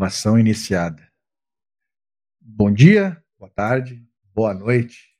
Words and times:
Gravação 0.00 0.38
iniciada. 0.38 1.06
Bom 2.40 2.72
dia, 2.72 3.22
boa 3.38 3.50
tarde, 3.50 4.02
boa 4.34 4.54
noite. 4.54 5.10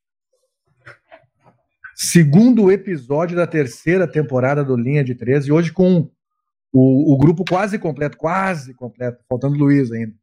Segundo 1.95 2.73
episódio 2.73 3.37
da 3.37 3.47
terceira 3.47 4.11
temporada 4.11 4.65
do 4.65 4.75
Linha 4.75 5.05
de 5.05 5.15
13, 5.15 5.53
hoje 5.53 5.71
com 5.71 6.11
o, 6.73 7.13
o 7.13 7.19
grupo 7.19 7.45
quase 7.45 7.79
completo, 7.79 8.17
quase 8.17 8.73
completo, 8.73 9.23
faltando 9.29 9.59
Luiz 9.59 9.93
ainda. 9.93 10.15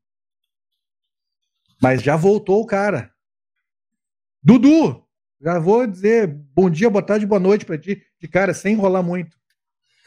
Mas 1.79 2.01
já 2.01 2.15
voltou 2.15 2.59
o 2.59 2.65
cara. 2.65 3.13
Dudu, 4.41 5.05
já 5.39 5.59
vou 5.59 5.85
dizer 5.85 6.27
bom 6.27 6.67
dia, 6.67 6.89
boa 6.89 7.05
tarde, 7.05 7.27
boa 7.27 7.39
noite 7.39 7.63
para 7.63 7.77
ti, 7.77 8.01
de 8.19 8.27
cara, 8.27 8.55
sem 8.55 8.73
enrolar 8.73 9.03
muito. 9.03 9.37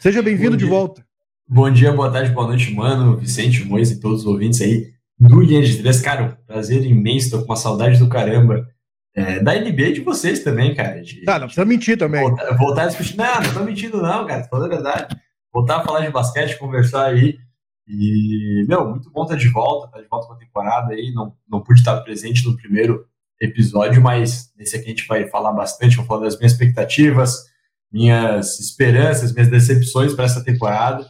Seja 0.00 0.20
bem-vindo 0.20 0.56
de 0.56 0.64
volta. 0.64 1.08
Bom 1.52 1.68
dia, 1.68 1.92
boa 1.92 2.08
tarde, 2.12 2.30
boa 2.30 2.46
noite, 2.46 2.72
mano, 2.72 3.16
Vicente, 3.16 3.64
Mois 3.64 3.90
e 3.90 3.98
todos 3.98 4.20
os 4.20 4.26
ouvintes 4.26 4.60
aí 4.60 4.92
do 5.18 5.40
Linha 5.40 5.60
de 5.60 5.78
Três. 5.78 6.00
Cara, 6.00 6.22
um 6.22 6.46
prazer 6.46 6.86
imenso, 6.86 7.32
tô 7.32 7.38
com 7.38 7.46
uma 7.46 7.56
saudade 7.56 7.98
do 7.98 8.08
caramba. 8.08 8.68
É, 9.12 9.40
da 9.40 9.56
NBA 9.56 9.94
de 9.94 10.00
vocês 10.00 10.44
também, 10.44 10.76
cara. 10.76 11.02
De, 11.02 11.24
tá, 11.24 11.40
não 11.40 11.48
precisa 11.48 11.66
mentir 11.66 11.98
também. 11.98 12.20
Voltar, 12.20 12.56
voltar 12.56 12.82
a 12.84 12.86
discutir. 12.86 13.16
Não, 13.16 13.42
não 13.42 13.52
tô 13.52 13.64
mentindo, 13.64 14.00
não, 14.00 14.24
cara, 14.28 14.44
tô 14.44 14.48
falando 14.50 14.66
a 14.66 14.76
verdade. 14.76 15.16
Voltar 15.52 15.78
a 15.78 15.84
falar 15.84 16.06
de 16.06 16.12
basquete, 16.12 16.56
conversar 16.56 17.06
aí. 17.06 17.36
E, 17.84 18.64
meu, 18.68 18.88
muito 18.88 19.10
bom 19.10 19.24
estar 19.24 19.34
de 19.34 19.48
volta, 19.48 19.90
tá 19.90 20.00
de 20.00 20.06
volta 20.06 20.28
com 20.28 20.34
a 20.34 20.38
temporada 20.38 20.92
aí. 20.92 21.12
Não, 21.12 21.34
não 21.50 21.60
pude 21.60 21.80
estar 21.80 22.00
presente 22.02 22.46
no 22.46 22.56
primeiro 22.56 23.04
episódio, 23.40 24.00
mas 24.00 24.52
nesse 24.56 24.76
aqui 24.76 24.86
a 24.86 24.90
gente 24.90 25.08
vai 25.08 25.26
falar 25.26 25.52
bastante, 25.52 25.96
vou 25.96 26.06
falar 26.06 26.26
das 26.26 26.38
minhas 26.38 26.52
expectativas, 26.52 27.46
minhas 27.92 28.60
esperanças, 28.60 29.32
minhas 29.32 29.48
decepções 29.48 30.14
para 30.14 30.26
essa 30.26 30.44
temporada. 30.44 31.04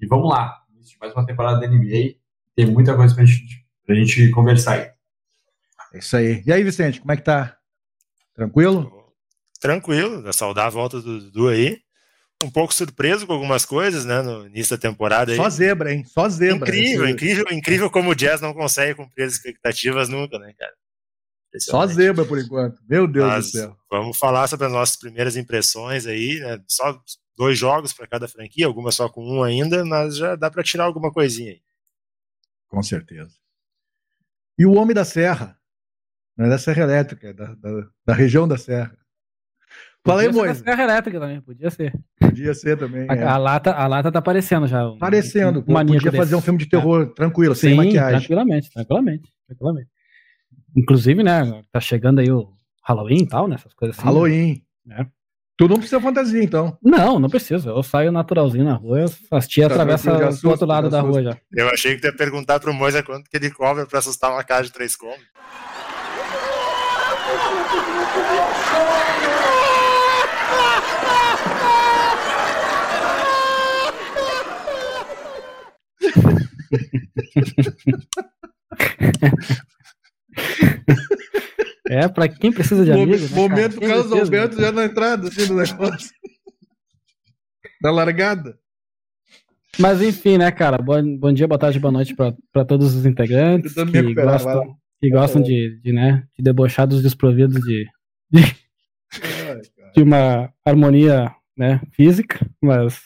E 0.00 0.06
vamos 0.06 0.30
lá, 0.30 0.62
mais 1.00 1.12
uma 1.12 1.26
temporada 1.26 1.60
da 1.60 1.66
NBA, 1.66 2.16
tem 2.54 2.66
muita 2.66 2.94
coisa 2.96 3.14
para 3.14 3.24
gente, 3.24 3.66
a 3.88 3.94
gente 3.94 4.30
conversar 4.30 4.74
aí. 4.74 4.90
É 5.92 5.98
isso 5.98 6.16
aí. 6.16 6.42
E 6.46 6.52
aí, 6.52 6.62
Vicente, 6.62 7.00
como 7.00 7.12
é 7.12 7.16
que 7.16 7.22
tá? 7.22 7.56
Tranquilo? 8.34 9.12
Tranquilo, 9.60 10.32
saudar 10.32 10.66
a 10.66 10.70
volta 10.70 11.00
do 11.00 11.20
Dudu 11.20 11.48
aí. 11.48 11.80
Um 12.42 12.50
pouco 12.50 12.72
surpreso 12.72 13.26
com 13.26 13.32
algumas 13.32 13.64
coisas, 13.64 14.04
né, 14.04 14.22
no 14.22 14.46
início 14.46 14.76
da 14.76 14.80
temporada. 14.80 15.34
Só 15.34 15.46
aí. 15.46 15.50
zebra, 15.50 15.92
hein? 15.92 16.04
Só 16.04 16.28
zebra. 16.28 16.68
Incrível, 16.68 17.08
incrível, 17.08 17.44
incrível 17.50 17.90
como 17.90 18.10
o 18.10 18.14
Jazz 18.14 18.40
não 18.40 18.54
consegue 18.54 18.94
cumprir 18.94 19.24
as 19.24 19.32
expectativas 19.32 20.08
nunca, 20.08 20.38
né, 20.38 20.52
cara? 20.56 20.72
Só 21.58 21.86
zebra 21.86 22.24
por 22.24 22.38
enquanto. 22.38 22.78
Meu 22.88 23.08
Deus 23.08 23.26
Mas, 23.26 23.46
do 23.46 23.50
céu. 23.50 23.76
Vamos 23.90 24.16
falar 24.16 24.46
sobre 24.46 24.66
as 24.66 24.72
nossas 24.72 24.96
primeiras 24.96 25.36
impressões 25.36 26.06
aí, 26.06 26.38
né? 26.38 26.62
Só 26.68 27.02
dois 27.38 27.56
jogos 27.56 27.92
para 27.92 28.08
cada 28.08 28.26
franquia, 28.26 28.66
algumas 28.66 28.96
só 28.96 29.08
com 29.08 29.24
um 29.24 29.44
ainda, 29.44 29.84
mas 29.84 30.16
já 30.16 30.34
dá 30.34 30.50
para 30.50 30.64
tirar 30.64 30.84
alguma 30.84 31.12
coisinha 31.12 31.52
aí. 31.52 31.62
Com 32.68 32.82
certeza. 32.82 33.30
E 34.58 34.66
o 34.66 34.74
Homem 34.74 34.94
da 34.94 35.04
Serra, 35.04 35.56
não 36.36 36.46
é 36.46 36.48
da 36.48 36.58
Serra 36.58 36.82
Elétrica, 36.82 37.28
é 37.28 37.32
da, 37.32 37.54
da, 37.54 37.86
da 38.04 38.12
região 38.12 38.48
da 38.48 38.58
Serra. 38.58 38.98
Fala 40.04 40.22
aí, 40.22 40.32
Moisés. 40.32 40.58
Serra 40.58 40.82
Elétrica 40.82 41.20
também, 41.20 41.40
podia 41.40 41.70
ser. 41.70 41.92
Podia 42.18 42.54
ser 42.54 42.76
também. 42.76 43.06
A, 43.08 43.14
é. 43.14 43.22
a, 43.22 43.36
lata, 43.36 43.72
a 43.72 43.86
lata 43.86 44.10
tá 44.10 44.18
aparecendo 44.18 44.66
já. 44.66 44.90
Parecendo. 44.98 45.60
Um, 45.60 45.62
um 45.62 45.86
podia 45.86 46.00
desse. 46.00 46.16
fazer 46.16 46.34
um 46.34 46.40
filme 46.40 46.58
de 46.58 46.66
terror 46.66 47.02
é. 47.02 47.14
tranquilo, 47.14 47.54
Sim, 47.54 47.68
sem 47.68 47.74
maquiagem. 47.76 48.18
Tranquilamente, 48.18 48.70
tranquilamente, 48.72 49.32
tranquilamente. 49.46 49.90
Inclusive, 50.76 51.22
né, 51.22 51.62
tá 51.70 51.80
chegando 51.80 52.20
aí 52.20 52.30
o 52.30 52.52
Halloween 52.82 53.22
e 53.22 53.28
tal, 53.28 53.46
né, 53.46 53.54
essas 53.54 53.74
coisas 53.74 53.96
assim. 53.96 54.06
Halloween. 54.06 54.64
Né? 54.84 55.06
Tu 55.58 55.66
não 55.66 55.76
precisa 55.76 56.00
fantasia, 56.00 56.40
então. 56.40 56.78
Não, 56.80 57.18
não 57.18 57.28
precisa. 57.28 57.70
Eu 57.70 57.82
saio 57.82 58.12
naturalzinho 58.12 58.64
na 58.64 58.74
rua, 58.74 59.06
as 59.28 59.48
tia 59.48 59.66
tá 59.66 59.74
atravessa 59.74 60.30
do 60.40 60.50
outro 60.50 60.64
lado 60.64 60.88
da 60.88 61.00
rua 61.00 61.20
já. 61.20 61.36
Eu 61.52 61.68
achei 61.68 61.96
que 61.96 62.00
tu 62.00 62.06
ia 62.06 62.16
perguntar 62.16 62.60
pro 62.60 62.72
Moisés 62.72 63.02
quanto 63.04 63.28
que 63.28 63.36
ele 63.36 63.50
cobra 63.50 63.84
pra 63.84 63.98
assustar 63.98 64.30
uma 64.30 64.44
casa 64.44 64.68
de 64.68 64.72
três 64.72 64.94
cômodos. 64.94 65.26
É, 81.88 82.06
pra 82.06 82.28
quem 82.28 82.52
precisa 82.52 82.84
de 82.84 82.92
amigos. 82.92 83.30
Né, 83.30 83.36
momento 83.36 83.80
cara? 83.80 83.94
Carlos 83.94 84.12
Alberto 84.12 84.60
já 84.60 84.70
na 84.70 84.84
entrada, 84.84 85.28
assim, 85.28 85.46
do 85.46 85.54
negócio. 85.54 86.10
da 87.80 87.90
largada. 87.90 88.58
Mas 89.78 90.02
enfim, 90.02 90.36
né, 90.36 90.50
cara? 90.50 90.76
Bom, 90.78 91.16
bom 91.16 91.32
dia, 91.32 91.46
boa 91.46 91.58
tarde, 91.58 91.78
boa 91.78 91.92
noite 91.92 92.14
para 92.14 92.64
todos 92.64 92.94
os 92.94 93.06
integrantes 93.06 93.72
que 93.74 94.14
gostam, 94.14 94.76
que 95.00 95.10
gostam 95.10 95.40
de, 95.40 95.80
de, 95.80 95.92
né, 95.92 96.24
de 96.36 96.42
debochar 96.42 96.86
dos 96.86 97.02
desprovidos 97.02 97.60
de, 97.62 97.86
de, 98.30 98.42
de, 99.94 100.02
uma 100.02 100.52
harmonia 100.64 101.32
né, 101.56 101.80
física, 101.92 102.44
mas 102.60 103.00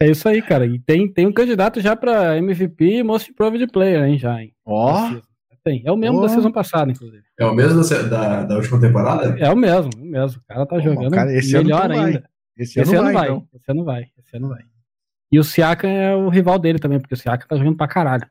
é 0.00 0.10
isso 0.10 0.28
aí, 0.28 0.42
cara. 0.42 0.66
E 0.66 0.78
tem, 0.78 1.10
tem 1.10 1.26
um 1.26 1.32
candidato 1.32 1.80
já 1.80 1.96
para 1.96 2.36
MVP 2.36 2.98
e 2.98 3.02
Most 3.02 3.30
Improved 3.30 3.66
Player, 3.72 4.04
hein, 4.04 4.18
já, 4.18 4.40
hein? 4.42 4.52
Ó! 4.64 5.10
Oh. 5.10 5.27
Tem, 5.68 5.82
é 5.84 5.92
o 5.92 5.96
mesmo 5.98 6.16
oh. 6.16 6.22
da 6.22 6.30
season 6.30 6.50
passada, 6.50 6.90
inclusive. 6.90 7.22
É 7.38 7.44
o 7.44 7.54
mesmo 7.54 7.86
da, 7.86 8.02
da, 8.04 8.44
da, 8.44 8.56
última 8.56 8.80
temporada? 8.80 9.38
É 9.38 9.50
o 9.50 9.56
mesmo, 9.56 9.90
o 9.98 10.06
mesmo. 10.06 10.40
O 10.40 10.44
cara 10.46 10.64
tá 10.64 10.80
jogando 10.80 11.10
cara, 11.10 11.30
melhor 11.30 11.90
ainda. 11.90 12.30
Esse, 12.56 12.80
esse 12.80 12.96
ano, 12.96 13.08
ano 13.08 13.12
vai, 13.12 13.28
vai. 13.28 13.36
Então. 13.36 13.48
Esse 13.52 13.70
ano 13.70 13.84
vai. 13.84 14.06
Esse 14.18 14.36
ano 14.36 14.48
vai. 14.48 14.62
E 15.30 15.38
o 15.38 15.44
Siaka 15.44 15.86
é 15.86 16.14
o 16.14 16.30
rival 16.30 16.58
dele 16.58 16.78
também, 16.78 16.98
porque 16.98 17.12
o 17.12 17.16
Siaka 17.18 17.46
tá 17.46 17.54
jogando 17.54 17.76
pra 17.76 17.86
caralho. 17.86 18.26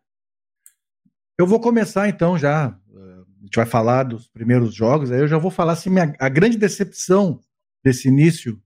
Eu 1.38 1.46
vou 1.46 1.59
começar 1.59 2.09
então 2.09 2.40
já. 2.40 2.66
A 2.66 3.44
gente 3.44 3.56
vai 3.56 3.68
falar 3.68 4.02
dos 4.02 4.28
primeiros 4.28 4.74
jogos, 4.74 5.12
aí 5.12 5.19
eu 5.19 5.28
já 5.28 5.38
vou 5.38 5.52
falar 5.52 5.74
assim, 5.74 5.92
minha, 5.92 6.16
a 6.19 6.30
grande 6.30 6.58
decepção 6.58 7.40
desse 7.84 8.08
início 8.08 8.59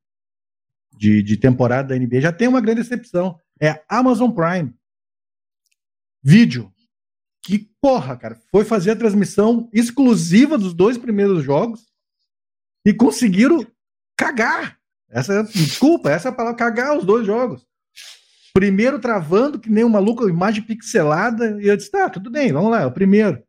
de, 0.98 1.22
de 1.22 1.36
temporada 1.36 1.90
da 1.90 2.00
NBA. 2.00 2.22
Já 2.22 2.32
tem 2.32 2.48
uma 2.48 2.62
grande 2.62 2.84
decepção. 2.84 3.38
É 3.62 3.84
Amazon 3.90 4.32
Prime. 4.32 4.74
Vídeo 6.24 6.72
que, 7.44 7.70
porra, 7.82 8.16
cara, 8.16 8.38
foi 8.52 8.64
fazer 8.64 8.92
a 8.92 8.96
transmissão 8.96 9.70
exclusiva 9.74 10.58
dos 10.58 10.74
dois 10.74 10.98
primeiros 10.98 11.44
jogos 11.44 11.82
e 12.86 12.94
conseguiram 12.94 13.66
cagar. 14.18 14.78
Essa, 15.10 15.44
desculpa, 15.44 16.10
essa 16.10 16.30
é 16.30 16.32
a 16.32 16.36
palavra, 16.36 16.58
cagar 16.58 16.98
os 16.98 17.04
dois 17.04 17.26
jogos. 17.26 17.66
Primeiro 18.54 19.00
travando, 19.00 19.60
que 19.60 19.70
nem 19.70 19.84
um 19.84 19.90
maluco, 19.90 20.30
imagem 20.30 20.64
pixelada, 20.64 21.62
e 21.62 21.68
eu 21.68 21.76
disse, 21.76 21.92
tá, 21.92 22.10
tudo 22.10 22.30
bem, 22.30 22.52
vamos 22.52 22.72
lá, 22.72 22.82
é 22.82 22.86
o 22.86 22.92
primeiro. 22.92 23.42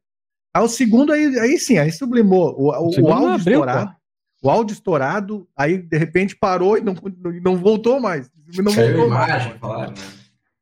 Aí 0.55 0.63
o 0.63 0.69
segundo, 0.69 1.13
aí, 1.13 1.39
aí 1.39 1.59
sim, 1.59 1.79
aí 1.79 1.91
sublimou. 1.91 2.55
O, 2.59 2.71
o, 2.71 3.01
o 3.01 3.13
áudio 3.13 3.31
abriu, 3.31 3.61
estourado. 3.61 3.91
Pô. 3.91 4.49
O 4.49 4.51
áudio 4.51 4.75
estourado, 4.75 5.49
aí 5.57 5.79
de 5.79 5.97
repente 5.97 6.37
parou 6.37 6.77
e 6.77 6.81
não, 6.81 6.95
não 7.43 7.57
voltou 7.57 8.01
mais. 8.01 8.29
Não 8.57 8.73
voltou 8.73 9.07
imagem, 9.07 9.49
mais. 9.49 9.61
Claro, 9.61 9.91
né? 9.91 9.97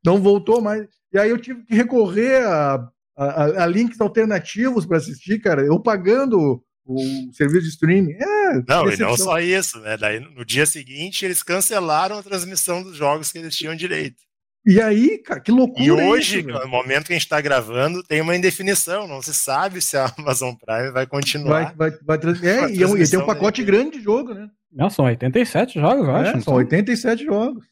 Não 0.05 0.21
voltou 0.21 0.61
mais. 0.61 0.87
E 1.13 1.19
aí 1.19 1.31
eu 1.31 1.39
tive 1.39 1.65
que 1.65 1.75
recorrer 1.75 2.47
a 2.47 2.89
a, 3.25 3.65
a 3.65 3.67
links 3.67 4.01
alternativos 4.01 4.87
para 4.87 4.97
assistir, 4.97 5.41
cara, 5.41 5.63
eu 5.63 5.79
pagando 5.79 6.63
o 6.87 7.31
serviço 7.33 7.65
de 7.65 7.69
streaming. 7.69 8.13
É, 8.15 8.55
não, 8.67 8.85
decepção. 8.85 8.95
e 8.95 8.99
não 8.99 9.17
só 9.17 9.39
isso, 9.39 9.79
né? 9.81 9.97
Daí 9.97 10.21
no 10.21 10.45
dia 10.45 10.65
seguinte 10.65 11.25
eles 11.25 11.43
cancelaram 11.43 12.19
a 12.19 12.23
transmissão 12.23 12.83
dos 12.83 12.97
jogos 12.97 13.31
que 13.31 13.39
eles 13.39 13.55
tinham 13.55 13.77
direito. 13.77 14.23
E 14.67 14.81
aí, 14.81 15.19
cara, 15.19 15.41
que 15.41 15.51
loucura. 15.51 15.83
E 15.83 15.91
hoje, 15.91 16.41
isso, 16.41 16.49
no 16.49 16.69
momento 16.69 17.07
que 17.07 17.13
a 17.13 17.17
gente 17.17 17.25
está 17.25 17.41
gravando, 17.41 18.03
tem 18.03 18.21
uma 18.21 18.37
indefinição. 18.37 19.07
Não 19.07 19.23
se 19.23 19.33
sabe 19.33 19.81
se 19.81 19.97
a 19.97 20.13
Amazon 20.19 20.55
Prime 20.55 20.91
vai 20.91 21.07
continuar. 21.07 21.75
Vai, 21.75 21.91
vai, 21.91 22.19
vai 22.19 22.19
é, 22.43 22.71
e, 22.71 22.83
é 22.83 23.03
e 23.03 23.09
tem 23.09 23.19
um 23.19 23.27
pacote 23.27 23.65
dele. 23.65 23.79
grande 23.79 23.99
de 23.99 24.05
jogo, 24.05 24.35
né? 24.35 24.49
Não, 24.73 24.91
são 24.91 25.07
87 25.07 25.81
jogos, 25.81 26.07
eu 26.07 26.15
acho. 26.15 26.37
É, 26.37 26.41
são 26.41 26.55
87 26.55 27.25
jogos. 27.25 27.65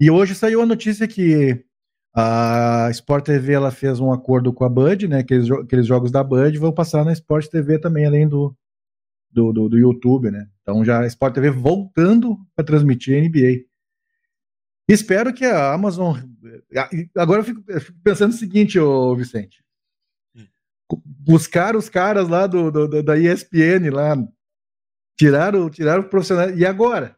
E 0.00 0.10
hoje 0.10 0.34
saiu 0.34 0.60
a 0.60 0.66
notícia 0.66 1.06
que 1.06 1.64
a 2.14 2.88
Sport 2.90 3.24
TV 3.24 3.52
ela 3.54 3.70
fez 3.70 3.98
um 3.98 4.12
acordo 4.12 4.52
com 4.52 4.64
a 4.64 4.68
Bud, 4.68 5.08
né? 5.08 5.20
Aqueles, 5.20 5.50
aqueles 5.50 5.86
jogos 5.86 6.10
da 6.10 6.22
Bud 6.22 6.56
vão 6.58 6.72
passar 6.72 7.04
na 7.04 7.12
Sport 7.12 7.48
TV 7.48 7.78
também, 7.78 8.04
além 8.04 8.28
do, 8.28 8.54
do, 9.30 9.52
do, 9.52 9.68
do 9.70 9.78
YouTube, 9.78 10.30
né? 10.30 10.46
Então 10.60 10.84
já 10.84 11.00
a 11.00 11.06
Sport 11.06 11.34
TV 11.34 11.50
voltando 11.50 12.38
para 12.54 12.64
transmitir 12.64 13.16
a 13.16 13.26
NBA. 13.26 13.64
Espero 14.88 15.32
que 15.32 15.44
a 15.44 15.72
Amazon. 15.72 16.18
Agora 17.16 17.40
eu 17.40 17.44
fico, 17.44 17.62
eu 17.66 17.80
fico 17.80 17.98
pensando 18.04 18.32
o 18.32 18.36
seguinte, 18.36 18.78
ô 18.78 19.16
Vicente. 19.16 19.64
Hum. 20.36 20.46
Buscar 21.04 21.74
os 21.74 21.88
caras 21.88 22.28
lá 22.28 22.46
do, 22.46 22.70
do, 22.70 23.02
da 23.02 23.16
ESPN 23.16 23.90
lá. 23.90 24.16
Tiraram, 25.16 25.70
tiraram 25.70 26.02
o 26.02 26.08
profissional. 26.08 26.50
E 26.50 26.66
agora? 26.66 27.16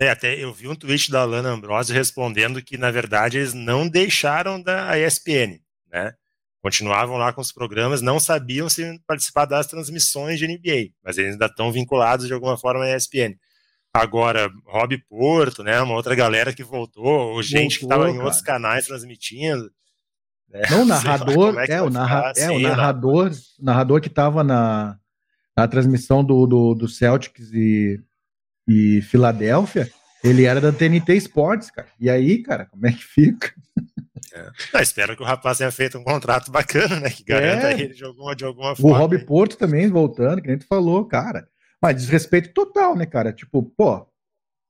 É, 0.00 0.08
até 0.08 0.34
eu 0.34 0.50
vi 0.50 0.66
um 0.66 0.74
tweet 0.74 1.10
da 1.10 1.20
Alana 1.20 1.50
Ambrosio 1.50 1.94
respondendo 1.94 2.62
que, 2.62 2.78
na 2.78 2.90
verdade, 2.90 3.36
eles 3.36 3.52
não 3.52 3.86
deixaram 3.86 4.60
da 4.60 4.98
ESPN, 4.98 5.60
né? 5.92 6.14
Continuavam 6.62 7.18
lá 7.18 7.34
com 7.34 7.42
os 7.42 7.52
programas, 7.52 8.00
não 8.00 8.18
sabiam 8.18 8.66
se 8.68 8.98
participar 9.06 9.44
das 9.44 9.66
transmissões 9.66 10.38
de 10.38 10.46
NBA, 10.46 10.94
mas 11.04 11.18
eles 11.18 11.32
ainda 11.32 11.46
estão 11.46 11.70
vinculados 11.70 12.26
de 12.26 12.32
alguma 12.32 12.56
forma 12.56 12.84
à 12.84 12.96
ESPN. 12.96 13.36
Agora, 13.92 14.50
Rob 14.64 14.96
Porto, 15.06 15.62
né? 15.62 15.78
Uma 15.82 15.94
outra 15.94 16.14
galera 16.14 16.54
que 16.54 16.64
voltou, 16.64 17.34
ou 17.34 17.42
gente 17.42 17.80
voltou, 17.80 17.88
que 17.88 17.94
estava 17.94 18.10
em 18.10 18.22
outros 18.22 18.40
canais 18.40 18.86
transmitindo. 18.86 19.70
É, 20.50 20.70
não, 20.70 20.82
o 20.82 20.84
narrador, 20.86 21.58
é, 21.58 21.72
é, 21.72 21.82
o, 21.82 21.90
narra, 21.90 22.32
é, 22.38 22.50
o 22.50 22.58
narrador, 22.58 23.30
narrador 23.58 24.00
que 24.00 24.08
estava 24.08 24.42
na, 24.42 24.98
na 25.54 25.68
transmissão 25.68 26.24
do, 26.24 26.46
do, 26.46 26.74
do 26.74 26.88
Celtics 26.88 27.52
e, 27.52 28.00
e 28.68 29.02
Filadélfia, 29.02 29.90
ele 30.22 30.44
era 30.44 30.60
da 30.60 30.72
TNT 30.72 31.14
Sports, 31.16 31.70
cara. 31.70 31.88
E 31.98 32.08
aí, 32.08 32.42
cara, 32.42 32.66
como 32.66 32.86
é 32.86 32.92
que 32.92 33.04
fica? 33.04 33.52
É. 34.32 34.50
Ah, 34.74 34.82
espero 34.82 35.16
que 35.16 35.22
o 35.22 35.26
rapaz 35.26 35.58
tenha 35.58 35.72
feito 35.72 35.98
um 35.98 36.04
contrato 36.04 36.50
bacana, 36.52 37.00
né? 37.00 37.10
Que 37.10 37.24
garanta 37.24 37.72
é. 37.72 37.80
ele 37.80 37.94
de 37.94 38.04
alguma, 38.04 38.36
de 38.36 38.44
alguma 38.44 38.76
forma. 38.76 38.96
O 38.96 38.98
Rob 38.98 39.18
Porto 39.24 39.56
também 39.56 39.88
voltando, 39.88 40.40
que 40.40 40.48
nem 40.48 40.58
tu 40.58 40.66
falou, 40.66 41.04
cara. 41.04 41.48
Mas 41.82 41.96
desrespeito 41.96 42.52
total, 42.52 42.94
né, 42.94 43.06
cara? 43.06 43.32
Tipo, 43.32 43.62
pô. 43.62 44.06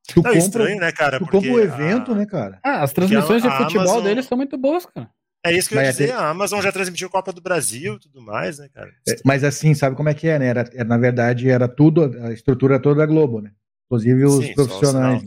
Tu 0.09 0.17
não, 0.17 0.23
compra, 0.23 0.39
estranho, 0.39 0.81
né, 0.81 0.93
cara? 0.93 1.19
Tu 1.19 1.27
compra 1.27 1.53
o 1.53 1.61
evento, 1.61 2.13
a... 2.13 2.15
né, 2.15 2.27
cara? 2.27 2.59
Ah, 2.65 2.83
as 2.83 2.93
transmissões 2.93 3.45
a, 3.45 3.49
a 3.49 3.51
de 3.51 3.65
futebol 3.65 3.83
Amazon... 3.83 4.05
deles 4.05 4.27
são 4.27 4.37
muito 4.37 4.57
boas, 4.57 4.87
cara. 4.87 5.11
É 5.45 5.53
isso 5.53 5.71
que 5.71 5.75
eu 5.75 5.81
ia 5.81 5.91
dizer, 5.91 6.13
a 6.13 6.29
Amazon 6.29 6.61
já 6.61 6.71
transmitiu 6.71 7.09
Copa 7.09 7.33
do 7.33 7.41
Brasil 7.41 7.95
e 7.95 7.99
tudo 7.99 8.21
mais, 8.21 8.59
né, 8.59 8.69
cara? 8.75 8.91
É, 9.09 9.17
mas 9.25 9.43
assim, 9.43 9.73
sabe 9.73 9.97
como 9.97 10.11
é 10.11 10.15
que 10.15 10.29
é, 10.29 10.39
né? 10.39 10.47
Era, 10.47 10.71
era, 10.75 10.85
na 10.85 10.99
verdade, 10.99 11.49
era 11.49 11.67
tudo, 11.67 12.15
a 12.23 12.31
estrutura 12.31 12.79
toda 12.79 12.97
da 12.97 13.07
Globo, 13.07 13.41
né? 13.41 13.51
Inclusive 13.91 14.25
os 14.25 14.45
Sim, 14.45 14.55
profissionais. 14.55 15.23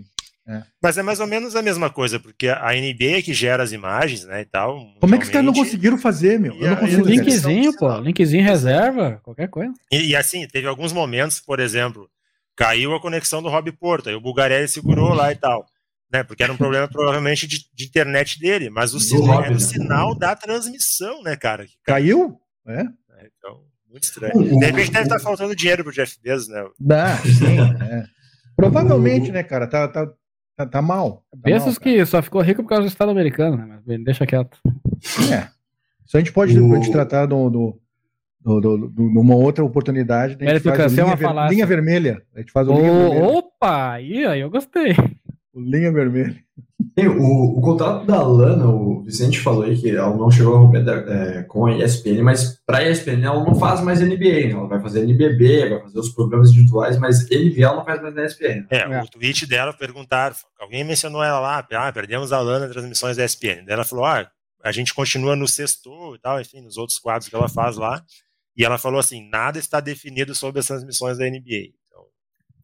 É. 0.47 0.63
Mas 0.81 0.97
é 0.97 1.03
mais 1.03 1.19
ou 1.19 1.27
menos 1.27 1.55
a 1.55 1.61
mesma 1.61 1.89
coisa, 1.89 2.19
porque 2.19 2.47
a 2.47 2.71
NBA 2.73 3.17
é 3.17 3.21
que 3.21 3.33
gera 3.33 3.61
as 3.61 3.71
imagens, 3.71 4.25
né, 4.25 4.41
e 4.41 4.45
tal. 4.45 4.77
Como 4.99 5.15
é 5.15 5.17
que 5.17 5.25
os 5.25 5.29
caras 5.29 5.45
não 5.45 5.53
conseguiram 5.53 5.97
fazer, 5.97 6.39
meu? 6.39 6.53
Eu 6.55 6.71
não 6.71 6.75
consigo 6.77 7.05
linkzinho, 7.05 7.75
pô, 7.77 7.97
linkzinho 7.99 8.43
reserva, 8.43 9.21
qualquer 9.23 9.47
coisa. 9.49 9.73
E, 9.91 10.09
e, 10.09 10.15
assim, 10.15 10.45
teve 10.47 10.67
alguns 10.67 10.91
momentos, 10.91 11.39
por 11.39 11.61
exemplo, 11.61 12.09
caiu 12.57 12.93
a 12.93 13.01
conexão 13.01 13.41
do 13.41 13.49
Rob 13.49 13.71
Porto, 13.73 14.09
aí 14.09 14.15
o 14.15 14.21
Bugarelli 14.21 14.67
segurou 14.67 15.13
lá 15.13 15.31
e 15.31 15.35
tal, 15.35 15.65
né, 16.11 16.23
porque 16.23 16.43
era 16.43 16.51
um 16.51 16.57
problema 16.57 16.89
provavelmente 16.89 17.47
de, 17.47 17.65
de 17.73 17.85
internet 17.85 18.37
dele, 18.37 18.69
mas 18.69 18.93
o 18.93 18.99
sinal, 18.99 19.37
Rob, 19.37 19.47
o 19.47 19.53
né? 19.53 19.59
sinal 19.59 20.13
da 20.13 20.35
transmissão, 20.35 21.23
né, 21.23 21.37
cara? 21.37 21.65
Caiu? 21.85 22.37
É. 22.67 22.81
é 22.81 23.29
então, 23.37 23.61
muito 23.89 24.03
estranho. 24.03 24.59
De 24.59 24.65
repente 24.65 24.91
deve 24.91 25.05
estar 25.05 25.19
faltando 25.19 25.55
dinheiro 25.55 25.85
pro 25.85 25.93
Jeff 25.93 26.17
Bezos, 26.21 26.49
né? 26.49 26.65
Dá, 26.77 27.15
sim, 27.19 27.59
é. 27.81 28.22
Provavelmente, 28.55 29.31
né, 29.31 29.43
cara? 29.43 29.67
Tá, 29.67 29.87
tá, 29.87 30.11
Tá, 30.55 30.65
tá 30.67 30.81
mal. 30.81 31.23
Tá 31.31 31.39
Pensos 31.43 31.77
que 31.79 32.05
só 32.05 32.21
ficou 32.21 32.41
rico 32.41 32.61
por 32.61 32.69
causa 32.69 32.83
do 32.83 32.87
Estado 32.87 33.09
americano, 33.09 33.57
né? 33.57 33.79
Mas 33.85 34.03
deixa 34.03 34.25
quieto. 34.25 34.57
É. 35.31 35.47
Isso 36.05 36.15
a 36.15 36.19
gente 36.19 36.31
pode 36.31 36.57
o... 36.57 36.61
depois 36.61 36.89
tratar 36.89 37.25
do, 37.25 37.49
do, 37.49 37.81
do, 38.39 38.61
do, 38.61 38.89
do, 38.89 39.03
numa 39.09 39.35
outra 39.35 39.63
oportunidade. 39.63 40.37
A 40.39 40.53
gente 40.53 40.61
faz 40.61 40.93
linha, 40.93 41.15
ver, 41.15 41.49
linha 41.49 41.65
vermelha. 41.65 42.21
A 42.35 42.39
gente 42.39 42.51
faz 42.51 42.67
o 42.67 42.73
linha 42.73 42.91
vermelha. 42.91 43.25
Opa! 43.25 43.93
Aí, 43.93 44.25
aí 44.25 44.41
eu 44.41 44.49
gostei. 44.49 44.95
O 45.53 45.61
linha 45.61 45.91
vermelha. 45.91 46.35
o, 46.97 47.59
o 47.59 47.61
contrato 47.61 48.07
da 48.07 48.21
Lana, 48.23 48.67
o 48.67 49.03
Vicente 49.03 49.39
falou 49.39 49.63
aí 49.63 49.79
que 49.79 49.91
ela 49.91 50.15
não 50.15 50.31
chegou 50.31 50.55
a 50.55 50.59
romper 50.59 50.83
é, 50.87 51.43
com 51.43 51.67
a 51.67 51.77
ESPN, 51.77 52.23
mas 52.23 52.59
para 52.65 52.79
a 52.79 52.89
ESPN 52.89 53.23
ela 53.23 53.43
não 53.43 53.53
faz 53.53 53.79
mais 53.81 54.01
NBA, 54.01 54.47
né? 54.47 54.51
ela 54.51 54.67
vai 54.67 54.81
fazer 54.81 55.03
NBB, 55.03 55.69
vai 55.69 55.81
fazer 55.81 55.99
os 55.99 56.09
programas 56.09 56.49
individuais, 56.49 56.97
mas 56.97 57.29
NBA 57.29 57.63
ela 57.63 57.75
não 57.75 57.85
faz 57.85 58.01
mais 58.01 58.15
na 58.15 58.25
ESPN. 58.25 58.65
É, 58.71 58.77
é, 58.79 59.01
o 59.03 59.07
tweet 59.07 59.45
dela 59.45 59.73
perguntaram, 59.73 60.35
alguém 60.59 60.83
mencionou 60.83 61.23
ela 61.23 61.39
lá, 61.39 61.67
ah, 61.71 61.93
perdemos 61.93 62.33
a 62.33 62.39
Lana 62.39 62.65
nas 62.65 62.71
transmissões 62.71 63.15
da 63.15 63.23
ESPN. 63.23 63.63
Daí 63.65 63.73
ela 63.73 63.85
falou, 63.85 64.05
ah, 64.05 64.27
a 64.63 64.71
gente 64.71 64.93
continua 64.93 65.35
no 65.35 65.47
sexto 65.47 66.15
e 66.15 66.19
tal, 66.19 66.41
enfim, 66.41 66.61
nos 66.61 66.77
outros 66.77 66.97
quadros 66.97 67.29
que 67.29 67.35
ela 67.35 67.49
faz 67.49 67.77
lá. 67.77 68.03
E 68.55 68.63
ela 68.63 68.77
falou 68.77 68.99
assim, 68.99 69.29
nada 69.29 69.59
está 69.59 69.79
definido 69.79 70.33
sobre 70.33 70.59
as 70.59 70.67
transmissões 70.67 71.17
da 71.17 71.25
NBA. 71.25 71.73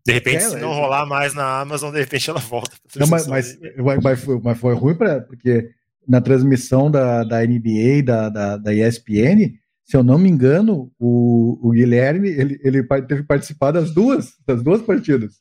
De 0.06 0.14
repente, 0.14 0.38
é, 0.38 0.50
se 0.50 0.56
não 0.58 0.72
é, 0.72 0.76
rolar 0.76 1.06
mais 1.06 1.34
na 1.34 1.60
Amazon, 1.60 1.92
de 1.92 2.00
repente 2.00 2.30
ela 2.30 2.40
volta. 2.40 2.72
Não, 2.96 3.08
mas, 3.08 3.28
mas, 3.28 3.58
mas, 4.02 4.24
foi, 4.24 4.40
mas 4.42 4.58
foi 4.58 4.74
ruim 4.74 4.96
pra, 4.96 5.22
porque 5.22 5.70
na 6.08 6.22
transmissão 6.22 6.90
da, 6.90 7.24
da 7.24 7.46
NBA, 7.46 8.04
da, 8.04 8.30
da, 8.30 8.58
da 8.58 8.74
ESPN, 8.74 9.54
se 9.86 9.98
eu 9.98 10.04
não 10.04 10.18
me 10.18 10.30
engano, 10.30 10.92
o, 11.00 11.60
o 11.62 11.72
Guilherme 11.72 12.30
ele, 12.30 12.60
ele 12.64 12.84
teve 12.84 13.22
que 13.22 13.28
participar 13.28 13.72
das 13.72 13.94
duas, 13.94 14.34
das 14.46 14.64
duas 14.64 14.82
partidas. 14.82 15.36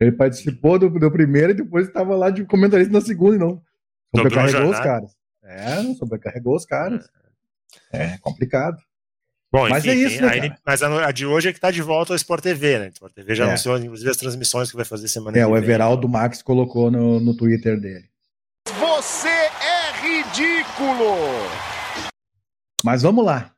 Ele 0.00 0.12
participou 0.12 0.78
do, 0.78 0.88
do 0.88 1.10
primeiro 1.10 1.50
e 1.50 1.56
depois 1.56 1.88
estava 1.88 2.14
lá 2.14 2.30
de 2.30 2.44
comentarista 2.44 2.92
na 2.92 3.00
segunda 3.00 3.36
e 3.36 3.38
não. 3.38 3.60
Sobrecarregou 4.14 4.70
os 4.70 4.78
caras. 4.78 5.12
É, 5.42 5.94
sobrecarregou 5.94 6.56
os 6.56 6.64
caras. 6.64 7.08
É, 7.92 8.04
é 8.04 8.18
complicado. 8.18 8.76
Bom, 9.50 9.66
mas 9.68 9.84
enfim, 9.84 9.96
é 9.96 10.06
isso, 10.06 10.22
né, 10.22 10.48
a, 10.48 10.58
mas 10.64 10.82
a, 10.82 11.06
a, 11.06 11.10
de 11.10 11.24
hoje 11.24 11.48
é 11.48 11.52
que 11.52 11.58
está 11.58 11.70
de 11.70 11.80
volta 11.80 12.12
ao 12.12 12.16
Sport 12.16 12.42
TV, 12.42 12.78
né? 12.78 12.86
O 12.88 12.92
Sport 12.92 13.14
TV 13.14 13.34
já 13.34 13.44
é. 13.44 13.48
anunciou, 13.48 13.78
inclusive, 13.78 14.10
as 14.10 14.16
transmissões 14.16 14.70
que 14.70 14.76
vai 14.76 14.84
fazer 14.84 15.08
semana 15.08 15.38
é, 15.38 15.40
que 15.40 15.46
vem. 15.46 15.54
É, 15.54 15.58
o 15.58 15.62
Everaldo 15.62 16.06
Max 16.06 16.42
colocou 16.42 16.90
no, 16.90 17.18
no 17.18 17.34
Twitter 17.34 17.80
dele. 17.80 18.04
Você 18.78 19.28
é 19.28 19.92
ridículo! 20.02 21.16
Mas 22.84 23.02
vamos 23.02 23.24
lá. 23.24 23.52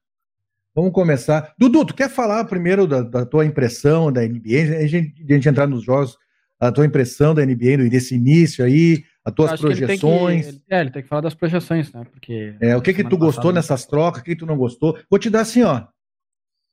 Vamos 0.75 0.93
começar. 0.93 1.53
Dudu, 1.59 1.85
tu 1.85 1.95
quer 1.95 2.09
falar 2.09 2.45
primeiro 2.45 2.87
da, 2.87 3.03
da 3.03 3.27
tua 3.27 3.45
impressão 3.45 4.13
da 4.13 4.23
NBA? 4.23 4.79
A 4.79 4.87
gente, 4.87 5.25
a 5.29 5.33
gente 5.33 5.49
entrar 5.49 5.67
nos 5.67 5.83
jogos, 5.83 6.17
a 6.61 6.71
tua 6.71 6.87
impressão 6.87 7.35
da 7.35 7.45
NBA 7.45 7.89
desse 7.91 8.15
início 8.15 8.65
aí, 8.65 9.03
as 9.25 9.35
tuas 9.35 9.61
projeções. 9.61 10.47
Ele 10.47 10.59
que, 10.59 10.65
ele, 10.67 10.79
é, 10.79 10.81
ele 10.81 10.91
tem 10.91 11.03
que 11.03 11.09
falar 11.09 11.21
das 11.23 11.35
projeções, 11.35 11.93
né? 11.93 12.05
Porque. 12.11 12.55
É, 12.61 12.77
o 12.77 12.81
que 12.81 12.95
que 12.95 13.05
tu 13.05 13.17
gostou 13.17 13.53
nessas 13.53 13.85
trocas, 13.85 14.21
o 14.21 14.25
que, 14.25 14.35
que 14.35 14.41
tu 14.41 14.47
não 14.47 14.57
gostou? 14.57 14.99
Vou 15.09 15.19
te 15.19 15.29
dar 15.29 15.43
assim, 15.43 15.63
ó. 15.63 15.85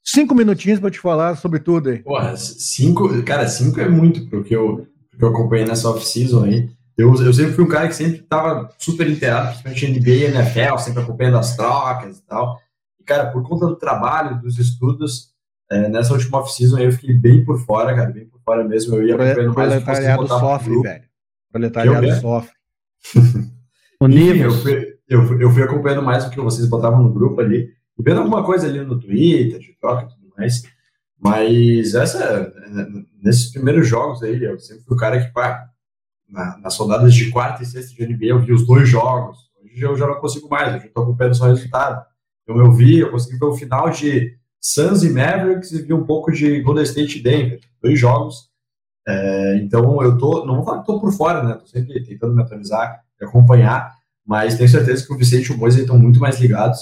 Cinco 0.04 0.34
minutinhos 0.34 0.80
para 0.80 0.90
te 0.90 1.00
falar 1.00 1.36
sobre 1.36 1.60
tudo 1.60 1.90
aí. 1.90 2.00
Porra, 2.00 2.38
cinco, 2.38 3.22
cara, 3.24 3.48
cinco 3.48 3.82
é 3.82 3.90
muito 3.90 4.30
porque 4.30 4.56
eu, 4.56 4.88
porque 5.10 5.26
eu 5.26 5.30
acompanhei 5.30 5.66
nessa 5.66 5.90
off-season 5.90 6.46
aí. 6.46 6.70
Eu, 6.98 7.14
eu 7.14 7.34
sempre 7.34 7.52
fui 7.52 7.66
um 7.66 7.68
cara 7.68 7.90
que 7.90 7.96
sempre 7.96 8.20
tava 8.20 8.70
super 8.80 9.08
inteirado, 9.08 9.50
principalmente 9.50 10.00
NBA 10.00 10.10
e 10.10 10.24
NFL, 10.26 10.78
sempre 10.78 11.04
acompanhando 11.04 11.38
as 11.38 11.56
trocas 11.58 12.20
e 12.20 12.26
tal. 12.26 12.58
E, 13.00 13.04
cara, 13.04 13.30
por 13.32 13.44
conta 13.44 13.68
do 13.68 13.76
trabalho, 13.76 14.42
dos 14.42 14.58
estudos, 14.58 15.34
é, 15.70 15.90
nessa 15.90 16.14
última 16.14 16.40
off-season 16.40 16.80
eu 16.80 16.92
fiquei 16.94 17.14
bem 17.14 17.44
por 17.44 17.60
fora, 17.60 17.94
cara, 17.94 18.10
bem 18.10 18.26
por 18.26 18.40
fora 18.40 18.64
mesmo. 18.64 18.96
Eu 18.96 19.06
ia 19.06 19.16
acompanhando 19.16 19.54
mais 19.54 19.76
o 19.76 19.80
que 19.80 19.86
vocês 19.86 20.30
sofre, 20.30 20.82
velho. 20.82 21.07
Proletariado 21.52 22.12
sofre. 22.20 22.52
Enfim, 24.02 24.40
eu, 24.40 24.52
fui, 24.52 24.98
eu, 25.08 25.42
eu 25.42 25.52
fui 25.52 25.64
acompanhando 25.64 26.04
mais 26.04 26.26
o 26.26 26.30
que 26.30 26.40
vocês 26.40 26.68
botavam 26.70 27.02
no 27.02 27.14
grupo 27.14 27.42
ali, 27.42 27.70
vendo 27.98 28.20
alguma 28.20 28.44
coisa 28.44 28.68
ali 28.68 28.80
no 28.82 29.00
Twitter, 29.00 29.60
de 29.60 29.76
troca 29.80 30.04
e 30.04 30.08
tudo 30.10 30.34
mais. 30.38 30.64
Mas 31.20 31.96
essa, 31.96 32.54
nesses 33.24 33.52
primeiros 33.52 33.88
jogos 33.88 34.22
aí, 34.22 34.44
eu 34.44 34.60
sempre 34.60 34.84
fui 34.84 34.96
o 34.96 35.00
cara 35.00 35.20
que, 35.20 35.34
pá, 35.34 35.68
na, 36.30 36.58
nas 36.60 36.74
soldadas 36.76 37.14
de 37.14 37.32
quarta 37.32 37.64
e 37.64 37.66
sexta 37.66 37.96
de 37.96 38.06
NBA, 38.06 38.26
eu 38.26 38.40
vi 38.40 38.54
os 38.54 38.68
dois 38.68 38.88
jogos. 38.88 39.38
Hoje 39.64 39.82
eu 39.82 39.98
já 39.98 40.06
não 40.06 40.16
consigo 40.16 40.48
mais, 40.48 40.76
hoje 40.76 40.86
eu 40.86 40.94
tô 40.94 41.02
acompanhando 41.02 41.36
só 41.36 41.46
o 41.46 41.50
resultado. 41.50 42.06
Então 42.44 42.58
eu 42.60 42.72
vi, 42.72 43.00
eu 43.00 43.12
consegui 43.12 43.40
ver 43.40 43.46
o 43.46 43.56
final 43.56 43.90
de 43.90 44.38
Suns 44.62 45.04
e 45.04 45.10
Mavericks 45.10 45.72
e 45.72 45.82
vi 45.82 45.94
um 45.94 46.06
pouco 46.06 46.32
de 46.32 46.62
Golden 46.62 46.84
State 46.84 47.18
e 47.18 47.24
Denver. 47.24 47.60
Dois 47.82 48.00
jogos 48.00 48.47
é, 49.08 49.56
então 49.58 50.04
eu 50.04 50.18
tô, 50.18 50.46
não 50.46 50.56
vou 50.56 50.66
falar 50.66 50.80
que 50.80 50.86
tô 50.86 51.00
por 51.00 51.14
fora, 51.14 51.42
né? 51.42 51.54
Tô 51.54 51.66
sempre 51.66 52.04
tentando 52.04 52.36
me 52.36 52.42
atualizar 52.42 53.02
e 53.20 53.24
acompanhar, 53.24 53.96
mas 54.26 54.58
tenho 54.58 54.68
certeza 54.68 55.08
que 55.08 55.14
o 55.14 55.18
Vicente 55.18 55.46
e 55.46 55.56
o 55.56 55.58
Moisés 55.58 55.84
estão 55.84 55.98
muito 55.98 56.20
mais 56.20 56.40
ligados 56.42 56.80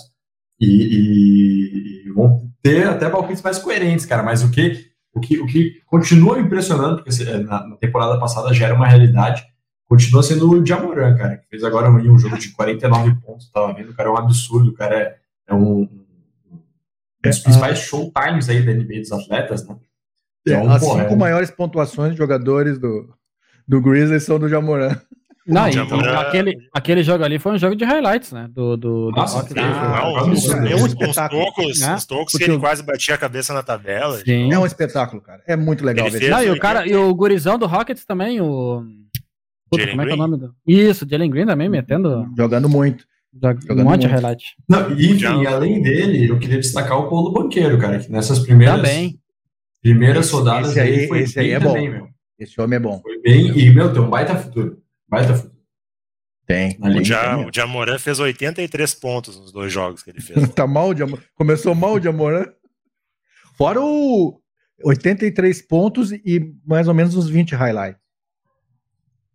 e, 0.60 0.66
e, 0.66 2.08
e, 2.08 2.12
vão 2.14 2.50
ter 2.64 2.88
até 2.88 3.08
palpites 3.08 3.44
mais 3.44 3.60
coerentes, 3.60 4.08
cara. 4.08 4.24
Mas 4.24 4.44
o 4.44 4.50
que, 4.50 4.88
o 5.14 5.20
que, 5.20 5.40
o 5.40 5.46
que 5.46 5.80
continua 5.86 6.40
impressionando, 6.40 7.04
porque 7.04 7.22
é, 7.22 7.38
na, 7.38 7.68
na 7.68 7.76
temporada 7.76 8.20
passada 8.20 8.52
já 8.52 8.66
era 8.66 8.76
uma 8.76 8.88
realidade, 8.88 9.46
continua 9.88 10.24
sendo 10.24 10.50
o 10.50 10.66
Jamoran, 10.66 11.16
cara, 11.16 11.38
que 11.38 11.48
fez 11.48 11.64
agora 11.64 11.92
um, 11.92 11.98
um 12.12 12.18
jogo 12.18 12.40
de 12.40 12.50
49 12.54 13.16
pontos, 13.22 13.52
tava 13.52 13.72
vendo, 13.72 13.92
o 13.92 13.96
cara 13.96 14.10
é 14.10 14.12
um 14.12 14.18
absurdo, 14.18 14.72
o 14.72 14.74
cara 14.74 14.96
é, 14.96 15.16
é 15.50 15.54
um, 15.54 15.82
um 16.52 16.60
dos 17.24 17.40
principais 17.40 17.78
showtimes 17.78 18.50
aí 18.50 18.66
da 18.66 18.74
NBA 18.74 19.02
dos 19.02 19.12
atletas, 19.12 19.68
né? 19.68 19.76
Então, 20.48 20.72
As 20.72 20.82
cinco 20.82 21.14
é... 21.14 21.16
maiores 21.16 21.50
pontuações 21.50 22.12
de 22.12 22.18
jogadores 22.18 22.78
do, 22.78 23.10
do 23.68 23.82
Grizzlies 23.82 24.24
são 24.24 24.38
do 24.38 24.48
Jamoran. 24.48 24.96
Não, 25.48 25.70
então, 25.70 26.00
aquele, 26.00 26.58
aquele 26.74 27.04
jogo 27.04 27.24
ali 27.24 27.38
foi 27.38 27.52
um 27.52 27.58
jogo 27.60 27.76
de 27.76 27.86
highlights, 27.86 28.32
né? 28.32 28.50
Do, 28.52 28.76
do, 28.76 29.12
Nossa, 29.12 29.44
do 29.44 29.54
não, 29.54 30.18
é 30.18 30.76
um 30.76 30.88
espetáculo. 30.88 31.44
Uns 31.44 31.54
tocos, 31.54 31.80
né? 31.80 31.98
tocos 32.08 32.34
que 32.34 32.44
ele 32.46 32.58
quase 32.58 32.82
batia 32.82 33.14
a 33.14 33.18
cabeça 33.18 33.54
na 33.54 33.62
tabela. 33.62 34.18
Sim. 34.26 34.52
É 34.52 34.58
um 34.58 34.66
espetáculo, 34.66 35.22
cara. 35.22 35.44
É 35.46 35.56
muito 35.56 35.86
legal 35.86 36.10
ver. 36.10 36.32
Não, 36.32 36.44
e 36.44 36.50
o 36.50 36.58
cara, 36.58 36.88
e 36.88 36.96
o 36.96 37.14
gurizão 37.14 37.60
do 37.60 37.68
Rockets 37.68 38.04
também, 38.06 38.42
o. 38.42 38.84
Puta, 39.70 39.88
como 39.88 40.02
é 40.02 40.06
que 40.06 40.12
é 40.12 40.16
o 40.16 40.18
nome 40.18 40.36
do. 40.36 40.56
Isso, 40.66 41.06
Jalen 41.08 41.30
Green 41.30 41.46
também 41.46 41.70
metendo. 41.70 42.26
Jogando 42.36 42.68
muito. 42.68 43.06
Jogando 43.32 43.82
um 43.82 43.84
monte 43.84 44.02
de 44.02 44.08
highlight. 44.08 44.56
Não, 44.68 44.98
e, 44.98 45.12
enfim, 45.12 45.46
além 45.46 45.80
dele, 45.80 46.28
eu 46.28 46.40
queria 46.40 46.58
destacar 46.58 46.98
o 46.98 47.08
Paulo 47.08 47.32
Banqueiro, 47.32 47.78
cara, 47.78 48.00
que 48.00 48.12
nessas 48.12 48.40
primeiras. 48.40 48.78
Também 48.78 49.20
Primeiras 49.86 50.32
rodadas 50.32 50.72
esse 50.72 50.80
aí, 50.80 51.08
foi 51.08 51.20
esse 51.20 51.40
aí 51.40 51.52
é 51.52 51.60
também, 51.60 51.92
bom. 51.92 51.98
Meu. 51.98 52.10
Esse 52.40 52.60
homem 52.60 52.78
é 52.78 52.80
bom. 52.80 53.00
Foi 53.04 53.22
bem, 53.22 53.56
e, 53.56 53.70
meu, 53.70 53.94
tem 53.94 54.02
um 54.02 54.10
baita 54.10 54.36
futuro. 54.36 54.82
Baita 55.08 55.36
futuro. 55.36 55.54
Tem. 56.48 56.76
O, 56.82 57.04
ja, 57.04 57.38
o 57.38 57.52
Jamoran 57.54 58.00
fez 58.00 58.20
83 58.20 58.96
pontos 58.96 59.40
nos 59.40 59.52
dois 59.52 59.72
jogos 59.72 60.02
que 60.02 60.10
ele 60.10 60.22
fez. 60.22 60.50
tá 60.56 60.66
mal 60.66 60.90
o 60.90 60.98
Jamoran. 60.98 61.22
Começou 61.36 61.76
mal 61.76 61.94
o 61.94 62.02
Jamoran. 62.02 62.48
Fora 63.56 63.80
o 63.80 64.42
83 64.84 65.62
pontos 65.68 66.12
e 66.12 66.52
mais 66.66 66.88
ou 66.88 66.96
menos 66.96 67.16
uns 67.16 67.30
20 67.30 67.54
highlights. 67.54 68.02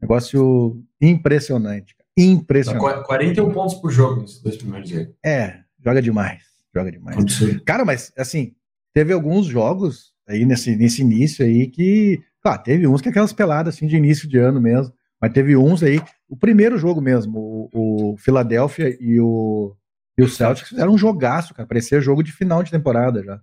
Negócio 0.03 0.83
impressionante. 1.01 1.95
impressionante. 2.19 3.07
41 3.07 3.53
pontos 3.53 3.77
por 3.77 3.93
jogo 3.93 4.23
nesses 4.23 4.43
dois 4.43 4.57
primeiros 4.57 4.91
aí. 4.93 5.09
É, 5.25 5.61
joga 5.79 6.03
demais. 6.03 6.43
Joga 6.75 6.91
demais. 6.91 7.17
Cara, 7.65 7.85
mas 7.85 8.13
assim, 8.19 8.57
teve 8.93 9.13
alguns 9.13 9.47
jogos 9.47 10.11
aí 10.29 10.45
nesse, 10.45 10.77
nesse 10.77 11.03
início 11.03 11.45
aí 11.45 11.67
que. 11.67 12.23
Tá, 12.43 12.57
teve 12.57 12.87
uns 12.87 13.03
que 13.03 13.09
aquelas 13.11 13.35
peladas 13.35 13.75
assim 13.75 13.87
de 13.87 13.97
início 13.97 14.27
de 14.29 14.39
ano 14.39 14.61
mesmo. 14.61 14.95
Mas 15.21 15.33
teve 15.33 15.57
uns 15.57 15.83
aí. 15.83 16.01
O 16.29 16.37
primeiro 16.37 16.79
jogo 16.79 17.01
mesmo, 17.01 17.39
o, 17.73 18.13
o 18.13 18.17
Philadelphia 18.17 18.97
e 18.99 19.21
o, 19.21 19.77
e 20.17 20.23
o 20.23 20.29
Celtics 20.29 20.71
fizeram 20.71 20.93
um 20.95 20.99
jogaço, 20.99 21.53
cara. 21.53 21.69
Parecia 21.69 22.01
jogo 22.01 22.23
de 22.23 22.33
final 22.33 22.63
de 22.63 22.71
temporada 22.71 23.23
já. 23.23 23.41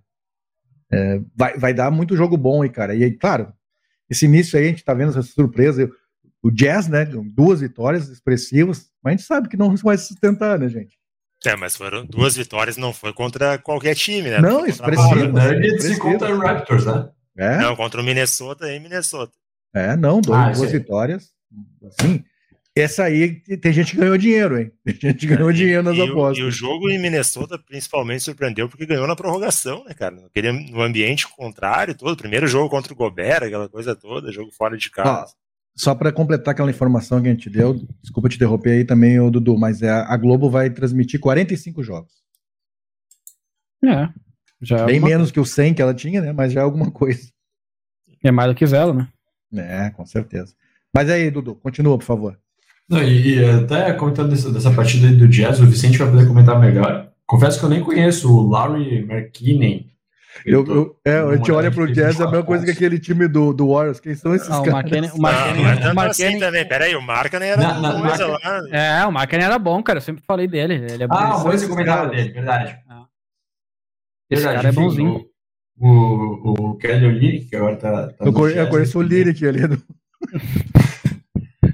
É, 0.90 1.20
vai, 1.36 1.56
vai 1.56 1.74
dar 1.74 1.90
muito 1.90 2.16
jogo 2.16 2.36
bom 2.36 2.62
aí, 2.62 2.70
cara. 2.70 2.94
E 2.94 3.04
aí, 3.04 3.12
claro, 3.12 3.52
esse 4.10 4.24
início 4.24 4.58
aí 4.58 4.64
a 4.66 4.68
gente 4.68 4.84
tá 4.84 4.94
vendo 4.94 5.10
essa 5.10 5.22
surpresa. 5.22 5.88
O 6.42 6.50
Jazz, 6.50 6.88
né? 6.88 7.04
Duas 7.04 7.60
vitórias 7.60 8.08
expressivas, 8.08 8.90
mas 9.02 9.12
a 9.12 9.16
gente 9.16 9.26
sabe 9.26 9.48
que 9.48 9.56
não 9.56 9.74
vai 9.76 9.98
se 9.98 10.06
sustentar, 10.06 10.58
né, 10.58 10.68
gente? 10.68 10.97
É, 11.46 11.54
mas 11.54 11.76
foram 11.76 12.04
duas 12.04 12.36
vitórias, 12.36 12.76
não 12.76 12.92
foi 12.92 13.12
contra 13.12 13.58
qualquer 13.58 13.94
time, 13.94 14.28
né? 14.28 14.40
Não, 14.40 14.66
expressivo. 14.66 15.28
Nuggets 15.28 15.84
e 15.84 15.98
contra 15.98 16.34
o 16.34 16.38
Raptors, 16.38 16.84
né? 16.84 17.08
É? 17.36 17.58
Não, 17.58 17.76
contra 17.76 18.00
o 18.00 18.04
Minnesota 18.04 18.72
e 18.72 18.80
Minnesota. 18.80 19.32
É, 19.72 19.96
não, 19.96 20.20
dois, 20.20 20.38
ah, 20.38 20.50
duas 20.50 20.72
vitórias. 20.72 21.30
Assim, 21.84 22.24
essa 22.76 23.04
aí 23.04 23.40
tem 23.40 23.72
gente 23.72 23.92
que 23.92 23.98
ganhou 23.98 24.18
dinheiro, 24.18 24.58
hein? 24.58 24.72
Tem 24.84 24.94
gente 24.94 25.26
que 25.26 25.26
ganhou 25.26 25.52
dinheiro 25.52 25.82
nas 25.82 25.96
e 25.96 26.02
apostas. 26.02 26.38
O, 26.38 26.46
e 26.46 26.48
o 26.48 26.50
jogo 26.50 26.90
em 26.90 26.98
Minnesota 26.98 27.58
principalmente 27.58 28.24
surpreendeu 28.24 28.68
porque 28.68 28.86
ganhou 28.86 29.06
na 29.06 29.14
prorrogação, 29.14 29.84
né, 29.84 29.94
cara? 29.94 30.16
No 30.70 30.82
ambiente 30.82 31.28
contrário 31.28 31.94
todo. 31.94 32.16
Primeiro 32.16 32.46
jogo 32.48 32.68
contra 32.68 32.92
o 32.92 32.96
Gobert, 32.96 33.44
aquela 33.44 33.68
coisa 33.68 33.94
toda, 33.94 34.32
jogo 34.32 34.50
fora 34.50 34.76
de 34.76 34.90
casa. 34.90 35.32
Só 35.78 35.94
para 35.94 36.10
completar 36.10 36.52
aquela 36.52 36.70
informação 36.70 37.22
que 37.22 37.28
a 37.28 37.30
gente 37.30 37.48
deu, 37.48 37.80
desculpa 38.02 38.28
te 38.28 38.34
interromper 38.34 38.70
aí 38.70 38.84
também, 38.84 39.20
o 39.20 39.30
Dudu, 39.30 39.56
mas 39.56 39.80
é, 39.80 39.88
a 39.88 40.16
Globo 40.16 40.50
vai 40.50 40.68
transmitir 40.68 41.20
45 41.20 41.84
jogos. 41.84 42.12
É. 43.84 44.08
Já 44.60 44.78
é 44.78 44.86
Bem 44.86 44.98
menos 44.98 45.30
coisa. 45.30 45.32
que 45.32 45.40
o 45.40 45.44
100 45.44 45.74
que 45.74 45.80
ela 45.80 45.94
tinha, 45.94 46.20
né? 46.20 46.32
Mas 46.32 46.52
já 46.52 46.62
é 46.62 46.64
alguma 46.64 46.90
coisa. 46.90 47.30
É 48.24 48.32
mais 48.32 48.50
do 48.50 48.56
que 48.56 48.66
Zelo, 48.66 48.92
né? 48.92 49.08
É, 49.54 49.90
com 49.90 50.04
certeza. 50.04 50.52
Mas 50.92 51.08
aí, 51.08 51.30
Dudu, 51.30 51.54
continua, 51.54 51.96
por 51.96 52.04
favor. 52.04 52.36
Não, 52.88 53.00
e, 53.00 53.36
e, 53.36 53.44
até 53.44 53.92
comentando 53.92 54.30
dessa, 54.30 54.50
dessa 54.50 54.72
partida 54.72 55.14
do 55.14 55.28
Jazz, 55.28 55.60
o 55.60 55.66
Vicente 55.66 55.98
vai 55.98 56.10
poder 56.10 56.26
comentar 56.26 56.58
melhor. 56.58 57.12
Confesso 57.24 57.60
que 57.60 57.64
eu 57.64 57.70
nem 57.70 57.84
conheço 57.84 58.34
o 58.34 58.48
Larry 58.48 58.98
McKinney, 59.08 59.92
eu, 60.44 60.66
eu, 60.66 60.96
é, 61.04 61.18
a 61.18 61.36
gente 61.36 61.50
olha 61.52 61.70
pro 61.70 61.92
Jazz, 61.92 62.20
é 62.20 62.22
a 62.22 62.26
mesma 62.26 62.44
coisa 62.44 62.64
que 62.64 62.70
aquele 62.70 62.98
time 62.98 63.28
do, 63.28 63.52
do 63.52 63.72
Warriors. 63.72 64.00
Quem 64.00 64.14
são 64.14 64.34
esses 64.34 64.48
ah, 64.48 64.62
caras? 64.62 64.68
O 64.68 64.72
Markenen, 64.72 65.10
o 65.10 65.20
Markenen, 65.20 65.64
não, 65.64 65.80
não, 65.80 65.92
o 65.92 65.94
Markenen, 65.94 66.28
assim 66.28 66.38
também. 66.38 66.68
Peraí, 66.68 66.96
o 66.96 67.02
Markenen 67.02 67.48
era 67.50 67.60
na, 67.60 67.80
na, 67.80 68.08
coisa 68.08 68.26
lá. 68.26 68.38
É, 68.70 69.06
o 69.06 69.12
Markenen 69.12 69.46
era 69.46 69.58
bom, 69.58 69.82
cara. 69.82 69.98
Eu 69.98 70.02
sempre 70.02 70.22
falei 70.26 70.46
dele. 70.46 70.74
Ele 70.74 71.04
é 71.04 71.06
ah, 71.10 71.36
o 71.36 71.44
Moise 71.44 71.68
comentava 71.68 72.08
dele, 72.08 72.30
verdade. 72.30 72.78
Ah. 72.88 73.04
Esse 74.30 74.42
verdade, 74.42 74.62
cara 74.62 74.68
é 74.68 74.72
bonzinho. 74.72 75.24
O, 75.80 75.88
o, 75.88 76.70
o 76.70 76.76
Kelly 76.76 77.06
Olynyk, 77.06 77.46
que 77.46 77.56
agora 77.56 77.76
tá... 77.76 78.08
tá 78.08 78.24
eu, 78.24 78.32
conheço, 78.32 78.58
eu 78.58 78.68
conheço 78.68 78.98
o 78.98 79.02
Lyric 79.02 79.46
ali. 79.46 79.66
Do... 79.66 79.82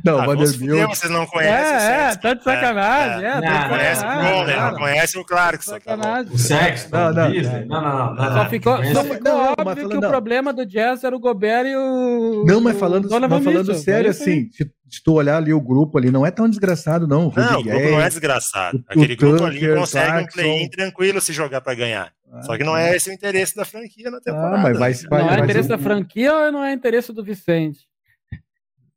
Não, 0.04 0.20
ah, 0.20 0.26
Vanderbilt. 0.26 0.88
Vocês 0.90 1.10
não 1.10 1.26
conhecem 1.26 1.74
é, 1.74 1.76
o 1.76 1.80
Sexton. 1.80 2.04
É, 2.04 2.16
tá 2.16 2.34
de 2.34 2.44
sacanagem. 2.44 3.24
É, 3.24 3.28
é, 3.28 3.34
não, 3.34 3.40
tá 3.40 3.68
conhece 3.68 4.04
o 4.04 4.08
Conley, 4.08 4.56
não 4.56 4.74
conhece 4.74 5.18
o 5.18 5.24
Clarkson. 5.24 5.70
Sacanagem. 5.70 6.32
O 6.34 6.38
Sexton, 6.38 6.96
não, 6.96 7.12
não, 7.12 7.28
não, 7.30 7.64
não, 7.66 8.14
não, 8.14 8.32
Só 8.34 8.48
ficou, 8.50 8.84
só 8.84 9.04
ficou 9.04 9.54
óbvio 9.58 9.88
que 9.88 9.96
o 9.96 10.00
problema 10.00 10.52
do 10.52 10.66
Jazz 10.66 11.02
era 11.04 11.16
o 11.16 11.18
Gobert 11.18 11.66
e 11.66 11.74
o. 11.74 12.44
Não, 12.46 12.60
mas 12.60 12.78
falando, 12.78 13.08
mas 13.08 13.44
falando 13.44 13.74
sério, 13.74 14.10
assim, 14.10 14.50
se, 14.52 14.70
se 14.90 15.02
tu 15.02 15.14
olhar 15.14 15.38
ali 15.38 15.54
o 15.54 15.60
grupo 15.60 15.96
ali, 15.96 16.10
não 16.10 16.26
é 16.26 16.30
tão 16.30 16.50
desgraçado, 16.50 17.08
não. 17.08 17.28
O 17.28 17.32
não, 17.34 17.60
o 17.60 17.64
grupo 17.64 17.90
não 17.90 18.00
é 18.00 18.08
desgraçado. 18.08 18.84
Aquele 18.86 19.16
grupo 19.16 19.44
ali 19.44 19.74
consegue 19.74 20.24
um 20.24 20.26
play-in 20.26 20.68
tranquilo 20.68 21.18
se 21.20 21.32
jogar 21.32 21.62
pra 21.62 21.74
ganhar. 21.74 22.12
Só 22.42 22.58
que 22.58 22.64
não 22.64 22.76
é 22.76 22.94
esse 22.94 23.08
o 23.08 23.12
interesse 23.12 23.56
da 23.56 23.64
franquia 23.64 24.10
na 24.10 24.20
temporada. 24.20 24.56
Ah, 24.56 24.58
mas 24.58 24.78
vai, 24.78 24.92
vai, 24.92 25.22
não 25.22 25.30
é 25.30 25.44
interesse 25.44 25.68
da 25.68 25.78
franquia 25.78 26.34
ou 26.34 26.52
não 26.52 26.64
é 26.64 26.72
interesse 26.72 27.12
do 27.12 27.24
Vicente? 27.24 27.86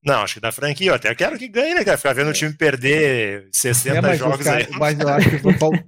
Não, 0.07 0.21
acho 0.21 0.35
que 0.35 0.39
da 0.39 0.53
franquia. 0.53 0.91
Eu 0.91 0.95
até 0.95 1.13
quero 1.13 1.37
que 1.37 1.49
ganhe, 1.49 1.75
né, 1.75 1.83
cara? 1.83 1.97
Ficar 1.97 2.13
vendo 2.13 2.29
o 2.29 2.33
time 2.33 2.53
perder 2.53 3.49
60 3.51 4.07
é, 4.07 4.15
jogos 4.15 4.45
cara, 4.45 4.59
aí. 4.59 4.67
Mas 4.79 4.97
eu 4.97 5.09
acho 5.09 5.29
que 5.29 5.39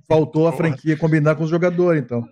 faltou 0.05 0.45
a 0.45 0.51
franquia 0.51 0.97
combinar 0.97 1.35
com 1.35 1.45
os 1.45 1.49
jogadores, 1.49 2.03
então. 2.03 2.27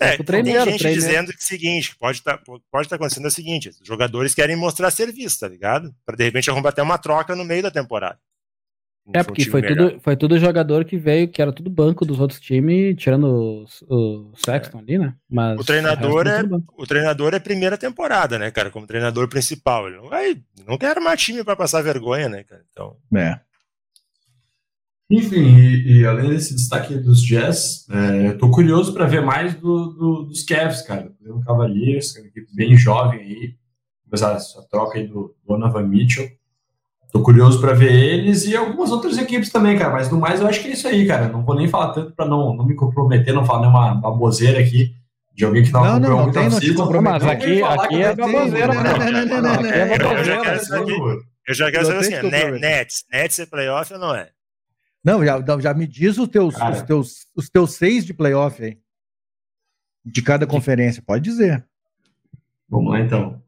É, 0.00 0.14
é 0.14 0.16
tem 0.22 0.78
gente 0.78 0.94
dizendo 0.94 1.32
que 1.32 1.38
é 1.38 1.42
o 1.42 1.44
seguinte, 1.44 1.96
pode 1.98 2.18
estar 2.18 2.38
tá, 2.38 2.52
pode 2.70 2.88
tá 2.88 2.94
acontecendo 2.94 3.26
o 3.26 3.30
seguinte, 3.30 3.70
os 3.70 3.86
jogadores 3.86 4.34
querem 4.34 4.54
mostrar 4.54 4.90
serviço, 4.90 5.40
tá 5.40 5.48
ligado? 5.48 5.92
Para 6.06 6.16
de 6.16 6.24
repente 6.24 6.48
arrumar 6.48 6.68
até 6.68 6.82
uma 6.82 6.96
troca 6.96 7.34
no 7.34 7.44
meio 7.44 7.62
da 7.64 7.72
temporada. 7.72 8.18
É, 9.12 9.24
porque 9.24 9.44
foi 9.44 9.62
tudo, 9.62 10.00
foi 10.00 10.16
tudo 10.16 10.38
jogador 10.38 10.84
que 10.84 10.96
veio, 10.96 11.28
que 11.28 11.42
era 11.42 11.52
tudo 11.52 11.68
banco 11.68 12.04
dos 12.04 12.20
outros 12.20 12.38
times, 12.38 12.94
tirando 12.96 13.24
o, 13.24 13.64
o 13.88 14.32
Sexton 14.36 14.78
é. 14.78 14.80
ali, 14.82 14.98
né? 14.98 15.14
Mas 15.28 15.58
o 15.58 15.64
treinador 15.64 16.26
é 16.28 16.42
o 16.76 16.86
treinador 16.86 17.34
é 17.34 17.40
primeira 17.40 17.76
temporada, 17.76 18.38
né, 18.38 18.50
cara? 18.50 18.70
Como 18.70 18.86
treinador 18.86 19.28
principal. 19.28 19.88
Ele 19.88 19.96
não 19.96 20.08
vai. 20.08 20.40
Não 20.66 20.78
quer 20.78 20.96
armar 20.96 21.16
time 21.16 21.42
para 21.42 21.56
passar 21.56 21.82
vergonha, 21.82 22.28
né, 22.28 22.44
cara? 22.44 22.62
Então. 22.70 22.96
É. 23.16 23.40
Enfim, 25.10 25.58
e, 25.58 25.98
e, 25.98 26.06
além 26.06 26.28
desse 26.30 26.54
destaque 26.54 26.94
dos 26.94 27.20
Jazz, 27.20 27.84
é, 27.90 28.28
eu 28.28 28.38
tô 28.38 28.48
curioso 28.48 28.94
para 28.94 29.06
ver 29.06 29.20
mais 29.20 29.54
do, 29.54 29.86
do, 29.86 30.22
dos 30.22 30.44
Cavs, 30.44 30.82
cara. 30.82 31.12
O 31.26 31.40
Cavaliers, 31.40 32.12
que 32.12 32.18
é 32.18 32.22
uma 32.22 32.28
equipe 32.28 32.54
bem 32.54 32.76
jovem 32.76 33.18
aí. 33.18 33.54
Apesar 34.06 34.34
dessa 34.34 34.62
troca 34.70 34.98
aí 34.98 35.08
do 35.08 35.34
Donovan 35.44 35.86
Mitchell. 35.88 36.30
Tô 37.12 37.22
curioso 37.22 37.60
para 37.60 37.72
ver 37.72 37.92
eles 37.92 38.44
e 38.44 38.56
algumas 38.56 38.92
outras 38.92 39.18
equipes 39.18 39.50
também, 39.50 39.76
cara. 39.76 39.92
Mas 39.92 40.10
no 40.10 40.18
mais, 40.18 40.40
eu 40.40 40.46
acho 40.46 40.60
que 40.60 40.68
é 40.68 40.72
isso 40.72 40.86
aí, 40.86 41.06
cara. 41.06 41.28
Não 41.28 41.44
vou 41.44 41.56
nem 41.56 41.66
falar 41.66 41.92
tanto 41.92 42.12
para 42.12 42.26
não, 42.26 42.54
não 42.54 42.64
me 42.64 42.74
comprometer, 42.74 43.34
não 43.34 43.44
falar 43.44 43.62
nenhuma 43.62 43.94
baboseira 43.94 44.60
aqui 44.60 44.94
de 45.34 45.44
alguém 45.44 45.64
que 45.64 45.72
não, 45.72 45.98
não 45.98 46.20
acompanhou 46.20 46.22
muito 46.22 46.38
a 46.38 46.50
torcida. 46.50 47.00
Mas 47.00 47.24
aqui, 47.24 47.62
aqui 47.62 48.02
é 48.02 48.14
baboseira, 48.14 48.72
Eu 51.48 51.54
já 51.54 51.70
quero 51.70 51.86
saber 51.86 51.98
assim, 51.98 52.60
Nets, 52.60 53.04
Nets 53.10 53.38
é 53.40 53.46
playoff 53.46 53.92
ou 53.92 53.98
não 53.98 54.14
é? 54.14 54.30
Não, 55.02 55.24
já, 55.24 55.42
já 55.58 55.74
me 55.74 55.86
diz 55.86 56.18
os 56.18 56.28
teus, 56.28 56.54
os 56.54 56.82
teus, 56.82 57.26
os 57.34 57.48
teus 57.48 57.74
seis 57.74 58.04
de 58.04 58.14
playoff 58.14 58.62
aí. 58.62 58.78
De 60.04 60.22
cada 60.22 60.46
conferência, 60.46 61.02
pode 61.04 61.24
dizer. 61.24 61.64
Vamos 62.68 62.92
lá 62.92 63.00
então. 63.00 63.42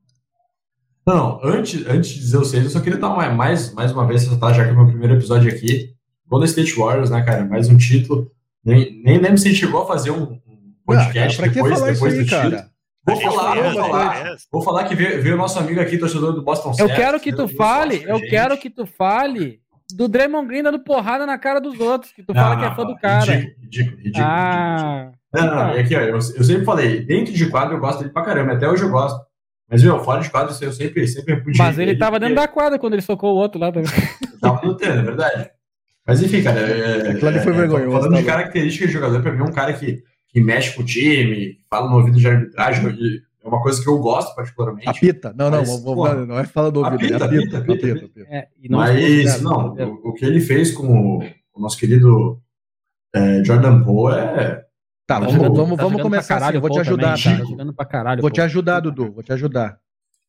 Não, 1.06 1.40
antes, 1.42 1.84
antes 1.86 2.10
de 2.10 2.20
dizer 2.20 2.38
o 2.38 2.44
seis, 2.44 2.64
eu 2.64 2.70
só 2.70 2.80
queria 2.80 2.98
dar 2.98 3.10
uma, 3.10 3.28
mais, 3.30 3.72
mais 3.74 3.90
uma 3.90 4.06
vez, 4.06 4.26
tá, 4.38 4.52
já 4.52 4.64
que 4.64 4.70
é 4.70 4.72
o 4.72 4.76
meu 4.76 4.86
primeiro 4.86 5.14
episódio 5.14 5.52
aqui. 5.52 5.92
Golden 6.28 6.48
State 6.48 6.74
Warriors, 6.74 7.10
né, 7.10 7.22
cara? 7.22 7.44
Mais 7.44 7.68
um 7.68 7.76
título. 7.76 8.30
Nem, 8.64 9.02
nem 9.02 9.18
lembro 9.18 9.38
se 9.38 9.48
a 9.48 9.50
gente 9.50 9.60
chegou 9.60 9.82
a 9.82 9.86
fazer 9.86 10.12
um, 10.12 10.22
um 10.22 10.74
podcast 10.86 11.38
ah, 11.38 11.48
cara, 11.48 11.52
depois, 11.52 11.82
depois 11.82 12.14
aí, 12.14 12.24
do 12.24 12.30
cara? 12.30 12.50
título. 12.50 12.72
Vou 13.04 13.20
falar, 13.20 13.54
vou 13.56 13.74
falar. 13.74 14.36
Vou 14.52 14.62
falar 14.62 14.84
que 14.84 14.94
veio, 14.94 15.20
veio 15.20 15.34
o 15.34 15.38
nosso 15.38 15.58
amigo 15.58 15.80
aqui, 15.80 15.98
torcedor 15.98 16.32
do 16.32 16.42
Boston 16.42 16.72
Eu 16.78 16.86
quero 16.86 17.18
que 17.18 17.32
tu 17.32 17.48
fale, 17.48 18.02
eu 18.06 18.20
quero 18.20 18.56
que 18.56 18.70
tu 18.70 18.86
fale 18.86 19.60
do 19.92 20.06
Draymond 20.08 20.46
Green 20.46 20.62
dando 20.62 20.78
porrada 20.78 21.26
na 21.26 21.36
cara 21.36 21.60
dos 21.60 21.78
outros, 21.80 22.12
que 22.12 22.22
tu 22.22 22.32
não, 22.32 22.40
fala 22.40 22.56
que 22.56 22.64
é 22.64 22.74
fã 22.74 22.84
do 22.84 22.96
cara. 22.96 23.32
Ridículo, 23.32 23.62
ridículo, 23.62 23.96
ridículo. 23.98 24.24
Ah. 24.24 25.12
Não, 25.34 25.46
não, 25.46 25.68
é 25.70 25.80
aqui, 25.80 25.96
ó, 25.96 26.00
eu, 26.00 26.14
eu 26.14 26.20
sempre 26.20 26.64
falei, 26.64 27.04
dentro 27.04 27.32
de 27.32 27.50
quadro 27.50 27.74
eu 27.74 27.80
gosto 27.80 27.98
dele 27.98 28.12
pra 28.12 28.22
caramba, 28.22 28.52
até 28.52 28.68
hoje 28.68 28.84
eu 28.84 28.90
gosto. 28.90 29.20
Mas, 29.72 29.82
meu, 29.82 29.98
fora 30.04 30.20
de 30.20 30.28
quadro, 30.28 30.54
eu 30.60 30.70
sempre, 30.70 31.08
sempre 31.08 31.36
pude. 31.36 31.56
Mas 31.56 31.78
ele, 31.78 31.92
ele 31.92 31.98
tava 31.98 32.20
dentro 32.20 32.34
da 32.34 32.46
quadra 32.46 32.78
quando 32.78 32.92
ele 32.92 33.00
socou 33.00 33.34
o 33.34 33.38
outro 33.38 33.58
lá 33.58 33.72
também. 33.72 33.90
Tava 34.38 34.66
lutando, 34.66 35.00
é 35.00 35.02
verdade. 35.02 35.50
Mas 36.06 36.22
enfim, 36.22 36.42
cara. 36.42 36.60
É, 36.60 37.10
Aquilo 37.12 37.28
ali 37.28 37.40
foi 37.40 37.52
é, 37.52 37.56
vergonhoso. 37.56 37.92
Falando 37.92 38.16
de 38.16 38.22
tá 38.22 38.32
características 38.32 38.88
de 38.88 38.92
jogador, 38.92 39.22
pra 39.22 39.32
mim 39.32 39.40
é 39.40 39.44
um 39.44 39.52
cara 39.52 39.72
que, 39.72 40.02
que 40.28 40.42
mexe 40.42 40.74
com 40.74 40.82
o 40.82 40.84
time, 40.84 41.56
fala 41.70 41.88
no 41.88 41.96
ouvido 41.96 42.18
de 42.18 42.28
arbitragem. 42.28 42.84
É 43.42 43.48
uma 43.48 43.62
coisa 43.62 43.82
que 43.82 43.88
eu 43.88 43.96
gosto 43.98 44.34
particularmente. 44.34 44.88
Apita. 44.90 45.32
Não, 45.34 45.50
não, 45.50 45.60
mas, 45.60 45.84
não, 45.84 46.26
não 46.26 46.38
é 46.38 46.44
fala 46.44 46.70
do 46.70 46.80
ouvido, 46.80 47.16
apita, 47.16 47.24
é 47.24 47.26
apita, 47.26 47.58
apita. 47.58 47.72
apita, 47.72 47.92
apita, 47.92 48.04
apita. 48.04 48.34
É, 48.34 48.48
mas, 48.68 49.40
não, 49.40 49.74
o, 49.74 50.10
o, 50.10 50.12
que 50.12 50.26
ele 50.26 50.40
fez 50.40 50.70
com 50.70 50.86
o, 50.86 51.24
o 51.54 51.60
nosso 51.60 51.78
querido 51.78 52.38
é, 53.14 53.42
Jordan 53.42 53.82
Poole 53.82 54.18
é 54.18 54.64
Tá, 55.06 55.18
vamos, 55.18 55.34
vamos, 55.34 55.56
vamos, 55.56 55.76
tá 55.76 55.82
vamos 55.82 56.02
começar 56.02 56.34
caralho, 56.34 56.58
assim, 56.58 56.60
vou 56.60 56.70
te 56.70 56.80
ajudar, 56.80 57.18
também, 57.18 57.38
tá? 57.38 57.44
Jogando 57.44 57.74
pra 57.74 57.84
caralho, 57.84 58.22
vou 58.22 58.30
pô. 58.30 58.34
te 58.34 58.40
ajudar, 58.40 58.80
Dudu, 58.80 59.12
vou 59.12 59.22
te 59.22 59.32
ajudar. 59.32 59.78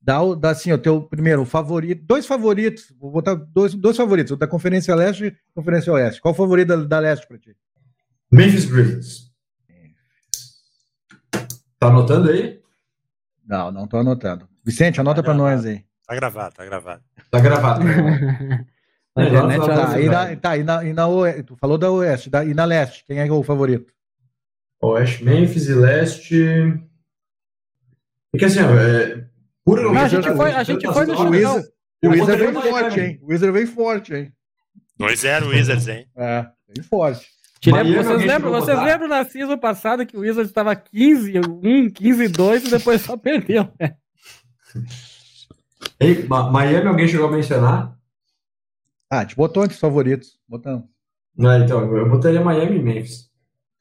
Dá, 0.01 0.19
dá 0.35 0.49
assim, 0.49 0.71
o 0.71 0.77
teu 0.77 1.01
primeiro 1.01 1.45
favorito, 1.45 2.03
dois 2.05 2.25
favoritos, 2.25 2.93
vou 2.99 3.11
botar 3.11 3.35
dois, 3.35 3.73
dois 3.73 3.95
favoritos, 3.95 4.31
o 4.31 4.35
da 4.35 4.47
Conferência 4.47 4.93
Leste 4.95 5.25
e 5.25 5.35
Conferência 5.55 5.93
Oeste. 5.93 6.19
Qual 6.19 6.33
o 6.33 6.37
favorito 6.37 6.67
da, 6.67 6.75
da 6.75 6.99
Leste 6.99 7.27
pra 7.27 7.37
ti? 7.37 7.55
Memphis 8.31 8.65
Grizzlies. 8.65 9.31
Tá 11.79 11.87
anotando 11.87 12.29
aí? 12.31 12.59
Não, 13.45 13.71
não 13.71 13.87
tô 13.87 13.97
anotando. 13.97 14.47
Vicente, 14.65 14.99
anota 14.99 15.21
tá 15.21 15.23
pra 15.23 15.33
nós 15.33 15.65
aí. 15.65 15.85
Tá 16.05 16.15
gravado, 16.15 16.55
tá 16.55 16.65
gravado. 16.65 17.03
Tá 17.29 17.39
gravado. 17.39 17.85
Tá, 19.13 19.23
tá, 19.93 20.01
e 20.01 20.09
na, 20.09 20.35
tá, 20.35 20.57
e 20.57 20.63
na, 20.63 20.83
e 20.83 20.93
na 20.93 21.07
Oeste, 21.07 21.43
tu 21.43 21.55
falou 21.55 21.77
da 21.77 21.91
Oeste, 21.91 22.29
da, 22.29 22.43
e 22.43 22.53
na 22.53 22.65
Leste, 22.65 23.05
quem 23.05 23.19
é 23.19 23.31
o 23.31 23.43
favorito? 23.43 23.93
Oeste, 24.83 25.23
Memphis 25.23 25.67
e 25.67 25.73
Leste. 25.73 26.43
Porque 28.31 28.45
assim, 28.45 28.59
é, 28.59 29.25
por 29.63 29.81
Não, 29.81 29.97
a 29.97 30.07
gente 30.07 30.29
foi, 30.35 30.51
a 30.51 30.63
gente 30.63 30.85
foi 30.91 31.05
no 31.05 31.29
Wizard, 31.29 31.67
o 32.03 32.09
Wizard 32.09 32.43
vem 32.43 32.61
forte, 32.61 32.99
hein? 32.99 33.19
O 33.21 33.31
Wizard 33.31 33.51
vem 33.51 33.65
forte, 33.65 34.13
hein? 34.13 34.33
2-0 34.99 35.47
Wizards, 35.47 35.87
hein? 35.87 36.07
É, 36.15 36.45
bem 36.67 36.83
forte. 36.83 37.27
Miami, 37.65 37.95
vocês 37.95 38.25
lembram, 38.25 38.51
vocês 38.51 38.77
lembram 38.77 39.07
na 39.07 39.23
season 39.23 39.57
passada 39.57 40.05
que 40.05 40.17
o 40.17 40.19
Wizards 40.19 40.49
estava 40.49 40.75
15-1, 40.75 41.93
15-2 41.93 42.65
e 42.65 42.69
depois 42.69 43.01
só 43.01 43.15
perdeu, 43.15 43.71
né? 43.79 43.95
Ei, 45.97 46.27
Miami 46.27 46.87
alguém 46.87 47.07
chegou 47.07 47.27
a 47.27 47.31
mencionar? 47.31 47.97
Ah, 49.09 49.19
a 49.19 49.21
gente 49.21 49.37
botou 49.37 49.63
entre 49.63 49.75
os 49.75 49.79
favoritos. 49.79 50.37
Botamos. 50.47 50.85
Não, 51.37 51.57
então, 51.63 51.95
eu 51.95 52.09
botaria 52.09 52.41
Miami 52.41 52.77
e 52.77 52.81
Memphis. 52.81 53.32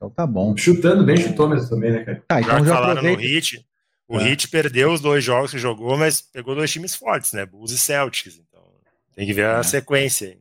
Então 0.02 0.11
tá 0.11 0.26
bom. 0.26 0.56
Chutando 0.56 1.04
bem 1.04 1.16
chutômetro 1.16 1.68
também, 1.68 1.92
né, 1.92 2.04
cara? 2.04 2.23
Tá, 2.26 2.40
então 2.40 2.64
já 2.64 2.75
falaram 2.75 2.92
aproveita. 2.99 3.23
no 3.23 3.28
Hit. 3.28 3.66
O 4.09 4.18
é. 4.18 4.25
Hit 4.25 4.49
perdeu 4.49 4.92
os 4.92 5.00
dois 5.00 5.23
jogos 5.23 5.52
que 5.52 5.59
jogou, 5.59 5.97
mas 5.97 6.21
pegou 6.21 6.56
dois 6.56 6.73
times 6.73 6.97
fortes, 6.97 7.32
né? 7.32 7.47
Bulls 7.47 7.71
e 7.71 7.78
Celtics. 7.78 8.35
Então 8.35 8.61
tem 9.14 9.25
que 9.25 9.32
ver 9.32 9.47
a 9.47 9.59
é. 9.59 9.62
sequência 9.62 10.28
aí. 10.28 10.38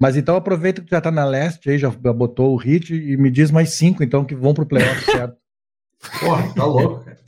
Mas 0.00 0.16
então 0.16 0.36
aproveita 0.36 0.80
que 0.80 0.90
já 0.90 1.00
tá 1.00 1.10
na 1.10 1.24
leste 1.24 1.68
aí, 1.68 1.78
já 1.78 1.90
botou 1.90 2.54
o 2.54 2.56
hit 2.56 2.94
e 2.94 3.16
me 3.16 3.28
diz 3.28 3.50
mais 3.50 3.70
cinco, 3.70 4.04
então, 4.04 4.24
que 4.24 4.36
vão 4.36 4.54
pro 4.54 4.64
playoff, 4.64 5.02
certo? 5.10 5.36
Porra, 6.20 6.54
tá 6.54 6.64
louco, 6.64 7.04
cara. 7.04 7.18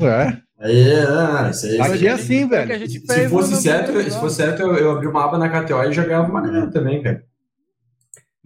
É. 0.00 0.46
Aí, 0.58 0.92
ah, 1.06 1.50
isso 1.50 1.66
aí, 1.66 1.80
Aqui 1.80 2.08
é 2.08 2.12
assim, 2.12 2.48
velho. 2.48 2.88
Se 2.88 3.28
fosse 3.28 3.56
certo, 3.56 4.02
se 4.02 4.18
fosse 4.18 4.36
certo, 4.36 4.62
eu, 4.62 4.74
eu 4.76 4.90
abri 4.92 5.06
uma 5.06 5.24
aba 5.24 5.36
na 5.36 5.50
KTO 5.50 5.84
e 5.84 5.92
já 5.92 6.04
ganhava 6.04 6.30
uma 6.30 6.40
grana 6.40 6.70
também, 6.70 7.02
cara. 7.02 7.22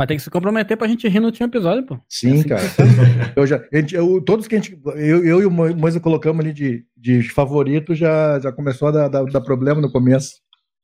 Mas 0.00 0.06
tem 0.06 0.16
que 0.16 0.22
se 0.22 0.30
comprometer 0.30 0.78
pra 0.78 0.88
gente 0.88 1.06
rir 1.06 1.20
no 1.20 1.26
último 1.26 1.46
episódio, 1.46 1.84
pô. 1.84 1.98
Sim, 2.08 2.36
é 2.36 2.38
assim 2.38 2.48
cara. 2.48 2.62
eu 3.36 3.46
já, 3.46 3.62
eu, 3.70 4.18
todos 4.22 4.48
que 4.48 4.54
a 4.54 4.58
gente. 4.58 4.80
Eu, 4.96 5.22
eu 5.22 5.42
e 5.42 5.44
o 5.44 5.50
Moisa 5.50 6.00
colocamos 6.00 6.42
ali 6.42 6.54
de, 6.54 6.86
de 6.96 7.22
favorito 7.28 7.94
já, 7.94 8.40
já 8.40 8.50
começou 8.50 8.88
a 8.88 8.92
dar, 8.92 9.08
dar, 9.08 9.24
dar 9.24 9.42
problema 9.42 9.78
no 9.78 9.92
começo. 9.92 10.36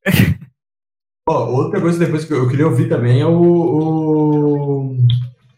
oh, 1.26 1.32
outra 1.32 1.80
coisa 1.80 1.99
depois 1.99 2.26
que 2.26 2.35
eu 2.35 2.46
queria 2.46 2.66
ouvir 2.66 2.90
também 2.90 3.23
é 3.23 3.26
o, 3.26 4.92
o, 4.92 4.96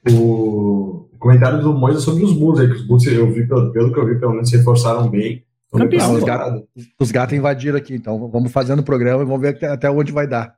o 0.09 1.09
comentário 1.19 1.61
do 1.61 1.75
Moisa 1.75 1.99
sobre 1.99 2.23
os 2.23 2.33
Bulls 2.35 2.61
aí, 2.61 2.69
que 2.69 2.77
os 2.77 2.87
Bulls, 2.87 3.07
eu 3.07 3.29
vi, 3.33 3.45
pelo, 3.45 3.73
pelo 3.73 3.93
que 3.93 3.99
eu 3.99 4.07
vi, 4.07 4.21
pelo 4.21 4.35
menos 4.35 4.51
se 4.51 4.57
reforçaram 4.57 5.11
bem. 5.11 5.45
Campeão, 5.73 6.15
os, 6.15 6.23
gatos, 6.23 6.63
os 7.01 7.11
gatos 7.11 7.37
invadiram 7.37 7.77
aqui, 7.77 7.97
então 7.97 8.31
vamos 8.31 8.53
fazendo 8.53 8.79
o 8.79 8.85
programa 8.85 9.25
e 9.25 9.27
vamos 9.27 9.41
ver 9.41 9.49
até, 9.49 9.67
até 9.67 9.91
onde 9.91 10.13
vai 10.13 10.29
dar. 10.29 10.55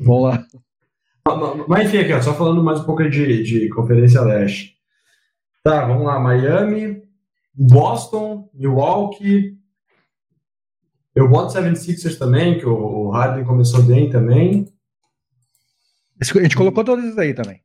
vamos 0.00 0.22
lá. 0.22 0.44
Mas 1.66 1.86
enfim, 1.86 1.98
aqui, 1.98 2.12
ó, 2.12 2.20
só 2.20 2.34
falando 2.34 2.62
mais 2.62 2.80
um 2.80 2.84
pouco 2.84 3.08
de, 3.08 3.42
de 3.42 3.68
Conferência 3.70 4.20
Leste. 4.20 4.76
Tá, 5.62 5.86
vamos 5.86 6.04
lá. 6.04 6.20
Miami, 6.20 7.02
Boston, 7.54 8.50
Milwaukee. 8.52 9.58
Eu 11.14 11.28
boto 11.28 11.54
76ers 11.54 12.18
também, 12.18 12.58
que 12.58 12.66
o 12.66 13.08
Harden 13.10 13.44
começou 13.44 13.82
bem 13.82 14.10
também. 14.10 14.68
A 16.20 16.42
gente 16.42 16.56
colocou 16.56 16.84
todos 16.84 17.04
esses 17.04 17.18
aí 17.18 17.32
também. 17.32 17.62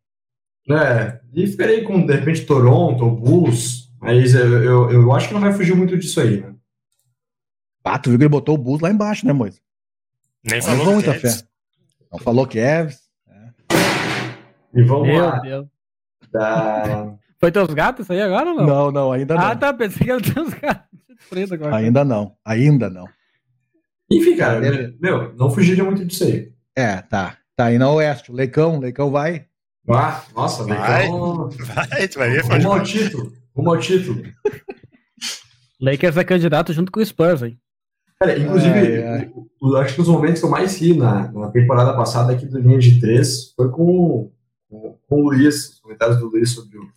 É, 0.70 1.20
e 1.34 1.44
esperei 1.44 1.84
com, 1.84 2.06
de 2.06 2.13
repente, 2.13 2.46
Toronto, 2.46 3.10
Bulls, 3.10 3.92
mas 4.00 4.36
eu, 4.36 4.63
eu, 4.63 4.92
eu, 4.92 5.12
acho 5.13 5.28
que 5.28 5.34
não 5.34 5.42
vai 5.42 5.51
fugir 5.51 5.75
muito 5.75 5.98
disso 5.98 6.22
aí, 6.22 6.42
né? 6.42 6.56
Ah, 7.84 7.98
tu 7.98 8.12
viu 8.12 8.20
que 8.20 8.24
ele 8.25 8.30
botou 8.30 8.54
o 8.54 8.58
Bulls 8.58 8.82
lá 8.82 8.92
embaixo, 8.92 9.25
né, 9.25 9.34
Moisa? 9.34 9.60
Nem 10.44 10.62
falou 10.62 10.86
não 10.86 10.94
muita 10.94 11.13
fé. 11.16 11.30
Não 12.12 12.20
falou 12.20 12.46
que 12.46 12.60
Evs. 12.60 13.09
E 14.74 14.84
vamos 14.84 15.08
Meu 15.08 15.26
lá. 15.26 15.40
Deus. 15.40 15.68
Da... 16.32 17.14
Foi 17.40 17.52
teus 17.52 17.74
gatos 17.74 18.06
isso 18.06 18.14
aí 18.14 18.22
agora 18.22 18.50
ou 18.50 18.56
não? 18.56 18.66
Não, 18.66 18.92
não, 18.92 19.12
ainda 19.12 19.36
não. 19.36 19.42
Ah, 19.42 19.56
tá, 19.56 19.74
pensei 19.74 20.06
que 20.06 20.12
era 20.12 20.22
teus 20.22 20.54
gatos. 20.54 20.90
Agora. 21.52 21.76
Ainda 21.76 22.04
não, 22.04 22.36
ainda 22.44 22.90
não. 22.90 23.05
Enfim, 24.12 24.36
cara, 24.36 24.66
é. 24.66 24.92
meu, 25.00 25.34
não 25.36 25.51
fugiria 25.51 25.84
muito 25.84 26.03
disso 26.03 26.24
aí. 26.24 26.51
É, 26.75 26.98
tá. 27.01 27.38
Tá 27.55 27.66
aí 27.66 27.77
na 27.77 27.92
Oeste. 27.92 28.32
O 28.32 28.36
Leicão, 28.36 28.79
Leicão 28.79 29.12
vai. 29.12 29.46
Ah, 29.88 30.24
nossa, 30.36 30.64
Leicão. 30.64 31.50
Vai, 31.50 32.08
tu 32.08 32.20
vai 32.20 32.29
ver. 32.29 32.44
Rumo 32.44 32.72
ao 32.72 32.84
título. 32.84 33.34
Rumo 33.55 33.70
ao 33.74 33.79
título. 33.79 34.24
Lakers 35.79 36.18
é 36.18 36.24
candidato 36.24 36.74
junto 36.74 36.92
com 36.92 37.00
o 37.00 37.05
Spurs, 37.05 37.44
hein? 37.44 37.60
Cara, 38.20 38.38
inclusive, 38.38 39.03
acho 39.77 39.96
que 39.96 40.01
os 40.01 40.08
momentos 40.10 40.42
que 40.42 40.46
eu 40.46 40.50
mais 40.50 40.77
ri 40.77 40.94
na, 40.94 41.32
na 41.32 41.50
temporada 41.51 41.94
passada 41.94 42.34
aqui 42.34 42.46
do 42.46 42.60
Linha 42.60 42.77
de 42.77 43.00
3 43.00 43.53
foi 43.55 43.70
com 43.70 44.29
com, 44.70 44.98
o 45.10 45.22
Luiz, 45.22 45.70
os 45.70 45.79
comentários 45.79 46.20
do 46.20 46.27
Luiz 46.27 46.51
sobre 46.51 46.77
o. 46.77 46.90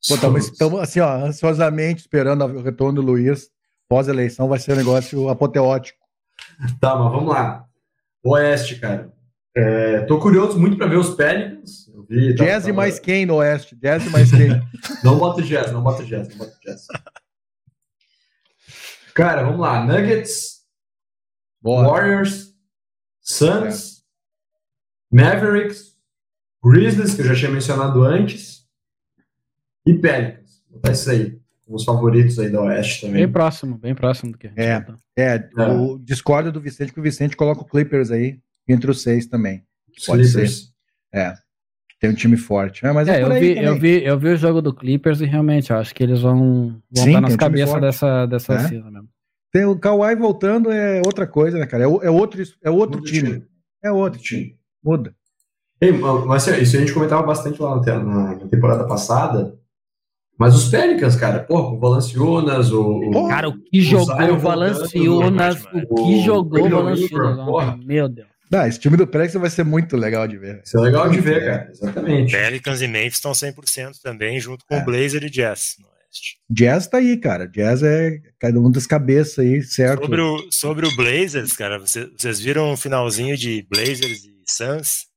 Estamos 0.00 0.80
assim, 0.80 1.00
ó, 1.00 1.26
ansiosamente 1.26 2.00
esperando 2.00 2.44
o 2.44 2.62
retorno 2.62 3.02
do 3.02 3.06
Luiz. 3.06 3.50
Pós-eleição 3.86 4.48
vai 4.48 4.58
ser 4.58 4.72
um 4.72 4.76
negócio 4.76 5.28
apoteótico. 5.28 5.98
Tá, 6.80 6.96
mas 6.96 7.12
vamos 7.12 7.28
lá. 7.28 7.66
Oeste, 8.24 8.78
cara. 8.78 9.12
É, 9.54 10.00
tô 10.02 10.18
curioso 10.18 10.58
muito 10.58 10.78
para 10.78 10.86
ver 10.86 10.96
os 10.96 11.14
Pelicans. 11.14 11.90
Vi, 12.08 12.34
tá, 12.34 12.44
jazz 12.44 12.64
tá, 12.64 12.70
e 12.70 12.72
mais 12.72 12.98
quem 12.98 13.26
no 13.26 13.36
Oeste? 13.36 13.76
Jazz 13.76 14.10
mais 14.10 14.30
quem? 14.30 14.48
não 15.04 15.18
bota 15.18 15.42
jazz, 15.42 15.70
não 15.72 15.82
bota 15.82 16.04
jazz, 16.04 16.28
não 16.28 16.38
bota 16.38 16.56
jazz. 16.64 16.86
Cara, 19.12 19.42
vamos 19.42 19.60
lá. 19.60 19.84
Nuggets, 19.84 20.60
Bora. 21.60 21.88
Warriors, 21.88 22.54
Suns, 23.20 23.98
é. 25.12 25.22
Mavericks, 25.22 25.89
Grizzlies, 26.62 27.14
que 27.14 27.22
eu 27.22 27.26
já 27.26 27.34
tinha 27.34 27.50
mencionado 27.50 28.02
antes, 28.02 28.66
e 29.86 29.94
Pelicans. 29.94 30.62
Vou 30.68 30.78
botar 30.78 30.92
isso 30.92 31.10
aí, 31.10 31.38
os 31.66 31.84
favoritos 31.84 32.38
aí 32.38 32.50
da 32.50 32.60
Oeste 32.62 33.02
também. 33.02 33.24
Bem 33.24 33.32
próximo, 33.32 33.78
bem 33.78 33.94
próximo 33.94 34.32
do 34.32 34.38
que 34.38 34.46
a 34.46 34.50
gente 34.50 34.60
é, 34.60 34.86
é, 35.16 35.48
é, 35.56 35.66
o 35.66 35.98
discordo 35.98 36.52
do 36.52 36.60
Vicente, 36.60 36.92
que 36.92 37.00
o 37.00 37.02
Vicente 37.02 37.36
coloca 37.36 37.62
o 37.62 37.64
Clippers 37.66 38.10
aí 38.10 38.38
entre 38.68 38.90
os 38.90 39.02
seis 39.02 39.26
também. 39.26 39.64
Pode 40.06 40.22
Clippers. 40.22 40.72
ser. 41.12 41.18
É. 41.18 41.34
Tem 41.98 42.10
um 42.10 42.14
time 42.14 42.36
forte. 42.36 42.84
É, 42.86 42.92
mas 42.92 43.08
é, 43.08 43.20
é 43.20 43.22
eu, 43.22 43.30
vi, 43.30 43.58
eu, 43.58 43.78
vi, 43.78 44.04
eu 44.04 44.18
vi 44.18 44.28
o 44.28 44.36
jogo 44.36 44.62
do 44.62 44.74
Clippers 44.74 45.20
e 45.20 45.26
realmente 45.26 45.70
eu 45.70 45.76
acho 45.76 45.94
que 45.94 46.02
eles 46.02 46.22
vão, 46.22 46.80
vão 46.90 47.04
Sim, 47.04 47.10
estar 47.10 47.20
nas 47.20 47.34
um 47.34 47.36
cabeças 47.36 47.80
dessa, 47.80 48.26
dessa 48.26 48.54
é. 48.54 48.70
mesmo. 48.70 49.08
Tem 49.52 49.64
o 49.64 49.78
Kawhi 49.78 50.14
voltando 50.14 50.70
é 50.70 51.02
outra 51.04 51.26
coisa, 51.26 51.58
né, 51.58 51.66
cara? 51.66 51.82
É, 51.82 51.86
é 51.86 52.10
outro, 52.10 52.42
é 52.62 52.70
outro 52.70 53.02
time. 53.02 53.28
time. 53.28 53.46
É 53.82 53.90
outro 53.90 54.20
time. 54.20 54.56
Muda. 54.82 55.14
Ei, 55.80 55.92
mas 55.92 56.46
assim, 56.46 56.62
isso 56.62 56.76
a 56.76 56.80
gente 56.80 56.92
comentava 56.92 57.22
bastante 57.22 57.60
lá 57.60 57.76
na, 57.76 58.34
temporada 58.48 58.84
passada. 58.86 59.58
Mas 60.38 60.54
os 60.54 60.68
Pelicans, 60.68 61.16
cara, 61.16 61.40
pô, 61.40 61.58
o 61.58 61.78
Valanciunas, 61.78 62.72
o. 62.72 63.28
Cara, 63.28 63.48
o 63.48 63.62
que 63.62 63.80
jogou 63.80 64.32
o 64.32 64.38
Valanciunas, 64.38 65.64
o 65.90 65.94
que 65.94 66.22
jogou 66.22 66.66
o 66.66 66.70
Valanciunas. 66.70 67.84
Meu 67.84 68.08
Deus. 68.08 68.28
Não, 68.50 68.66
esse 68.66 68.80
time 68.80 68.96
do 68.96 69.06
Pelicans 69.06 69.40
vai 69.40 69.50
ser 69.50 69.64
muito 69.64 69.96
legal 69.96 70.26
de 70.26 70.36
ver. 70.36 70.56
Vai 70.56 70.66
ser 70.66 70.80
legal 70.80 71.08
de 71.08 71.20
ver, 71.20 71.44
cara, 71.44 71.70
exatamente. 71.70 72.32
Pelicans 72.32 72.82
e 72.82 72.88
Memphis 72.88 73.14
estão 73.14 73.32
100% 73.32 74.00
também, 74.02 74.40
junto 74.40 74.64
com 74.66 74.74
é. 74.74 74.82
o 74.82 74.84
Blazer 74.84 75.22
e 75.22 75.30
Jazz. 75.30 75.76
Jazz 76.50 76.88
tá 76.88 76.98
aí, 76.98 77.16
cara. 77.16 77.46
Jazz 77.46 77.82
é 77.84 78.18
cada 78.38 78.58
um 78.58 78.70
das 78.70 78.86
cabeças 78.86 79.38
aí, 79.38 79.62
certo? 79.62 80.02
Sobre 80.02 80.20
o, 80.20 80.50
sobre 80.50 80.86
o 80.86 80.96
Blazers, 80.96 81.52
cara, 81.52 81.78
vocês, 81.78 82.08
vocês 82.18 82.40
viram 82.40 82.72
o 82.72 82.76
finalzinho 82.76 83.36
de 83.36 83.64
Blazers 83.70 84.24
e 84.24 84.32
Suns? 84.48 85.09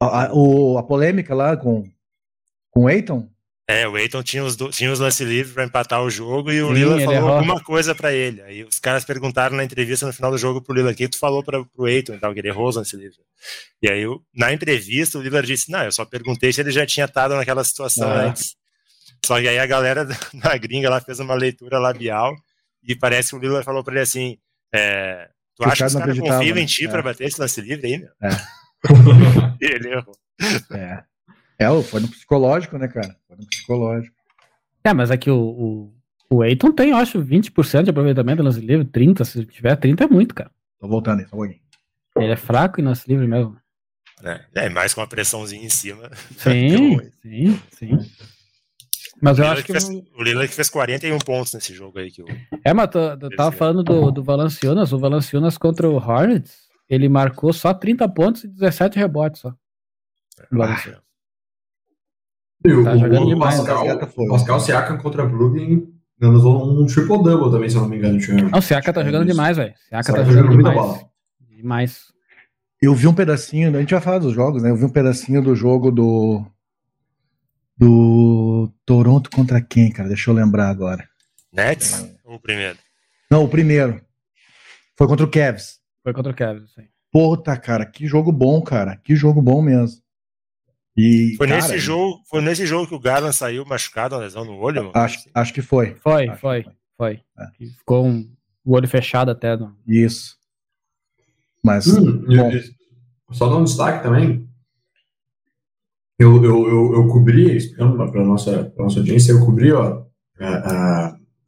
A, 0.00 0.32
o, 0.32 0.78
a 0.78 0.82
polêmica 0.82 1.34
lá 1.34 1.56
com, 1.56 1.84
com 2.70 2.84
o 2.84 2.90
Eiton? 2.90 3.28
É, 3.70 3.86
o 3.86 3.98
Eiton 3.98 4.22
tinha 4.22 4.42
os, 4.42 4.56
tinha 4.56 4.90
os 4.90 4.98
lance 4.98 5.22
livres 5.22 5.52
para 5.52 5.64
empatar 5.64 6.02
o 6.02 6.08
jogo 6.08 6.50
e 6.50 6.62
o 6.62 6.68
Sim, 6.68 6.74
Lila 6.74 7.00
falou 7.00 7.32
alguma 7.32 7.62
coisa 7.62 7.94
para 7.94 8.14
ele. 8.14 8.40
Aí 8.40 8.64
os 8.64 8.78
caras 8.78 9.04
perguntaram 9.04 9.56
na 9.56 9.64
entrevista 9.64 10.06
no 10.06 10.12
final 10.12 10.30
do 10.30 10.38
jogo 10.38 10.62
pro 10.62 10.74
Lila, 10.74 10.94
que 10.94 11.06
tu 11.06 11.18
falou 11.18 11.44
para 11.44 11.62
pro 11.62 11.86
Eiton 11.86 12.14
então, 12.14 12.32
que 12.32 12.40
ele 12.40 12.48
errou 12.48 12.66
os 12.66 12.76
lance 12.76 12.96
livres. 12.96 13.18
E 13.82 13.90
aí, 13.90 14.04
na 14.34 14.54
entrevista, 14.54 15.18
o 15.18 15.22
Lila 15.22 15.42
disse, 15.42 15.70
não, 15.70 15.84
eu 15.84 15.92
só 15.92 16.06
perguntei 16.06 16.50
se 16.50 16.62
ele 16.62 16.70
já 16.70 16.86
tinha 16.86 17.04
estado 17.04 17.36
naquela 17.36 17.62
situação 17.62 18.08
ah. 18.08 18.28
antes. 18.28 18.56
Só 19.26 19.38
que 19.38 19.48
aí 19.48 19.58
a 19.58 19.66
galera 19.66 20.06
da 20.32 20.56
gringa 20.56 20.88
lá 20.88 20.98
fez 20.98 21.20
uma 21.20 21.34
leitura 21.34 21.78
labial 21.78 22.34
e 22.82 22.96
parece 22.96 23.30
que 23.30 23.36
o 23.36 23.38
Lila 23.38 23.62
falou 23.62 23.84
para 23.84 23.94
ele 23.94 24.02
assim, 24.02 24.38
é, 24.74 25.28
tu 25.54 25.64
acha 25.64 25.84
que 25.84 25.84
os 25.84 25.94
caras 25.94 26.18
confiam 26.18 26.56
em 26.56 26.64
ti 26.64 26.86
é. 26.86 26.88
para 26.88 27.02
bater 27.02 27.26
esse 27.26 27.38
lance 27.38 27.60
livre 27.60 27.86
aí, 27.86 27.98
meu? 27.98 28.10
É. 28.22 28.28
Ele 29.60 29.92
errou. 29.92 30.14
É. 30.72 31.02
É, 31.58 31.82
foi 31.82 32.00
no 32.00 32.08
psicológico, 32.08 32.78
né, 32.78 32.86
cara? 32.86 33.16
Foi 33.26 33.36
no 33.36 33.46
psicológico. 33.46 34.14
É, 34.84 34.94
mas 34.94 35.10
é 35.10 35.16
que 35.16 35.30
o, 35.30 35.38
o, 35.38 35.94
o 36.30 36.44
Eiton 36.44 36.70
tem, 36.70 36.90
eu 36.90 36.96
acho, 36.96 37.20
20% 37.20 37.82
de 37.82 37.90
aproveitamento 37.90 38.42
no 38.42 38.48
lance 38.48 38.60
livre, 38.60 38.86
30%. 38.86 39.24
Se 39.24 39.44
tiver 39.44 39.76
30% 39.76 40.02
é 40.02 40.06
muito, 40.06 40.34
cara. 40.34 40.50
Tô 40.80 40.86
voltando 40.86 41.20
aí, 41.20 41.26
só 41.26 41.34
um 41.34 41.40
pouquinho. 41.40 41.60
Ele 42.16 42.32
é 42.32 42.36
fraco 42.36 42.80
em 42.80 42.84
lance 42.84 43.08
livre 43.08 43.26
mesmo. 43.26 43.56
É, 44.22 44.40
é 44.54 44.68
mais 44.68 44.94
com 44.94 45.00
uma 45.00 45.06
pressãozinha 45.06 45.64
em 45.64 45.68
cima. 45.70 46.10
Sim, 46.36 46.98
sim, 47.22 47.60
sim. 47.72 47.98
Mas 49.20 49.38
eu 49.38 49.46
acho 49.46 49.64
que. 49.64 49.72
Fez, 49.72 49.88
o 49.88 50.22
Lillard 50.22 50.52
fez 50.52 50.70
41 50.70 51.18
pontos 51.18 51.52
nesse 51.52 51.74
jogo 51.74 51.98
aí. 51.98 52.10
Que 52.10 52.22
eu... 52.22 52.26
É, 52.64 52.72
mas 52.72 52.88
eu 52.94 53.36
tava 53.36 53.52
falando 53.52 53.82
do, 53.82 54.10
do 54.12 54.22
Valanciunas. 54.22 54.92
O 54.92 54.98
Valanciunas 54.98 55.58
contra 55.58 55.88
o 55.88 55.96
Hornets 55.96 56.67
ele 56.88 57.08
marcou 57.08 57.52
só 57.52 57.74
30 57.74 58.08
pontos 58.08 58.44
e 58.44 58.48
17 58.48 58.98
rebotes 58.98 59.40
só. 59.40 59.54
Ah. 60.52 61.00
o, 62.64 62.84
tá 62.84 62.96
jogando 62.96 63.26
o 63.26 63.28
demais. 63.28 63.56
Pascal, 63.56 63.86
o 64.16 64.28
Pascal 64.28 64.60
Siakam 64.60 64.98
contra 64.98 65.24
Brooklyn 65.24 65.92
usou 66.20 66.82
um 66.82 66.86
triple-double 66.86 67.50
também, 67.50 67.68
se 67.68 67.76
eu 67.76 67.82
não 67.82 67.88
me 67.88 67.96
engano. 67.96 68.18
Não, 68.50 68.58
o 68.58 68.62
Siakam 68.62 68.92
tá 68.92 69.04
jogando 69.04 69.26
demais, 69.26 69.56
velho. 69.56 69.74
Siakam 69.88 70.14
tá 70.14 70.24
jogando, 70.24 70.52
jogando 70.52 70.68
demais. 70.68 71.06
Demais. 71.50 72.12
Eu 72.80 72.94
vi 72.94 73.06
um 73.06 73.14
pedacinho, 73.14 73.76
a 73.76 73.80
gente 73.80 73.92
vai 73.92 74.00
falar 74.00 74.18
dos 74.18 74.32
jogos, 74.32 74.62
né? 74.62 74.70
Eu 74.70 74.76
vi 74.76 74.84
um 74.84 74.90
pedacinho 74.90 75.42
do 75.42 75.54
jogo 75.54 75.90
do. 75.90 76.44
Do 77.76 78.72
Toronto 78.84 79.30
contra 79.30 79.60
quem, 79.60 79.92
cara? 79.92 80.08
Deixa 80.08 80.30
eu 80.30 80.34
lembrar 80.34 80.68
agora. 80.68 81.08
Nets? 81.52 82.02
É... 82.02 82.10
Ou 82.24 82.34
o 82.34 82.40
primeiro? 82.40 82.76
Não, 83.30 83.44
o 83.44 83.48
primeiro. 83.48 84.00
Foi 84.96 85.06
contra 85.06 85.24
o 85.24 85.30
Cavs. 85.30 85.77
Foi 86.02 86.12
contra 86.12 86.32
o 86.32 86.34
Cavs, 86.34 86.72
sim. 86.72 86.86
Puta, 87.10 87.56
cara, 87.56 87.86
que 87.86 88.06
jogo 88.06 88.30
bom, 88.30 88.60
cara. 88.62 88.96
Que 88.96 89.16
jogo 89.16 89.40
bom 89.40 89.62
mesmo. 89.62 90.00
E, 90.96 91.34
foi, 91.36 91.46
cara, 91.46 91.60
nesse 91.60 91.78
jogo, 91.78 92.20
foi 92.28 92.42
nesse 92.42 92.66
jogo 92.66 92.86
que 92.86 92.94
o 92.94 93.00
Garland 93.00 93.34
saiu 93.34 93.64
machucado, 93.64 94.14
uma 94.14 94.22
lesão 94.22 94.44
no 94.44 94.58
olho? 94.58 94.90
Acho, 94.94 95.18
assim? 95.18 95.30
acho 95.32 95.54
que 95.54 95.62
foi. 95.62 95.94
Foi, 95.96 96.28
acho 96.28 96.40
foi, 96.40 96.62
foi. 96.64 96.74
foi. 96.96 97.20
É. 97.38 97.66
Ficou 97.78 98.06
um, 98.06 98.28
o 98.64 98.74
olho 98.74 98.88
fechado 98.88 99.30
até. 99.30 99.56
No... 99.56 99.76
Isso. 99.86 100.36
Mas. 101.64 101.86
Hum, 101.86 102.24
só 103.30 103.48
dar 103.48 103.56
um 103.56 103.64
destaque 103.64 104.02
também. 104.02 104.48
Eu, 106.18 106.42
eu, 106.42 106.68
eu, 106.68 106.92
eu 106.94 107.08
cobri, 107.08 107.56
explicando 107.56 107.96
para 107.96 108.20
a 108.20 108.24
nossa, 108.24 108.72
nossa 108.76 108.98
audiência, 108.98 109.30
eu 109.30 109.44
cobri 109.44 109.72
ó, 109.72 110.02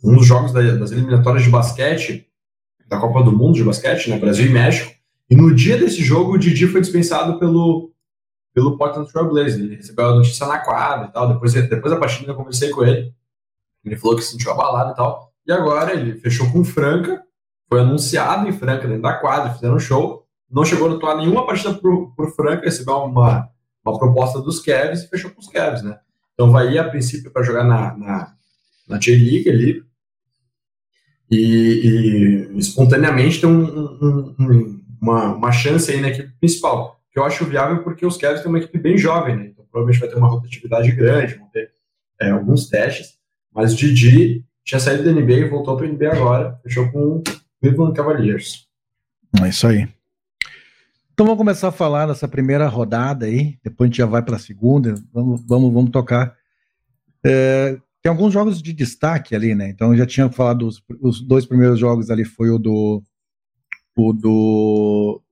um 0.05 0.15
dos 0.15 0.27
jogos 0.27 0.53
das 0.53 0.93
eliminatórias 0.93 1.43
de 1.43 1.51
basquete, 1.51 2.30
da 2.91 2.99
Copa 2.99 3.23
do 3.23 3.31
Mundo 3.31 3.55
de 3.55 3.63
basquete, 3.63 4.11
né, 4.11 4.19
Brasil 4.19 4.47
e 4.47 4.51
México. 4.51 4.93
E 5.31 5.37
no 5.37 5.55
dia 5.55 5.79
desse 5.79 6.03
jogo, 6.03 6.33
o 6.33 6.39
Didi 6.39 6.67
foi 6.67 6.81
dispensado 6.81 7.39
pelo, 7.39 7.93
pelo 8.53 8.77
Portland 8.77 9.11
Trail 9.11 9.29
Blazers. 9.29 9.61
Ele 9.61 9.77
recebeu 9.77 10.07
a 10.07 10.15
notícia 10.17 10.45
na 10.45 10.59
quadra 10.59 11.07
e 11.07 11.13
tal. 11.13 11.29
Depois, 11.33 11.55
depois 11.55 11.95
da 11.95 12.01
partida, 12.01 12.33
eu 12.33 12.35
conversei 12.35 12.71
com 12.71 12.85
ele. 12.85 13.15
Ele 13.85 13.97
falou 13.97 14.17
que 14.17 14.25
se 14.25 14.33
sentiu 14.33 14.51
abalado 14.51 14.91
e 14.91 14.97
tal. 14.97 15.33
E 15.47 15.53
agora 15.53 15.93
ele 15.95 16.19
fechou 16.19 16.51
com 16.51 16.65
Franca, 16.65 17.23
foi 17.69 17.81
anunciado 17.81 18.49
em 18.49 18.53
Franca, 18.53 18.89
dentro 18.89 19.03
da 19.03 19.15
quadra, 19.15 19.55
fizeram 19.55 19.77
um 19.77 19.81
show. 19.81 20.27
Não 20.51 20.65
chegou 20.65 20.91
a 20.91 20.97
atuar 20.97 21.17
nenhuma 21.17 21.47
partida 21.47 21.73
por, 21.75 22.13
por 22.17 22.35
Franca, 22.35 22.65
recebeu 22.65 22.97
uma, 22.97 23.49
uma 23.85 23.99
proposta 23.99 24.43
dos 24.43 24.59
Cavs 24.59 25.05
e 25.05 25.09
fechou 25.09 25.31
com 25.31 25.41
os 25.41 25.47
Cavs, 25.47 25.83
né? 25.83 25.97
Então 26.35 26.51
vai 26.51 26.73
ir 26.73 26.79
a 26.79 26.89
princípio 26.89 27.31
para 27.31 27.45
jogar 27.45 27.63
na, 27.63 27.97
na, 27.97 28.35
na 28.89 28.99
J-League 28.99 29.49
ali. 29.49 29.90
E, 31.31 32.49
e, 32.53 32.59
espontaneamente 32.59 33.41
tem 33.41 33.49
um, 33.49 33.65
um, 33.65 34.35
um, 34.39 34.81
uma, 35.01 35.35
uma 35.35 35.53
chance 35.53 35.91
aí 35.91 36.01
na 36.01 36.09
equipe 36.09 36.33
principal 36.41 37.01
que 37.13 37.19
eu 37.19 37.25
acho 37.25 37.45
viável 37.45 37.83
porque 37.83 38.07
os 38.07 38.17
Cavs 38.17 38.41
têm 38.41 38.49
uma 38.49 38.59
equipe 38.59 38.79
bem 38.79 38.97
jovem, 38.97 39.37
né? 39.37 39.47
Então 39.47 39.65
provavelmente 39.71 40.01
vai 40.01 40.09
ter 40.09 40.17
uma 40.17 40.29
rotatividade 40.29 40.93
grande, 40.93 41.35
vão 41.35 41.49
ter 41.49 41.71
é, 42.21 42.31
alguns 42.31 42.69
testes. 42.69 43.19
Mas 43.53 43.75
Didi 43.75 44.45
tinha 44.65 44.79
saído 44.79 45.05
da 45.05 45.13
NBA 45.13 45.33
e 45.33 45.49
voltou 45.49 45.77
para 45.77 45.87
a 45.87 45.89
NBA 45.89 46.13
agora, 46.13 46.61
fechou 46.63 46.91
com 46.93 47.17
o 47.17 47.23
Cleveland 47.61 47.95
Cavaliers. 47.95 48.69
É 49.43 49.49
isso 49.49 49.67
aí. 49.67 49.89
Então 51.13 51.27
vamos 51.27 51.39
começar 51.39 51.69
a 51.69 51.73
falar 51.73 52.07
dessa 52.07 52.29
primeira 52.29 52.67
rodada 52.69 53.27
aí, 53.27 53.59
depois 53.63 53.87
a 53.87 53.91
gente 53.91 53.99
já 53.99 54.07
vai 54.07 54.23
para 54.23 54.37
a 54.37 54.39
segunda, 54.39 54.95
vamos, 55.13 55.43
vamos, 55.47 55.73
vamos 55.73 55.91
tocar. 55.91 56.35
É, 57.25 57.77
tem 58.03 58.11
alguns 58.11 58.33
jogos 58.33 58.63
de 58.63 58.73
destaque 58.73 59.35
ali, 59.35 59.55
né? 59.55 59.69
Então 59.69 59.93
eu 59.93 59.99
já 59.99 60.07
tinha 60.07 60.31
falado 60.31 60.59
dos 60.59 60.83
os 61.01 61.21
dois 61.21 61.47
primeiros 61.47 61.79
jogos 61.79 62.11
ali 62.11 62.25
foi 62.25 62.51
o 62.51 62.59
do 62.59 63.03
o 63.97 64.13
do 64.13 65.23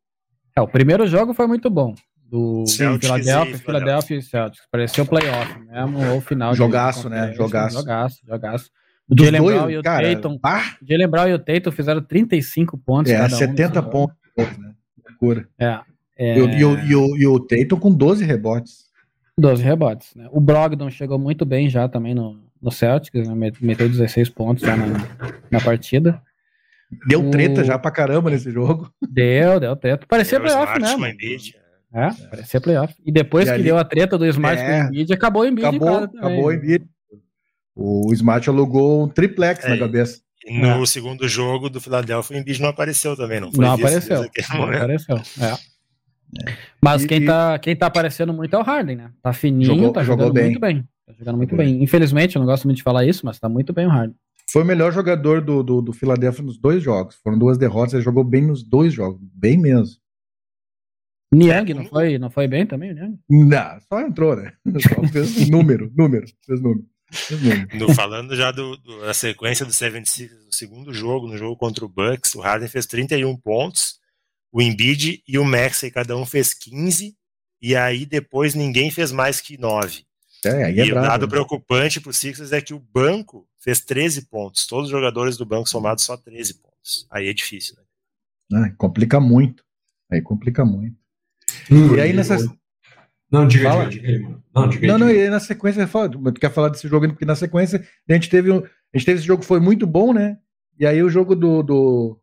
é, 0.58 0.60
o 0.60 0.66
primeiro 0.66 1.06
jogo 1.06 1.32
foi 1.32 1.46
muito 1.46 1.70
bom. 1.70 1.94
Do 2.16 2.64
Philadelphia, 3.00 3.58
Philadelphia 3.58 4.18
e 4.18 4.22
Celtics. 4.22 4.66
Pareceu 4.70 5.06
playoff 5.06 5.56
mesmo, 5.60 6.12
ou 6.12 6.20
final. 6.20 6.52
Jogaço, 6.52 7.08
né? 7.08 7.32
Jogaço. 7.32 7.76
Jogaço, 7.76 8.20
jogaço. 8.26 8.70
O 9.08 9.16
Jalen 9.16 9.40
Brown 9.40 9.70
e 9.70 9.78
o 9.78 9.82
cara, 9.82 10.14
Tatum. 10.16 10.38
Ah? 10.42 10.76
Jalen 10.82 11.08
Brown 11.08 11.28
e 11.28 11.34
o 11.34 11.38
Tatum 11.38 11.70
fizeram 11.70 12.02
35 12.02 12.76
pontos. 12.76 13.12
É, 13.12 13.16
cada 13.16 13.30
70 13.30 13.80
um, 13.80 13.82
pontos, 13.84 14.58
né? 14.58 14.74
Loucura. 15.08 15.48
É. 15.58 15.80
é... 16.18 16.38
E, 16.38 16.42
o, 16.42 16.50
e, 16.50 16.64
o, 16.64 16.78
e, 16.80 16.96
o, 16.96 17.16
e 17.16 17.26
o 17.28 17.40
Tatum 17.40 17.78
com 17.78 17.94
12 17.94 18.24
rebotes. 18.24 18.88
12 19.38 19.62
rebotes, 19.62 20.14
né? 20.16 20.28
O 20.32 20.40
Brogdon 20.40 20.90
chegou 20.90 21.20
muito 21.20 21.46
bem 21.46 21.70
já 21.70 21.88
também 21.88 22.14
no, 22.14 22.47
no 22.60 22.70
Celtics, 22.70 23.28
né? 23.28 23.52
meteu 23.60 23.88
16 23.88 24.28
pontos 24.30 24.64
já 24.64 24.76
na, 24.76 24.86
na 25.50 25.60
partida. 25.60 26.20
Deu 27.06 27.30
treta 27.30 27.60
o... 27.60 27.64
já 27.64 27.78
pra 27.78 27.90
caramba 27.90 28.30
nesse 28.30 28.50
jogo. 28.50 28.90
Deu, 29.08 29.60
deu 29.60 29.76
treta. 29.76 30.06
Parecia 30.08 30.40
playoff 30.40 30.80
mesmo. 30.80 31.04
É, 31.04 32.06
é, 32.06 32.10
parecia 32.30 32.60
playoff. 32.60 32.94
E 33.04 33.12
depois 33.12 33.46
e 33.46 33.50
que 33.50 33.54
ali... 33.54 33.64
deu 33.64 33.78
a 33.78 33.84
treta 33.84 34.16
do 34.16 34.26
Smart 34.26 34.60
é... 34.60 34.66
com 34.66 34.84
o 34.84 34.86
Embiid, 34.86 35.12
acabou 35.12 35.42
o 35.42 35.46
Embiid 35.46 35.66
acabou, 35.66 35.98
Acabou 35.98 36.44
o 36.44 36.52
Embiid. 36.52 36.86
O 37.74 38.12
Smart 38.12 38.48
alugou 38.48 39.04
um 39.04 39.08
triplex 39.08 39.64
é, 39.64 39.68
na 39.68 39.78
cabeça. 39.78 40.20
no 40.50 40.82
é. 40.82 40.86
segundo 40.86 41.28
jogo 41.28 41.70
do 41.70 41.80
Philadelphia, 41.80 42.36
o 42.36 42.40
Embiid 42.40 42.60
não 42.60 42.68
apareceu 42.70 43.16
também, 43.16 43.40
não 43.40 43.52
foi 43.52 43.64
Não 43.64 43.74
apareceu, 43.74 44.26
não 44.50 44.64
apareceu, 44.64 45.16
é. 45.40 45.46
é. 45.46 45.58
Mas 46.82 47.04
e, 47.04 47.06
quem, 47.06 47.24
tá, 47.24 47.58
quem 47.58 47.74
tá 47.74 47.86
aparecendo 47.86 48.32
muito 48.32 48.54
é 48.54 48.58
o 48.58 48.62
Harden, 48.62 48.96
né? 48.96 49.10
Tá 49.22 49.32
fininho, 49.32 49.64
jogou, 49.64 49.92
tá 49.92 50.02
jogando 50.02 50.32
bem. 50.32 50.44
muito 50.44 50.60
bem. 50.60 50.86
Tá 51.08 51.14
jogando 51.18 51.38
muito 51.38 51.50
jogou 51.50 51.64
bem. 51.64 51.82
Infelizmente, 51.82 52.36
eu 52.36 52.40
não 52.40 52.46
gosto 52.46 52.64
muito 52.64 52.76
de 52.76 52.82
falar 52.82 53.06
isso, 53.06 53.24
mas 53.24 53.38
tá 53.38 53.48
muito 53.48 53.72
bem 53.72 53.86
o 53.86 53.90
Harden. 53.90 54.14
Foi 54.50 54.62
o 54.62 54.66
melhor 54.66 54.92
jogador 54.92 55.40
do, 55.40 55.62
do, 55.62 55.80
do 55.80 55.92
Philadelphia 55.92 56.44
nos 56.44 56.58
dois 56.58 56.82
jogos. 56.82 57.16
Foram 57.22 57.38
duas 57.38 57.56
derrotas, 57.56 57.94
ele 57.94 58.02
jogou 58.02 58.22
bem 58.22 58.46
nos 58.46 58.62
dois 58.62 58.92
jogos. 58.92 59.18
Bem 59.34 59.58
mesmo. 59.58 59.96
Niang 61.32 61.74
não 61.74 61.84
foi, 61.86 62.18
não 62.18 62.30
foi 62.30 62.46
bem 62.46 62.66
também, 62.66 62.92
Niang? 62.94 63.18
Não, 63.28 63.80
só 63.88 64.00
entrou, 64.00 64.36
né? 64.36 64.52
Só 64.80 65.08
fez 65.08 65.48
número, 65.48 65.90
número, 65.94 66.26
fez 66.46 66.60
número. 66.60 66.86
No, 67.74 67.94
falando 67.94 68.36
já 68.36 68.50
do, 68.50 68.76
do, 68.78 69.00
da 69.00 69.14
sequência 69.14 69.64
do 69.64 69.72
76 69.72 70.30
do 70.30 70.54
segundo 70.54 70.92
jogo, 70.92 71.26
no 71.26 71.38
jogo 71.38 71.56
contra 71.56 71.84
o 71.84 71.88
Bucks, 71.88 72.34
o 72.34 72.40
Harden 72.40 72.68
fez 72.68 72.86
31 72.86 73.34
pontos, 73.36 73.98
o 74.52 74.60
Embiid 74.60 75.22
e 75.26 75.38
o 75.38 75.44
Maxey, 75.44 75.90
cada 75.90 76.16
um 76.16 76.24
fez 76.26 76.52
15, 76.54 77.14
e 77.60 77.76
aí 77.76 78.04
depois 78.06 78.54
ninguém 78.54 78.90
fez 78.90 79.12
mais 79.12 79.40
que 79.40 79.58
9. 79.58 80.07
É, 80.44 80.64
aí 80.64 80.80
é 80.80 80.86
e 80.86 80.90
bravo, 80.90 81.06
o 81.06 81.10
dado 81.10 81.26
né? 81.26 81.30
preocupante 81.30 82.00
para 82.00 82.10
o 82.10 82.14
Sixers 82.14 82.52
é 82.52 82.60
que 82.60 82.72
o 82.72 82.78
banco 82.78 83.46
fez 83.58 83.80
13 83.80 84.26
pontos. 84.26 84.66
Todos 84.66 84.86
os 84.86 84.90
jogadores 84.90 85.36
do 85.36 85.44
banco 85.44 85.68
somados 85.68 86.04
só 86.04 86.16
13 86.16 86.54
pontos. 86.54 87.06
Aí 87.10 87.28
é 87.28 87.34
difícil, 87.34 87.76
né? 87.76 87.82
Ah, 88.52 88.72
complica 88.76 89.20
muito. 89.20 89.64
Aí 90.10 90.22
complica 90.22 90.64
muito. 90.64 90.96
Hum, 91.70 91.96
e 91.96 92.00
aí 92.00 92.12
nessa. 92.12 92.36
Não, 93.30 93.46
diga, 93.46 93.70
Fala. 93.70 93.88
diga, 93.88 94.06
diga, 94.06 94.18
diga. 94.18 94.42
Não, 94.54 94.68
diga, 94.68 94.86
não, 94.86 94.98
não, 94.98 95.10
e 95.10 95.20
aí 95.20 95.28
na 95.28 95.40
sequência, 95.40 95.86
tu 95.86 96.40
quer 96.40 96.50
falar 96.50 96.70
desse 96.70 96.88
jogo, 96.88 97.06
porque 97.08 97.26
na 97.26 97.36
sequência 97.36 97.86
a 98.08 98.12
gente 98.14 98.30
teve, 98.30 98.50
a 98.50 98.62
gente 98.96 99.04
teve 99.04 99.18
esse 99.18 99.26
jogo 99.26 99.42
que 99.42 99.48
foi 99.48 99.60
muito 99.60 99.86
bom, 99.86 100.14
né? 100.14 100.38
E 100.78 100.86
aí 100.86 101.02
o 101.02 101.10
jogo 101.10 101.34
do, 101.34 101.62
do, 101.62 102.20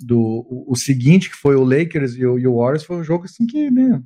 do 0.00 0.18
o, 0.18 0.72
o 0.72 0.76
seguinte, 0.76 1.30
que 1.30 1.36
foi 1.36 1.54
o 1.54 1.62
Lakers 1.62 2.16
e 2.16 2.26
o, 2.26 2.38
e 2.38 2.46
o 2.46 2.56
Warriors, 2.56 2.84
foi 2.84 2.96
um 2.96 3.04
jogo 3.04 3.26
assim 3.26 3.46
que, 3.46 3.70
né? 3.70 4.02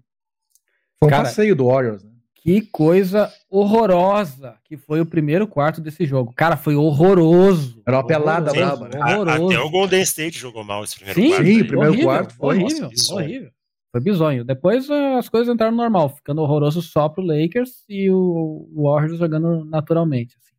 Foi 0.98 1.08
um 1.08 1.10
Cara, 1.10 1.24
passeio 1.24 1.56
do 1.56 1.66
Warriors, 1.66 2.02
né? 2.02 2.15
Que 2.46 2.60
coisa 2.60 3.28
horrorosa 3.50 4.54
que 4.64 4.76
foi 4.76 5.00
o 5.00 5.06
primeiro 5.06 5.48
quarto 5.48 5.80
desse 5.80 6.06
jogo. 6.06 6.32
Cara, 6.32 6.56
foi 6.56 6.76
horroroso. 6.76 7.82
Era 7.84 7.96
uma 7.96 8.06
pelada 8.06 8.52
braba, 8.52 8.88
né? 8.88 9.00
Horroroso. 9.00 9.46
Até 9.46 9.58
o 9.58 9.68
Golden 9.68 10.02
State 10.02 10.38
jogou 10.38 10.62
mal 10.62 10.84
esse 10.84 10.94
primeiro 10.94 11.20
sim, 11.20 11.30
quarto. 11.30 11.44
Sim, 11.44 11.60
o 11.60 11.66
primeiro 11.66 11.90
horrível, 11.90 12.06
quarto 12.06 12.34
foi 12.36 12.56
horrível, 12.56 12.82
Nossa, 12.82 13.14
horrível. 13.14 13.50
Foi 13.90 14.00
bizonho. 14.00 14.44
Depois 14.44 14.88
uh, 14.88 15.18
as 15.18 15.28
coisas 15.28 15.52
entraram 15.52 15.74
normal, 15.74 16.10
ficando 16.10 16.40
horroroso 16.40 16.80
só 16.82 17.08
pro 17.08 17.20
Lakers 17.20 17.84
e 17.88 18.08
o 18.12 18.68
Warriors 18.76 19.18
jogando 19.18 19.64
naturalmente. 19.64 20.36
Assim. 20.36 20.54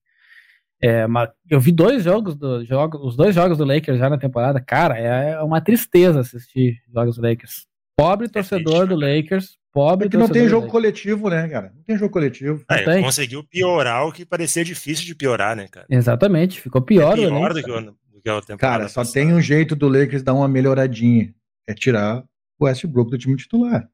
É, 0.81 1.07
mas 1.07 1.29
eu 1.49 1.61
vi 1.61 1.71
dois 1.71 2.03
jogos 2.03 2.35
do 2.35 2.65
jogo, 2.65 2.97
os 2.97 3.15
dois 3.15 3.33
jogos 3.33 3.57
do 3.57 3.63
Lakers 3.63 3.97
já 3.97 4.09
na 4.09 4.17
temporada. 4.17 4.59
Cara, 4.59 4.97
é 4.97 5.41
uma 5.41 5.61
tristeza 5.61 6.19
assistir 6.19 6.81
jogos 6.93 7.15
do 7.15 7.21
Lakers. 7.21 7.65
Pobre 7.95 8.27
torcedor 8.27 8.87
do 8.87 8.95
Lakers, 8.95 9.57
pobre. 9.77 10.07
É 10.07 10.09
que 10.09 10.17
não 10.17 10.27
tem 10.27 10.49
jogo 10.49 10.67
coletivo, 10.67 11.29
né, 11.29 11.47
cara? 11.47 11.71
Não 11.75 11.83
tem 11.83 11.97
jogo 11.97 12.11
coletivo. 12.11 12.63
É, 12.69 13.01
conseguiu 13.01 13.43
piorar 13.43 14.07
o 14.07 14.11
que 14.11 14.25
parecia 14.25 14.65
difícil 14.65 15.05
de 15.05 15.13
piorar, 15.13 15.55
né, 15.55 15.67
cara? 15.67 15.85
Exatamente, 15.87 16.59
ficou 16.59 16.81
pior. 16.81 17.13
É 17.13 17.27
pior 17.27 17.53
do 17.53 17.63
que, 17.63 17.71
o, 17.71 17.81
do 17.81 18.21
que 18.23 18.29
a 18.29 18.41
temporada. 18.41 18.57
Cara, 18.57 18.89
só 18.89 19.01
passada. 19.01 19.13
tem 19.13 19.31
um 19.31 19.39
jeito 19.39 19.75
do 19.75 19.87
Lakers 19.87 20.23
dar 20.23 20.33
uma 20.33 20.47
melhoradinha: 20.47 21.31
é 21.67 21.75
tirar 21.75 22.23
o 22.59 22.65
Westbrook 22.65 23.11
do 23.11 23.17
time 23.19 23.35
titular. 23.35 23.87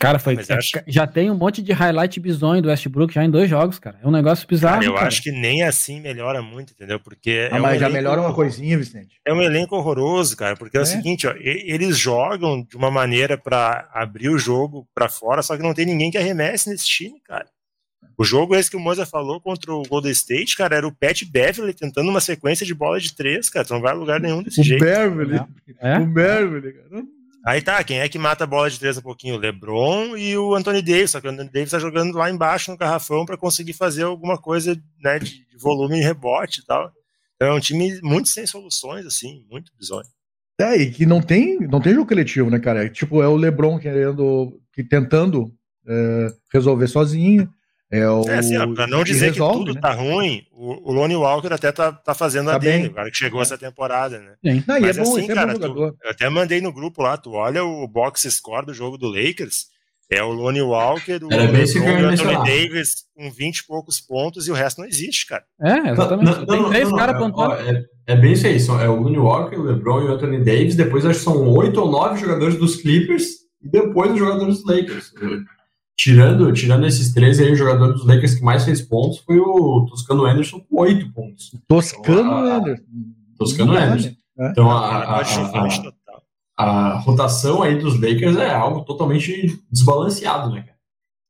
Cara, 0.00 0.18
foi. 0.18 0.34
Acho... 0.48 0.80
Já 0.86 1.06
tem 1.06 1.30
um 1.30 1.34
monte 1.34 1.60
de 1.60 1.74
highlight 1.74 2.18
bizonho 2.18 2.62
do 2.62 2.68
Westbrook 2.68 3.12
já 3.12 3.22
em 3.22 3.30
dois 3.30 3.50
jogos, 3.50 3.78
cara. 3.78 3.98
É 4.02 4.08
um 4.08 4.10
negócio 4.10 4.48
bizarro. 4.48 4.76
Cara, 4.76 4.86
eu 4.86 4.94
cara. 4.94 5.06
acho 5.06 5.22
que 5.22 5.30
nem 5.30 5.62
assim 5.62 6.00
melhora 6.00 6.40
muito, 6.40 6.72
entendeu? 6.72 6.98
Porque. 6.98 7.50
Ah, 7.52 7.58
é 7.58 7.60
mas 7.60 7.76
um 7.76 7.80
já 7.80 7.90
melhora 7.90 8.18
uma 8.22 8.32
coisinha, 8.32 8.78
Vicente. 8.78 9.20
É 9.26 9.30
um 9.30 9.42
elenco 9.42 9.76
horroroso, 9.76 10.34
cara. 10.38 10.56
Porque 10.56 10.78
é, 10.78 10.80
é 10.80 10.82
o 10.82 10.86
seguinte, 10.86 11.26
ó, 11.26 11.34
eles 11.36 11.98
jogam 11.98 12.62
de 12.62 12.78
uma 12.78 12.90
maneira 12.90 13.36
para 13.36 13.90
abrir 13.92 14.30
o 14.30 14.38
jogo 14.38 14.88
para 14.94 15.06
fora, 15.06 15.42
só 15.42 15.54
que 15.54 15.62
não 15.62 15.74
tem 15.74 15.84
ninguém 15.84 16.10
que 16.10 16.16
arremesse 16.16 16.70
nesse 16.70 16.86
time, 16.86 17.20
cara. 17.20 17.46
O 18.16 18.24
jogo 18.24 18.56
esse 18.56 18.70
que 18.70 18.76
o 18.76 18.80
Moza 18.80 19.04
falou 19.04 19.38
contra 19.38 19.70
o 19.70 19.82
Golden 19.82 20.12
State, 20.12 20.56
cara, 20.56 20.76
era 20.76 20.88
o 20.88 20.94
Pat 20.94 21.24
Beverly 21.24 21.74
tentando 21.74 22.08
uma 22.08 22.20
sequência 22.22 22.64
de 22.64 22.74
bola 22.74 22.98
de 22.98 23.14
três, 23.14 23.50
cara. 23.50 23.66
Tu 23.66 23.74
não 23.74 23.82
vai 23.82 23.92
a 23.92 23.94
lugar 23.94 24.18
nenhum 24.18 24.42
desse 24.42 24.62
o 24.62 24.64
jeito. 24.64 24.82
Beverly. 24.82 25.40
É? 25.78 25.98
O 25.98 26.06
Beverly, 26.06 26.72
cara. 26.72 27.04
Aí 27.44 27.62
tá, 27.62 27.82
quem 27.82 28.00
é 28.00 28.08
que 28.08 28.18
mata 28.18 28.44
a 28.44 28.46
bola 28.46 28.68
de 28.68 28.78
três 28.78 28.98
um 28.98 29.02
pouquinho? 29.02 29.36
O 29.36 29.38
LeBron 29.38 30.16
e 30.16 30.36
o 30.36 30.54
Anthony 30.54 30.82
Davis, 30.82 31.12
só 31.12 31.20
que 31.20 31.26
o 31.26 31.30
Anthony 31.30 31.50
Davis 31.50 31.70
tá 31.70 31.78
jogando 31.78 32.14
lá 32.14 32.30
embaixo 32.30 32.70
no 32.70 32.76
garrafão 32.76 33.24
para 33.24 33.38
conseguir 33.38 33.72
fazer 33.72 34.02
alguma 34.02 34.36
coisa 34.36 34.78
né, 35.02 35.18
de, 35.18 35.46
volume 35.58 35.98
e 35.98 36.02
rebote 36.02 36.60
e 36.60 36.64
tal. 36.64 36.92
Então 37.36 37.48
é 37.48 37.54
um 37.54 37.60
time 37.60 37.98
muito 38.02 38.28
sem 38.28 38.46
soluções, 38.46 39.06
assim, 39.06 39.44
muito 39.50 39.72
bizonho. 39.78 40.06
É, 40.60 40.76
e 40.76 40.90
que 40.90 41.06
não 41.06 41.22
tem, 41.22 41.58
não 41.60 41.80
tem 41.80 41.94
jogo 41.94 42.08
coletivo, 42.08 42.50
né, 42.50 42.58
cara? 42.58 42.84
É, 42.84 42.88
tipo, 42.88 43.22
é 43.22 43.28
o 43.28 43.36
LeBron 43.36 43.78
querendo, 43.78 44.60
que 44.72 44.84
tentando 44.84 45.50
é, 45.86 46.26
resolver 46.52 46.86
sozinho. 46.86 47.50
É, 47.92 48.08
o, 48.08 48.22
é 48.28 48.38
assim, 48.38 48.56
ó, 48.56 48.72
pra 48.72 48.86
não 48.86 49.02
dizer 49.02 49.32
resolve, 49.32 49.58
que 49.58 49.64
tudo 49.64 49.74
né? 49.74 49.80
tá 49.80 49.92
ruim, 49.92 50.46
o, 50.52 50.90
o 50.90 50.92
Lonnie 50.92 51.16
Walker 51.16 51.52
até 51.52 51.72
tá, 51.72 51.90
tá 51.90 52.14
fazendo 52.14 52.46
tá 52.46 52.54
a 52.54 52.58
dele, 52.58 52.86
o 52.86 52.94
cara 52.94 53.10
que 53.10 53.16
chegou 53.16 53.40
é. 53.40 53.42
essa 53.42 53.58
temporada, 53.58 54.20
né? 54.20 54.34
Sim. 54.44 54.62
Não, 54.66 54.80
Mas 54.80 54.96
é 54.96 55.02
bom, 55.02 55.16
assim, 55.16 55.30
é 55.30 55.34
cara, 55.34 55.58
tu, 55.58 55.96
eu 56.04 56.10
até 56.10 56.28
mandei 56.28 56.60
no 56.60 56.72
grupo 56.72 57.02
lá, 57.02 57.16
tu 57.16 57.32
olha 57.32 57.64
o 57.64 57.88
box 57.88 58.30
score 58.30 58.66
do 58.66 58.72
jogo 58.72 58.96
do 58.96 59.08
Lakers, 59.08 59.66
é 60.08 60.22
o 60.22 60.30
Lonnie 60.30 60.62
Walker, 60.62 61.18
o, 61.22 61.28
o 61.28 62.06
Anthony 62.06 62.34
Davis 62.44 63.04
com 63.16 63.28
20 63.30 63.58
e 63.58 63.66
poucos 63.66 64.00
pontos 64.00 64.46
e 64.46 64.52
o 64.52 64.54
resto 64.54 64.80
não 64.80 64.88
existe, 64.88 65.26
cara. 65.26 65.44
É, 65.60 65.90
exatamente. 65.90 66.24
Não, 66.30 66.38
não, 66.40 66.70
Tem 66.70 66.70
10 66.70 66.90
caras 66.90 67.16
pontuando. 67.16 67.54
É, 67.54 67.84
é, 68.06 68.16
bem 68.16 68.32
isso 68.32 68.46
aí, 68.46 68.84
é 68.84 68.88
o 68.88 69.02
Lonnie 69.02 69.18
Walker, 69.18 69.56
o 69.56 69.62
LeBron 69.62 70.02
e 70.02 70.04
o 70.06 70.12
Anthony 70.12 70.38
Davis, 70.44 70.76
depois 70.76 71.04
acho 71.04 71.18
que 71.18 71.24
são 71.24 71.48
8 71.48 71.80
ou 71.80 71.90
9 71.90 72.20
jogadores 72.20 72.56
dos 72.56 72.76
Clippers 72.76 73.24
e 73.62 73.68
depois 73.68 74.12
os 74.12 74.18
jogadores 74.18 74.58
dos 74.58 74.64
Lakers. 74.64 75.12
Tirando, 76.00 76.50
tirando 76.54 76.86
esses 76.86 77.12
três 77.12 77.38
aí, 77.38 77.52
o 77.52 77.56
jogador 77.56 77.92
dos 77.92 78.06
Lakers 78.06 78.36
que 78.36 78.42
mais 78.42 78.64
fez 78.64 78.80
pontos 78.80 79.18
foi 79.18 79.38
o 79.38 79.84
Toscano 79.84 80.24
Anderson 80.24 80.58
com 80.60 80.80
oito 80.80 81.12
pontos. 81.12 81.54
Toscano 81.68 82.20
então, 82.20 82.56
Anderson. 82.56 82.84
Toscano 83.38 83.76
Anderson. 83.76 84.16
É. 84.38 84.48
Então 84.48 84.70
a, 84.70 84.96
a, 84.96 85.20
a, 85.20 85.92
a, 86.56 86.98
rotação 87.00 87.62
aí 87.62 87.78
dos 87.78 88.00
Lakers 88.00 88.38
é 88.38 88.48
algo 88.48 88.82
totalmente 88.86 89.62
desbalanceado, 89.70 90.50
né, 90.50 90.62
cara? 90.62 90.78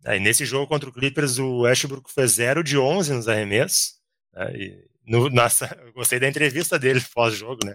Aí, 0.04 0.20
nesse 0.20 0.44
jogo 0.44 0.68
contra 0.68 0.88
o 0.88 0.92
Clippers, 0.92 1.40
o 1.40 1.62
Westbrook 1.62 2.08
fez 2.08 2.34
0 2.34 2.62
de 2.62 2.78
11 2.78 3.12
nos 3.12 3.26
arremessos. 3.26 3.94
Né, 4.32 4.52
e 4.54 4.84
no, 5.04 5.28
nossa, 5.30 5.66
eu 5.84 5.92
gostei 5.94 6.20
da 6.20 6.28
entrevista 6.28 6.78
dele 6.78 7.02
pós-jogo, 7.12 7.58
né? 7.66 7.74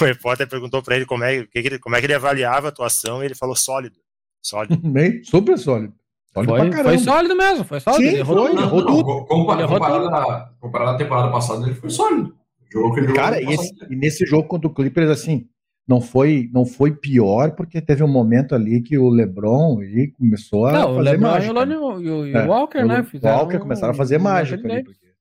O 0.00 0.04
repórter 0.04 0.48
perguntou 0.48 0.80
para 0.80 0.94
ele 0.94 1.06
como 1.06 1.24
é, 1.24 1.44
que, 1.44 1.78
como 1.80 1.96
é 1.96 1.98
que 1.98 2.06
ele 2.06 2.14
avaliava 2.14 2.68
a 2.68 2.70
atuação 2.70 3.20
e 3.20 3.26
ele 3.26 3.34
falou 3.34 3.56
sólido. 3.56 3.98
Sólido. 4.40 4.76
Bem, 4.88 5.24
super 5.24 5.58
sólido. 5.58 5.98
Foi, 6.32 6.46
foi, 6.46 6.98
sólido 6.98 7.36
mesmo, 7.36 7.64
foi 7.64 7.80
sólido. 7.80 8.02
Sim, 8.02 8.08
ele 8.08 8.18
errou, 8.18 8.46
foi, 8.46 8.62
errou 8.62 8.86
tudo. 8.86 9.24
Comparado, 9.26 9.68
comparado, 9.68 10.54
comparado 10.60 10.90
à 10.92 10.96
temporada 10.96 11.32
passada, 11.32 11.66
ele 11.66 11.74
foi 11.74 11.90
sólido. 11.90 12.36
Jogo 12.72 12.94
que 12.94 13.00
ele 13.00 13.12
Cara, 13.12 13.42
e, 13.42 13.52
esse, 13.52 13.74
e, 13.90 13.96
nesse 13.96 14.24
jogo 14.24 14.46
contra 14.46 14.68
o 14.68 14.72
Clippers, 14.72 15.10
assim, 15.10 15.48
não 15.88 16.00
foi, 16.00 16.48
não 16.52 16.64
foi 16.64 16.92
pior, 16.92 17.56
porque 17.56 17.80
teve 17.80 18.04
um 18.04 18.08
momento 18.08 18.54
ali 18.54 18.80
que 18.80 18.96
o 18.96 19.08
LeBron 19.08 19.82
ele 19.82 20.12
começou 20.12 20.66
a 20.66 20.72
não, 20.72 20.94
fazer 20.96 21.18
mágica. 21.18 21.52
E 21.52 21.74
o, 21.74 22.00
e 22.00 22.10
o, 22.10 22.26
e 22.26 22.32
o 22.32 22.38
é, 22.38 22.46
Walker, 22.46 22.84
né? 22.84 23.04
O 23.12 23.26
Walker 23.26 23.58
começaram 23.58 23.92
a 23.92 23.96
fazer 23.96 24.18
mágica 24.18 24.72
ali, 24.72 24.84
porque, 24.84 25.14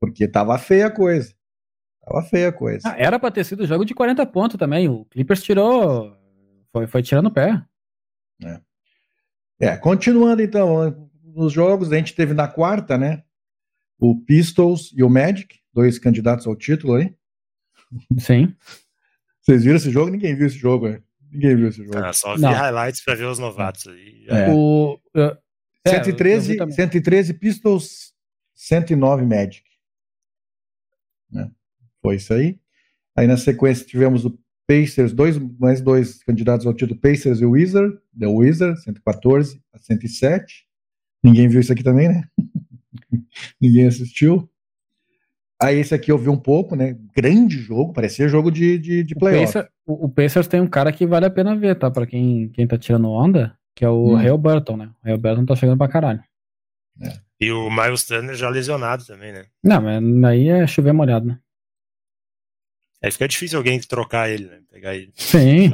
porque 0.00 0.28
tava 0.28 0.56
feia 0.58 0.86
a 0.86 0.90
coisa. 0.90 1.34
Tava 2.04 2.22
feia 2.22 2.50
a 2.50 2.52
coisa. 2.52 2.88
Ah, 2.88 2.94
era 2.96 3.18
pra 3.18 3.32
ter 3.32 3.42
sido 3.42 3.66
jogo 3.66 3.84
de 3.84 3.94
40 3.94 4.24
pontos 4.26 4.56
também. 4.56 4.88
O 4.88 5.04
Clippers 5.06 5.42
tirou. 5.42 6.16
Foi, 6.72 6.86
foi 6.86 7.02
tirando 7.02 7.26
o 7.26 7.32
pé. 7.32 7.60
É. 8.44 8.60
É, 9.58 9.76
continuando 9.76 10.42
então, 10.42 11.08
nos 11.34 11.52
jogos, 11.52 11.92
a 11.92 11.96
gente 11.96 12.14
teve 12.14 12.34
na 12.34 12.48
quarta, 12.48 12.98
né? 12.98 13.22
O 13.98 14.20
Pistols 14.20 14.92
e 14.94 15.02
o 15.02 15.08
Magic, 15.08 15.60
dois 15.72 15.98
candidatos 15.98 16.46
ao 16.46 16.54
título 16.54 16.94
aí. 16.94 17.14
Sim. 18.18 18.54
Vocês 19.40 19.62
viram 19.64 19.76
esse 19.76 19.90
jogo? 19.90 20.10
Ninguém 20.10 20.34
viu 20.34 20.46
esse 20.46 20.58
jogo, 20.58 20.88
né? 20.88 21.00
Ninguém 21.30 21.56
viu 21.56 21.68
esse 21.68 21.84
jogo. 21.84 21.98
Ah, 21.98 22.12
só 22.12 22.34
vi 22.34 22.42
Não. 22.42 22.52
highlights 22.52 23.02
para 23.02 23.14
ver 23.14 23.26
os 23.26 23.38
novatos 23.38 23.86
aí. 23.86 24.26
É. 24.28 24.50
O, 24.50 24.94
uh, 25.16 25.36
113, 25.86 26.60
é, 26.60 26.70
113 26.70 27.34
Pistols, 27.34 28.12
109 28.54 29.24
Magic. 29.24 29.64
Né? 31.30 31.50
Foi 32.02 32.16
isso 32.16 32.32
aí. 32.34 32.58
Aí 33.16 33.26
na 33.26 33.36
sequência 33.36 33.86
tivemos 33.86 34.24
o 34.24 34.38
Pacers, 34.66 35.12
dois, 35.12 35.38
mais 35.58 35.80
dois 35.80 36.22
candidatos 36.22 36.66
ao 36.66 36.74
título, 36.74 37.00
Pacers 37.00 37.40
e 37.40 37.44
o 37.44 37.50
Wizard, 37.50 37.96
The 38.18 38.26
Wizard, 38.26 38.80
114 38.82 39.60
a 39.72 39.78
107. 39.78 40.66
Ninguém 41.22 41.48
viu 41.48 41.60
isso 41.60 41.72
aqui 41.72 41.82
também, 41.82 42.08
né? 42.08 42.24
Ninguém 43.60 43.86
assistiu. 43.86 44.50
Aí 45.60 45.78
esse 45.78 45.94
aqui 45.94 46.12
eu 46.12 46.18
vi 46.18 46.28
um 46.28 46.36
pouco, 46.36 46.76
né? 46.76 46.96
Grande 47.14 47.58
jogo, 47.58 47.92
parecia 47.92 48.28
jogo 48.28 48.50
de, 48.50 48.78
de, 48.78 49.02
de 49.02 49.14
playoff. 49.14 49.44
O, 49.44 49.46
Pacer, 49.46 49.70
o, 49.86 50.04
o 50.04 50.08
Pacers 50.08 50.46
tem 50.46 50.60
um 50.60 50.66
cara 50.66 50.92
que 50.92 51.06
vale 51.06 51.26
a 51.26 51.30
pena 51.30 51.56
ver, 51.56 51.76
tá? 51.76 51.90
Pra 51.90 52.06
quem, 52.06 52.50
quem 52.50 52.66
tá 52.66 52.76
tirando 52.76 53.08
onda, 53.08 53.56
que 53.74 53.84
é 53.84 53.88
o 53.88 54.14
hum. 54.14 54.16
Hale 54.16 54.36
Burton, 54.36 54.76
né? 54.76 54.90
O 55.02 55.08
Hale 55.08 55.18
Burton 55.18 55.46
tá 55.46 55.56
chegando 55.56 55.78
pra 55.78 55.88
caralho. 55.88 56.22
É. 57.00 57.12
E 57.40 57.50
o 57.50 57.70
Miles 57.70 58.04
Turner 58.04 58.34
já 58.34 58.48
lesionado 58.48 59.04
também, 59.04 59.32
né? 59.32 59.44
Não, 59.62 59.80
mas 59.80 60.24
aí 60.24 60.48
é 60.48 60.66
chover 60.66 60.92
molhado, 60.92 61.26
né? 61.26 61.38
Aí 63.02 63.10
fica 63.10 63.28
difícil 63.28 63.58
alguém 63.58 63.78
trocar 63.80 64.30
ele, 64.30 64.46
né? 64.46 64.60
Pegar 64.70 64.94
ele. 64.94 65.12
Sim. 65.14 65.72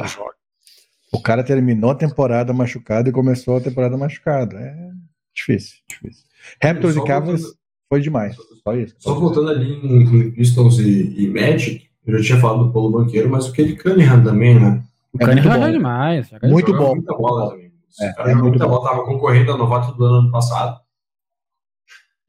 O 1.12 1.20
cara 1.20 1.44
terminou 1.44 1.90
a 1.90 1.94
temporada 1.94 2.52
machucado 2.52 3.08
e 3.08 3.12
começou 3.12 3.56
a 3.56 3.60
temporada 3.60 3.96
machucado. 3.96 4.56
É 4.56 4.90
difícil, 5.34 5.76
difícil. 5.88 6.24
Raptors 6.62 6.96
e 6.96 7.04
Cavs 7.04 7.42
foi 7.88 8.00
demais. 8.00 8.36
Só 8.64 8.74
isso. 8.74 8.94
Só 8.98 9.14
voltando 9.14 9.50
ali 9.50 9.72
em, 9.74 10.30
Pistons 10.30 10.78
e, 10.78 11.14
e, 11.16 11.28
Magic, 11.28 11.88
eu 12.06 12.18
já 12.18 12.24
tinha 12.24 12.40
falado 12.40 12.64
do 12.64 12.72
Paulo 12.72 12.90
Banqueiro, 12.90 13.28
mas 13.28 13.46
o 13.46 13.52
Kelly 13.52 13.76
Cunningham 13.76 14.24
também, 14.24 14.58
né? 14.58 14.82
O 15.12 15.22
é 15.22 15.26
Cunningham 15.26 15.66
é 15.66 15.72
demais. 15.72 16.30
Muito 16.42 16.72
bom. 16.72 16.94
Muita 16.94 17.14
bola 17.14 17.50
também. 17.50 17.72
É, 18.00 18.12
cara 18.12 18.30
é 18.30 18.34
muita 18.34 18.66
bola, 18.66 18.88
tava 18.90 19.04
concorrendo 19.04 19.52
a 19.52 19.58
novato 19.58 19.92
do 19.96 20.04
ano 20.04 20.30
passado. 20.30 20.80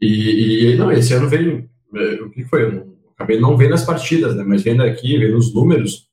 E, 0.02 0.74
e 0.74 0.76
não, 0.76 0.92
esse 0.92 1.14
ano 1.14 1.30
veio. 1.30 1.70
É, 1.96 2.22
o 2.22 2.30
que 2.30 2.44
foi? 2.44 2.84
Acabei 3.16 3.40
não 3.40 3.58
vendo 3.58 3.74
as 3.74 3.84
partidas, 3.84 4.36
né? 4.36 4.44
Mas 4.46 4.62
vendo 4.62 4.84
aqui, 4.84 5.18
vendo 5.18 5.38
os 5.38 5.54
números, 5.54 6.08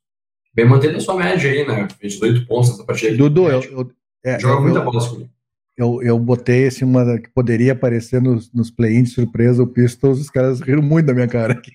vem 0.54 0.64
mantendo 0.64 0.96
a 0.96 1.00
sua 1.00 1.16
média 1.16 1.50
aí, 1.50 1.66
né? 1.66 1.88
28 2.00 2.46
pontos 2.46 2.70
nessa 2.70 2.84
partida. 2.84 3.16
Dudu, 3.16 3.48
eu, 3.48 3.62
eu, 3.62 3.90
é, 4.24 4.38
joga 4.38 4.54
eu, 4.56 4.62
muita 4.62 4.80
bola 4.80 5.08
comigo. 5.08 5.30
Eu, 5.76 6.02
eu 6.02 6.18
botei 6.18 6.66
assim, 6.66 6.84
uma 6.84 7.18
que 7.18 7.30
poderia 7.30 7.72
aparecer 7.72 8.20
nos, 8.20 8.52
nos 8.52 8.70
play-ins 8.70 9.08
de 9.08 9.14
surpresa, 9.14 9.62
o 9.62 9.66
Pistols, 9.66 10.20
os 10.20 10.30
caras 10.30 10.60
riram 10.60 10.82
muito 10.82 11.06
da 11.06 11.14
minha 11.14 11.28
cara 11.28 11.54
aqui. 11.54 11.72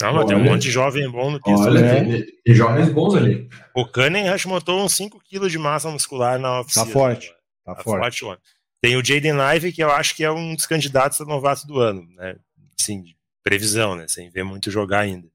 Não, 0.00 0.12
mas 0.12 0.26
tem 0.26 0.36
um 0.36 0.44
monte 0.44 0.62
de 0.62 0.70
jovem 0.70 1.10
bom 1.10 1.30
no 1.30 1.40
Pistols. 1.40 1.66
Olha, 1.66 2.02
né? 2.02 2.24
e 2.44 2.54
jovens 2.54 2.90
bons 2.90 3.14
ali. 3.14 3.48
O 3.74 3.86
Cunningham 3.86 4.36
montou 4.46 4.84
uns 4.84 4.94
5 4.94 5.20
kg 5.30 5.48
de 5.48 5.58
massa 5.58 5.90
muscular 5.90 6.38
na 6.38 6.60
oficina. 6.60 6.84
Tá 6.84 6.90
forte. 6.90 7.28
Tá, 7.64 7.74
tá 7.74 7.82
forte. 7.82 8.20
forte 8.20 8.42
tem 8.80 8.96
o 8.96 9.04
Jaden 9.04 9.32
Live, 9.32 9.72
que 9.72 9.82
eu 9.82 9.90
acho 9.90 10.14
que 10.14 10.22
é 10.22 10.30
um 10.30 10.54
dos 10.54 10.66
candidatos 10.66 11.20
a 11.20 11.24
novato 11.24 11.66
do 11.66 11.80
ano, 11.80 12.06
né? 12.14 12.36
Sim, 12.78 13.02
previsão, 13.46 13.94
né? 13.94 14.06
Sem 14.08 14.28
ver 14.28 14.42
muito 14.42 14.72
jogar 14.72 15.00
ainda. 15.00 15.28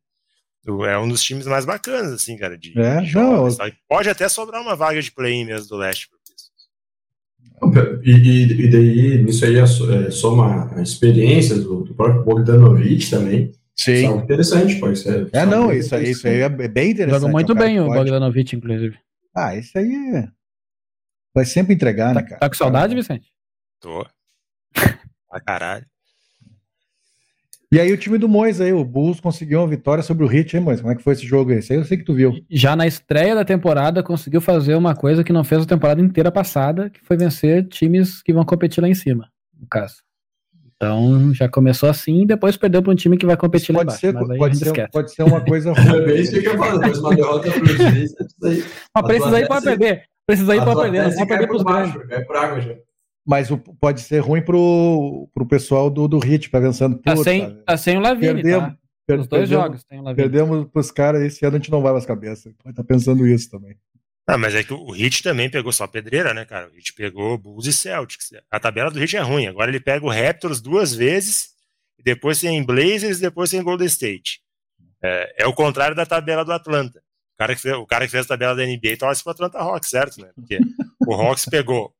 É 0.86 0.97
um 0.97 1.08
dos 1.08 1.24
times 1.24 1.47
mais 1.47 1.63
bacanas, 1.63 2.12
assim, 2.12 2.36
cara. 2.38 2.58
De, 2.58 2.78
é, 2.78 3.00
de 3.00 3.08
jogos, 3.08 3.58
não, 3.58 3.71
Pode 3.88 4.10
até 4.10 4.28
sobrar 4.28 4.62
uma 4.62 4.76
vaga 4.76 5.02
de 5.02 5.10
play-in 5.10 5.45
mesmo 5.45 5.69
do 5.69 5.78
leste. 5.78 6.10
E, 8.04 8.12
e, 8.12 8.65
e 8.65 8.69
daí, 8.69 9.24
nisso 9.24 9.45
aí, 9.45 9.56
é, 9.56 9.62
é 9.62 10.12
soma 10.12 10.69
a 10.76 10.82
experiência 10.82 11.56
do, 11.56 11.84
do 11.84 11.95
próprio 11.95 12.24
Bogdanovic 12.24 13.10
também. 13.10 13.52
Sim. 13.76 13.93
Isso 13.93 14.06
é 14.06 14.17
interessante, 14.17 14.80
pode 14.80 15.00
ser. 15.00 15.30
É, 15.32 15.45
não, 15.45 15.71
isso 15.71 15.95
aí, 15.95 16.12
isso 16.12 16.28
aí 16.28 16.41
é 16.41 16.50
bem 16.50 16.91
interessante. 16.91 17.21
Joga 17.21 17.32
muito 17.32 17.56
bem 17.56 17.80
o 17.80 17.88
Bogdanovic, 17.88 18.56
inclusive. 18.56 19.00
Ah, 19.34 19.56
isso 19.56 19.78
aí 19.78 19.95
é... 20.15 20.28
vai 21.34 21.45
sempre 21.45 21.74
entregar, 21.74 22.13
tá, 22.13 22.21
né, 22.21 22.28
cara? 22.28 22.39
Tá 22.39 22.50
com 22.50 22.56
saudade, 22.56 22.93
Vicente? 22.93 23.32
Tô. 23.80 24.06
Pra 25.30 25.39
caralho. 25.39 25.86
E 27.74 27.80
aí 27.80 27.94
o 27.94 27.98
time 27.98 28.18
do 28.18 28.28
Mois 28.28 28.60
aí, 28.60 28.74
o 28.74 28.84
Bulls 28.84 29.22
conseguiu 29.22 29.60
uma 29.62 29.68
vitória 29.68 30.04
sobre 30.04 30.26
o 30.26 30.32
Heat, 30.32 30.58
hein, 30.58 30.62
Mois? 30.62 30.82
Como 30.82 30.92
é 30.92 30.96
que 30.96 31.02
foi 31.02 31.14
esse 31.14 31.26
jogo 31.26 31.52
aí? 31.52 31.60
Isso 31.60 31.72
aí 31.72 31.80
eu 31.80 31.86
sei 31.86 31.98
que 31.98 32.04
tu 32.04 32.14
viu. 32.14 32.34
Já 32.50 32.76
na 32.76 32.86
estreia 32.86 33.34
da 33.34 33.46
temporada 33.46 34.04
conseguiu 34.04 34.42
fazer 34.42 34.76
uma 34.76 34.94
coisa 34.94 35.24
que 35.24 35.32
não 35.32 35.42
fez 35.42 35.64
a 35.64 35.66
temporada 35.66 36.02
inteira 36.02 36.30
passada, 36.30 36.90
que 36.90 37.00
foi 37.00 37.16
vencer 37.16 37.66
times 37.70 38.22
que 38.22 38.34
vão 38.34 38.44
competir 38.44 38.82
lá 38.82 38.90
em 38.90 38.94
cima, 38.94 39.30
no 39.58 39.66
caso. 39.68 40.04
Então 40.76 41.34
já 41.34 41.48
começou 41.48 41.88
assim 41.88 42.24
e 42.24 42.26
depois 42.26 42.58
perdeu 42.58 42.84
para 42.84 42.92
um 42.92 42.96
time 42.96 43.16
que 43.16 43.26
vai 43.26 43.38
competir 43.38 43.74
pode 43.74 43.90
lá 43.90 43.96
ser, 43.96 44.10
embaixo. 44.10 44.38
Pode 44.38 44.58
ser, 44.58 44.90
pode 44.90 45.14
ser 45.14 45.24
uma 45.24 45.40
coisa 45.40 45.72
ruim. 45.80 45.96
É 45.96 46.02
bem 46.02 46.22
isso 46.22 46.42
que 46.42 46.48
eu 46.48 46.58
falo, 46.58 46.82
mas 46.82 47.00
uma 47.00 47.16
derrota 47.16 47.52
pro 47.52 47.62
Mas 48.96 49.06
precisa 49.06 49.38
aí 49.38 49.48
pode 49.48 49.64
perder. 49.64 50.04
Precisa 50.28 50.52
aí 50.52 50.60
pode 50.60 50.82
perder, 50.82 51.04
não 51.04 51.14
pode 51.14 51.28
perder 51.28 51.48
pros 51.48 51.64
grandes. 51.64 51.94
Vai 52.10 52.26
por 52.26 52.36
água 52.36 52.60
já. 52.60 52.76
Mas 53.26 53.52
o, 53.52 53.58
pode 53.58 54.02
ser 54.02 54.20
ruim 54.20 54.42
pro, 54.42 55.30
pro 55.34 55.46
pessoal 55.46 55.90
do, 55.90 56.08
do 56.08 56.20
Hit, 56.20 56.50
tá 56.50 56.60
pensando. 56.60 56.98
Tá 57.00 57.16
sem, 57.16 57.56
tá 57.64 57.78
sem 57.78 57.98
o 57.98 58.02
Lavini, 58.02 58.34
perdemos, 58.34 58.70
tá? 58.70 58.78
Per, 59.06 59.20
Os 59.20 59.28
dois 59.28 59.42
perdemos, 59.42 59.64
jogos 59.64 59.84
tem 59.84 60.00
o 60.00 60.04
Lavini. 60.04 60.30
Perdemos 60.30 60.68
pros 60.72 60.92
caras, 60.92 61.22
esse 61.22 61.46
ano 61.46 61.56
a 61.56 61.60
gente 61.60 61.72
não 61.72 61.82
vai 61.82 61.92
mais 61.92 62.06
cabeça. 62.06 62.52
Pode 62.64 62.72
estar 62.72 62.84
tá 62.84 62.88
pensando 62.88 63.28
isso 63.28 63.50
também. 63.50 63.78
Ah, 64.28 64.38
mas 64.38 64.56
é 64.56 64.64
que 64.64 64.74
o 64.74 64.92
Hit 64.92 65.24
também 65.24 65.50
pegou 65.50 65.72
só 65.72 65.86
pedreira, 65.88 66.34
né, 66.34 66.46
cara? 66.46 66.70
O 66.70 66.74
Hit 66.74 66.94
pegou 66.94 67.38
Bulls 67.38 67.68
e 67.68 67.74
Celtics. 67.74 68.32
A 68.50 68.60
tabela 68.60 68.90
do 68.90 69.00
Hit 69.00 69.18
é 69.18 69.22
ruim. 69.22 69.48
Agora 69.48 69.70
ele 69.70 69.80
pega 69.80 70.06
o 70.06 70.10
Raptors 70.10 70.62
duas 70.62 70.94
vezes, 70.94 71.50
depois 72.04 72.40
tem 72.40 72.64
Blazers, 72.64 73.20
depois 73.20 73.50
tem 73.50 73.64
Golden 73.64 73.88
State. 73.88 74.42
É, 75.04 75.44
é 75.44 75.48
o 75.48 75.54
contrário 75.54 75.96
da 75.96 76.06
tabela 76.06 76.46
do 76.46 76.54
Atlanta. 76.54 77.00
O 77.00 77.38
cara 77.38 77.56
que 77.56 77.62
fez, 77.62 77.76
o 77.76 77.86
cara 77.86 78.06
que 78.06 78.12
fez 78.12 78.26
a 78.26 78.30
tabela 78.30 78.56
da 78.56 78.66
NBA 78.66 78.98
torce 78.98 79.24
pro 79.24 79.32
Atlanta 79.32 79.58
Hawks, 79.58 79.90
certo? 79.90 80.22
Né? 80.22 80.30
Porque 80.36 80.60
o 81.08 81.14
Hawks 81.14 81.46
pegou 81.46 81.94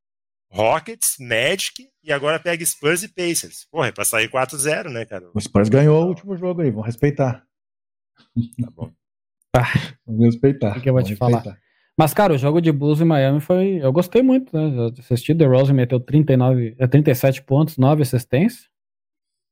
Rockets, 0.52 1.16
Magic 1.20 1.88
e 2.04 2.12
agora 2.12 2.40
pega 2.40 2.66
Spurs 2.66 3.04
e 3.04 3.08
Pacers. 3.08 3.66
Porra, 3.72 3.88
é 3.88 3.92
pra 3.92 4.04
sair 4.04 4.30
4-0, 4.30 4.90
né, 4.90 5.06
cara? 5.06 5.30
O 5.34 5.40
Spurs 5.40 5.70
ganhou 5.70 6.04
o 6.04 6.08
último 6.08 6.36
jogo 6.36 6.62
aí, 6.62 6.70
vão 6.70 6.84
respeitar. 6.84 7.46
Tá 8.62 8.72
bom. 8.72 8.92
Ah, 9.56 9.72
Vamos 10.06 10.26
respeitar. 10.26 10.78
O 10.78 10.82
que 10.82 10.90
eu 10.90 10.94
vou 10.94 11.04
te 11.04 11.12
respeitar. 11.12 11.42
falar? 11.42 11.58
Mas, 11.98 12.14
cara, 12.14 12.34
o 12.34 12.38
jogo 12.38 12.62
de 12.62 12.72
Bulls 12.72 13.02
em 13.02 13.06
Miami 13.06 13.40
foi. 13.40 13.80
Eu 13.82 13.92
gostei 13.92 14.22
muito, 14.24 14.56
né? 14.56 14.76
Eu 14.76 14.94
assisti, 14.98 15.36
The 15.36 15.46
Rose 15.46 15.74
meteu 15.74 16.00
39, 16.00 16.76
37 16.90 17.40
é, 17.40 17.44
pontos, 17.44 17.78
9 17.78 18.02
assistências. 18.02 18.70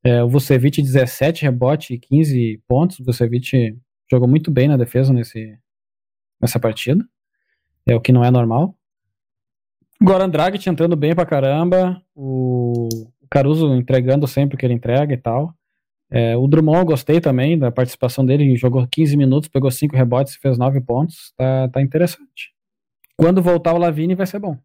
É, 0.02 0.22
o 0.22 0.28
Vucevic 0.28 0.80
17 0.80 1.42
rebote 1.42 1.94
e 1.94 1.98
15 1.98 2.62
pontos. 2.66 2.98
O 2.98 3.04
Vucevic 3.04 3.76
jogou 4.10 4.26
muito 4.26 4.50
bem 4.50 4.68
na 4.68 4.76
defesa 4.76 5.12
nesse, 5.12 5.56
nessa 6.40 6.58
partida. 6.58 7.04
É 7.86 7.94
o 7.94 8.00
que 8.00 8.12
não 8.12 8.24
é 8.24 8.30
normal. 8.30 8.74
Goran 10.02 10.28
Dragic 10.28 10.68
entrando 10.68 10.96
bem 10.96 11.14
pra 11.14 11.26
caramba. 11.26 12.00
O 12.14 12.88
Caruso 13.30 13.74
entregando 13.74 14.26
sempre 14.26 14.56
que 14.56 14.64
ele 14.64 14.74
entrega 14.74 15.12
e 15.12 15.16
tal. 15.16 15.54
É, 16.10 16.36
o 16.36 16.48
Drummond 16.48 16.80
eu 16.80 16.86
gostei 16.86 17.20
também 17.20 17.56
da 17.56 17.70
participação 17.70 18.26
dele, 18.26 18.56
jogou 18.56 18.86
15 18.90 19.16
minutos, 19.16 19.48
pegou 19.48 19.70
5 19.70 19.94
rebotes 19.94 20.34
e 20.34 20.40
fez 20.40 20.58
9 20.58 20.80
pontos. 20.80 21.32
Tá, 21.36 21.68
tá 21.68 21.80
interessante. 21.80 22.52
Quando 23.16 23.42
voltar 23.42 23.74
o 23.74 23.78
Lavine 23.78 24.14
vai 24.14 24.26
ser 24.26 24.40
bom. 24.40 24.56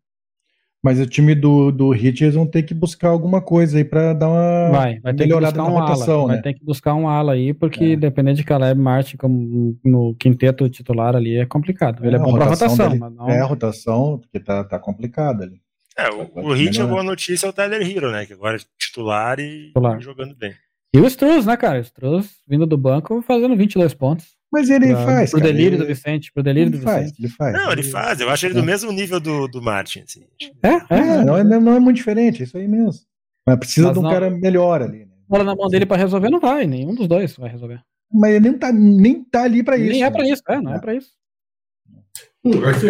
Mas 0.85 0.99
o 0.99 1.05
time 1.07 1.33
do, 1.33 1.71
do 1.71 1.89
Hit 1.89 2.23
eles 2.23 2.35
vão 2.35 2.45
ter 2.45 2.61
que 2.61 2.71
buscar 2.71 3.09
alguma 3.09 3.41
coisa 3.41 3.79
aí 3.79 3.83
para 3.83 4.13
dar 4.13 4.29
uma 4.29 4.69
vai, 4.69 4.99
vai 4.99 5.15
ter 5.15 5.23
melhorada 5.23 5.53
que 5.53 5.57
buscar 5.57 5.71
na 5.71 5.75
um 5.75 5.81
rotação, 5.81 6.19
ala, 6.19 6.27
né? 6.27 6.33
Vai 6.35 6.43
ter 6.43 6.53
que 6.53 6.63
buscar 6.63 6.93
um 6.93 7.09
ala 7.09 7.33
aí, 7.33 7.55
porque 7.55 7.83
é. 7.83 7.95
dependendo 7.95 8.37
de 8.37 8.43
Caleb 8.43 8.79
Martin 8.79 9.17
como 9.17 9.75
no 9.83 10.13
quinteto 10.13 10.69
titular 10.69 11.15
ali 11.15 11.37
é 11.37 11.45
complicado. 11.47 12.05
Ele 12.05 12.17
é, 12.17 12.19
é 12.19 12.21
bom 12.21 12.35
para 12.35 12.45
rotação, 12.45 12.89
dele, 12.89 12.99
não... 12.99 13.27
É 13.27 13.41
a 13.41 13.45
rotação, 13.45 14.19
porque 14.19 14.39
tá, 14.39 14.63
tá 14.63 14.77
complicado 14.77 15.41
ali. 15.41 15.59
É, 15.97 16.07
o, 16.11 16.49
o 16.49 16.53
Hit, 16.53 16.79
a 16.79 16.85
boa 16.85 17.01
notícia 17.01 17.47
é 17.47 17.49
o 17.49 17.53
Tyler 17.53 17.81
Hero, 17.81 18.11
né? 18.11 18.27
Que 18.27 18.33
agora 18.33 18.57
é 18.57 18.59
titular 18.77 19.39
e 19.39 19.69
titular. 19.69 19.99
jogando 19.99 20.35
bem. 20.35 20.53
E 20.93 20.99
o 20.99 21.07
Struz, 21.07 21.47
né, 21.47 21.57
cara? 21.57 21.79
O 21.79 21.81
Struz 21.81 22.35
vindo 22.47 22.67
do 22.67 22.77
banco 22.77 23.23
fazendo 23.23 23.55
22 23.55 23.95
pontos. 23.95 24.35
Mas 24.51 24.69
ele 24.69 24.87
pra, 24.87 25.05
faz. 25.05 25.31
Pro 25.31 25.39
cara, 25.39 25.51
delírio 25.51 25.75
ele... 25.75 25.83
do 25.83 25.87
Vicente, 25.87 26.31
pro 26.31 26.43
delírio 26.43 26.69
ele 26.69 26.77
do 26.77 26.83
faz, 26.83 27.03
Vicente. 27.03 27.21
Ele 27.21 27.29
faz. 27.29 27.53
Não, 27.53 27.71
ele 27.71 27.83
faz. 27.83 28.19
Eu 28.19 28.29
acho 28.29 28.45
ele 28.45 28.53
do 28.53 28.61
é. 28.61 28.65
mesmo 28.65 28.91
nível 28.91 29.19
do, 29.19 29.47
do 29.47 29.61
Martin. 29.61 30.01
Assim. 30.01 30.25
É, 30.63 30.69
é, 30.69 30.99
é, 30.99 31.23
não, 31.23 31.37
é, 31.37 31.43
não 31.43 31.73
é 31.73 31.79
muito 31.79 31.97
diferente, 31.97 32.43
isso 32.43 32.57
aí 32.57 32.67
mesmo. 32.67 33.01
Mas 33.45 33.59
precisa 33.59 33.87
Mas 33.87 33.93
de 33.93 33.99
um 33.99 34.03
não, 34.03 34.09
cara 34.11 34.29
melhor 34.29 34.81
ali. 34.81 35.05
Né? 35.05 35.11
Bola 35.27 35.43
na 35.43 35.55
mão 35.55 35.67
dele 35.67 35.85
pra 35.85 35.97
resolver 35.97 36.29
não 36.29 36.39
vai, 36.39 36.65
nenhum 36.65 36.95
dos 36.95 37.07
dois 37.07 37.35
vai 37.35 37.49
resolver. 37.49 37.81
Mas 38.11 38.31
ele 38.31 38.49
nem 38.49 38.57
tá, 38.57 38.71
nem 38.71 39.23
tá 39.23 39.43
ali 39.43 39.63
pra 39.63 39.77
isso. 39.77 39.89
Nem 39.89 40.03
é 40.03 40.09
pra 40.09 40.23
né? 40.23 40.29
isso, 40.29 40.43
é, 40.47 40.61
não 40.61 40.73
é, 40.73 40.77
é 40.77 40.79
pra 40.79 40.95
isso. 40.95 41.09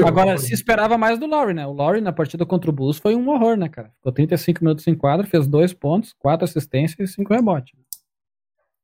Agora, 0.05 0.37
se 0.37 0.53
esperava 0.53 0.97
mais 0.97 1.17
do 1.17 1.27
Laurie, 1.27 1.53
né? 1.53 1.65
O 1.65 1.71
Laurie 1.71 2.01
na 2.01 2.11
partida 2.11 2.45
contra 2.45 2.69
o 2.69 2.73
Bulls 2.73 2.97
foi 2.97 3.15
um 3.15 3.29
horror, 3.29 3.55
né, 3.55 3.69
cara? 3.69 3.89
Ficou 3.95 4.11
35 4.11 4.63
minutos 4.63 4.85
em 4.85 4.95
quadra, 4.95 5.25
fez 5.25 5.47
dois 5.47 5.73
pontos, 5.73 6.13
quatro 6.19 6.43
assistências 6.43 7.09
e 7.09 7.13
cinco 7.13 7.33
rebotes. 7.33 7.73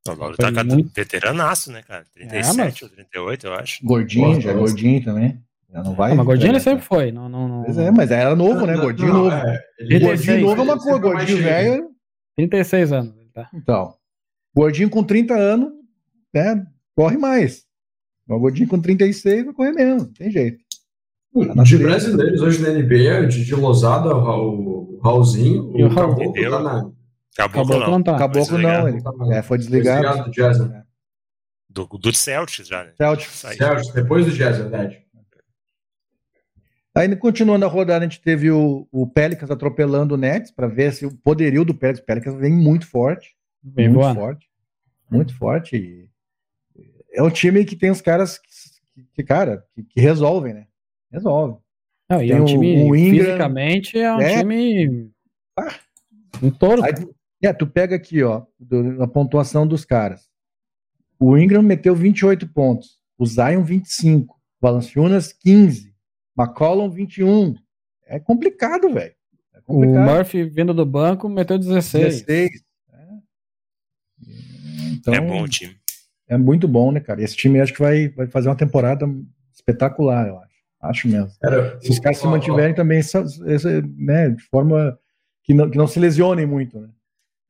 O 0.08 0.14
Lauro 0.16 0.36
tá 0.36 0.64
muito... 0.64 0.92
veteranaço, 0.96 1.72
né, 1.72 1.84
cara? 1.84 2.06
37 2.16 2.84
é, 2.84 2.86
ou 2.86 2.92
38, 2.92 3.48
eu 3.48 3.54
acho. 3.54 3.86
Gordinho, 3.86 4.42
já 4.42 4.52
é 4.52 4.54
gordinho 4.54 5.04
também. 5.04 5.40
Já 5.72 5.84
não 5.84 5.94
vai. 5.94 6.12
Ah, 6.12 6.16
mas 6.16 6.26
gordinho 6.26 6.52
ele 6.52 6.60
sempre 6.60 6.84
foi. 6.84 7.12
Não, 7.12 7.30
não, 7.30 7.48
não... 7.48 7.64
Pois 7.64 7.78
é, 7.78 7.92
mas 7.92 8.10
era 8.10 8.36
novo, 8.36 8.66
né? 8.66 8.76
Gordinho 8.76 9.14
não, 9.14 9.24
novo. 9.26 9.36
É, 9.36 10.00
gordinho 10.00 10.42
novo 10.42 10.62
é 10.62 10.64
uma 10.64 10.78
coisa, 10.78 11.00
gordinho 11.00 11.44
velho. 11.44 11.90
36 12.36 12.92
anos. 12.92 13.14
Tá. 13.34 13.50
Então, 13.54 13.94
gordinho 14.54 14.90
com 14.90 15.04
30 15.04 15.34
anos, 15.36 15.72
né? 16.34 16.66
Corre 16.96 17.18
mais. 17.18 17.64
O 18.28 18.40
gordinho 18.40 18.68
com 18.68 18.82
36 18.82 19.46
vai 19.46 19.54
correr 19.54 19.72
mesmo, 19.72 20.00
não 20.00 20.14
tem 20.14 20.32
jeito. 20.32 20.60
Tá 21.56 21.64
de 21.64 21.78
brasileiros 21.78 22.42
hoje 22.42 22.62
na 22.62 22.70
NBA, 22.70 23.28
de, 23.28 23.46
de 23.46 23.56
Losada, 23.56 24.14
o 24.14 25.00
Raulzinho, 25.02 25.64
o, 25.64 25.86
o 25.86 25.96
Caboclo 25.96 26.34
tá 26.34 26.60
na, 26.60 26.92
Caboclo, 27.36 27.80
não. 27.80 27.92
não 27.92 28.04
tá. 28.04 28.18
Caboclo 28.18 28.58
não, 28.58 28.88
ele 28.88 29.02
é, 29.34 29.42
foi 29.42 29.58
desligado. 29.58 30.02
desligado 30.02 30.30
do 30.30 30.32
Jazz, 30.32 30.60
né? 30.60 30.84
Do, 31.70 31.86
do 31.86 32.14
Celtics 32.14 32.68
já, 32.68 32.84
né? 32.84 32.94
Celtics. 32.98 33.34
Celtics, 33.34 33.94
depois 33.94 34.26
do 34.26 34.32
Jazz, 34.32 34.58
verdade. 34.58 35.02
Aí, 36.94 37.16
continuando 37.16 37.66
a 37.66 37.70
rodada, 37.70 38.04
a 38.04 38.08
gente 38.08 38.22
teve 38.22 38.52
o, 38.52 38.86
o 38.92 39.08
Pelicans 39.08 39.50
atropelando 39.50 40.16
o 40.16 40.18
Nets 40.18 40.52
para 40.52 40.68
ver 40.68 40.92
se 40.92 41.06
o 41.06 41.16
poderio 41.16 41.64
do 41.64 41.74
Pelicans. 41.74 42.04
O 42.04 42.06
Pelicans 42.06 42.36
vem 42.36 42.52
muito 42.52 42.86
forte. 42.86 43.34
Bem 43.64 43.88
muito 43.88 44.02
boa. 44.02 44.14
forte. 44.14 44.50
Muito 45.10 45.38
forte. 45.38 45.78
E 45.78 46.10
é 47.14 47.24
um 47.24 47.30
time 47.30 47.64
que 47.64 47.78
tem 47.78 47.90
os 47.90 48.02
caras 48.02 48.40
que, 48.40 49.04
que 49.14 49.24
cara, 49.24 49.66
que, 49.74 49.84
que, 49.84 50.02
resolvem, 50.02 50.54
né? 50.54 50.68
Resolve. 51.10 51.60
Não, 52.10 52.22
e 52.22 52.32
é 52.32 52.42
um 52.42 52.46
time, 52.46 52.84
o 52.84 52.96
Ingram, 52.96 53.26
fisicamente, 53.26 53.98
é 53.98 54.14
um 54.14 54.22
é, 54.22 54.40
time. 54.40 55.12
Ah, 55.58 55.76
um 56.44 56.52
touro. 56.52 56.84
Aí, 56.84 56.92
é, 57.48 57.54
tu 57.54 57.66
pega 57.68 57.96
aqui, 57.96 58.24
ó, 58.24 58.44
do, 58.60 59.02
a 59.02 59.08
pontuação 59.08 59.66
dos 59.66 59.84
caras. 59.86 60.30
O 61.20 61.38
Ingram 61.38 61.62
meteu 61.62 61.96
28 61.96 62.48
pontos, 62.48 63.00
o 63.18 63.26
Zion 63.26 63.64
25, 63.64 64.34
o 64.34 64.40
Valanciunas 64.60 65.32
15, 65.34 65.94
McCollum 66.38 66.90
21. 66.90 67.56
É 68.06 68.20
complicado, 68.20 68.92
velho. 68.94 69.14
É 69.54 69.60
o 69.68 69.74
Murphy 69.76 70.44
vindo 70.44 70.74
do 70.74 70.86
banco 70.86 71.30
meteu 71.30 71.58
16. 71.58 72.24
16. 72.24 72.64
É. 72.92 73.08
Então, 74.94 75.14
é 75.14 75.22
bom 75.22 75.44
o 75.44 75.48
time. 75.48 75.76
É 76.28 76.38
muito 76.38 76.68
bom, 76.68 76.92
né, 76.92 77.00
cara? 77.00 77.22
Esse 77.22 77.36
time 77.36 77.60
acho 77.60 77.74
que 77.74 77.82
vai, 77.82 78.10
vai 78.10 78.28
fazer 78.28 78.50
uma 78.50 78.56
temporada 78.56 79.06
espetacular, 79.54 80.28
eu 80.28 80.40
acho. 80.40 80.52
Acho 80.82 81.08
mesmo. 81.08 81.30
Era, 81.44 81.80
se 81.80 81.92
os 81.92 82.00
caras 82.00 82.18
se 82.18 82.26
mantiverem 82.26 82.74
ó, 82.74 82.76
também, 82.76 83.00
essa, 83.00 83.24
essa, 83.46 83.82
né, 83.96 84.30
de 84.30 84.42
forma 84.46 84.98
que 85.44 85.54
não, 85.54 85.70
que 85.70 85.78
não 85.78 85.88
se 85.88 86.00
lesionem 86.00 86.46
muito, 86.46 86.80
né? 86.80 86.90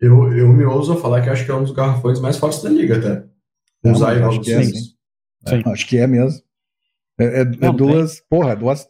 Eu, 0.01 0.35
eu 0.35 0.51
me 0.51 0.65
ouso 0.65 0.93
a 0.93 0.97
falar 0.97 1.21
que 1.21 1.29
acho 1.29 1.45
que 1.45 1.51
é 1.51 1.53
um 1.53 1.63
dos 1.63 1.73
garrafões 1.73 2.19
mais 2.19 2.37
fortes 2.37 2.63
da 2.63 2.69
liga, 2.69 2.97
até. 2.97 3.23
Não, 3.83 3.91
Usar 3.91 4.21
acho, 4.23 4.41
que 4.41 4.51
é, 4.51 4.63
sim. 4.63 4.73
Sim. 4.73 5.63
É, 5.65 5.69
acho 5.69 5.87
que 5.87 5.97
é 5.97 6.07
mesmo. 6.07 6.41
É, 7.19 7.41
é, 7.41 7.45
não, 7.45 7.69
é 7.69 7.73
duas, 7.73 8.15
tem. 8.15 8.23
porra, 8.27 8.55
duas, 8.55 8.87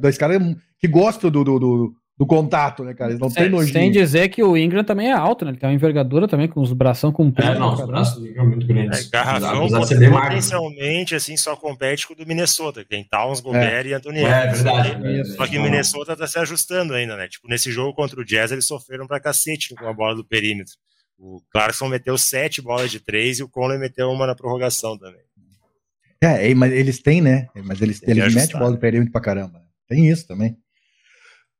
dois 0.00 0.18
caras 0.18 0.42
que 0.80 0.88
gostam 0.88 1.30
do, 1.30 1.44
do, 1.44 1.58
do, 1.58 1.94
do 2.18 2.26
contato, 2.26 2.82
né, 2.82 2.94
cara? 2.94 3.12
Eles 3.12 3.20
não 3.20 3.30
tem 3.30 3.48
nojinho. 3.48 3.72
Sem 3.72 3.92
dizer 3.92 4.28
que 4.28 4.42
o 4.42 4.56
Ingram 4.56 4.82
também 4.82 5.08
é 5.08 5.12
alto, 5.12 5.44
né? 5.44 5.52
Ele 5.52 5.58
tem 5.58 5.68
uma 5.68 5.74
envergadura 5.74 6.26
também, 6.26 6.48
com 6.48 6.60
os 6.60 6.72
bração 6.72 7.12
compridos. 7.12 7.54
É, 7.54 7.58
não, 7.58 7.74
os 7.74 7.86
braços 7.86 8.20
do 8.20 8.26
Ingram 8.26 8.46
muito 8.46 8.66
grandes. 8.66 9.06
É, 9.06 9.10
garrafão 9.10 9.68
potencialmente, 9.68 11.14
assim, 11.14 11.36
só 11.36 11.54
compete 11.54 12.08
com 12.08 12.14
o 12.14 12.16
do 12.16 12.26
Minnesota, 12.26 12.82
que 12.82 12.88
tem 12.88 13.04
Towns, 13.04 13.40
Gobert 13.40 13.86
é. 13.86 13.90
e 13.90 13.94
Anthony 13.94 14.18
É, 14.18 14.48
verdade. 14.48 15.28
Só 15.36 15.46
que 15.46 15.58
o 15.58 15.62
Minnesota 15.62 16.16
tá 16.16 16.26
se 16.26 16.40
ajustando 16.40 16.92
ainda, 16.92 17.16
né? 17.16 17.28
Tipo, 17.28 17.46
nesse 17.48 17.70
jogo 17.70 17.94
contra 17.94 18.20
o 18.20 18.24
Jazz, 18.24 18.50
eles 18.50 18.66
sofreram 18.66 19.06
pra 19.06 19.20
cacete 19.20 19.72
com 19.76 19.86
a 19.86 19.92
bola 19.92 20.16
do 20.16 20.24
perímetro. 20.24 20.74
O 21.16 21.40
Clarkson 21.52 21.86
meteu 21.86 22.18
sete 22.18 22.60
bolas 22.60 22.90
de 22.90 22.98
três 22.98 23.38
e 23.38 23.44
o 23.44 23.48
Conley 23.48 23.78
meteu 23.78 24.10
uma 24.10 24.26
na 24.26 24.34
prorrogação 24.34 24.98
também. 24.98 25.20
É, 26.20 26.52
mas 26.52 26.72
eles 26.72 27.00
têm, 27.00 27.20
né? 27.20 27.46
Mas 27.64 27.80
eles, 27.80 28.02
eles 28.02 28.34
metem 28.34 28.58
bola 28.58 28.72
do 28.72 28.78
perímetro 28.78 29.12
pra 29.12 29.20
caramba. 29.20 29.62
Tem 29.88 30.08
isso 30.08 30.26
também. 30.26 30.56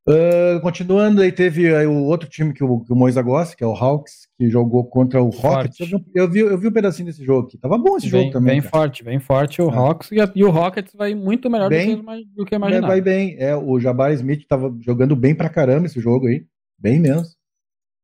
Uh, 0.09 0.59
continuando, 0.63 1.21
aí 1.21 1.31
teve 1.31 1.75
aí, 1.75 1.87
o 1.87 2.05
outro 2.05 2.31
time 2.31 2.55
que 2.55 2.65
o, 2.65 2.81
que 2.81 2.91
o 2.91 2.97
Moisa 2.97 3.21
gosta, 3.21 3.55
que 3.55 3.63
é 3.63 3.67
o 3.67 3.75
Hawks, 3.75 4.27
que 4.39 4.49
jogou 4.49 4.89
contra 4.89 5.23
o 5.23 5.29
Rockets. 5.29 5.93
Eu, 5.93 6.01
eu, 6.15 6.31
vi, 6.31 6.39
eu 6.39 6.57
vi 6.57 6.69
um 6.69 6.73
pedacinho 6.73 7.05
desse 7.05 7.23
jogo 7.23 7.47
aqui. 7.47 7.59
Tava 7.59 7.77
bom 7.77 7.99
esse 7.99 8.09
bem, 8.09 8.23
jogo 8.23 8.33
também. 8.33 8.55
Bem 8.55 8.61
cara. 8.63 8.71
forte, 8.71 9.05
bem 9.05 9.21
forte 9.21 9.61
o 9.61 9.69
é. 9.69 9.75
Hawks. 9.75 10.11
E, 10.11 10.19
a, 10.19 10.33
e, 10.35 10.43
o 10.43 10.51
Rockets 10.51 10.95
vai 10.95 11.15
muito 11.15 11.51
melhor 11.51 11.69
bem, 11.69 11.97
do, 11.97 12.03
que, 12.03 12.25
do 12.37 12.45
que 12.47 12.55
imaginava. 12.55 12.87
Vai 12.87 13.03
bem. 13.03 13.37
É, 13.39 13.55
o 13.55 13.79
Jabari 13.79 14.15
Smith 14.15 14.47
tava 14.49 14.75
jogando 14.81 15.15
bem 15.15 15.35
pra 15.35 15.51
caramba 15.51 15.89
esse 15.89 16.01
jogo 16.01 16.27
aí. 16.27 16.47
Bem 16.79 16.99
mesmo. 16.99 17.27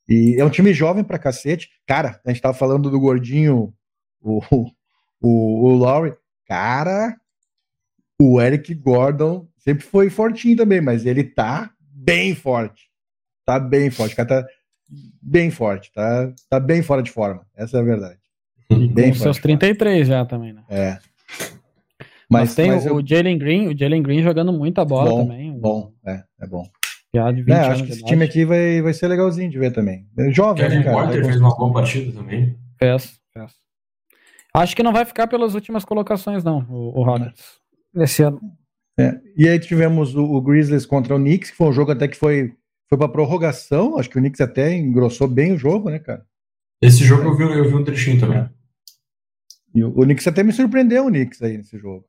E 0.06 0.36
é 0.38 0.44
um 0.44 0.50
time 0.50 0.74
jovem 0.74 1.02
pra 1.02 1.18
cacete. 1.18 1.70
Cara, 1.86 2.20
a 2.22 2.28
gente 2.28 2.42
tava 2.42 2.52
falando 2.52 2.90
do 2.90 3.00
gordinho, 3.00 3.72
o, 4.20 4.42
o, 5.22 5.68
o 5.68 5.68
Lowry. 5.74 6.12
Cara, 6.46 7.16
o 8.20 8.38
Eric 8.42 8.74
Gordon 8.74 9.48
sempre 9.56 9.84
foi 9.84 10.10
fortinho 10.10 10.54
também, 10.54 10.82
mas 10.82 11.06
ele 11.06 11.24
tá 11.24 11.73
bem 12.04 12.34
forte. 12.34 12.88
Tá 13.44 13.58
bem 13.58 13.90
forte. 13.90 14.12
O 14.12 14.16
cara 14.16 14.28
tá 14.28 14.48
bem 15.20 15.50
forte. 15.50 15.92
Tá, 15.92 16.32
tá 16.48 16.60
bem 16.60 16.82
fora 16.82 17.02
de 17.02 17.10
forma. 17.10 17.46
Essa 17.56 17.78
é 17.78 17.80
a 17.80 17.84
verdade. 17.84 18.18
bem 18.92 19.10
com 19.10 19.18
seus 19.18 19.38
33 19.38 20.08
já 20.08 20.24
também, 20.24 20.52
né? 20.52 20.62
É. 20.68 20.98
Mas, 22.30 22.48
mas 22.48 22.54
tem 22.54 22.70
mas 22.70 22.86
o, 22.86 23.00
eu... 23.00 23.06
Jalen 23.06 23.38
Green, 23.38 23.68
o 23.68 23.78
Jalen 23.78 24.02
Green 24.02 24.22
jogando 24.22 24.52
muita 24.52 24.84
bola 24.84 25.10
bom, 25.10 25.22
também. 25.26 25.58
Bom, 25.58 25.92
é, 26.06 26.22
é 26.40 26.46
bom. 26.46 26.64
De 27.32 27.42
20 27.42 27.50
é, 27.50 27.58
acho 27.58 27.84
que 27.84 27.92
esse 27.92 28.02
time 28.02 28.24
aqui 28.24 28.44
vai, 28.44 28.82
vai 28.82 28.92
ser 28.92 29.06
legalzinho 29.06 29.48
de 29.48 29.56
ver 29.56 29.72
também. 29.72 30.04
É 30.18 30.32
jovem, 30.32 30.64
Kevin 30.64 30.78
né, 30.78 30.82
cara? 30.82 30.96
Porter 30.96 31.24
fez 31.24 31.40
uma 31.40 31.56
boa 31.56 31.72
partida 31.72 32.12
também. 32.12 32.58
Fez, 32.76 33.20
fez. 33.32 33.52
Acho 34.52 34.74
que 34.74 34.82
não 34.82 34.92
vai 34.92 35.04
ficar 35.04 35.28
pelas 35.28 35.54
últimas 35.54 35.84
colocações, 35.84 36.42
não, 36.42 36.66
o, 36.68 36.98
o 36.98 37.04
Rockets. 37.04 37.60
Esse 37.94 38.24
ano. 38.24 38.40
É. 38.98 39.20
E 39.36 39.48
aí 39.48 39.58
tivemos 39.58 40.14
o, 40.14 40.24
o, 40.24 40.40
Grizzlies 40.40 40.86
contra 40.86 41.14
o 41.14 41.18
Knicks, 41.18 41.50
que 41.50 41.56
foi 41.56 41.68
um 41.68 41.72
jogo 41.72 41.90
até 41.90 42.06
que 42.06 42.16
foi, 42.16 42.54
foi 42.88 42.96
para 42.96 43.08
prorrogação. 43.08 43.98
Acho 43.98 44.08
que 44.08 44.18
o 44.18 44.20
Knicks 44.20 44.40
até 44.40 44.72
engrossou 44.72 45.26
bem 45.26 45.52
o 45.52 45.58
jogo, 45.58 45.90
né, 45.90 45.98
cara? 45.98 46.24
Esse 46.80 47.04
jogo 47.04 47.24
eu 47.24 47.36
vi, 47.36 47.42
eu 47.42 47.68
vi 47.68 47.74
um 47.74 47.84
trechinho 47.84 48.20
também. 48.20 48.48
E 49.74 49.82
o, 49.82 49.88
o 49.88 50.02
Knicks 50.02 50.26
até 50.28 50.42
me 50.42 50.52
surpreendeu, 50.52 51.06
o 51.06 51.08
Knicks 51.08 51.42
aí 51.42 51.58
nesse 51.58 51.76
jogo. 51.78 52.04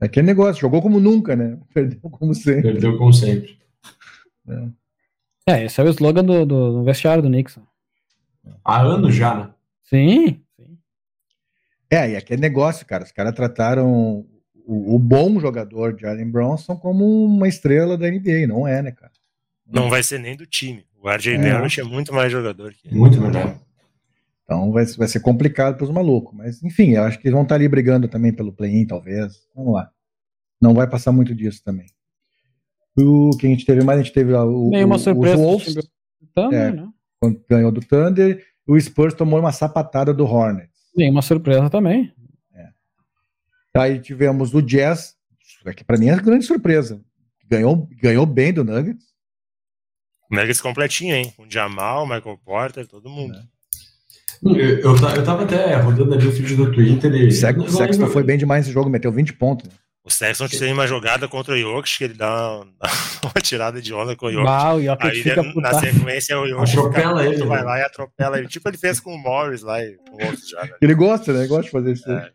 É 0.00 0.06
aquele 0.06 0.26
negócio, 0.26 0.60
jogou 0.60 0.80
como 0.80 1.00
nunca, 1.00 1.34
né? 1.34 1.58
Perdeu 1.74 2.10
como 2.10 2.34
sempre. 2.34 2.62
Perdeu 2.62 2.96
como 2.96 3.12
sempre. 3.12 3.58
É, 5.48 5.54
é 5.54 5.64
esse 5.64 5.80
é 5.80 5.84
o 5.84 5.88
slogan 5.88 6.24
do, 6.24 6.46
do, 6.46 6.72
do 6.72 6.84
vestiário 6.84 7.22
do 7.22 7.28
Knicks. 7.28 7.58
Há 8.64 8.80
anos 8.82 9.14
já, 9.14 9.34
né? 9.34 9.50
Sim. 9.82 10.40
É, 11.90 12.10
e 12.10 12.16
aqui 12.16 12.34
é 12.34 12.36
negócio, 12.36 12.86
cara. 12.86 13.04
Os 13.04 13.12
caras 13.12 13.34
trataram 13.34 14.26
o, 14.66 14.96
o, 14.96 14.98
bom 14.98 15.38
jogador 15.40 15.92
de 15.94 16.06
Allen 16.06 16.30
Bronson 16.30 16.76
como 16.76 17.24
uma 17.24 17.48
estrela 17.48 17.96
da 17.96 18.08
NBA, 18.08 18.46
não 18.46 18.66
é, 18.66 18.82
né, 18.82 18.92
cara? 18.92 19.12
Não 19.66 19.88
vai 19.88 20.02
ser 20.02 20.18
nem 20.18 20.36
do 20.36 20.46
time. 20.46 20.84
O 21.02 21.08
RJ 21.08 21.34
é. 21.34 21.38
Barrett 21.38 21.80
é 21.80 21.84
muito 21.84 22.14
mais 22.14 22.30
jogador 22.30 22.72
que 22.72 22.88
ele. 22.88 22.96
Muito 22.96 23.20
melhor. 23.20 23.58
Então 24.44 24.70
vai, 24.70 24.84
vai 24.84 25.08
ser 25.08 25.20
complicado 25.20 25.76
para 25.76 25.84
os 25.84 25.90
malucos. 25.90 26.36
Mas, 26.36 26.62
enfim, 26.62 26.90
eu 26.90 27.02
acho 27.02 27.18
que 27.18 27.26
eles 27.26 27.34
vão 27.34 27.42
estar 27.42 27.54
ali 27.54 27.66
brigando 27.68 28.06
também 28.06 28.32
pelo 28.32 28.52
play-in, 28.52 28.86
talvez. 28.86 29.32
Vamos 29.54 29.74
lá. 29.74 29.90
Não 30.60 30.74
vai 30.74 30.86
passar 30.86 31.10
muito 31.10 31.34
disso 31.34 31.62
também. 31.64 31.86
O 32.96 33.30
que 33.36 33.46
a 33.46 33.50
gente 33.50 33.64
teve 33.64 33.82
mais? 33.82 33.98
A 33.98 34.02
gente 34.02 34.12
teve 34.12 34.32
o, 34.34 34.68
Nenhuma 34.70 34.98
surpresa 34.98 35.36
os 35.36 35.42
Wolves, 35.42 35.74
do 35.74 35.82
Thunder, 36.34 36.60
é, 36.60 36.72
né? 36.72 36.88
Ganhou 37.48 37.72
do 37.72 37.80
Thunder. 37.80 38.44
O 38.66 38.78
Spurs 38.78 39.14
tomou 39.14 39.40
uma 39.40 39.52
sapatada 39.52 40.12
do 40.12 40.24
Hornets. 40.24 40.70
Nenhuma 40.94 41.22
surpresa 41.22 41.70
também. 41.70 42.12
Aí 43.74 43.98
tivemos 43.98 44.54
o 44.54 44.60
Jazz, 44.60 45.14
que 45.76 45.84
para 45.84 45.98
mim 45.98 46.08
é 46.08 46.16
grande 46.16 46.44
surpresa. 46.44 47.00
Ganhou, 47.48 47.88
ganhou 48.00 48.26
bem 48.26 48.52
do 48.52 48.64
Nuggets. 48.64 49.04
Nuggets 50.30 50.60
completinho, 50.60 51.14
hein? 51.14 51.32
Com 51.36 51.48
Jamal, 51.48 52.06
Michael 52.06 52.38
Porter, 52.44 52.86
todo 52.86 53.08
mundo. 53.08 53.36
É. 53.36 53.52
Eu, 54.44 54.78
eu, 54.78 54.96
eu 54.96 55.24
tava 55.24 55.44
até 55.44 55.76
rodando 55.76 56.14
ali 56.14 56.26
o 56.26 56.32
feed 56.32 56.56
do 56.56 56.72
Twitter 56.72 57.12
e. 57.14 57.28
O 57.28 57.32
Sexton 57.32 58.08
foi 58.08 58.24
bem 58.24 58.36
demais 58.36 58.64
esse 58.64 58.72
jogo, 58.72 58.90
meteu 58.90 59.12
20 59.12 59.34
pontos. 59.34 59.70
O 60.04 60.10
Sexton 60.10 60.48
tem 60.48 60.72
uma 60.72 60.86
jogada 60.86 61.28
contra 61.28 61.54
o 61.54 61.58
Jokic, 61.58 61.98
que 61.98 62.04
ele 62.04 62.14
dá 62.14 62.56
uma, 62.58 62.66
uma 63.22 63.40
tirada 63.40 63.80
de 63.80 63.94
onda 63.94 64.16
com 64.16 64.26
o 64.26 64.32
Jokic. 64.32 64.48
Uau, 64.48 64.76
o 64.78 64.82
Jokic 64.82 65.06
Aí, 65.06 65.22
fica 65.22 65.42
na 65.42 65.74
sequência, 65.74 66.40
o 66.40 66.48
Jokic 66.48 66.70
atropela 66.72 67.24
ele, 67.24 67.44
vai 67.44 67.60
né? 67.60 67.64
lá 67.64 67.78
e 67.78 67.82
atropela 67.82 68.38
ele. 68.38 68.48
Tipo 68.48 68.68
ele 68.68 68.78
fez 68.78 68.98
com 68.98 69.14
o 69.14 69.18
Morris 69.18 69.62
lá 69.62 69.80
e 69.80 69.96
com 69.96 70.24
outros 70.24 70.48
já. 70.48 70.62
Né? 70.62 70.70
Ele 70.80 70.94
gosta, 70.94 71.32
né? 71.32 71.40
Ele 71.40 71.48
gosta 71.48 71.64
de 71.64 71.70
fazer 71.70 71.92
isso. 71.92 72.10
É, 72.10 72.32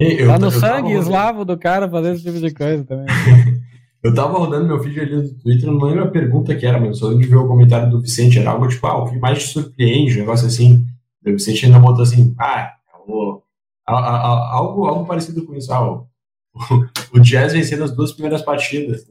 é. 0.00 0.26
tá 0.26 0.38
no 0.38 0.50
sangue 0.50 0.92
eslavo 0.92 1.44
do 1.44 1.58
cara 1.58 1.88
fazer 1.88 2.14
esse 2.14 2.24
tipo 2.24 2.38
de 2.38 2.52
coisa 2.52 2.84
também. 2.84 3.06
eu 4.02 4.14
tava 4.14 4.38
rodando 4.38 4.66
meu 4.66 4.80
vídeo 4.80 5.02
ali 5.02 5.16
no 5.16 5.34
Twitter, 5.34 5.70
não 5.70 5.80
lembro 5.80 6.04
a 6.04 6.10
pergunta 6.10 6.54
que 6.54 6.64
era, 6.64 6.78
mas 6.78 6.98
só 6.98 7.12
de 7.12 7.26
ver 7.26 7.36
o 7.36 7.48
comentário 7.48 7.90
do 7.90 8.00
Vicente, 8.00 8.38
era 8.38 8.50
algo 8.50 8.68
tipo, 8.68 8.86
ah, 8.86 8.98
o 8.98 9.10
que 9.10 9.18
mais 9.18 9.40
te 9.40 9.48
surpreende, 9.52 10.16
um 10.16 10.20
negócio 10.20 10.46
assim. 10.46 10.86
O 11.26 11.32
Vicente 11.32 11.66
ainda 11.66 11.80
botou 11.80 12.02
assim, 12.02 12.34
ah, 12.38 12.74
o, 13.06 13.42
a, 13.86 13.94
a, 13.94 14.54
algo, 14.54 14.86
algo 14.86 15.04
parecido 15.04 15.44
com 15.44 15.54
isso, 15.54 15.72
ah, 15.72 15.92
o, 15.92 16.06
o 17.12 17.20
Jazz 17.20 17.52
vencendo 17.52 17.84
as 17.84 17.94
duas 17.94 18.12
primeiras 18.12 18.42
partidas. 18.42 19.04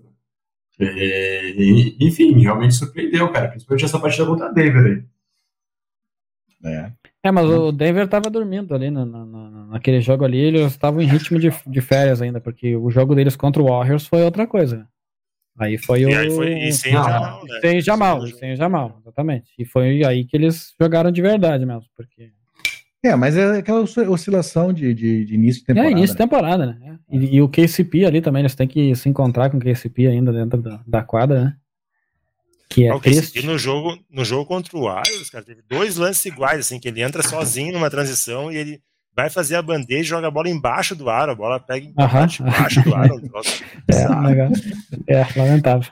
E, 0.79 1.97
enfim, 1.99 2.39
realmente 2.39 2.75
surpreendeu, 2.75 3.31
cara, 3.31 3.49
principalmente 3.49 3.85
essa 3.85 3.99
partida 3.99 4.25
contra 4.27 4.47
a 4.47 4.51
Denver 4.51 4.85
aí. 4.85 5.03
É. 6.63 6.91
É, 7.23 7.31
mas 7.31 7.49
o 7.49 7.71
Denver 7.71 8.07
tava 8.07 8.29
dormindo 8.29 8.73
ali 8.73 8.89
no, 8.89 9.05
no, 9.05 9.25
naquele 9.77 10.01
jogo 10.01 10.25
ali, 10.25 10.39
eles 10.39 10.71
estavam 10.71 11.01
em 11.01 11.05
ritmo 11.05 11.39
de, 11.39 11.51
de 11.65 11.81
férias 11.81 12.21
ainda, 12.21 12.41
porque 12.41 12.75
o 12.75 12.89
jogo 12.89 13.15
deles 13.15 13.35
contra 13.35 13.61
o 13.61 13.67
Warriors 13.67 14.07
foi 14.07 14.23
outra 14.23 14.47
coisa. 14.47 14.77
Né? 14.77 14.85
Aí 15.59 15.77
foi 15.77 16.05
o. 16.05 16.09
E 16.09 16.15
aí 16.15 16.29
foi 16.29 16.53
e 16.53 16.73
sem 16.73 16.91
Jamal, 16.91 17.45
né? 17.45 17.59
Sem 17.61 17.81
Jamal, 17.81 18.27
sem 18.27 18.55
Jamal, 18.55 18.97
exatamente. 19.01 19.51
E 19.57 19.65
foi 19.65 20.03
aí 20.03 20.25
que 20.25 20.35
eles 20.35 20.73
jogaram 20.79 21.11
de 21.11 21.21
verdade 21.21 21.65
mesmo, 21.65 21.85
porque. 21.95 22.31
É, 23.03 23.15
mas 23.15 23.37
é 23.37 23.59
aquela 23.59 23.81
oscilação 23.81 24.73
de, 24.73 24.93
de, 24.93 25.23
de 25.23 25.35
início 25.35 25.61
de 25.61 25.67
temporada. 25.67 25.89
É, 25.89 25.91
início 25.91 26.15
de 26.15 26.19
né? 26.19 26.25
temporada, 26.25 26.65
né? 26.65 26.99
E, 27.09 27.35
e, 27.35 27.41
o 27.41 27.47
KCP 27.47 28.05
ali 28.05 28.21
também, 28.21 28.41
eles 28.41 28.55
têm 28.55 28.67
que 28.67 28.93
se 28.95 29.07
encontrar 29.07 29.49
com 29.49 29.57
o 29.57 29.61
KCP 29.61 30.07
ainda 30.07 30.33
dentro 30.33 30.61
da, 30.61 30.81
da 30.85 31.03
quadra, 31.03 31.45
né? 31.45 31.55
Que 32.69 32.85
é 32.85 32.93
o 32.93 32.99
KCP 32.99 33.43
no 33.43 33.57
jogo, 33.57 33.97
no 34.09 34.25
jogo 34.25 34.45
contra 34.45 34.75
o 34.75 34.81
Warriors, 34.81 35.29
cara, 35.29 35.45
teve 35.45 35.61
dois 35.69 35.95
lances 35.95 36.25
iguais, 36.25 36.59
assim, 36.59 36.79
que 36.79 36.87
ele 36.87 37.01
entra 37.01 37.23
sozinho 37.23 37.71
numa 37.71 37.89
transição 37.89 38.51
e 38.51 38.57
ele 38.57 38.81
vai 39.17 39.31
fazer 39.31 39.55
a 39.55 39.61
bandeja 39.63 40.01
e 40.01 40.03
joga 40.03 40.27
a 40.27 40.31
bola 40.31 40.47
embaixo 40.47 40.95
do 40.95 41.09
aro, 41.09 41.31
a 41.31 41.35
bola 41.35 41.59
pega 41.59 41.87
embaixo, 41.87 42.43
embaixo 42.43 42.83
do 42.83 42.93
aro. 42.93 43.19
é, 45.07 45.15
é, 45.15 45.27
lamentável. 45.35 45.91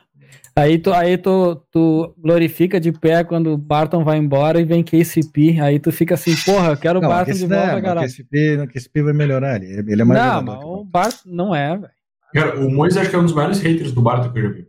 Aí 0.55 0.77
tu, 0.77 0.93
aí 0.93 1.17
tu, 1.17 1.55
tu 1.71 2.15
glorifica 2.17 2.79
de 2.79 2.91
pé 2.91 3.23
quando 3.23 3.51
o 3.51 3.57
Barton 3.57 4.03
vai 4.03 4.17
embora 4.17 4.61
e 4.61 4.63
vem 4.63 4.83
KCP. 4.83 5.59
Aí 5.59 5.79
tu 5.79 5.91
fica 5.91 6.13
assim, 6.13 6.33
porra, 6.45 6.69
eu 6.69 6.77
quero 6.77 6.99
o 6.99 7.01
Barton 7.01 7.33
de 7.33 7.47
volta, 7.47 7.73
não, 7.73 7.81
cara. 7.81 8.01
O 8.01 8.03
KCP, 8.03 8.57
o 8.61 8.67
KCP 8.67 9.03
vai 9.03 9.13
melhorar, 9.13 9.61
ele, 9.61 9.91
ele 9.91 10.01
é 10.01 10.05
mais 10.05 10.21
Não, 10.21 10.41
mas 10.43 10.63
o 10.63 10.85
Barton 10.85 11.29
não 11.29 11.55
é, 11.55 11.75
velho. 11.75 11.91
Cara, 12.31 12.59
o 12.59 12.69
Moisés 12.69 13.01
acho 13.01 13.09
que 13.09 13.15
é 13.15 13.19
um 13.19 13.23
dos 13.23 13.33
maiores 13.33 13.59
haters 13.59 13.91
do 13.91 14.01
Barton 14.01 14.31
que 14.31 14.39
eu 14.39 14.43
já 14.43 14.49
vi. 14.49 14.67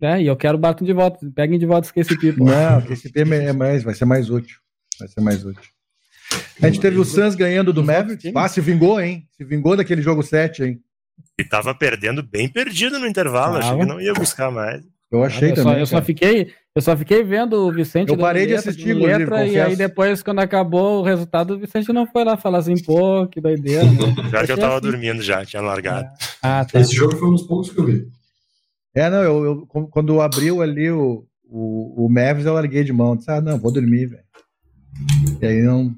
É, 0.00 0.22
e 0.22 0.26
eu 0.26 0.36
quero 0.36 0.56
o 0.56 0.60
Barton 0.60 0.84
de 0.84 0.92
volta. 0.92 1.18
Peguem 1.34 1.58
de 1.58 1.66
volta 1.66 1.86
esse 1.86 1.92
KCP, 1.92 2.34
pô. 2.34 2.44
Não, 2.44 2.78
o 2.78 2.82
KCP 2.82 3.22
é, 3.22 3.44
é 3.46 3.52
mais, 3.52 3.82
vai 3.82 3.94
ser 3.94 4.04
mais 4.04 4.30
útil. 4.30 4.58
Vai 4.98 5.08
ser 5.08 5.20
mais 5.20 5.44
útil. 5.44 5.75
A 6.62 6.66
gente 6.66 6.80
teve 6.80 6.98
o 6.98 7.04
Suns 7.04 7.34
ganhando 7.34 7.72
do 7.72 7.84
Mavericks. 7.84 8.32
Ah, 8.34 8.48
se 8.48 8.60
vingou, 8.60 9.00
hein? 9.00 9.26
Se 9.36 9.44
vingou 9.44 9.76
daquele 9.76 10.02
jogo 10.02 10.22
7, 10.22 10.64
hein? 10.64 10.80
E 11.38 11.44
tava 11.44 11.74
perdendo 11.74 12.22
bem 12.22 12.48
perdido 12.48 12.98
no 12.98 13.06
intervalo. 13.06 13.56
Achei 13.56 13.78
que 13.78 13.84
não 13.84 14.00
ia 14.00 14.14
buscar 14.14 14.50
mais. 14.50 14.82
Eu 15.10 15.22
achei 15.22 15.50
eu 15.50 15.54
também. 15.54 15.74
Só, 15.74 15.78
eu 15.78 15.86
só 15.86 16.02
fiquei, 16.02 16.52
eu 16.74 16.82
só 16.82 16.96
fiquei 16.96 17.22
vendo 17.22 17.54
o 17.54 17.72
Vicente. 17.72 18.10
Eu 18.10 18.18
parei 18.18 18.46
de 18.46 18.54
assistir, 18.54 18.92
letra, 18.94 19.46
E 19.46 19.58
aí 19.60 19.76
depois, 19.76 20.22
quando 20.22 20.40
acabou 20.40 21.00
o 21.00 21.02
resultado, 21.02 21.54
o 21.54 21.58
Vicente 21.58 21.92
não 21.92 22.06
foi 22.06 22.24
lá 22.24 22.36
falar 22.36 22.58
assim, 22.58 22.74
pô, 22.82 23.26
que 23.28 23.40
doideira. 23.40 23.84
Né? 23.84 24.14
já 24.32 24.44
que 24.46 24.52
eu 24.52 24.58
tava 24.58 24.78
assim. 24.78 24.90
dormindo 24.90 25.22
já, 25.22 25.44
tinha 25.44 25.62
largado. 25.62 26.08
Ah, 26.42 26.64
tá. 26.64 26.80
Esse 26.80 26.94
jogo 26.94 27.16
foi 27.16 27.28
um 27.28 27.32
dos 27.32 27.42
poucos 27.42 27.70
que 27.70 27.78
eu 27.78 27.84
vi. 27.84 28.08
É, 28.94 29.08
não, 29.10 29.22
eu, 29.22 29.44
eu 29.44 29.66
quando 29.66 30.20
abriu 30.20 30.62
ali 30.62 30.90
o, 30.90 31.24
o, 31.44 32.06
o 32.06 32.08
Mavis, 32.08 32.46
eu 32.46 32.54
larguei 32.54 32.82
de 32.82 32.92
mão. 32.92 33.14
Disse, 33.14 33.30
ah, 33.30 33.40
não, 33.40 33.58
vou 33.58 33.70
dormir, 33.70 34.06
velho. 34.06 34.24
E 35.40 35.46
aí 35.46 35.62
não. 35.62 35.94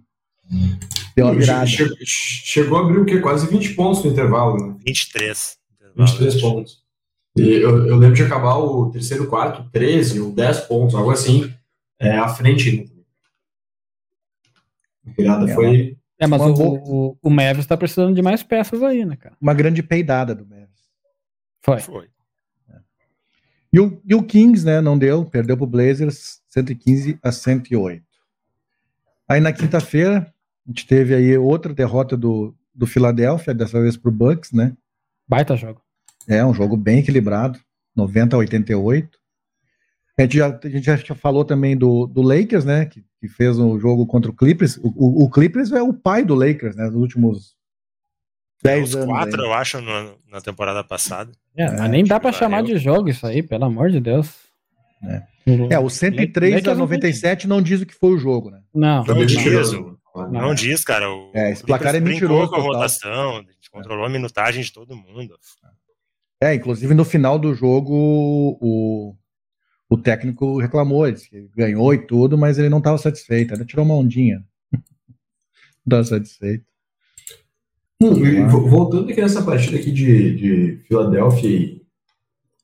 Deu 1.14 1.26
uma 1.26 1.34
virada. 1.34 1.66
Chegou, 1.66 1.96
chegou 2.05 2.78
a 2.78 2.80
abrir 2.82 2.99
o 2.99 3.05
quê? 3.05 3.20
Quase 3.20 3.46
20 3.46 3.74
pontos 3.74 4.05
no 4.05 4.11
intervalo, 4.11 4.57
né? 4.57 4.76
23. 4.84 5.59
23 5.96 6.40
pontos. 6.40 6.82
Eu, 7.36 7.86
eu, 7.86 7.96
lembro 7.96 8.16
de 8.16 8.22
acabar 8.22 8.57
o 8.57 8.90
terceiro 8.90 9.26
quarto, 9.26 9.68
13 9.70 10.20
ou 10.20 10.32
10 10.32 10.61
pontos, 10.61 10.94
algo 10.94 11.11
assim, 11.11 11.53
é, 11.99 12.16
à 12.16 12.28
frente. 12.28 12.90
A 15.07 15.11
virada 15.11 15.51
é, 15.51 15.55
foi. 15.55 15.96
É, 16.18 16.26
mas 16.26 16.42
o, 16.42 16.53
o, 16.53 17.18
o 17.22 17.30
Mavis 17.30 17.66
tá 17.66 17.76
precisando 17.76 18.14
de 18.14 18.22
mais 18.22 18.42
peças 18.42 18.82
aí, 18.82 19.05
né, 19.05 19.16
cara? 19.16 19.36
Uma 19.40 19.55
grande 19.55 19.82
peidada 19.82 20.34
do 20.34 20.44
Mavis. 20.44 20.68
Foi. 21.61 21.78
Foi. 21.80 22.07
É. 22.68 22.78
E, 23.72 23.78
o, 23.78 24.01
e 24.05 24.14
o 24.14 24.22
Kings, 24.22 24.64
né, 24.64 24.80
não 24.80 24.99
deu, 24.99 25.24
perdeu 25.24 25.57
pro 25.57 25.66
Blazers 25.66 26.40
115 26.49 27.18
a 27.22 27.30
108. 27.30 28.05
Aí 29.28 29.40
na 29.40 29.53
quinta-feira, 29.53 30.32
a 30.68 30.70
gente 30.70 30.86
teve 30.86 31.14
aí 31.14 31.36
outra 31.38 31.72
derrota 31.72 32.14
do, 32.14 32.54
do 32.74 32.86
Philadelphia, 32.86 33.54
dessa 33.54 33.80
vez 33.80 33.96
pro 33.96 34.12
Bucks, 34.12 34.52
né? 34.52 34.74
Baita 35.26 35.56
jogo. 35.56 35.80
É, 36.28 36.44
um 36.44 36.52
jogo 36.52 36.76
bem 36.76 36.98
equilibrado, 36.98 37.58
90 37.96 38.36
a 38.36 38.38
88. 38.40 39.18
A 40.18 40.22
gente 40.22 40.36
já, 40.36 40.48
a 40.48 40.68
gente 40.68 40.84
já 40.84 41.14
falou 41.14 41.42
também 41.42 41.74
do, 41.74 42.06
do 42.06 42.20
Lakers, 42.20 42.66
né? 42.66 42.84
Que, 42.84 43.02
que 43.18 43.28
fez 43.28 43.58
um 43.58 43.80
jogo 43.80 44.06
contra 44.06 44.30
o 44.30 44.34
Clippers. 44.34 44.76
O, 44.76 44.92
o, 44.94 45.24
o, 45.24 45.30
Clippers 45.30 45.72
é 45.72 45.80
o 45.80 45.94
pai 45.94 46.22
do 46.22 46.34
Lakers, 46.34 46.76
né? 46.76 46.84
Nos 46.84 46.96
últimos 46.96 47.56
10 48.62 48.94
anos. 48.94 49.06
quatro, 49.06 49.40
aí. 49.40 49.48
eu 49.48 49.54
acho, 49.54 49.80
no, 49.80 50.18
na 50.30 50.40
temporada 50.42 50.84
passada. 50.84 51.32
É, 51.56 51.64
é 51.64 51.70
mas 51.78 51.90
nem 51.90 52.04
dá 52.04 52.20
para 52.20 52.32
chamar 52.32 52.62
de 52.62 52.76
jogo 52.76 53.08
isso 53.08 53.26
aí, 53.26 53.42
pelo 53.42 53.64
amor 53.64 53.90
de 53.90 54.00
Deus. 54.00 54.34
É, 55.02 55.22
é 55.70 55.78
o 55.78 55.88
103 55.88 56.66
a 56.66 56.74
97 56.74 57.46
não 57.46 57.62
diz 57.62 57.80
o 57.80 57.86
que 57.86 57.94
foi 57.94 58.10
o 58.10 58.18
jogo, 58.18 58.50
né? 58.50 58.60
Não. 58.74 59.04
Não, 59.04 59.24
diz, 59.24 59.38
não, 60.26 60.40
não 60.40 60.54
diz, 60.54 60.84
cara. 60.84 61.10
O, 61.10 61.30
é, 61.34 61.52
esse 61.52 61.62
placar 61.64 61.94
é 61.94 62.00
mentiroso. 62.00 62.50
Com 62.50 62.56
a 62.56 62.60
rotação, 62.60 63.36
a 63.36 63.40
gente 63.40 63.70
controlou 63.70 64.06
a 64.06 64.08
minutagem 64.08 64.62
de 64.62 64.72
todo 64.72 64.96
mundo. 64.96 65.38
É, 66.40 66.54
inclusive 66.54 66.94
no 66.94 67.04
final 67.04 67.38
do 67.38 67.52
jogo 67.52 67.92
o, 68.60 69.16
o 69.90 69.98
técnico 69.98 70.60
reclamou, 70.60 71.06
ele 71.06 71.16
que 71.16 71.48
ganhou 71.56 71.92
e 71.92 72.06
tudo, 72.06 72.38
mas 72.38 72.58
ele 72.58 72.68
não 72.68 72.78
estava 72.78 72.96
satisfeito, 72.98 73.54
ele 73.54 73.64
tirou 73.64 73.84
uma 73.84 73.96
ondinha. 73.96 74.44
não 75.84 76.00
estava 76.00 76.04
satisfeito. 76.04 76.64
Hum, 78.00 78.48
voltando 78.48 79.10
aqui 79.10 79.20
nessa 79.20 79.42
partida 79.42 79.76
aqui 79.76 79.90
de, 79.90 80.36
de 80.36 80.76
Filadélfia 80.86 81.50
e, 81.50 81.82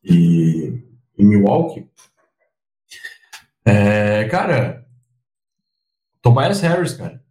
e, 0.04 0.82
e 1.18 1.24
Milwaukee, 1.24 1.88
é, 3.64 4.28
cara, 4.28 4.86
Tobias 6.20 6.60
Harris, 6.60 6.92
cara. 6.92 7.23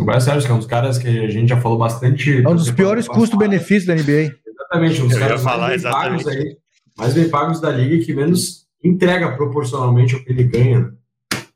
Tobias 0.00 0.26
Harris, 0.26 0.46
que 0.46 0.50
é 0.50 0.54
um 0.54 0.58
dos 0.58 0.66
caras 0.66 0.96
que 0.96 1.08
a 1.08 1.28
gente 1.28 1.50
já 1.50 1.60
falou 1.60 1.76
bastante. 1.76 2.42
É 2.42 2.48
um 2.48 2.56
dos 2.56 2.70
piores 2.70 3.06
custo-benefícios 3.06 3.84
da 3.84 3.94
NBA. 3.94 4.34
Exatamente, 4.46 5.02
um 5.02 5.08
dos 5.08 5.18
caras 5.18 5.44
mais 5.44 5.82
bem, 5.82 5.92
pagos 5.92 6.26
aí, 6.26 6.56
mais 6.96 7.14
bem 7.14 7.28
pagos 7.28 7.60
da 7.60 7.70
liga 7.70 7.96
e 7.96 8.04
que 8.04 8.14
menos 8.14 8.66
entrega 8.82 9.32
proporcionalmente 9.32 10.14
ao 10.14 10.24
que 10.24 10.30
ele 10.30 10.44
ganha. 10.44 10.90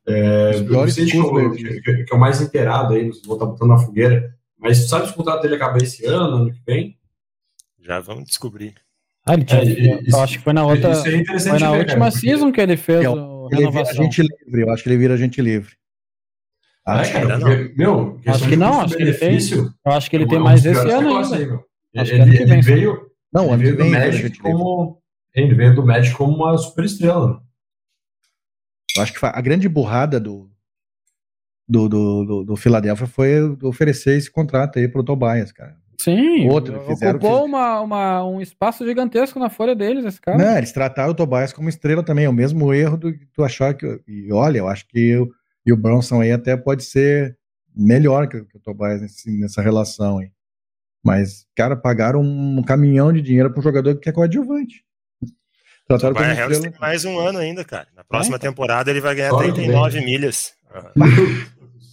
É, 0.06 0.50
o 0.56 0.84
Vicente, 0.84 1.12
que, 1.12 1.80
que, 1.80 2.04
que, 2.04 2.12
é 2.12 2.14
o 2.14 2.20
mais 2.20 2.42
inteirado 2.42 2.92
aí, 2.92 3.10
vou 3.24 3.36
estar 3.36 3.46
botando 3.46 3.70
na 3.70 3.78
fogueira. 3.78 4.34
Mas 4.58 4.88
sabe 4.88 5.06
se 5.06 5.12
o 5.12 5.16
contrato 5.16 5.40
dele 5.40 5.54
acaba 5.54 5.78
esse 5.78 6.04
ano, 6.04 6.36
ano 6.36 6.52
que 6.52 6.60
vem? 6.66 6.98
Já 7.80 8.00
vamos 8.00 8.24
descobrir. 8.26 8.74
Ah, 9.24 9.32
ele 9.32 9.44
tinha, 9.44 9.62
é, 9.62 10.02
eu 10.06 10.20
acho 10.20 10.36
que 10.36 10.44
foi 10.44 10.52
na 10.52 10.66
outra. 10.66 10.90
É 10.90 10.94
foi 10.94 11.58
na 11.58 11.72
ver, 11.72 11.78
última 11.78 11.98
cara, 11.98 12.10
season 12.10 12.52
que 12.52 12.60
ele 12.60 12.76
fez. 12.76 13.06
É, 13.06 13.56
ele 13.56 13.70
vira 13.70 13.94
gente 13.94 14.20
livre, 14.20 14.60
eu 14.60 14.70
acho 14.70 14.82
que 14.82 14.88
ele 14.90 14.98
vira 14.98 15.16
gente 15.16 15.40
livre. 15.40 15.72
Ah, 16.86 17.02
cara, 17.08 17.38
não. 17.38 17.48
Meu, 17.76 18.20
acho 18.26 18.48
que 18.48 18.56
não, 18.56 18.80
acho 18.80 18.96
que 18.96 19.02
ele 19.02 19.14
tem. 19.14 19.38
Eu 19.50 19.92
acho 19.92 20.10
que 20.10 20.16
ele 20.16 20.26
tem 20.26 20.38
mais 20.38 20.64
esse 20.64 20.90
ano 20.90 21.16
ainda. 21.16 21.36
Aí, 21.36 22.00
acho 22.00 22.12
ele, 22.12 22.36
que 22.36 22.42
ele, 22.42 22.60
veio. 22.60 23.10
Não, 23.32 23.54
ele 23.54 23.62
veio 23.62 23.76
do 23.76 23.84
Magic 23.86 24.38
como. 24.38 24.98
Ele 25.34 25.54
veio 25.54 25.74
do 25.74 25.84
Magic 25.84 26.14
como 26.14 26.36
uma 26.36 26.58
super 26.58 26.84
estrela. 26.84 27.42
Eu 28.96 29.02
acho 29.02 29.12
que 29.12 29.18
a 29.24 29.40
grande 29.40 29.68
burrada 29.68 30.20
do, 30.20 30.48
do, 31.66 31.88
do, 31.88 32.24
do, 32.24 32.44
do 32.44 32.56
Philadelphia 32.56 33.06
foi 33.06 33.40
oferecer 33.62 34.16
esse 34.16 34.30
contrato 34.30 34.78
aí 34.78 34.86
pro 34.86 35.02
Tobias, 35.02 35.50
cara. 35.50 35.76
Sim, 36.00 36.48
Outro, 36.50 36.80
fizeram, 36.82 37.18
ocupou 37.18 37.44
uma, 37.44 37.80
uma, 37.80 38.26
um 38.26 38.40
espaço 38.40 38.84
gigantesco 38.84 39.38
na 39.38 39.48
folha 39.48 39.74
deles, 39.74 40.04
esse 40.04 40.20
cara. 40.20 40.36
Não, 40.36 40.58
eles 40.58 40.72
trataram 40.72 41.12
o 41.12 41.14
Tobias 41.14 41.52
como 41.52 41.68
estrela 41.68 42.02
também, 42.02 42.26
é 42.26 42.28
o 42.28 42.32
mesmo 42.32 42.74
erro 42.74 42.96
do 42.96 43.12
que 43.12 43.24
tu 43.32 43.42
achar 43.42 43.74
que. 43.74 44.00
E 44.06 44.30
olha, 44.32 44.58
eu 44.58 44.68
acho 44.68 44.86
que 44.86 44.98
eu, 44.98 45.30
e 45.64 45.72
o 45.72 45.76
Bronson 45.76 46.20
aí 46.20 46.32
até 46.32 46.56
pode 46.56 46.84
ser 46.84 47.36
melhor 47.74 48.28
que, 48.28 48.44
que 48.44 48.56
o 48.56 48.60
Tobias 48.60 49.00
nesse, 49.00 49.30
nessa 49.38 49.62
relação 49.62 50.18
aí. 50.18 50.30
Mas, 51.02 51.46
cara, 51.54 51.76
pagaram 51.76 52.20
um 52.22 52.62
caminhão 52.62 53.12
de 53.12 53.20
dinheiro 53.20 53.50
para 53.50 53.60
um 53.60 53.62
jogador 53.62 53.96
que 53.96 54.08
é 54.08 54.12
coadjuvante. 54.12 54.84
Trataram 55.86 56.14
como 56.14 56.26
estrela. 56.26 56.62
tem 56.62 56.72
mais 56.80 57.04
um 57.04 57.18
ano 57.18 57.38
ainda, 57.38 57.64
cara. 57.64 57.88
Na 57.94 58.04
próxima 58.04 58.36
é? 58.36 58.38
temporada 58.38 58.90
ele 58.90 59.00
vai 59.00 59.14
ganhar 59.14 59.36
39 59.36 60.00
milhas. 60.00 60.54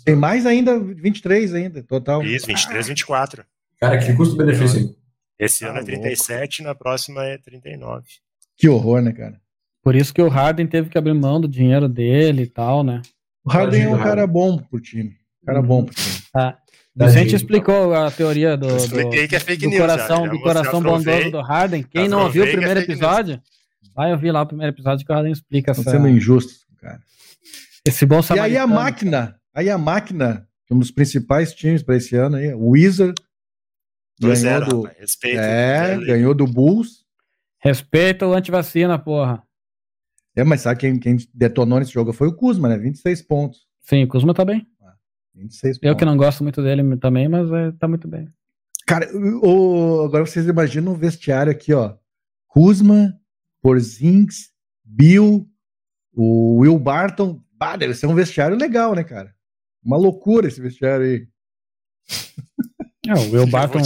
Tem 0.06 0.16
mais 0.16 0.46
ainda, 0.46 0.80
23 0.80 1.54
ainda, 1.54 1.84
total. 1.84 2.24
Isso, 2.24 2.48
23, 2.48 2.88
24. 2.88 3.46
Cara, 3.80 3.98
que 4.00 4.14
custo-benefício, 4.14 4.80
hein? 4.80 4.96
Esse 5.38 5.66
ano 5.66 5.80
é 5.80 5.84
37, 5.84 6.64
na 6.64 6.76
próxima 6.76 7.24
é 7.24 7.38
39. 7.38 8.06
Que 8.56 8.70
horror, 8.70 9.02
né, 9.02 9.12
cara? 9.12 9.42
Por 9.84 9.96
isso 9.96 10.14
que 10.14 10.22
o 10.22 10.30
Harden 10.30 10.68
teve 10.68 10.90
que 10.90 10.98
abrir 10.98 11.14
mão 11.14 11.42
do 11.42 11.48
dinheiro 11.48 11.90
dele 11.90 12.44
e 12.44 12.48
tal, 12.48 12.84
né? 12.84 13.02
O 13.44 13.50
Harden 13.50 13.84
é 13.84 13.90
um 13.90 13.98
cara 13.98 14.28
bom 14.28 14.58
pro 14.58 14.80
time. 14.80 15.18
Cara 15.46 15.62
bom 15.62 15.84
pro 15.84 15.96
time. 15.96 16.16
Tá. 16.32 16.58
A 17.00 17.10
gente 17.10 17.36
explicou 17.36 17.94
a 17.94 18.12
teoria 18.12 18.58
do, 18.58 18.68
do, 18.68 19.10
que 19.10 19.36
é 19.36 19.40
fake 19.40 19.64
do 19.64 19.70
news, 19.70 19.82
coração, 19.82 20.28
do 20.28 20.40
coração 20.42 20.82
bondoso 20.82 21.32
do 21.32 21.42
Harden. 21.42 21.84
Quem 21.84 22.10
não 22.10 22.24
ouviu 22.24 22.44
o 22.44 22.48
é 22.48 22.52
primeiro 22.52 22.80
é 22.80 22.84
episódio, 22.84 23.42
vai 23.96 24.12
ouvir 24.12 24.32
lá 24.32 24.42
o 24.42 24.46
primeiro 24.46 24.74
episódio 24.74 25.06
que 25.06 25.12
o 25.12 25.16
Harden 25.16 25.32
explica 25.32 25.72
Estão 25.72 25.84
essa... 25.84 25.92
sendo 25.92 26.10
injusto, 26.10 26.54
cara. 26.80 27.00
Esse 27.86 28.06
bom 28.06 28.20
E 28.36 28.40
aí 28.40 28.58
a 28.58 28.68
máquina, 28.68 29.40
aí 29.56 29.70
a 29.70 29.78
máquina, 29.78 30.48
um 30.70 30.78
dos 30.78 30.92
principais 30.92 31.54
times 31.54 31.82
para 31.82 31.96
esse 31.96 32.16
ano 32.16 32.36
aí, 32.36 32.54
o 32.54 32.70
Wizard, 32.70 33.16
ganhou 34.20 34.66
do, 34.66 34.82
Respeito, 35.00 35.40
é, 35.40 35.98
ganhou 35.98 36.34
do 36.36 36.46
Bulls. 36.46 37.06
Respeita 37.60 38.28
o 38.28 38.34
antivacina, 38.34 39.00
porra. 39.00 39.42
É, 40.36 40.44
mas 40.44 40.62
sabe 40.62 40.80
quem, 40.80 41.00
quem 41.00 41.18
detonou 41.34 41.80
nesse 41.80 41.92
jogo 41.92 42.14
foi 42.14 42.28
o 42.28 42.36
Kuzma, 42.36 42.70
né? 42.70 42.78
26 42.78 43.22
pontos. 43.24 43.68
Sim, 43.82 44.04
o 44.04 44.08
Kuzma 44.08 44.34
tá 44.34 44.46
bem. 44.46 44.66
26 45.36 45.80
Eu 45.82 45.96
que 45.96 46.06
não 46.06 46.18
gosto 46.18 46.44
muito 46.44 46.62
dele 46.62 46.98
também, 46.98 47.28
mas 47.28 47.52
é, 47.52 47.72
tá 47.74 47.88
muito 47.88 48.08
bem. 48.08 48.28
Cara, 48.86 49.08
o, 49.42 50.04
agora 50.04 50.26
vocês 50.26 50.46
imaginam 50.48 50.94
um 50.94 50.98
vestiário 50.98 51.52
aqui, 51.52 51.74
ó. 51.74 51.96
Kuzma, 52.48 53.18
Porzingis, 53.62 54.50
Bill, 54.84 55.48
o 56.14 56.60
Will 56.60 56.78
Barton. 56.78 57.42
Ah, 57.60 57.78
deve 57.78 57.94
ser 57.94 58.08
um 58.08 58.16
vestiário 58.16 58.58
legal, 58.58 58.96
né, 58.96 59.04
cara? 59.04 59.34
Uma 59.84 59.98
loucura 59.98 60.48
esse 60.48 60.60
vestiário 60.60 61.06
aí. 61.06 61.28
É, 63.08 63.14
o 63.14 63.32
Will 63.32 63.48
Barton, 63.50 63.80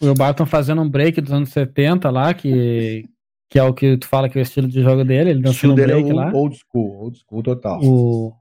o 0.00 0.06
Will 0.06 0.14
Barton 0.14 0.46
fazendo 0.46 0.80
um 0.80 0.88
break 0.88 1.20
dos 1.20 1.32
anos 1.32 1.50
70 1.50 2.08
lá, 2.10 2.32
que, 2.32 3.08
que 3.48 3.58
é 3.58 3.62
o 3.62 3.72
que 3.72 3.96
tu 3.96 4.06
fala 4.06 4.28
que 4.28 4.38
é 4.38 4.40
o 4.40 4.42
estilo 4.42 4.68
de 4.68 4.82
jogo 4.82 5.04
dele, 5.04 5.30
ele 5.30 5.42
dançando 5.42 5.72
um 5.72 5.76
break 5.76 6.10
é 6.10 6.12
lá. 6.12 6.32
Old 6.32 6.56
school, 6.56 7.02
old 7.02 7.18
school 7.18 7.42
total. 7.42 7.80
O, 7.82 8.34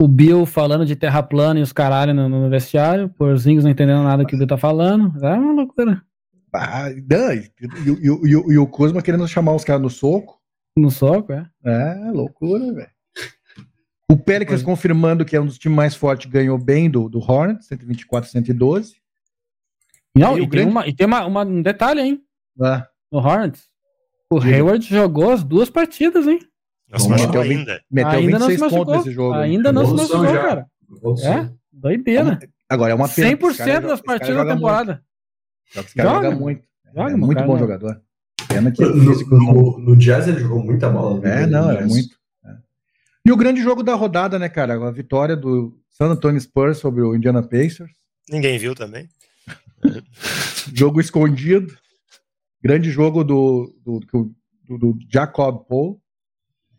o 0.00 0.08
Bill 0.08 0.46
falando 0.46 0.86
de 0.86 0.96
terra 0.96 1.22
plana 1.22 1.60
e 1.60 1.62
os 1.62 1.72
caralho 1.72 2.14
no, 2.14 2.28
no 2.28 2.48
vestiário, 2.48 3.08
Porzinhos 3.08 3.64
não 3.64 3.70
entendendo 3.70 4.02
nada 4.02 4.22
do 4.22 4.26
que 4.26 4.34
o 4.34 4.38
Bill 4.38 4.46
tá 4.46 4.56
falando. 4.56 5.12
É 5.24 5.34
uma 5.34 5.52
loucura. 5.52 6.02
Ah, 6.54 6.90
e, 6.90 6.98
e, 6.98 8.06
e, 8.06 8.30
e, 8.30 8.58
o 8.58 8.66
Kuzma 8.66 9.00
querendo 9.00 9.26
chamar 9.26 9.54
os 9.54 9.64
caras 9.64 9.80
no 9.80 9.88
soco. 9.88 10.38
No 10.76 10.90
soco, 10.90 11.32
é? 11.32 11.48
É, 11.64 12.10
loucura, 12.12 12.72
velho. 12.72 12.90
O 14.10 14.16
Pelicans 14.16 14.62
confirmando 14.62 15.24
que 15.24 15.34
é 15.34 15.40
um 15.40 15.46
dos 15.46 15.58
times 15.58 15.74
mais 15.74 15.94
fortes, 15.94 16.30
ganhou 16.30 16.58
bem 16.58 16.90
do, 16.90 17.08
do 17.08 17.18
Hornets, 17.18 17.66
124 17.68 18.30
112. 18.30 18.96
Não, 20.14 20.36
e, 20.36 20.42
e, 20.42 20.46
grande... 20.46 20.50
tem, 20.50 20.66
uma, 20.66 20.86
e 20.86 20.94
tem 20.94 21.06
uma, 21.06 21.24
uma, 21.24 21.44
um 21.44 21.62
detalhe, 21.62 22.00
hein? 22.02 22.22
Ah. 22.60 22.86
No 23.10 23.20
Hornets. 23.20 23.71
O 24.32 24.40
Hayward 24.40 24.86
jogou 24.88 25.30
as 25.30 25.44
duas 25.44 25.68
partidas, 25.68 26.26
hein? 26.26 26.38
Nossa, 26.88 27.08
meteu, 27.08 27.40
ainda. 27.42 27.82
Meteu 27.90 28.10
ainda 28.10 28.38
26 28.38 28.60
não 28.60 28.70
se 28.70 28.76
pontos 28.76 28.96
nesse 28.96 29.12
jogo. 29.12 29.34
Ainda 29.34 29.72
não 29.72 29.86
se 29.86 29.94
machucou, 29.94 30.24
já. 30.26 30.42
cara. 30.42 30.66
É, 31.22 31.50
doideira. 31.70 32.38
Agora 32.68 32.92
é 32.92 32.94
uma 32.94 33.08
pena. 33.08 33.36
100% 33.36 33.80
das 33.82 34.00
partidas 34.00 34.36
da 34.36 34.54
temporada. 34.54 35.02
Muito. 35.74 35.86
Esse 35.86 35.94
cara 35.94 36.08
joga, 36.08 36.24
joga 36.30 36.40
muito. 36.40 36.62
Joga, 36.94 37.10
é 37.10 37.16
muito 37.16 37.44
bom 37.44 37.58
jogador. 37.58 38.00
Pena 38.48 38.70
que 38.70 38.82
no, 38.82 39.14
no, 39.38 39.78
no, 39.78 39.96
Jazz 39.96 40.28
ele 40.28 40.40
jogou 40.40 40.62
muita 40.64 40.88
bola. 40.88 41.26
É, 41.26 41.46
não, 41.46 41.70
é 41.70 41.84
muito. 41.84 42.16
É. 42.44 42.54
E 43.26 43.32
o 43.32 43.36
grande 43.36 43.62
jogo 43.62 43.82
da 43.82 43.94
rodada, 43.94 44.38
né, 44.38 44.48
cara? 44.48 44.74
A 44.74 44.90
vitória 44.90 45.36
do 45.36 45.78
San 45.90 46.06
Antonio 46.06 46.40
Spurs 46.40 46.78
sobre 46.78 47.02
o 47.02 47.14
Indiana 47.14 47.42
Pacers. 47.42 47.92
Ninguém 48.30 48.58
viu 48.58 48.74
também. 48.74 49.08
jogo 50.74 51.00
escondido. 51.00 51.74
Grande 52.62 52.90
jogo 52.90 53.24
do, 53.24 53.74
do, 53.84 54.00
do, 54.00 54.78
do 54.78 54.98
Jacob 55.08 55.66
Paul. 55.68 56.00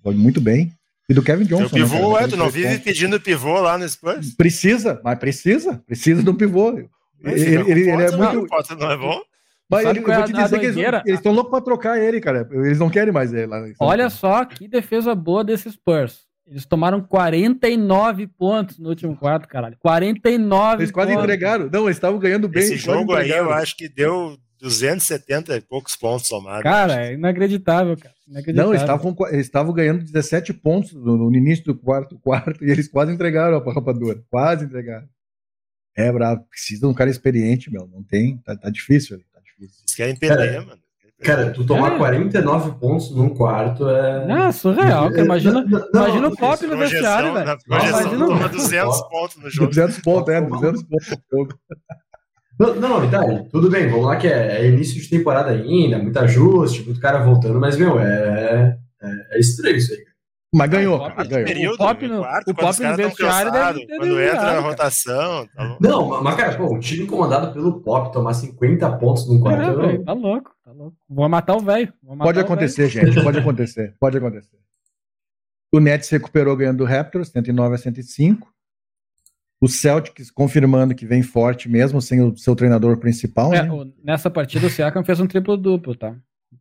Foi 0.02 0.16
muito 0.16 0.40
bem. 0.40 0.72
E 1.10 1.14
do 1.14 1.22
Kevin 1.22 1.46
Johnson. 1.46 1.66
O 1.66 1.70
pivô, 1.70 2.18
né, 2.18 2.24
é, 2.24 2.28
tu 2.28 2.38
não 2.38 2.50
vive 2.50 2.80
pedindo 2.80 3.20
pivô 3.20 3.60
lá 3.60 3.78
no 3.78 3.88
Spurs? 3.88 4.34
Precisa, 4.36 5.02
mas 5.04 5.20
precisa. 5.20 5.84
Precisa 5.86 6.24
de 6.24 6.30
um 6.30 6.36
pivô. 6.36 6.70
Ele, 6.72 6.90
ele, 7.24 7.72
ele, 7.72 7.90
é 7.90 8.12
muito. 8.12 8.48
Não, 8.50 8.78
não 8.78 8.92
é 8.92 8.98
bom? 8.98 9.22
Mas 9.70 9.86
ele, 9.88 10.00
eu 10.00 10.04
vou 10.04 10.24
te 10.24 10.34
dizer 10.34 10.60
que 10.60 10.66
eles, 10.66 10.78
eles 10.78 11.20
estão 11.20 11.34
loucos 11.34 11.52
pra 11.52 11.62
trocar 11.62 12.00
ele, 12.00 12.22
cara. 12.22 12.48
Eles 12.52 12.80
não 12.80 12.90
querem 12.90 13.12
mais 13.12 13.34
ele 13.34 13.48
lá. 13.48 13.64
Olha 13.80 14.10
só 14.10 14.46
que 14.46 14.68
defesa 14.68 15.16
boa 15.16 15.44
desses 15.44 15.74
Spurs. 15.74 16.22
Eles 16.46 16.66
tomaram 16.66 17.02
49 17.02 18.28
pontos 18.28 18.78
no 18.78 18.90
último 18.90 19.16
quarto, 19.16 19.48
caralho. 19.48 19.78
49 19.80 20.84
Eles 20.84 20.92
quase 20.92 21.12
pontos. 21.12 21.24
entregaram. 21.24 21.70
Não, 21.72 21.86
eles 21.86 21.98
estavam 21.98 22.20
ganhando 22.20 22.50
bem. 22.50 22.64
Esse 22.64 22.76
jogo 22.76 23.14
aí 23.14 23.32
eu 23.32 23.52
acho 23.52 23.78
que 23.78 23.88
deu 23.88 24.38
270 24.64 25.58
e 25.58 25.62
poucos 25.62 25.94
pontos 25.98 26.26
somados. 26.26 26.64
Cara, 26.64 27.08
é 27.08 27.14
inacreditável, 27.14 27.98
cara. 27.98 28.16
Inacreditável. 28.26 28.64
Não, 28.64 28.74
eles 28.74 28.82
estavam, 28.82 29.16
eles 29.30 29.46
estavam 29.46 29.74
ganhando 29.74 30.06
17 30.06 30.54
pontos 30.54 30.94
no, 30.94 31.18
no, 31.18 31.36
início 31.36 31.66
do 31.66 31.76
quarto 31.76 32.18
quarto 32.20 32.64
e 32.64 32.72
eles 32.72 32.88
quase 32.88 33.12
entregaram 33.12 33.58
a 33.58 33.74
rapadura. 33.74 34.24
Quase 34.30 34.64
entregaram. 34.64 35.06
É 35.96 36.10
bravo. 36.12 36.46
Precisa 36.50 36.82
de 36.82 36.88
um 36.88 36.94
cara 36.94 37.10
experiente, 37.10 37.70
meu. 37.70 37.86
Não 37.88 38.02
tem. 38.04 38.38
Tá, 38.38 38.56
tá 38.56 38.70
difícil 38.70 39.18
ali. 39.18 39.26
Tá 39.34 39.42
difícil. 39.42 39.82
Eles 39.84 39.96
querem 39.96 40.16
perder, 40.16 40.54
cara, 40.54 40.66
mano. 40.66 40.84
Cara, 41.22 41.52
tu 41.52 41.66
tomar 41.66 41.96
é. 41.96 41.98
49 41.98 42.80
pontos 42.80 43.12
num 43.12 43.30
quarto 43.30 43.90
é. 43.90 44.26
Não, 44.26 44.52
surreal. 44.52 45.10
Cara. 45.10 45.26
Imagina, 45.26 45.62
não, 45.62 45.70
não, 45.70 45.90
imagina 45.94 46.28
o 46.30 46.36
pop 46.38 46.66
no 46.66 46.78
vestiário, 46.78 47.34
velho. 47.34 47.58
Imagina 47.68 48.26
toma 48.26 48.50
200 48.50 49.02
pontos 49.10 49.38
no 49.38 49.50
jogo. 49.50 49.68
200 49.68 50.00
pontos, 50.00 50.34
é, 50.34 50.42
200 50.42 50.84
pontos 50.84 51.10
no 51.10 51.38
jogo. 51.38 51.60
Não, 52.60 52.76
não, 52.76 53.02
Vitali, 53.02 53.50
tudo 53.50 53.70
bem, 53.70 53.90
vamos 53.90 54.06
lá 54.06 54.16
que 54.16 54.28
é, 54.28 54.62
é, 54.62 54.70
início 54.70 55.02
de 55.02 55.10
temporada 55.10 55.50
ainda, 55.52 55.98
muito 55.98 56.18
ajuste, 56.20 56.84
muito 56.84 57.00
cara 57.00 57.24
voltando, 57.24 57.60
mas, 57.60 57.78
meu, 57.78 58.00
é, 58.00 58.78
é, 59.02 59.36
é 59.36 59.40
estranho 59.40 59.78
isso 59.78 59.92
aí. 59.92 60.04
Mas 60.54 60.70
ganhou, 60.70 61.04
ah, 61.04 61.12
cara, 61.12 61.28
ganhou. 61.28 61.46
Período, 61.48 61.74
o 61.74 61.78
Pop 61.78 62.08
no, 62.08 62.20
quarto, 62.20 62.52
o 62.52 62.56
pop 62.56 62.84
no 62.84 62.96
vestiário 62.96 63.52
deve 63.52 63.88
ter 63.88 63.98
Quando 63.98 64.22
entra 64.22 64.54
na 64.54 64.60
rotação. 64.60 65.48
Tá 65.48 65.78
não, 65.82 66.24
mas, 66.24 66.36
cara, 66.36 66.56
pô, 66.56 66.76
um 66.76 66.80
time 66.80 67.08
comandado 67.08 67.52
pelo 67.52 67.82
Pop 67.82 68.14
tomar 68.14 68.36
50 68.36 68.98
pontos 68.98 69.28
num 69.28 69.40
quarto. 69.40 69.64
É, 69.64 69.88
véio, 69.88 70.04
tá 70.04 70.14
louco, 70.14 70.52
tá 70.64 70.72
louco. 70.72 70.96
Vou 71.10 71.28
matar 71.28 71.56
o 71.56 71.60
velho. 71.60 71.92
Pode 72.20 72.40
acontecer, 72.40 72.88
gente, 72.88 73.20
pode 73.24 73.40
acontecer, 73.40 73.96
pode 74.00 74.18
acontecer. 74.18 74.58
O 75.74 75.80
Nets 75.80 76.08
recuperou 76.10 76.56
ganhando 76.56 76.78
do 76.78 76.86
Raptors, 76.86 77.30
109 77.30 77.74
a 77.74 77.78
105. 77.80 78.53
O 79.64 79.70
Celtics 79.70 80.30
confirmando 80.30 80.94
que 80.94 81.06
vem 81.06 81.24
forte 81.24 81.70
mesmo 81.70 82.02
sem 82.02 82.20
o 82.20 82.36
seu 82.36 82.54
treinador 82.54 82.98
principal. 82.98 83.54
É, 83.54 83.64
né? 83.64 83.92
Nessa 84.04 84.30
partida 84.30 84.68
o 84.68 84.70
Siakam 84.70 85.06
fez 85.06 85.22
um 85.22 85.26
triplo 85.26 85.56
duplo, 85.56 85.96
tá? 85.96 86.18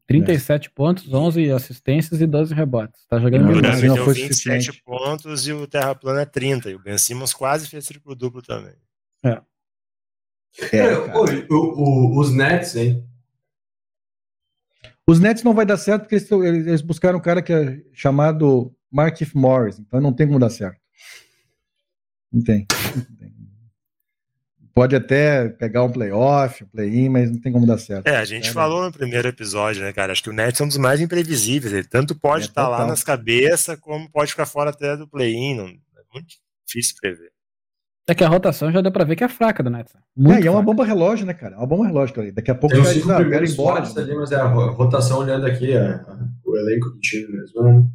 37 0.06 0.68
é. 0.68 0.70
pontos, 0.72 1.12
11 1.12 1.50
assistências 1.50 2.20
e 2.20 2.28
12 2.28 2.54
rebotes. 2.54 3.04
Tá 3.08 3.18
jogando 3.18 3.46
muito 3.46 3.60
bem. 3.60 3.88
Não 3.88 3.96
foi 3.96 4.14
27 4.14 4.84
pontos 4.84 5.48
e 5.48 5.52
o 5.52 5.66
Terra 5.66 5.96
Plana 5.96 6.20
é 6.20 6.24
30. 6.24 6.70
E 6.70 6.76
o 6.76 6.78
Ben 6.78 6.96
Simmons 6.96 7.34
quase 7.34 7.66
fez 7.66 7.86
triplo 7.86 8.14
duplo 8.14 8.40
também. 8.40 8.74
É. 9.24 9.40
é, 10.70 10.76
é 10.76 10.96
o, 10.96 11.56
o, 11.56 12.20
os 12.20 12.32
Nets, 12.32 12.76
hein? 12.76 13.04
Os 15.04 15.18
Nets 15.18 15.42
não 15.42 15.54
vai 15.54 15.66
dar 15.66 15.76
certo 15.76 16.02
porque 16.02 16.14
eles, 16.14 16.30
eles 16.68 16.80
buscaram 16.80 17.18
um 17.18 17.22
cara 17.22 17.42
que 17.42 17.52
é 17.52 17.82
chamado 17.92 18.72
Markif 18.88 19.36
Morris, 19.36 19.80
então 19.80 20.00
não 20.00 20.12
tem 20.12 20.28
como 20.28 20.38
dar 20.38 20.50
certo. 20.50 20.80
Não 22.32 22.42
tem. 22.42 22.66
Pode 24.74 24.96
até 24.96 25.50
pegar 25.50 25.84
um 25.84 25.92
playoff, 25.92 26.64
um 26.64 26.66
play-in, 26.66 27.10
mas 27.10 27.30
não 27.30 27.38
tem 27.38 27.52
como 27.52 27.66
dar 27.66 27.76
certo. 27.76 28.06
É, 28.06 28.16
a 28.16 28.24
gente 28.24 28.48
é, 28.48 28.52
falou 28.52 28.82
no 28.82 28.90
primeiro 28.90 29.28
episódio, 29.28 29.82
né, 29.82 29.92
cara? 29.92 30.12
Acho 30.12 30.22
que 30.22 30.30
o 30.30 30.32
Nets 30.32 30.60
é 30.60 30.64
um 30.64 30.68
dos 30.68 30.78
mais 30.78 30.98
imprevisíveis. 30.98 31.74
Ele 31.74 31.84
tanto 31.86 32.14
pode 32.14 32.44
é, 32.44 32.48
estar 32.48 32.62
tá 32.62 32.68
lá 32.68 32.86
nas 32.86 33.04
cabeças, 33.04 33.78
como 33.78 34.10
pode 34.10 34.30
ficar 34.30 34.46
fora 34.46 34.70
até 34.70 34.96
do 34.96 35.06
play-in. 35.06 35.58
É 35.58 36.02
muito 36.14 36.42
Difícil 36.72 36.96
prever. 37.00 37.30
É 38.08 38.14
que 38.14 38.24
a 38.24 38.28
rotação 38.28 38.72
já 38.72 38.80
deu 38.80 38.90
pra 38.90 39.04
ver 39.04 39.14
que 39.14 39.22
é 39.22 39.28
fraca 39.28 39.62
do 39.62 39.70
Nets. 39.70 39.94
Muito 40.16 40.40
é, 40.40 40.44
e 40.44 40.46
é 40.46 40.50
uma 40.50 40.62
bomba 40.62 40.84
relógio, 40.84 41.24
né, 41.24 41.34
cara? 41.34 41.54
É 41.54 41.58
uma 41.58 41.66
bomba 41.66 41.86
relógio 41.86 42.20
ali. 42.20 42.32
Daqui 42.32 42.50
a 42.50 42.54
pouco 42.54 42.74
Tem 42.74 42.82
os 42.82 42.88
cinco 42.88 43.14
primeiros 43.14 43.52
embora. 43.52 43.84
Ali, 43.84 44.14
mas 44.14 44.32
é 44.32 44.36
a 44.36 44.46
rotação 44.46 45.18
olhando 45.18 45.46
aqui, 45.46 45.72
é, 45.72 46.00
o 46.44 46.56
elenco 46.56 46.90
do 46.90 46.98
time 46.98 47.28
mesmo. 47.28 47.62
Né? 47.62 47.86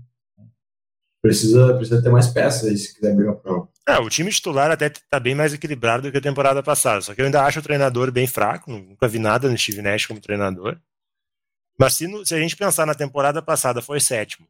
Precisa, 1.22 1.74
precisa 1.76 2.01
ter 2.01 2.09
mais 2.09 2.28
peças 2.28 2.70
aí 2.70 2.78
se 2.78 2.93
quiser 2.93 3.15
brigar 3.15 3.36
pro 3.36 3.70
é, 3.88 3.97
o 3.99 4.09
time 4.09 4.30
titular 4.30 4.70
até 4.70 4.88
está 4.88 5.18
bem 5.18 5.34
mais 5.34 5.53
equilibrado 5.53 6.03
do 6.03 6.11
que 6.11 6.18
a 6.18 6.22
temporada 6.22 6.61
passada. 6.61 6.99
Só 6.99 7.15
que 7.15 7.22
eu 7.22 7.26
ainda 7.26 7.41
acho 7.45 7.59
o 7.59 7.63
treinador 7.63 8.11
bem 8.11 8.28
fraco. 8.28 8.70
Nunca 8.70 9.07
vi 9.07 9.18
nada 9.18 9.49
no 9.49 9.57
Steve 9.57 9.82
Nash 9.82 10.05
como 10.05 10.20
treinador. 10.20 10.78
Mas 11.80 11.93
se, 11.93 12.05
no, 12.05 12.26
se 12.26 12.36
a 12.36 12.39
gente 12.39 12.57
pensar 12.57 12.86
na 12.86 12.93
temporada 12.93 13.41
passada, 13.41 13.82
foi 13.82 14.01
sétimo. 14.01 14.45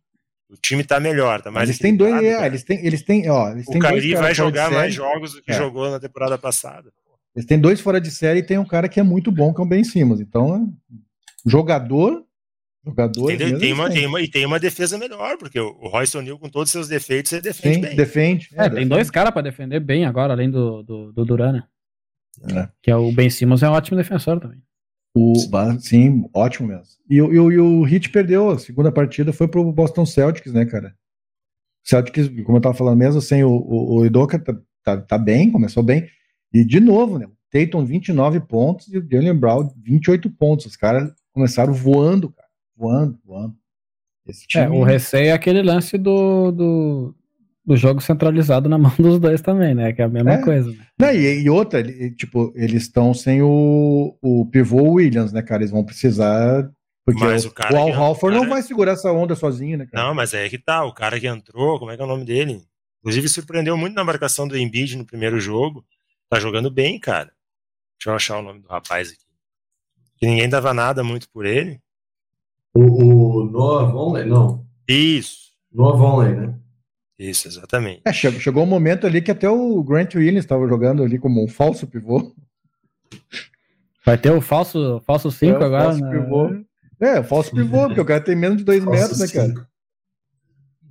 O 0.50 0.56
time 0.56 0.84
tá 0.84 1.00
melhor, 1.00 1.42
tá 1.42 1.52
mais 1.52 1.70
Eles 1.70 1.78
têm 1.78 1.96
dois, 1.96 2.24
é, 2.24 2.48
eles 2.48 2.64
têm, 2.64 2.84
eles 2.84 3.02
têm, 3.04 3.30
ó, 3.30 3.52
eles 3.52 3.66
têm 3.66 3.78
O 3.78 3.80
Cari 3.80 4.16
vai 4.16 4.34
jogar 4.34 4.72
mais 4.72 4.94
jogos 4.94 5.34
do 5.34 5.42
que 5.42 5.52
é. 5.52 5.54
jogou 5.54 5.92
na 5.92 6.00
temporada 6.00 6.38
passada. 6.38 6.92
Eles 7.36 7.46
têm 7.46 7.60
dois 7.60 7.80
fora 7.80 8.02
de 8.02 8.10
série 8.10 8.40
e 8.40 8.44
tem 8.44 8.58
um 8.58 8.66
cara 8.66 8.90
que 8.90 9.00
é 9.00 9.04
muito 9.04 9.32
bom, 9.32 9.54
que 9.54 9.62
é 9.62 9.64
o 9.64 9.68
Ben 9.68 9.84
Simmons. 9.84 10.20
Então, 10.20 10.74
jogador, 11.46 12.24
jogador. 12.88 13.28
Tem, 13.28 13.58
tem 13.58 13.74
uma, 13.74 13.90
tem 13.90 14.06
uma, 14.06 14.22
e 14.22 14.28
tem 14.28 14.46
uma 14.46 14.60
defesa 14.60 14.98
melhor, 14.98 15.38
porque 15.38 15.60
o, 15.60 15.70
o 15.80 15.88
Royce 15.88 16.18
O'Neal, 16.18 16.40
com 16.40 16.50
todos 16.50 16.70
os 16.70 16.72
seus 16.72 16.88
defeitos, 16.88 17.32
ele 17.32 17.42
defende 17.42 17.76
Sim, 17.76 17.82
bem. 17.82 17.96
defende. 17.96 18.50
É, 18.54 18.66
é 18.66 18.70
tem 18.70 18.88
dois 18.88 19.10
caras 19.10 19.32
para 19.32 19.42
defender 19.44 19.80
bem 19.80 20.06
agora, 20.06 20.34
além 20.34 20.50
do, 20.50 20.84
do, 20.84 21.12
do 21.12 21.26
Durana. 21.26 21.68
É. 22.52 22.70
Que 22.82 22.92
é 22.92 22.96
o 22.96 23.12
Ben 23.12 23.30
Simmons 23.30 23.64
é 23.64 23.70
um 23.70 23.74
ótimo 23.74 23.98
defensor 23.98 24.40
também. 24.40 24.62
O, 25.16 25.34
sim, 25.80 26.30
ótimo 26.34 26.68
mesmo. 26.68 26.86
E, 27.10 27.16
e, 27.16 27.20
e 27.20 27.60
o 27.60 27.88
Heat 27.88 28.10
perdeu 28.12 28.52
a 28.52 28.60
segunda 28.60 28.92
partida, 28.92 29.34
foi 29.34 29.48
pro 29.48 29.72
Boston 29.72 30.06
Celtics, 30.06 30.54
né, 30.54 30.66
cara? 30.66 30.94
Celtics, 31.84 32.30
como 32.44 32.58
eu 32.58 32.62
tava 32.62 32.76
falando 32.76 32.98
mesmo, 32.98 33.20
sem 33.22 33.44
o, 33.44 33.50
o, 33.50 34.00
o 34.00 34.06
Idoka 34.06 34.38
tá, 34.38 34.56
tá, 34.84 35.02
tá, 35.02 35.18
bem, 35.18 35.52
começou 35.52 35.82
bem. 35.82 36.08
E 36.54 36.64
de 36.64 36.80
novo, 36.80 37.18
né? 37.18 37.28
Tatum 37.50 37.86
29 37.86 38.42
pontos 38.42 38.94
e 38.94 38.98
o 38.98 39.08
Jalen 39.10 39.36
Brown 39.36 39.74
28 39.78 40.30
pontos. 40.32 40.66
Os 40.66 40.76
caras 40.76 41.12
começaram 41.32 41.74
voando, 41.74 42.30
cara. 42.32 42.47
Voando, 42.78 43.20
voando. 43.26 43.56
Time... 44.48 44.66
É, 44.66 44.70
o 44.70 44.84
receio 44.84 45.28
é 45.28 45.32
aquele 45.32 45.62
lance 45.62 45.98
do, 45.98 46.52
do, 46.52 47.16
do 47.66 47.78
jogo 47.78 48.02
centralizado 48.02 48.70
na 48.70 48.78
mão 48.78 48.94
dos 48.98 49.20
dois 49.20 49.42
também, 49.42 49.74
né? 49.74 49.94
Que 49.94 50.02
é 50.02 50.06
a 50.06 50.10
mesma 50.10 50.34
é. 50.34 50.42
coisa. 50.44 50.70
Né? 50.70 50.88
Não, 51.00 51.12
e, 51.12 51.44
e, 51.44 51.50
outra, 51.50 51.84
tipo, 52.12 52.54
eles 52.56 52.84
estão 52.84 53.14
sem 53.14 53.42
o, 53.42 54.18
o 54.22 54.46
pivô 54.46 54.94
Williams, 54.94 55.32
né, 55.32 55.42
cara? 55.42 55.62
Eles 55.62 55.72
vão 55.72 55.84
precisar. 55.84 56.70
Porque 57.06 57.24
mas 57.24 57.46
o, 57.46 57.52
cara 57.52 57.74
o 57.74 57.78
Al 57.78 57.94
Halford 57.94 58.36
cara... 58.36 58.48
não 58.48 58.54
vai 58.54 58.62
segurar 58.62 58.92
essa 58.92 59.12
onda 59.12 59.34
sozinho, 59.34 59.78
né, 59.78 59.86
cara? 59.86 60.08
Não, 60.08 60.14
mas 60.14 60.34
é 60.34 60.48
que 60.50 60.58
tá. 60.58 60.84
O 60.84 60.94
cara 60.94 61.20
que 61.20 61.28
entrou, 61.28 61.80
como 61.80 61.90
é 61.92 61.96
que 61.96 62.02
é 62.02 62.06
o 62.06 62.10
nome 62.10 62.26
dele? 62.26 62.62
Inclusive 63.00 63.30
surpreendeu 63.30 63.78
muito 63.78 63.96
na 63.96 64.04
marcação 64.04 64.48
do 64.48 64.58
Embiid 64.58 64.98
no 64.98 65.06
primeiro 65.06 65.40
jogo. 65.40 65.86
Tá 66.30 66.40
jogando 66.40 66.70
bem, 66.70 67.00
cara. 67.00 67.32
Deixa 67.98 68.10
eu 68.10 68.16
achar 68.16 68.38
o 68.38 68.42
nome 68.42 68.60
do 68.60 68.68
rapaz 68.68 69.10
aqui. 69.10 69.26
Que 70.18 70.28
ninguém 70.28 70.50
dava 70.50 70.74
nada 70.74 71.04
muito 71.04 71.30
por 71.30 71.46
ele. 71.46 71.80
O, 72.78 73.42
o 73.42 73.50
Noah 73.50 73.92
Vonley, 73.92 74.26
não. 74.26 74.64
Isso. 74.88 75.48
Noah 75.74 75.98
Vonley, 75.98 76.36
né? 76.36 76.54
Isso, 77.18 77.48
exatamente. 77.48 78.02
É, 78.06 78.14
chegou, 78.14 78.40
chegou 78.40 78.64
um 78.64 78.68
momento 78.68 79.08
ali 79.08 79.20
que 79.20 79.32
até 79.32 79.50
o 79.50 79.84
Grant 79.84 80.14
Williams 80.14 80.46
estava 80.46 80.68
jogando 80.68 81.02
ali 81.02 81.18
como 81.18 81.44
um 81.44 81.48
falso 81.48 81.88
pivô. 81.88 82.32
Vai 84.06 84.16
ter 84.18 84.32
o 84.32 84.40
falso 84.40 85.00
5 85.00 85.06
falso 85.06 85.32
cinco 85.32 85.64
é, 85.64 85.66
agora, 85.66 85.86
falso 85.86 86.02
né? 86.02 86.12
Pivô. 86.12 86.66
É, 87.00 87.24
falso 87.24 87.52
pivô, 87.52 87.88
porque 87.88 88.02
o 88.02 88.06
cara 88.06 88.22
tem 88.22 88.36
menos 88.36 88.60
de 88.60 88.64
2 88.64 88.86
metros, 88.86 89.20
né, 89.20 89.28
cara? 89.28 89.68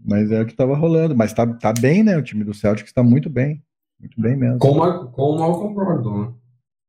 Mas 0.05 0.33
é 0.33 0.43
o 0.43 0.45
que 0.45 0.53
estava 0.53 0.77
rolando. 0.77 1.15
Mas 1.15 1.33
tá, 1.33 1.47
tá 1.47 1.73
bem, 1.73 2.03
né? 2.03 2.17
O 2.17 2.23
time 2.23 2.43
do 2.43 2.53
Celtic 2.53 2.87
está 2.87 3.03
muito 3.05 3.31
bem. 3.31 3.63
Muito 4.01 4.21
bem 4.21 4.37
mesmo. 4.37 4.59
Com, 4.59 4.73
uma, 4.73 5.07
com 5.07 5.23
o 5.23 5.39
Malcolm 5.39 5.75
Brogdon, 5.75 6.21
né? 6.21 6.33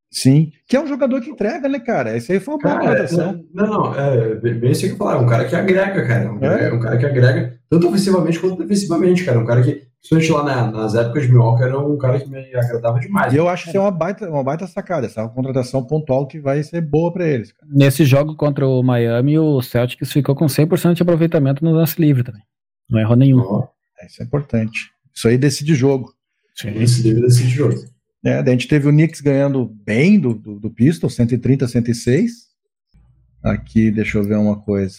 Sim, 0.10 0.52
que 0.68 0.76
é 0.76 0.82
um 0.82 0.88
jogador 0.88 1.20
que 1.22 1.30
entrega, 1.30 1.68
né, 1.68 1.80
cara? 1.80 2.16
Esse 2.16 2.32
aí 2.32 2.40
foi 2.40 2.56
uma 2.56 2.62
boa 2.62 2.80
contratação. 2.80 3.44
Não, 3.54 3.68
não, 3.68 3.96
é 3.96 4.36
bem 4.36 4.72
isso 4.72 4.86
que 4.86 4.94
eu 4.94 4.98
falar, 4.98 5.16
é 5.16 5.18
um 5.18 5.28
cara 5.28 5.46
que 5.46 5.56
agrega, 5.56 6.08
cara. 6.08 6.32
Um, 6.32 6.44
é? 6.44 6.74
um 6.74 6.80
cara 6.80 6.98
que 6.98 7.06
agrega, 7.06 7.60
tanto 7.70 7.88
ofensivamente 7.88 8.40
quanto 8.40 8.58
defensivamente, 8.58 9.26
cara. 9.26 9.38
Um 9.38 9.46
cara 9.46 9.62
que, 9.62 9.84
principalmente 10.00 10.32
lá 10.32 10.44
na, 10.44 10.72
nas 10.72 10.96
épocas 10.96 11.24
de 11.24 11.30
Milwaukee, 11.30 11.64
era 11.64 11.78
um 11.78 11.98
cara 11.98 12.20
que 12.20 12.30
me 12.30 12.40
agradava 12.56 13.00
demais. 13.00 13.34
E 13.34 13.38
eu 13.38 13.50
acho 13.50 13.70
que 13.70 13.76
é 13.76 13.80
uma 13.80 13.92
baita, 13.92 14.30
uma 14.30 14.44
baita 14.44 14.66
sacada, 14.66 15.06
essa 15.06 15.20
é 15.20 15.24
uma 15.24 15.34
contratação 15.34 15.84
pontual 15.84 16.26
que 16.26 16.40
vai 16.40 16.64
ser 16.64 16.82
boa 16.82 17.12
para 17.12 17.28
eles. 17.28 17.52
Cara. 17.52 17.70
Nesse 17.70 18.06
jogo 18.06 18.34
contra 18.36 18.66
o 18.66 18.82
Miami, 18.82 19.38
o 19.38 19.62
Celtics 19.62 20.12
ficou 20.12 20.36
com 20.36 20.46
100% 20.46 20.94
de 20.94 21.04
aproveitamento 21.04 21.64
no 21.66 21.72
lance 21.72 22.00
livre 22.02 22.24
também. 22.24 22.42
Não 22.90 23.00
errou 23.00 23.18
nenhum. 23.18 23.40
Oh. 23.40 23.68
Isso 24.06 24.22
é 24.22 24.26
importante. 24.26 24.90
Isso 25.14 25.28
aí 25.28 25.38
decide 25.38 25.76
jogo. 25.76 26.14
Sim. 26.56 26.70
Livre 26.70 27.22
decide 27.22 27.50
jogo. 27.50 27.76
É, 28.26 28.40
a 28.40 28.46
gente 28.50 28.68
teve 28.68 28.88
o 28.88 28.92
Knicks 28.92 29.22
ganhando 29.22 29.66
bem 29.86 30.20
do, 30.20 30.34
do, 30.34 30.60
do 30.60 30.70
Pistons, 30.70 31.16
130 31.16 31.66
a 31.66 31.68
106. 31.68 32.48
Aqui, 33.44 33.92
deixa 33.92 34.18
eu 34.18 34.24
ver 34.24 34.36
uma 34.36 34.60
coisa. 34.60 34.98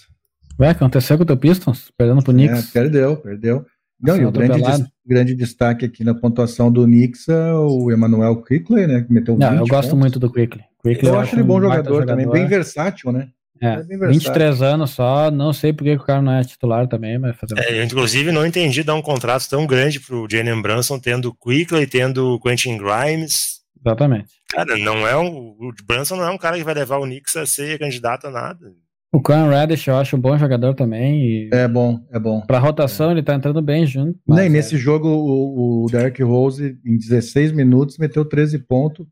Ué, 0.58 0.70
aconteceu 0.70 1.16
com 1.16 1.24
o 1.24 1.26
teu 1.26 1.36
Pistons? 1.36 1.90
Perdendo 1.96 2.22
pro 2.22 2.32
Knicks? 2.32 2.68
É, 2.68 2.72
perdeu, 2.72 3.16
perdeu. 3.16 3.66
Não, 4.00 4.16
e 4.16 4.24
o 4.24 4.30
grande, 4.30 4.62
des, 4.62 4.86
grande 5.04 5.34
destaque 5.34 5.84
aqui 5.84 6.04
na 6.04 6.14
pontuação 6.14 6.70
do 6.70 6.84
Knicks 6.84 7.28
é 7.28 7.52
o 7.52 7.90
Emmanuel 7.90 8.40
Quickley, 8.42 8.86
né? 8.86 9.02
Que 9.02 9.12
meteu 9.12 9.36
Não, 9.36 9.54
eu 9.54 9.66
gosto 9.66 9.90
pontos. 9.90 9.98
muito 9.98 10.18
do 10.20 10.32
Quickley. 10.32 10.64
Quickley 10.82 11.10
eu 11.10 11.18
acho 11.18 11.34
ele 11.34 11.42
bom 11.42 11.60
jogador, 11.60 12.00
jogador 12.00 12.06
também, 12.06 12.28
bem 12.30 12.46
versátil, 12.46 13.10
né? 13.10 13.28
É, 13.60 13.82
23 13.82 14.62
anos 14.62 14.90
só, 14.90 15.30
não 15.30 15.52
sei 15.52 15.72
porque 15.72 15.94
o 15.94 16.04
cara 16.04 16.22
não 16.22 16.32
é 16.32 16.44
titular 16.44 16.86
também, 16.86 17.18
mas 17.18 17.36
fazer 17.36 17.58
é, 17.58 17.80
Eu, 17.80 17.84
inclusive, 17.84 18.30
não 18.32 18.46
entendi 18.46 18.82
dar 18.82 18.94
um 18.94 19.02
contrato 19.02 19.48
tão 19.48 19.66
grande 19.66 20.00
pro 20.00 20.26
Jalen 20.30 20.62
Brunson, 20.62 20.98
tendo 20.98 21.34
Quickly, 21.34 21.86
tendo 21.86 22.38
Quentin 22.40 22.76
Grimes. 22.76 23.58
Exatamente. 23.84 24.28
Cara, 24.50 24.76
não 24.78 25.06
é 25.06 25.16
um, 25.16 25.56
o 25.60 25.72
Brunson 25.86 26.16
não 26.16 26.24
é 26.24 26.30
um 26.30 26.38
cara 26.38 26.56
que 26.56 26.64
vai 26.64 26.74
levar 26.74 26.98
o 26.98 27.04
Knicks 27.04 27.36
a 27.36 27.46
ser 27.46 27.78
candidato 27.78 28.26
a 28.26 28.30
nada. 28.30 28.72
O 29.10 29.22
Cam 29.22 29.48
Reddish 29.48 29.86
eu 29.86 29.96
acho 29.96 30.16
um 30.16 30.20
bom 30.20 30.36
jogador 30.36 30.74
também. 30.74 31.48
é 31.50 31.66
bom, 31.66 31.98
é 32.12 32.18
bom. 32.18 32.42
Pra 32.42 32.58
rotação 32.58 33.08
é. 33.08 33.12
ele 33.12 33.22
tá 33.22 33.34
entrando 33.34 33.62
bem 33.62 33.86
junto. 33.86 34.18
Nem 34.26 34.46
é. 34.46 34.48
nesse 34.48 34.76
jogo 34.76 35.08
o, 35.08 35.84
o 35.84 35.86
Derek 35.90 36.22
Rose 36.22 36.78
em 36.84 36.98
16 36.98 37.52
minutos 37.52 37.96
meteu 37.96 38.24
13 38.24 38.58
pontos. 38.58 39.06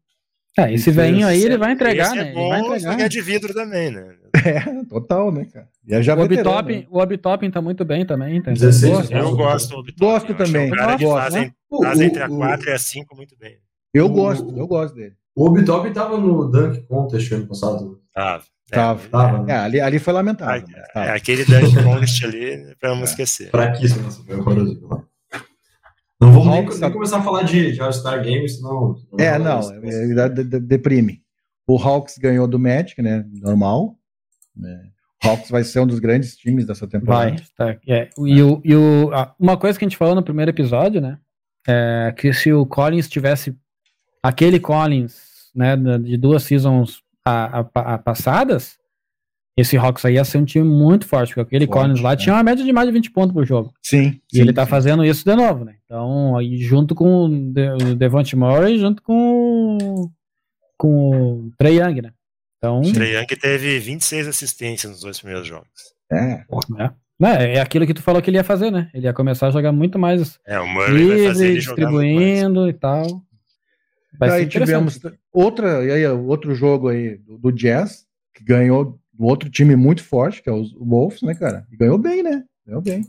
É, 0.59 0.73
esse 0.73 0.91
velhinho 0.91 1.27
aí 1.27 1.43
ele 1.43 1.59
vai 1.59 1.73
entregar, 1.73 2.15
né? 2.15 2.31
É 2.31 2.33
bom, 2.33 2.55
ele 2.55 2.69
vai 2.69 2.79
entregar. 2.79 3.01
é 3.01 3.09
de 3.09 3.21
vidro 3.21 3.53
também, 3.53 3.91
né? 3.91 4.15
É, 4.47 4.85
total, 4.85 5.33
né, 5.33 5.47
cara? 5.53 5.69
E 5.87 6.03
já 6.03 6.15
o 6.15 6.21
Obitopping, 6.21 6.81
né? 6.81 6.87
o 6.91 7.01
Obitopping 7.01 7.51
tá 7.51 7.61
muito 7.61 7.85
bem 7.85 8.07
também, 8.07 8.41
tá? 8.41 8.53
16, 8.53 9.11
eu, 9.11 9.19
eu 9.19 9.37
gosto 9.37 9.71
do 9.71 9.79
Obitopping. 9.79 10.13
Gosto 10.13 10.35
também. 10.35 10.73
Um 10.73 10.75
cara 10.75 10.97
gosto, 10.97 11.23
fazem, 11.23 11.43
né? 11.43 11.53
faz 11.83 12.01
entre 12.01 12.23
a 12.23 12.29
4 12.29 12.69
e 12.69 12.73
a 12.73 12.79
5 12.79 13.17
muito 13.17 13.37
bem. 13.39 13.57
Eu 13.93 14.07
o, 14.07 14.09
gosto, 14.09 14.57
eu 14.57 14.67
gosto 14.67 14.95
dele. 14.95 15.15
O 15.35 15.47
Obitopping 15.47 15.93
tava 15.93 16.19
no 16.19 16.51
Dunk 16.51 16.83
Contest 16.87 17.33
ano 17.33 17.47
passado. 17.47 18.01
Tava. 18.15 18.45
É, 18.71 18.75
tava, 18.75 19.03
é, 19.05 19.09
tava. 19.09 19.51
É, 19.51 19.57
ali, 19.57 19.81
ali 19.81 19.99
foi 19.99 20.13
lamentável. 20.13 20.67
É, 20.95 21.11
aquele 21.11 21.45
Dunk 21.45 21.83
Contest 21.83 22.25
ali, 22.25 22.75
pra 22.81 22.95
não 22.95 23.01
é. 23.01 23.05
esquecer. 23.05 23.51
Fraquíssimo, 23.51 24.05
nossa, 24.05 24.23
foi 24.23 24.37
horroroso. 24.37 25.07
Não 26.21 26.33
vamos 26.33 26.49
nem, 26.49 26.81
nem, 26.81 26.93
começar 26.93 27.19
a 27.19 27.23
falar 27.23 27.43
de, 27.43 27.73
de 27.73 27.81
All-Star 27.81 28.25
Games, 28.25 28.57
senão. 28.57 28.97
É, 29.19 29.39
não, 29.39 29.61
é, 29.61 30.29
deprime. 30.31 31.23
O 31.67 31.77
Hawks 31.77 32.17
ganhou 32.17 32.47
do 32.47 32.59
Magic, 32.59 33.03
né? 33.03 33.25
Normal. 33.43 33.97
Né? 34.57 34.89
O 35.23 35.29
Hawks 35.29 35.51
vai 35.51 35.63
ser 35.63 35.81
um 35.81 35.87
dos 35.87 35.99
grandes 35.99 36.37
times 36.37 36.67
dessa 36.67 36.87
temporada. 36.87 37.37
Vai, 37.59 37.75
tá. 37.75 37.81
É. 37.87 38.09
E, 38.19 38.43
o, 38.43 38.61
e 38.65 38.75
o, 38.75 39.11
uma 39.39 39.57
coisa 39.57 39.79
que 39.79 39.85
a 39.85 39.89
gente 39.89 39.99
falou 39.99 40.15
no 40.15 40.23
primeiro 40.23 40.51
episódio, 40.51 41.01
né? 41.01 41.19
É 41.69 42.15
que 42.17 42.33
se 42.33 42.53
o 42.53 42.65
Collins 42.65 43.09
tivesse 43.09 43.55
aquele 44.23 44.61
Collins, 44.61 45.51
né, 45.55 45.77
de 45.77 46.17
duas 46.17 46.45
seasons 46.45 47.03
a, 47.25 47.61
a, 47.61 47.95
a 47.95 47.99
passadas, 47.99 48.79
esse 49.57 49.77
Hawks 49.77 50.05
aí 50.05 50.15
ia 50.15 50.25
ser 50.25 50.39
um 50.39 50.45
time 50.45 50.69
muito 50.69 51.07
forte, 51.07 51.31
porque 51.31 51.41
aquele 51.41 51.67
forte, 51.67 51.81
Collins 51.81 52.01
lá 52.01 52.11
né? 52.11 52.17
tinha 52.17 52.35
uma 52.35 52.43
média 52.43 52.63
de 52.63 52.73
mais 52.73 52.87
de 52.87 52.93
20 52.93 53.11
pontos 53.11 53.33
por 53.33 53.47
jogo. 53.47 53.73
Sim. 53.83 54.21
E 54.33 54.37
sim, 54.37 54.43
ele 54.43 54.53
tá 54.53 54.65
sim. 54.65 54.71
fazendo 54.71 55.05
isso 55.05 55.25
de 55.25 55.35
novo, 55.35 55.65
né? 55.65 55.77
Então, 55.85 56.37
aí 56.37 56.59
junto 56.59 56.95
com 56.95 57.25
o 57.25 57.95
Devontae 57.97 58.37
Murray, 58.37 58.79
junto 58.79 59.03
com, 59.03 60.11
com 60.77 61.11
o 61.11 61.51
Trey 61.57 61.79
Young, 61.79 62.03
né? 62.03 62.13
Então, 62.59 62.81
o 62.81 62.93
Trey 62.93 63.17
Young 63.17 63.27
teve 63.27 63.79
26 63.79 64.29
assistências 64.29 64.93
nos 64.93 65.01
dois 65.01 65.19
primeiros 65.19 65.49
jogos. 65.49 65.95
É. 66.13 66.45
É. 67.23 67.55
é 67.55 67.61
aquilo 67.61 67.87
que 67.87 67.95
tu 67.95 68.03
falou 68.03 68.21
que 68.21 68.29
ele 68.29 68.37
ia 68.37 68.45
fazer, 68.45 68.71
né? 68.71 68.91
Ele 68.93 69.07
ia 69.07 69.15
começar 69.15 69.47
a 69.47 69.51
jogar 69.51 69.73
muito 69.73 69.99
mais 69.99 70.39
é, 70.47 70.61
o 70.61 70.69
Murray 70.69 70.93
livre, 70.93 71.17
vai 71.17 71.27
fazer 71.29 71.47
ele 71.49 71.59
distribuindo 71.59 72.69
e 72.69 72.73
tal. 72.75 73.23
Vai 74.19 74.31
aí 74.31 74.47
tivemos 74.47 74.99
outra, 75.33 75.79
aí, 75.79 76.07
outro 76.07 76.55
jogo 76.55 76.89
aí 76.89 77.17
do, 77.17 77.39
do 77.39 77.53
Jazz, 77.53 78.07
que 78.35 78.45
ganhou 78.45 78.99
um 79.19 79.25
outro 79.25 79.51
time 79.51 79.77
muito 79.77 80.03
forte, 80.03 80.43
que 80.43 80.49
é 80.49 80.53
os 80.53 80.73
Wolves, 80.73 81.23
né, 81.23 81.35
cara? 81.35 81.67
E 81.73 81.77
ganhou 81.77 81.99
bem, 81.99 82.23
né? 82.23 82.45
Ganhou 82.67 82.83
bem. 82.83 83.05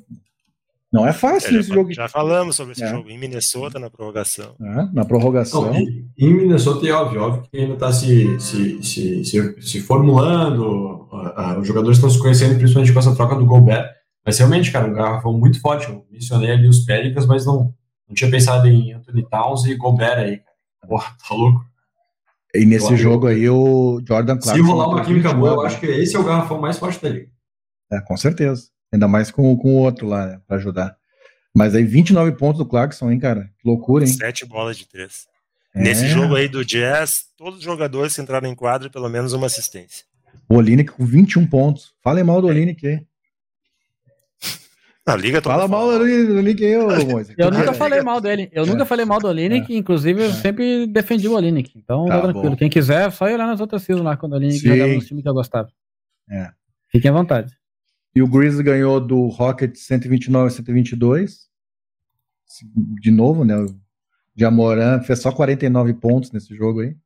Não 0.91 1.05
é 1.05 1.11
fácil 1.11 1.55
é, 1.55 1.59
esse 1.59 1.69
já, 1.69 1.75
jogo. 1.75 1.91
Já 1.91 2.07
falamos 2.07 2.55
sobre 2.55 2.71
esse 2.71 2.83
é. 2.83 2.89
jogo 2.89 3.09
em 3.09 3.17
Minnesota 3.17 3.77
na 3.77 3.89
prorrogação. 3.89 4.55
É, 4.61 4.89
na 4.93 5.03
prorrogação. 5.03 5.73
Não, 5.73 5.75
em 5.75 6.33
Minnesota 6.33 6.87
é 6.87 6.91
óbvio, 6.91 7.21
óbvio 7.21 7.43
que 7.51 7.57
ainda 7.57 7.73
está 7.73 7.91
se, 7.91 8.39
se, 8.39 8.81
se, 8.81 9.25
se, 9.25 9.61
se 9.61 9.79
formulando, 9.81 11.07
uh, 11.11 11.57
uh, 11.57 11.59
os 11.59 11.67
jogadores 11.67 11.97
estão 11.97 12.09
se 12.09 12.19
conhecendo, 12.19 12.57
principalmente 12.57 12.93
com 12.93 12.99
essa 12.99 13.15
troca 13.15 13.35
do 13.35 13.45
Gobert. 13.45 13.85
Mas 14.25 14.37
realmente, 14.39 14.71
cara, 14.71 14.87
um 14.87 14.93
garrafão 14.93 15.33
muito 15.33 15.59
forte. 15.59 15.89
Eu 15.89 16.05
mencionei 16.09 16.51
ali 16.51 16.67
os 16.67 16.79
Pelicans, 16.79 17.25
mas 17.25 17.45
não, 17.45 17.73
Não 18.07 18.15
tinha 18.15 18.31
pensado 18.31 18.67
em 18.67 18.93
Anthony 18.93 19.27
Towns 19.29 19.65
e 19.65 19.75
Gobert 19.75 20.19
aí, 20.19 20.37
cara. 20.37 20.57
Porra, 20.87 21.15
tá 21.27 21.35
louco. 21.35 21.65
E 22.57 22.65
nesse 22.65 22.95
jogo 22.95 23.27
aí, 23.27 23.49
o 23.49 24.01
Jordan 24.07 24.37
Clarkson. 24.37 24.55
Se 24.55 24.61
rolar 24.61 24.89
uma 24.89 25.05
química 25.05 25.33
boa, 25.33 25.53
eu 25.53 25.61
acho 25.61 25.79
que 25.79 25.85
esse 25.85 26.15
é 26.15 26.19
o 26.19 26.23
garrafão 26.23 26.59
mais 26.59 26.77
forte 26.77 27.01
da 27.01 27.09
liga. 27.09 27.29
É, 27.91 28.01
com 28.01 28.17
certeza. 28.17 28.69
Ainda 28.91 29.07
mais 29.07 29.29
com, 29.29 29.55
com 29.57 29.75
o 29.75 29.77
outro 29.77 30.07
lá, 30.07 30.25
né, 30.25 30.41
pra 30.47 30.57
ajudar. 30.57 30.95
Mas 31.55 31.75
aí 31.75 31.83
29 31.83 32.33
pontos 32.33 32.59
do 32.59 32.65
Clarkson, 32.65 33.11
hein, 33.11 33.19
cara? 33.19 33.49
Que 33.59 33.67
loucura, 33.67 34.05
hein? 34.05 34.11
Sete 34.11 34.45
bolas 34.45 34.77
de 34.77 34.87
três. 34.87 35.27
É. 35.75 35.81
Nesse 35.81 36.07
jogo 36.07 36.35
aí 36.35 36.47
do 36.47 36.63
Jazz, 36.63 37.25
todos 37.37 37.59
os 37.59 37.65
jogadores 37.65 38.15
que 38.15 38.21
entraram 38.21 38.47
em 38.47 38.55
quadro, 38.55 38.89
pelo 38.89 39.09
menos 39.09 39.33
uma 39.33 39.47
assistência. 39.47 40.05
O 40.49 40.55
Olinick 40.55 40.91
com 40.91 41.05
21 41.05 41.45
pontos. 41.47 41.93
Falem 42.03 42.23
mal 42.23 42.41
do 42.41 42.47
Olinick 42.47 42.87
aí. 42.87 43.01
Na 45.07 45.15
liga 45.15 45.41
Fala 45.41 45.69
mal 45.69 45.87
do 45.87 46.03
Olinick 46.03 46.65
aí, 46.65 46.77
ô 46.77 46.87
Moisés. 47.05 47.33
Eu 47.37 47.49
nunca 47.49 47.73
falei 47.73 48.01
mal 48.01 48.19
dele. 48.19 48.49
Eu 48.51 48.65
é. 48.65 48.67
nunca 48.67 48.85
falei 48.85 49.05
mal 49.05 49.21
do 49.21 49.27
Olinick, 49.27 49.73
é. 49.73 49.77
inclusive 49.77 50.21
eu 50.21 50.29
é. 50.29 50.33
sempre 50.33 50.85
defendi 50.85 51.29
o 51.29 51.33
Olinick. 51.33 51.71
Então, 51.77 52.07
tá 52.07 52.19
tranquilo. 52.19 52.49
Bom. 52.49 52.55
Quem 52.57 52.69
quiser, 52.69 53.09
só 53.13 53.29
ir 53.29 53.35
olhar 53.35 53.47
nas 53.47 53.61
outras 53.61 53.83
seasons 53.83 54.03
lá, 54.03 54.17
quando 54.17 54.33
o 54.33 54.35
Olinick 54.35 54.59
jogava 54.59 54.93
no 54.93 54.99
time 54.99 55.23
que 55.23 55.29
eu 55.29 55.33
gostava. 55.33 55.69
É. 56.29 56.49
Fiquem 56.91 57.09
à 57.09 57.13
vontade. 57.13 57.53
E 58.13 58.21
o 58.21 58.27
Grizzlies 58.27 58.59
ganhou 58.59 58.99
do 58.99 59.27
Rocket 59.27 59.77
129 59.77 60.47
a 60.47 60.49
122. 60.49 61.47
De 62.99 63.11
novo, 63.11 63.45
né? 63.45 63.55
O 63.55 63.67
Jamoran 64.35 65.01
fez 65.03 65.19
só 65.19 65.31
49 65.31 65.93
pontos 65.93 66.33
nesse 66.33 66.53
jogo 66.53 66.81
aí. 66.81 66.97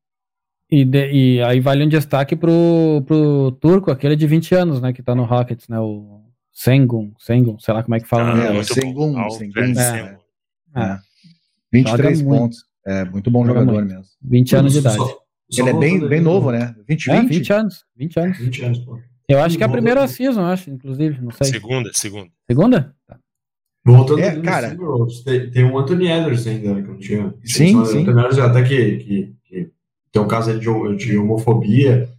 E, 0.71 0.83
de, 0.83 1.11
e 1.11 1.41
aí 1.43 1.59
vale 1.59 1.83
um 1.83 1.89
destaque 1.89 2.35
pro, 2.35 3.03
pro 3.05 3.51
turco, 3.59 3.91
aquele 3.91 4.15
de 4.15 4.25
20 4.25 4.55
anos, 4.55 4.81
né? 4.81 4.91
Que 4.91 5.03
tá 5.03 5.13
no 5.13 5.25
Rockets, 5.25 5.67
né? 5.67 5.79
O 5.79 6.20
Sengun, 6.51 7.13
Sengun, 7.17 7.57
sei 7.59 7.73
lá 7.73 7.83
como 7.83 7.95
é 7.95 7.99
que 7.99 8.07
fala. 8.07 8.33
Ah, 8.33 8.53
é, 8.53 8.59
o 8.59 8.63
Sengun, 8.63 9.29
Sengun. 9.31 9.79
É, 9.79 10.17
é. 10.75 10.99
23 11.71 12.21
pontos. 12.21 12.65
É, 12.85 13.05
muito 13.05 13.29
bom 13.29 13.45
Joga 13.45 13.59
jogador 13.59 13.79
muito. 13.79 13.93
mesmo. 13.93 14.05
20 14.23 14.55
anos 14.55 14.73
de 14.73 14.79
idade. 14.79 14.97
Só, 14.97 15.05
só 15.49 15.61
Ele 15.61 15.69
é 15.69 15.73
bem, 15.73 16.07
bem 16.07 16.21
novo, 16.21 16.51
né? 16.51 16.75
20, 16.87 17.05
20? 17.05 17.09
É, 17.09 17.21
20 17.21 17.53
anos. 17.53 17.85
20 17.95 18.19
anos. 18.19 18.37
20 18.37 18.65
anos, 18.65 18.79
pô. 18.79 18.99
Eu 19.29 19.39
acho 19.39 19.57
que 19.57 19.63
é 19.63 19.65
a 19.65 19.69
primeira 19.69 20.05
season, 20.07 20.41
acho, 20.41 20.69
inclusive, 20.69 21.21
não 21.21 21.31
sei. 21.31 21.47
Segunda, 21.47 21.89
segunda. 21.93 22.29
Segunda? 22.45 22.95
Tá. 23.07 23.17
Voltando 23.83 24.19
é, 24.19 24.39
cara, 24.41 24.77
tem, 25.25 25.49
tem 25.49 25.63
um 25.63 25.77
Anthony 25.77 26.07
Edwards 26.07 26.45
ainda, 26.45 26.73
né, 26.73 26.81
que 26.81 26.87
eu 26.87 26.93
não 26.93 26.99
tinha. 26.99 27.33
Sim, 27.45 27.85
sim. 27.85 28.01
Anthony 28.01 28.19
Edwards 28.19 28.39
até 28.39 28.63
que, 28.63 28.97
que, 28.97 29.35
que 29.45 29.71
tem 30.11 30.21
um 30.21 30.27
caso 30.27 30.59
de, 30.59 30.95
de 30.97 31.17
homofobia 31.17 32.09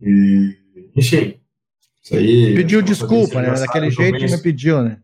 e, 0.00 0.56
enfim, 0.96 1.39
isso 2.02 2.14
aí... 2.14 2.54
Pediu 2.54 2.82
desculpa, 2.82 3.40
né? 3.40 3.52
Daquele 3.52 3.90
jeito 3.90 4.18
me 4.18 4.42
pediu, 4.42 4.82
né? 4.82 4.98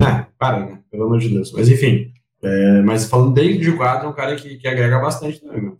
É, 0.00 0.26
para, 0.38 0.60
né? 0.60 0.78
Pelo 0.90 1.04
amor 1.04 1.18
de 1.18 1.28
Deus. 1.28 1.52
Mas 1.52 1.68
enfim, 1.68 2.12
é, 2.42 2.82
mas 2.82 3.08
falando 3.08 3.32
dentro 3.32 3.58
de 3.58 3.72
quadro, 3.72 4.06
é 4.06 4.10
um 4.10 4.14
cara 4.14 4.36
que, 4.36 4.56
que 4.56 4.68
agrega 4.68 4.98
bastante 4.98 5.40
também, 5.40 5.62
meu. 5.62 5.78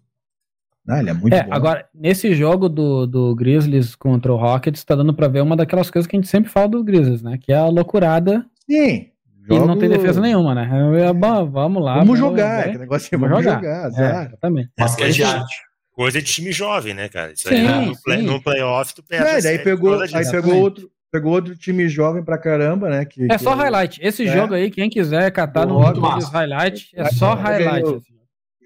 Ah, 0.88 1.00
ele 1.00 1.10
é 1.10 1.12
muito 1.12 1.34
é, 1.34 1.42
bom. 1.42 1.52
Agora, 1.52 1.84
nesse 1.92 2.32
jogo 2.34 2.68
do, 2.68 3.06
do 3.06 3.34
Grizzlies 3.34 3.96
contra 3.96 4.32
o 4.32 4.36
Rockets, 4.36 4.84
tá 4.84 4.94
dando 4.94 5.12
pra 5.12 5.26
ver 5.26 5.42
uma 5.42 5.56
daquelas 5.56 5.90
coisas 5.90 6.06
que 6.06 6.16
a 6.16 6.20
gente 6.20 6.28
sempre 6.28 6.50
fala 6.50 6.68
dos 6.68 6.82
Grizzlies, 6.82 7.22
né? 7.22 7.38
Que 7.40 7.52
é 7.52 7.56
a 7.56 7.66
loucurada. 7.66 8.46
Sim. 8.70 9.08
Jogo... 9.48 9.64
E 9.64 9.66
não 9.66 9.78
tem 9.78 9.88
defesa 9.88 10.20
nenhuma, 10.20 10.54
né? 10.54 10.68
É, 11.00 11.12
bom, 11.12 11.50
vamos 11.50 11.82
lá. 11.82 11.98
Vamos, 11.98 12.18
jogar, 12.18 12.70
que 12.70 12.78
negócio 12.78 13.14
é 13.14 13.18
vamos 13.18 13.44
jogar. 13.44 13.56
jogar 13.56 14.22
é, 14.22 14.26
exatamente. 14.26 14.70
Basquete 14.78 15.14
de 15.14 15.22
arte. 15.24 15.54
Coisa 15.96 16.20
de 16.20 16.30
time 16.30 16.52
jovem, 16.52 16.92
né, 16.92 17.08
cara? 17.08 17.32
Isso 17.32 17.48
sim, 17.48 17.54
aí 17.54 17.86
no, 17.86 18.02
play, 18.02 18.22
no 18.22 18.42
playoff 18.42 18.94
tu 18.94 19.02
perde. 19.02 19.30
É, 19.30 19.40
daí 19.40 19.58
pegou, 19.58 19.98
aí 19.98 20.30
pegou 20.30 20.56
outro, 20.56 20.92
pegou 21.10 21.32
outro 21.32 21.56
time 21.56 21.88
jovem 21.88 22.22
pra 22.22 22.36
caramba, 22.36 22.90
né? 22.90 23.06
Que, 23.06 23.24
é 23.24 23.28
que 23.28 23.38
só 23.38 23.54
é... 23.54 23.56
highlight. 23.56 23.98
Esse 24.02 24.28
é. 24.28 24.32
jogo 24.32 24.52
aí, 24.52 24.70
quem 24.70 24.90
quiser 24.90 25.30
catar 25.30 25.64
no 25.64 25.78
highlight, 25.78 26.90
é 26.94 27.10
só 27.12 27.32
highlight. 27.32 27.88
O 27.88 28.02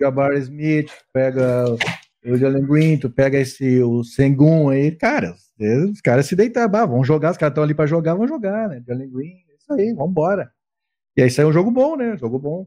Jabbar 0.01 0.33
Smith, 0.39 0.91
pega 1.13 1.67
o 2.25 2.37
Jalen 2.37 2.67
Green, 2.67 2.99
tu 2.99 3.09
pega 3.09 3.39
esse, 3.39 3.81
o 3.81 4.03
Sengun 4.03 4.69
aí, 4.69 4.91
cara, 4.91 5.35
os 5.91 6.01
caras 6.01 6.27
se 6.27 6.35
deitaram, 6.35 6.75
ah, 6.81 6.87
vão 6.87 7.05
jogar, 7.05 7.31
os 7.31 7.37
caras 7.37 7.53
estão 7.53 7.63
ali 7.63 7.75
pra 7.75 7.87
jogar, 7.87 8.15
vão 8.15 8.27
jogar, 8.27 8.69
né? 8.69 8.83
Jalen 8.87 9.09
Green, 9.09 9.37
isso 9.57 9.73
aí, 9.73 9.95
vambora. 9.95 10.51
E 11.17 11.23
aí 11.23 11.31
saiu 11.31 11.49
um 11.49 11.53
jogo 11.53 11.71
bom, 11.71 11.97
né? 11.97 12.17
Jogo 12.17 12.39
bom. 12.39 12.67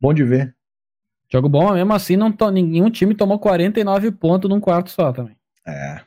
Bom 0.00 0.14
de 0.14 0.24
ver. 0.24 0.55
Jogo 1.32 1.48
bom, 1.48 1.72
mesmo 1.72 1.92
assim, 1.92 2.16
não 2.16 2.30
to, 2.30 2.50
nenhum 2.50 2.90
time 2.90 3.14
tomou 3.14 3.38
49 3.38 4.12
pontos 4.12 4.48
num 4.48 4.60
quarto 4.60 4.90
só 4.90 5.12
também. 5.12 5.36
É. 5.66 6.00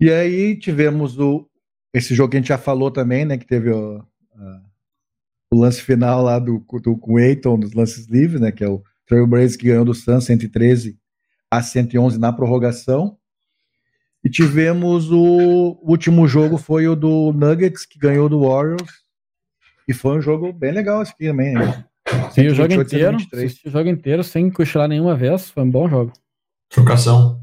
E 0.00 0.10
aí 0.10 0.58
tivemos 0.58 1.18
o, 1.18 1.48
esse 1.94 2.14
jogo 2.14 2.30
que 2.30 2.36
a 2.36 2.40
gente 2.40 2.48
já 2.48 2.58
falou 2.58 2.90
também, 2.90 3.24
né? 3.24 3.38
Que 3.38 3.46
teve 3.46 3.70
o, 3.70 4.04
o 5.52 5.60
lance 5.60 5.80
final 5.80 6.22
lá 6.22 6.38
do, 6.38 6.64
do, 6.82 7.18
Eiton 7.18 7.56
nos 7.56 7.72
lances 7.72 8.06
livres, 8.06 8.40
né? 8.40 8.50
Que 8.50 8.64
é 8.64 8.68
o 8.68 8.82
Trailblazers 9.06 9.56
que 9.56 9.66
ganhou 9.66 9.84
do 9.84 9.94
Suns 9.94 10.24
113 10.24 10.98
a 11.50 11.62
111 11.62 12.18
na 12.18 12.32
prorrogação. 12.32 13.16
E 14.24 14.30
tivemos 14.30 15.10
o, 15.10 15.78
o 15.82 15.90
último 15.90 16.26
jogo 16.26 16.56
foi 16.56 16.88
o 16.88 16.96
do 16.96 17.32
Nuggets 17.32 17.84
que 17.84 17.98
ganhou 17.98 18.28
do 18.28 18.40
Warriors. 18.40 19.02
E 19.86 19.92
foi 19.92 20.18
um 20.18 20.22
jogo 20.22 20.52
bem 20.52 20.72
legal 20.72 21.02
esse 21.02 21.12
aqui 21.12 21.26
também. 21.26 21.54
Né? 21.54 21.84
Sim, 22.32 22.46
o 22.48 22.54
jogo 22.54 22.72
inteiro, 22.74 23.16
o 23.64 23.70
jogo 23.70 23.88
inteiro 23.88 24.24
sem 24.24 24.50
cochilar 24.50 24.88
nenhuma 24.88 25.16
vez, 25.16 25.50
foi 25.50 25.62
um 25.62 25.70
bom 25.70 25.88
jogo. 25.88 26.12
Trocação. 26.68 27.40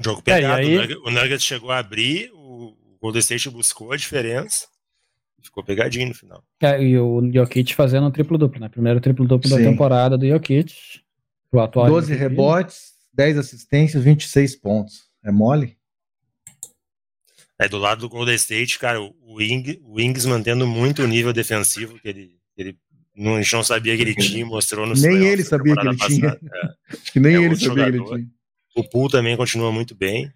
Jogo 0.00 0.22
pegado, 0.22 0.62
é, 0.62 0.64
aí... 0.64 0.94
o 0.94 1.10
Nuggets 1.10 1.44
chegou 1.44 1.70
a 1.70 1.78
abrir, 1.78 2.30
o 2.32 2.76
Golden 3.00 3.20
State 3.20 3.50
buscou 3.50 3.92
a 3.92 3.96
diferença. 3.96 4.66
Ficou 5.42 5.64
pegadinho 5.64 6.08
no 6.08 6.14
final. 6.14 6.42
É, 6.60 6.80
e 6.82 6.96
o 6.96 7.20
Jokic 7.32 7.74
fazendo 7.74 8.06
um 8.06 8.10
triplo-duplo, 8.10 8.60
né? 8.60 8.68
Primeiro 8.68 9.00
triplo-duplo 9.00 9.50
da 9.50 9.56
temporada 9.56 10.16
do 10.16 10.26
Jokic. 10.26 10.72
O 11.50 11.60
atual 11.60 11.88
12 11.88 12.14
rebotes, 12.14 12.92
10 13.12 13.38
assistências, 13.38 14.02
26 14.02 14.56
pontos. 14.56 15.10
É 15.24 15.32
mole? 15.32 15.76
É, 17.58 17.68
do 17.68 17.76
lado 17.76 18.00
do 18.00 18.08
Golden 18.08 18.34
State, 18.36 18.78
cara, 18.78 19.00
o, 19.00 19.42
Ing, 19.42 19.80
o 19.84 20.00
Ings 20.00 20.26
mantendo 20.26 20.66
muito 20.66 21.02
o 21.02 21.06
nível 21.06 21.32
defensivo 21.32 21.98
que 21.98 22.08
ele, 22.08 22.36
ele 22.56 22.78
não, 23.14 23.36
a 23.36 23.42
gente 23.42 23.52
não 23.52 23.62
sabia 23.62 23.96
que 23.96 24.02
ele 24.02 24.14
tinha, 24.14 24.44
mostrou 24.46 24.86
no 24.86 24.94
Nem 24.94 25.26
ele 25.26 25.44
sabia 25.44 25.74
que 25.74 25.86
ele 25.86 25.96
tinha. 25.96 26.28
É. 26.28 26.94
Acho 26.94 27.12
que 27.12 27.20
nem 27.20 27.34
é 27.34 27.38
ele 27.38 27.56
sabia 27.56 27.68
jogador. 27.68 28.04
que 28.04 28.14
ele 28.14 28.22
tinha. 28.22 28.30
O 28.74 28.88
Pool 28.88 29.08
também 29.08 29.36
continua 29.36 29.70
muito 29.70 29.94
bem. 29.94 30.32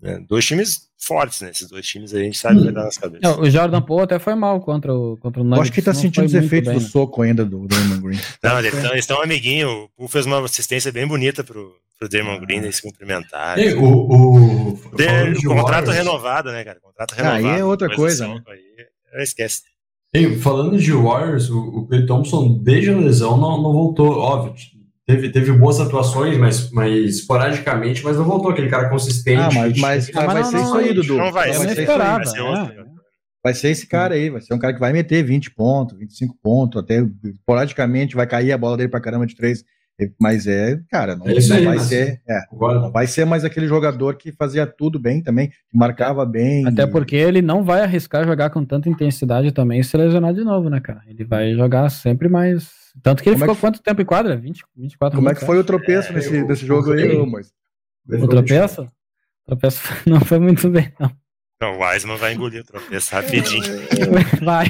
Né? 0.00 0.22
Dois 0.28 0.44
times 0.44 0.88
fortes, 0.98 1.40
né? 1.40 1.50
Esses 1.50 1.68
dois 1.68 1.86
times 1.86 2.12
a 2.12 2.18
gente 2.18 2.36
sabe 2.36 2.58
que 2.58 2.64
vai 2.64 2.72
dar 2.72 2.84
nas 2.84 2.98
cabeças. 2.98 3.22
Não, 3.22 3.40
o 3.40 3.48
Jordan 3.48 3.80
Poole 3.80 4.02
até 4.02 4.18
foi 4.18 4.34
mal 4.34 4.60
contra 4.60 4.92
o, 4.92 5.16
contra 5.16 5.40
o 5.40 5.44
Nuggets. 5.44 5.62
Acho 5.62 5.72
que 5.72 5.82
tá 5.82 5.94
sentindo 5.94 6.26
os 6.26 6.34
efeitos 6.34 6.68
bem, 6.70 6.78
do 6.78 6.82
né? 6.82 6.90
soco 6.90 7.22
ainda 7.22 7.44
do 7.44 7.66
Draymond 7.66 8.02
Green. 8.02 8.18
Não, 8.42 8.58
eles 8.58 8.74
estão 8.96 9.18
um 9.18 9.22
amiguinho. 9.22 9.84
O 9.84 9.88
Poole 9.90 10.10
fez 10.10 10.26
uma 10.26 10.44
assistência 10.44 10.92
bem 10.92 11.06
bonita 11.06 11.42
pro, 11.44 11.72
pro 11.98 12.08
Draymond 12.08 12.38
ah. 12.38 12.40
Green, 12.40 12.58
eles 12.58 12.76
se 12.76 12.82
cumprimentaram. 12.82 13.62
E, 13.62 13.74
o, 13.74 13.84
o, 13.84 14.80
de, 14.96 15.46
o 15.46 15.54
contrato 15.54 15.90
renovado, 15.90 16.50
né, 16.50 16.64
cara? 16.64 16.80
Contrato 16.80 17.12
renovado. 17.12 17.46
Ah, 17.46 17.52
aí 17.54 17.60
é 17.60 17.64
outra 17.64 17.94
coisa, 17.94 18.26
né? 18.26 18.42
Aí, 18.48 19.22
esquece. 19.22 19.62
E, 20.14 20.36
falando 20.36 20.78
de 20.78 20.92
Warriors, 20.92 21.48
o, 21.48 21.58
o 21.58 21.86
Clay 21.86 22.04
Thompson, 22.04 22.58
desde 22.62 22.90
a 22.90 22.96
lesão, 22.96 23.38
não, 23.38 23.62
não 23.62 23.72
voltou. 23.72 24.10
Óbvio, 24.18 24.54
Teve, 25.04 25.30
teve 25.30 25.52
boas 25.52 25.80
atuações, 25.80 26.38
mas, 26.38 26.70
mas 26.70 27.16
esporadicamente, 27.16 28.04
mas 28.04 28.16
não 28.16 28.24
voltou 28.24 28.52
aquele 28.52 28.68
cara 28.68 28.88
consistente. 28.88 29.40
Ah, 29.40 29.50
mas, 29.52 29.78
mas, 29.78 30.10
mas 30.12 30.26
vai 30.26 30.44
ser 30.44 30.60
isso 30.60 30.76
aí, 30.76 30.94
Dudu. 30.94 31.16
Não 31.16 31.32
vai, 31.32 31.52
vai, 31.52 31.74
ser, 31.74 31.86
vai, 31.86 32.26
ser 32.26 32.40
outro. 32.40 32.86
vai 33.42 33.54
ser 33.54 33.70
esse 33.70 33.86
cara 33.86 34.14
aí, 34.14 34.30
vai 34.30 34.40
ser 34.40 34.54
um 34.54 34.58
cara 34.60 34.72
que 34.72 34.78
vai 34.78 34.92
meter 34.92 35.24
20 35.24 35.50
pontos, 35.50 35.98
25 35.98 36.36
pontos, 36.40 36.80
até 36.80 37.04
esporadicamente 37.24 38.14
vai 38.14 38.28
cair 38.28 38.52
a 38.52 38.58
bola 38.58 38.76
dele 38.76 38.88
pra 38.88 39.00
caramba 39.00 39.26
de 39.26 39.34
três. 39.34 39.64
Mas 40.20 40.46
é, 40.46 40.80
cara, 40.90 41.16
não, 41.16 41.26
é 41.26 41.34
não 41.34 41.56
aí, 41.56 41.64
vai 41.64 41.78
ser. 41.78 42.20
É, 42.28 42.40
não 42.52 42.90
vai 42.90 43.06
ser 43.06 43.24
mais 43.24 43.44
aquele 43.44 43.66
jogador 43.66 44.16
que 44.16 44.32
fazia 44.32 44.66
tudo 44.66 44.98
bem 44.98 45.22
também, 45.22 45.48
que 45.48 45.56
marcava 45.72 46.24
bem. 46.24 46.66
Até 46.66 46.86
porque 46.86 47.16
ele 47.16 47.42
não 47.42 47.62
vai 47.62 47.82
arriscar 47.82 48.24
jogar 48.24 48.50
com 48.50 48.64
tanta 48.64 48.88
intensidade 48.88 49.52
também 49.52 49.80
e 49.80 49.84
se 49.84 49.96
lesionar 49.96 50.34
de 50.34 50.44
novo, 50.44 50.68
né, 50.68 50.80
cara? 50.80 51.02
Ele 51.06 51.24
vai 51.24 51.54
jogar 51.54 51.88
sempre 51.90 52.28
mais 52.28 52.82
tanto 53.00 53.22
que 53.22 53.28
ele 53.28 53.36
Como 53.36 53.44
ficou 53.44 53.52
é 53.52 53.56
que... 53.56 53.60
quanto 53.60 53.82
tempo 53.82 54.02
em 54.02 54.04
quadra? 54.04 54.36
20, 54.36 54.64
24 54.76 55.16
Como 55.16 55.30
é 55.30 55.34
que 55.34 55.44
foi 55.44 55.58
o 55.58 55.64
tropeço 55.64 56.10
é, 56.10 56.14
nesse, 56.14 56.34
eu, 56.34 56.46
desse 56.46 56.66
jogo 56.66 56.92
aí, 56.92 57.26
mas... 57.26 57.52
O 58.08 58.28
tropeço? 58.28 58.82
O 58.82 59.46
tropeço 59.46 59.80
não 60.06 60.20
foi 60.20 60.38
muito 60.38 60.68
bem, 60.68 60.92
não. 60.98 61.10
Não, 61.60 61.78
o 61.78 61.84
Wiseman 61.84 62.16
vai 62.16 62.34
engolir 62.34 62.62
o 62.62 62.64
tropeço 62.64 63.14
rapidinho. 63.14 63.62
vai. 64.42 64.66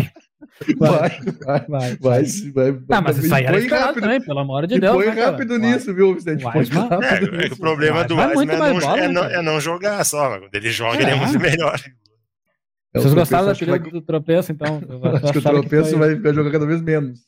Vai, 0.78 1.20
vai, 1.44 1.66
vai, 1.68 1.96
vai, 1.96 2.22
vai, 2.52 2.82
Não, 2.88 3.02
mas 3.02 3.18
isso 3.18 3.34
aí 3.34 3.44
era 3.44 3.58
esperado 3.58 4.00
também, 4.00 4.20
pelo 4.20 4.38
amor 4.38 4.66
de 4.66 4.78
Deus. 4.78 4.94
Põe 4.94 5.06
né, 5.06 5.24
rápido 5.24 5.58
nisso, 5.58 5.94
viu, 5.94 6.14
Vicente? 6.14 6.42
Põe 6.42 6.64
rápido 6.64 7.40
é, 7.40 7.46
é, 7.46 7.52
o 7.52 7.56
problema 7.56 8.04
do 8.04 8.16
Wiseman 8.16 8.54
é, 8.54 8.58
não, 8.58 8.96
é, 8.96 9.08
não, 9.08 9.24
é 9.24 9.42
não 9.42 9.60
jogar 9.60 10.04
só, 10.04 10.38
quando 10.38 10.54
ele 10.54 10.70
joga, 10.70 11.02
ele 11.02 11.10
é 11.10 11.14
muito 11.14 11.38
melhor. 11.38 11.80
Vocês 12.94 13.14
gostaram 13.14 13.46
da 13.46 13.52
apelido 13.52 13.90
do 13.90 14.02
tropeço, 14.02 14.52
então? 14.52 14.80
Acho 15.22 15.32
que 15.32 15.38
o 15.38 15.42
tropeço 15.42 15.98
vai 15.98 16.34
jogar 16.34 16.50
cada 16.50 16.66
vez 16.66 16.82
menos. 16.82 17.20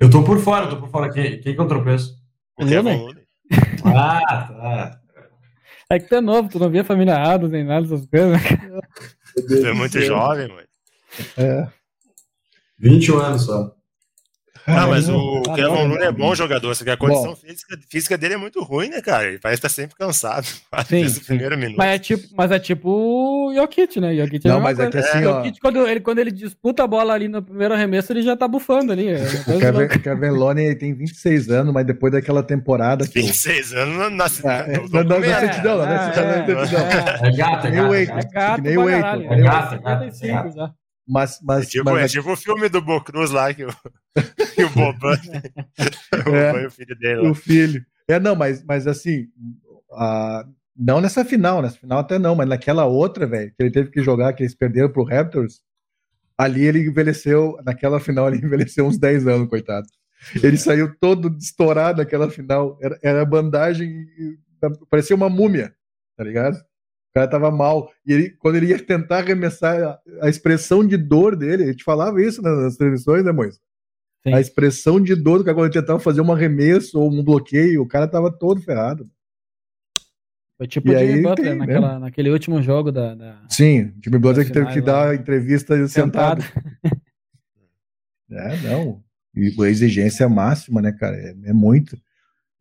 Eu 0.00 0.10
tô 0.10 0.24
por 0.24 0.38
fora, 0.40 0.66
tô 0.66 0.78
por 0.78 0.90
fora. 0.90 1.12
Quem, 1.12 1.40
quem 1.40 1.54
que 1.54 1.60
eu 1.60 1.68
tropeço? 1.68 2.14
O 2.58 2.66
Kevin 2.66 3.14
Ah, 3.84 4.20
tá. 4.26 5.00
É 5.88 6.00
que 6.00 6.08
tu 6.08 6.16
é 6.16 6.20
novo, 6.20 6.48
tu 6.48 6.58
não 6.58 6.68
via 6.68 6.82
família 6.82 7.16
Adams 7.16 7.52
nem 7.52 7.62
nada 7.62 7.86
dessas 7.86 8.04
coisas. 8.06 8.42
Tu 9.46 9.66
é 9.66 9.72
muito 9.72 10.00
jovem, 10.00 10.48
mãe. 10.48 10.64
É. 11.36 11.68
21 12.78 13.18
anos 13.18 13.42
só. 13.42 13.76
Ah, 14.66 14.86
mas 14.88 15.08
o 15.08 15.42
Kevin 15.54 15.88
Looney 15.88 16.08
é 16.08 16.12
bom 16.12 16.34
jogador, 16.34 16.74
só 16.74 16.82
que 16.82 16.90
a 16.90 16.96
condição 16.96 17.36
física, 17.36 17.78
física, 17.88 18.18
dele 18.18 18.34
é 18.34 18.36
muito 18.36 18.60
ruim, 18.64 18.88
né, 18.88 19.00
cara? 19.00 19.28
Ele 19.28 19.38
parece 19.38 19.60
estar 19.60 19.68
sempre 19.68 19.94
cansado. 19.96 20.44
Sim, 20.88 21.06
o 21.06 21.24
primeiro 21.24 21.56
minuto. 21.56 21.78
Mas 21.78 21.94
é 21.94 21.98
tipo, 22.00 22.28
mas 22.36 22.50
é 22.50 22.58
tipo 22.58 22.90
o 22.90 23.54
Jokic, 23.54 24.00
né? 24.00 24.16
Jokic 24.16 24.46
é 24.46 24.50
não, 24.50 24.60
mas 24.60 24.78
é 24.80 24.90
que 24.90 24.98
assim, 24.98 25.24
ó... 25.24 25.36
Jokic, 25.36 25.60
quando 25.60 25.86
ele, 25.86 26.00
quando 26.00 26.18
ele 26.18 26.32
disputa 26.32 26.82
a 26.82 26.86
bola 26.86 27.14
ali 27.14 27.28
no 27.28 27.40
primeiro 27.42 27.74
arremesso, 27.74 28.12
ele 28.12 28.22
já 28.22 28.36
tá 28.36 28.48
bufando 28.48 28.90
ali. 28.90 29.08
É 29.08 29.22
o 29.46 29.58
Kevin, 29.58 30.02
Kevin 30.02 30.30
Looney 30.30 30.74
tem 30.74 30.92
26 30.92 31.48
anos, 31.50 31.72
mas 31.72 31.86
depois 31.86 32.12
daquela 32.12 32.42
temporada... 32.42 33.06
Que... 33.16 33.20
26 33.20 33.72
anos 33.72 33.96
não 33.96 34.10
nasce... 34.10 34.46
É, 34.46 34.78
não, 34.90 35.04
não, 35.04 35.20
não, 35.20 35.22
certidão, 35.22 35.78
não, 35.78 35.84
é 35.84 37.32
gata, 37.36 37.68
é 37.68 38.26
gata. 38.26 38.60
Nem 38.60 38.76
o 38.76 38.84
Waco. 38.84 39.32
É 39.32 39.40
gata, 39.40 39.74
é 39.76 40.28
gata. 40.28 40.74
Mas, 41.06 41.38
mas, 41.42 41.66
é 41.66 41.70
tipo, 41.70 41.84
mas... 41.84 42.04
é 42.04 42.08
tipo 42.08 42.32
o 42.32 42.36
filme 42.36 42.68
do 42.68 42.82
Bocruz 42.82 43.30
lá 43.30 43.54
que 43.54 43.64
o, 43.64 43.68
que 44.54 44.64
o 44.64 44.70
Boban 44.70 45.16
é, 46.34 46.66
o 46.66 46.70
filho 46.70 46.98
dele. 46.98 47.20
Lá. 47.20 47.30
O 47.30 47.34
filho. 47.34 47.86
É, 48.08 48.18
não, 48.18 48.34
mas, 48.34 48.64
mas 48.64 48.86
assim, 48.86 49.28
a, 49.92 50.44
não 50.76 51.00
nessa 51.00 51.24
final, 51.24 51.62
nessa 51.62 51.78
final 51.78 52.00
até 52.00 52.18
não, 52.18 52.34
mas 52.34 52.48
naquela 52.48 52.84
outra, 52.84 53.26
velho, 53.26 53.50
que 53.50 53.62
ele 53.62 53.70
teve 53.70 53.90
que 53.90 54.02
jogar, 54.02 54.32
que 54.32 54.42
eles 54.42 54.54
perderam 54.54 54.92
pro 54.92 55.04
Raptors, 55.04 55.60
ali 56.36 56.64
ele 56.64 56.86
envelheceu, 56.86 57.58
naquela 57.64 58.00
final 58.00 58.28
ele 58.28 58.44
envelheceu 58.44 58.86
uns 58.86 58.98
10 58.98 59.26
anos, 59.26 59.48
coitado. 59.48 59.86
Ele 60.42 60.56
saiu 60.56 60.94
todo 60.98 61.36
estourado 61.38 61.98
naquela 61.98 62.30
final, 62.30 62.78
era, 62.82 62.98
era 63.02 63.24
bandagem, 63.24 64.06
parecia 64.90 65.14
uma 65.14 65.28
múmia, 65.28 65.74
tá 66.16 66.24
ligado? 66.24 66.58
Cara 67.16 67.28
tava 67.28 67.50
mal. 67.50 67.90
E 68.06 68.12
ele, 68.12 68.30
quando 68.30 68.56
ele 68.56 68.66
ia 68.66 68.78
tentar 68.78 69.18
arremessar, 69.18 69.82
a, 69.82 70.26
a 70.26 70.28
expressão 70.28 70.86
de 70.86 70.98
dor 70.98 71.34
dele, 71.34 71.64
a 71.64 71.66
gente 71.68 71.82
falava 71.82 72.20
isso 72.20 72.42
nas, 72.42 72.58
nas 72.58 72.76
transmissões, 72.76 73.24
né, 73.24 73.32
Moisés? 73.32 73.58
A 74.26 74.40
expressão 74.40 75.00
de 75.00 75.14
dor 75.14 75.38
do 75.38 75.44
cara 75.44 75.54
quando 75.54 75.66
ele 75.66 75.80
tentava 75.80 76.00
fazer 76.00 76.20
um 76.20 76.32
arremesso 76.32 76.98
ou 76.98 77.10
um 77.10 77.22
bloqueio, 77.22 77.80
o 77.80 77.86
cara 77.86 78.08
tava 78.08 78.30
todo 78.30 78.60
ferrado. 78.60 79.08
Foi 80.58 80.66
tipo 80.66 80.90
o 80.90 80.98
Jimmy 80.98 81.22
Butler 81.22 81.50
tem, 81.50 81.58
naquela, 81.58 81.92
né? 81.94 81.98
naquele 82.00 82.30
último 82.30 82.60
jogo 82.60 82.90
da. 82.90 83.14
da 83.14 83.40
Sim, 83.48 83.82
o 83.82 83.94
Jimmy 84.02 84.18
Butler 84.18 84.44
que 84.44 84.52
teve 84.52 84.72
que 84.72 84.80
dar 84.80 85.14
entrevista 85.14 85.76
sentado. 85.86 86.42
sentado. 86.42 86.64
é, 88.32 88.56
não. 88.62 89.00
E 89.36 89.54
a 89.62 89.68
exigência 89.68 90.28
máxima, 90.28 90.82
né, 90.82 90.90
cara? 90.90 91.16
É, 91.16 91.34
é 91.44 91.52
muito. 91.52 91.96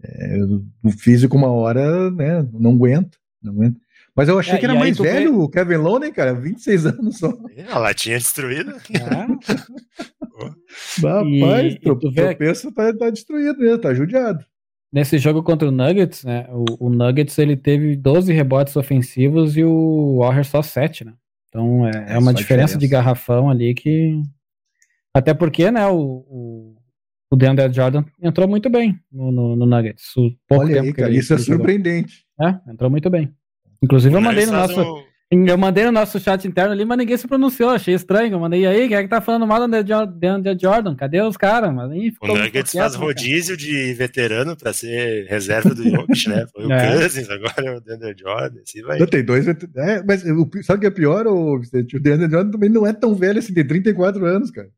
É, 0.04 0.38
o 0.84 0.92
físico, 0.92 1.36
uma 1.36 1.52
hora, 1.52 2.12
né, 2.12 2.48
não 2.54 2.74
aguenta. 2.74 3.18
Não 3.42 3.54
aguenta. 3.54 3.80
Mas 4.16 4.30
eu 4.30 4.40
achei 4.40 4.56
é, 4.56 4.58
que 4.58 4.66
era 4.66 4.76
mais 4.76 4.98
velho 4.98 5.32
vê... 5.32 5.38
o 5.38 5.50
Kevin 5.50 5.76
Looney, 5.76 6.12
cara, 6.12 6.34
26 6.34 6.86
anos 6.86 7.18
só. 7.18 7.34
A 7.70 7.80
latinha 7.80 8.18
destruída. 8.18 8.78
Ah. 10.38 10.52
Rapaz, 11.02 11.78
e, 11.82 11.90
o 11.90 11.96
tropeço 11.96 12.70
tá, 12.74 12.94
tá 12.94 13.10
destruído 13.10 13.58
mesmo, 13.58 13.80
tá 13.80 13.94
judiado. 13.94 14.46
Nesse 14.92 15.18
jogo 15.18 15.42
contra 15.42 15.68
o 15.68 15.72
Nuggets, 15.72 16.26
né, 16.26 16.46
o, 16.50 16.88
o, 16.88 16.90
Nuggets 16.90 17.38
ele 17.40 17.56
teve 17.56 17.96
12 17.96 18.34
rebotes 18.34 18.76
ofensivos 18.76 19.56
e 19.56 19.64
o 19.64 20.18
Warriors 20.20 20.48
só 20.48 20.62
7, 20.62 21.06
né? 21.06 21.14
Então 21.48 21.88
é, 21.88 21.92
é, 21.92 22.14
é 22.16 22.18
uma 22.18 22.34
diferença, 22.34 22.38
diferença, 22.38 22.78
de 22.78 22.88
garrafão 22.88 23.50
ali 23.50 23.74
que... 23.74 24.22
Até 25.14 25.34
porque, 25.34 25.72
né, 25.72 25.88
o, 25.88 25.96
o, 25.98 26.76
o 27.32 27.36
DeAndre 27.38 27.72
Jordan 27.72 28.04
entrou 28.22 28.48
muito 28.48 28.70
bem 28.70 29.00
no, 29.10 29.32
no, 29.32 29.56
no 29.56 29.66
Nuggets. 29.66 30.16
O 30.18 30.32
pouco 30.46 30.66
Olha 30.66 30.76
tempo 30.76 30.88
aí, 30.88 30.94
cara, 30.94 31.14
isso 31.14 31.34
é 31.34 31.38
surpreendente. 31.38 32.26
É, 32.42 32.60
entrou 32.70 32.90
muito 32.90 33.10
bem. 33.10 33.34
Inclusive, 33.82 34.14
eu 34.16 34.22
mandei 34.22 34.46
no 34.46 34.52
nosso. 34.52 35.06
Eu 35.32 35.58
mandei 35.58 35.84
no 35.86 35.92
nosso 35.92 36.20
chat 36.20 36.48
interno 36.48 36.72
ali, 36.72 36.86
mas 36.86 37.00
ninguém 37.00 37.18
se 37.18 37.28
pronunciou, 37.28 37.72
achei 37.72 37.96
estranho. 37.96 38.34
Eu 38.34 38.40
mandei 38.40 38.66
aí, 38.66 38.88
quem 38.88 38.96
é 38.96 39.02
que 39.02 39.10
tá 39.10 39.20
falando 39.20 39.48
mal 39.48 39.68
do 39.68 39.84
DeAndre 40.06 40.56
Jordan? 40.58 40.96
Cadê 40.96 41.20
os 41.20 41.36
caras? 41.36 41.74
Mas 41.74 41.92
aí 41.92 42.14
o 42.22 42.28
Nuggets 42.28 42.72
faz 42.72 42.94
rodízio 42.94 43.58
de 43.58 43.92
veterano 43.96 44.56
pra 44.56 44.72
ser 44.72 45.26
reserva 45.28 45.74
do 45.74 45.84
Jokic, 45.84 46.30
né? 46.30 46.46
Foi 46.54 46.68
o 46.68 46.72
é. 46.72 47.00
Cousins, 47.00 47.28
agora 47.28 47.66
é 47.66 47.76
o 47.76 47.82
DeAndre 47.82 48.16
Jordan. 48.18 48.62
Assim 48.62 48.84
vai. 48.84 49.00
Não, 49.00 49.08
tem 49.08 49.26
dois 49.26 49.48
é, 49.48 50.04
mas 50.04 50.22
sabe 50.64 50.78
o 50.78 50.80
que 50.80 50.88
é 50.88 50.92
pior, 50.92 51.26
ô, 51.26 51.60
Vicente? 51.60 51.98
O 51.98 52.00
DeAndre 52.00 52.30
Jordan 52.30 52.52
também 52.52 52.70
não 52.70 52.86
é 52.86 52.94
tão 52.94 53.16
velho 53.16 53.40
assim, 53.40 53.54
tem 53.54 53.66
34 53.66 54.24
anos, 54.26 54.52
cara. 54.52 54.70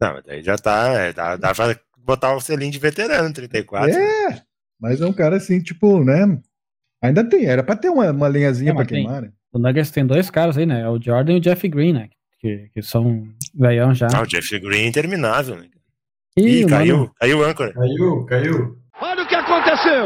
Não, 0.00 0.14
mas 0.14 0.24
daí 0.24 0.42
já 0.42 0.56
tá, 0.56 0.92
é, 0.94 1.12
dá, 1.12 1.36
dá 1.36 1.54
pra 1.54 1.78
botar 1.98 2.34
o 2.34 2.40
selinho 2.40 2.72
de 2.72 2.78
veterano, 2.78 3.32
34. 3.32 3.90
É, 3.90 4.28
né? 4.30 4.42
mas 4.80 5.00
é 5.00 5.06
um 5.06 5.12
cara 5.12 5.36
assim, 5.36 5.60
tipo, 5.60 6.02
né? 6.02 6.38
Ainda 7.02 7.28
tem, 7.28 7.44
era 7.46 7.62
pra 7.62 7.76
ter 7.76 7.88
uma, 7.88 8.10
uma 8.10 8.28
linhazinha 8.28 8.72
é, 8.72 8.74
pra 8.74 8.84
queimar, 8.84 9.22
né? 9.22 9.30
O 9.52 9.58
Nuggets 9.58 9.90
tem 9.90 10.06
dois 10.06 10.30
caras 10.30 10.58
aí, 10.58 10.66
né? 10.66 10.82
É 10.82 10.88
o 10.88 11.00
Jordan 11.00 11.34
e 11.34 11.36
o 11.36 11.40
Jeff 11.40 11.66
Green, 11.68 11.92
né? 11.92 12.08
Que, 12.38 12.68
que 12.72 12.82
são 12.82 13.26
velhão 13.54 13.94
já. 13.94 14.08
Ah, 14.14 14.22
o 14.22 14.26
Jeff 14.26 14.58
Green 14.58 14.82
é 14.82 14.86
interminável, 14.86 15.56
né? 15.56 15.68
Ih, 16.36 16.62
Ih 16.62 16.66
caiu, 16.66 16.96
mano... 16.98 17.12
caiu 17.18 17.38
o 17.38 17.44
âncora. 17.44 17.72
Caiu, 17.72 18.26
caiu. 18.26 18.78
Olha 19.00 19.22
o 19.22 19.26
que 19.26 19.34
aconteceu! 19.34 20.04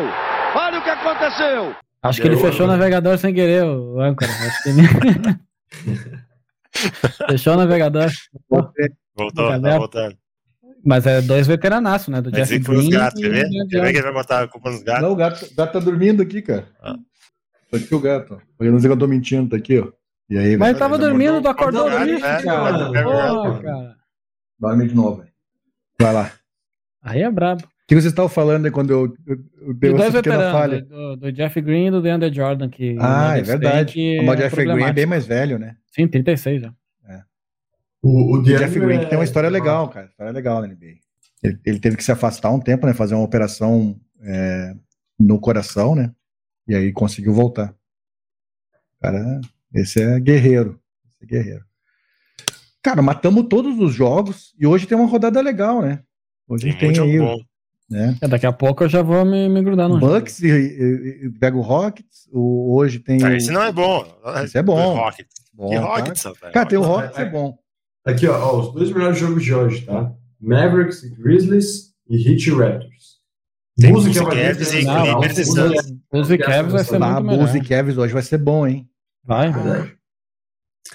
Olha 0.55 0.78
o 0.78 0.82
que 0.82 0.91
aconteceu! 0.91 1.74
Acho 2.03 2.22
Deu, 2.22 2.30
que 2.30 2.36
ele 2.36 2.51
fechou 2.51 2.66
o 2.66 2.68
navegador 2.68 3.18
sem 3.18 3.34
querer, 3.34 3.64
o 3.64 4.01
âncora. 4.01 4.30
Acho 4.30 4.62
que 4.62 4.68
ele... 4.68 4.82
fechou 7.30 7.55
o 7.55 7.57
navegador. 7.57 8.11
Voltou, 8.49 9.61
tá 9.61 9.78
voltando. 9.78 10.16
Mas 10.84 11.06
é 11.06 11.20
dois 11.20 11.46
veteranaços, 11.46 12.08
né? 12.08 12.20
Do 12.20 12.30
Jeff 12.30 12.58
Green. 12.58 12.78
Os 12.78 12.88
gatos, 12.88 13.20
quer 13.20 13.30
ver? 13.30 13.48
Quer 13.68 13.82
ver 13.82 13.92
que 13.92 13.98
ele 13.98 14.02
vai 14.02 14.12
botar 14.12 14.42
a 14.42 14.48
culpa 14.48 14.70
nos 14.70 14.82
gatos? 14.82 15.02
Não, 15.02 15.12
o 15.12 15.16
gato, 15.16 15.44
o 15.44 15.54
gato 15.54 15.72
tá 15.72 15.78
dormindo 15.78 16.22
aqui, 16.22 16.42
cara. 16.42 16.66
Ah. 16.80 16.96
Tá 17.70 17.76
aqui 17.76 17.94
o 17.94 18.00
gato. 18.00 18.40
Pra 18.56 18.66
não 18.66 18.76
dizer 18.76 18.88
que 18.88 18.94
eu 18.94 18.98
tô 18.98 19.06
mentindo, 19.06 19.50
tá 19.50 19.56
aqui, 19.56 19.78
ó. 19.78 19.88
E 20.28 20.38
aí, 20.38 20.56
Mas 20.56 20.70
ele 20.70 20.78
tava 20.78 20.96
dormindo, 20.96 21.42
tu 21.42 21.48
acordou 21.48 21.90
do 21.90 21.98
lixo, 22.04 22.24
né? 22.24 22.42
cara. 22.42 23.02
Porra, 23.02 23.62
cara. 23.62 23.96
Dorme 24.58 24.88
de 24.88 24.94
novo, 24.94 25.18
velho. 25.18 25.30
Vai 25.98 26.12
lá. 26.12 26.32
Aí 27.02 27.22
é 27.22 27.30
brabo. 27.30 27.64
O 27.64 27.66
que 27.88 27.94
vocês 27.94 28.12
estavam 28.12 28.28
falando 28.28 28.66
aí 28.66 28.70
quando 28.70 28.90
eu, 28.90 29.12
eu, 29.26 29.36
eu 29.62 29.74
dei 29.74 29.92
essa 29.92 30.22
pequena 30.22 30.52
falha? 30.52 30.82
Do, 30.82 31.16
do, 31.16 31.32
Jeff 31.32 31.60
Green 31.60 31.88
e 31.88 31.90
do 31.90 32.00
DeAndre 32.00 32.32
Jordan. 32.32 32.68
Que 32.68 32.96
ah, 33.00 33.36
é 33.36 33.42
verdade. 33.42 34.20
O 34.20 34.32
é 34.32 34.36
Jeff 34.36 34.56
Green 34.56 34.84
é 34.84 34.92
bem 34.92 35.06
mais 35.06 35.26
velho, 35.26 35.58
né? 35.58 35.74
Sim, 35.90 36.06
36 36.06 36.62
já. 36.62 36.72
O, 38.03 38.38
o 38.38 38.42
Jeff 38.42 38.78
Green 38.78 39.07
tem 39.07 39.18
uma 39.18 39.24
história 39.24 39.48
é... 39.48 39.51
legal, 39.51 39.88
cara. 39.88 40.07
História 40.07 40.32
legal 40.32 40.61
na 40.61 40.68
NBA. 40.68 40.96
Ele, 41.42 41.59
ele, 41.64 41.80
teve 41.80 41.96
que 41.96 42.05
se 42.05 42.12
afastar 42.12 42.51
um 42.51 42.61
tempo, 42.61 42.86
né? 42.86 42.94
Fazer 42.94 43.14
uma 43.14 43.24
operação 43.24 43.98
é, 44.22 44.74
no 45.18 45.38
coração, 45.40 45.94
né? 45.94 46.12
E 46.68 46.74
aí 46.74 46.92
conseguiu 46.92 47.32
voltar. 47.32 47.74
Cara, 49.01 49.40
esse 49.74 50.03
é 50.03 50.20
guerreiro. 50.20 50.78
Esse 51.09 51.24
é 51.24 51.26
guerreiro. 51.26 51.64
Cara, 52.82 53.03
matamos 53.03 53.46
todos 53.48 53.78
os 53.78 53.94
jogos 53.94 54.55
e 54.59 54.66
hoje 54.66 54.86
tem 54.86 54.96
uma 54.96 55.09
rodada 55.09 55.40
legal, 55.40 55.82
né? 55.82 56.03
Hoje 56.48 56.72
tem, 56.74 56.92
tem 56.92 57.03
aí. 57.03 57.18
Bom. 57.18 57.38
Né? 57.90 58.16
É, 58.20 58.28
daqui 58.28 58.46
a 58.46 58.53
pouco 58.53 58.84
eu 58.84 58.88
já 58.88 59.03
vou 59.03 59.24
me, 59.24 59.48
me 59.48 59.62
grudar 59.62 59.88
no 59.88 59.98
Bucks 59.98 60.38
jogo. 60.38 60.55
e, 60.55 60.59
e, 60.59 61.26
e 61.26 61.30
pega 61.38 61.57
o 61.57 61.61
Rockets. 61.61 62.28
O, 62.32 62.76
hoje 62.76 63.01
tem. 63.01 63.22
Ah, 63.24 63.34
esse 63.34 63.51
não 63.51 63.62
é 63.62 63.72
bom. 63.72 64.07
Esse 64.44 64.59
é 64.59 64.62
bom. 64.62 64.94
Rockets. 64.94 65.34
bom 65.53 65.68
que 65.68 65.76
Rockets, 65.76 66.22
tá? 66.22 66.51
Cara, 66.53 66.66
tem 66.66 66.78
o 66.78 66.82
Rockets, 66.82 67.18
é, 67.18 67.22
é 67.22 67.24
bom. 67.28 67.59
Aqui, 68.11 68.26
ó, 68.26 68.38
ó, 68.38 68.61
os 68.61 68.74
dois 68.74 68.90
melhores 68.90 69.18
jogos 69.18 69.42
de 69.42 69.54
hoje, 69.54 69.82
tá? 69.82 70.12
Mavericks 70.40 71.02
e 71.02 71.11
Grizzlies 71.11 71.94
e 72.08 72.28
Heat 72.28 72.50
Raptors. 72.50 73.20
Tem 73.78 73.92
Bulls 73.92 74.06
e 74.06 74.14
Cavs 74.14 74.72
e 74.72 74.80
Clippers 74.80 75.92
Bulls 76.12 76.30
e 76.30 76.38
Cavs 76.38 76.72
vai 76.72 76.84
ser 76.84 76.98
muito 76.98 77.22
melhor. 77.22 77.38
Bulls 77.38 77.54
e 77.54 77.61
Cavs 77.61 77.98
hoje 77.98 78.12
vai 78.12 78.22
ser 78.22 78.38
bom, 78.38 78.66
hein? 78.66 78.88
Vai. 79.24 79.52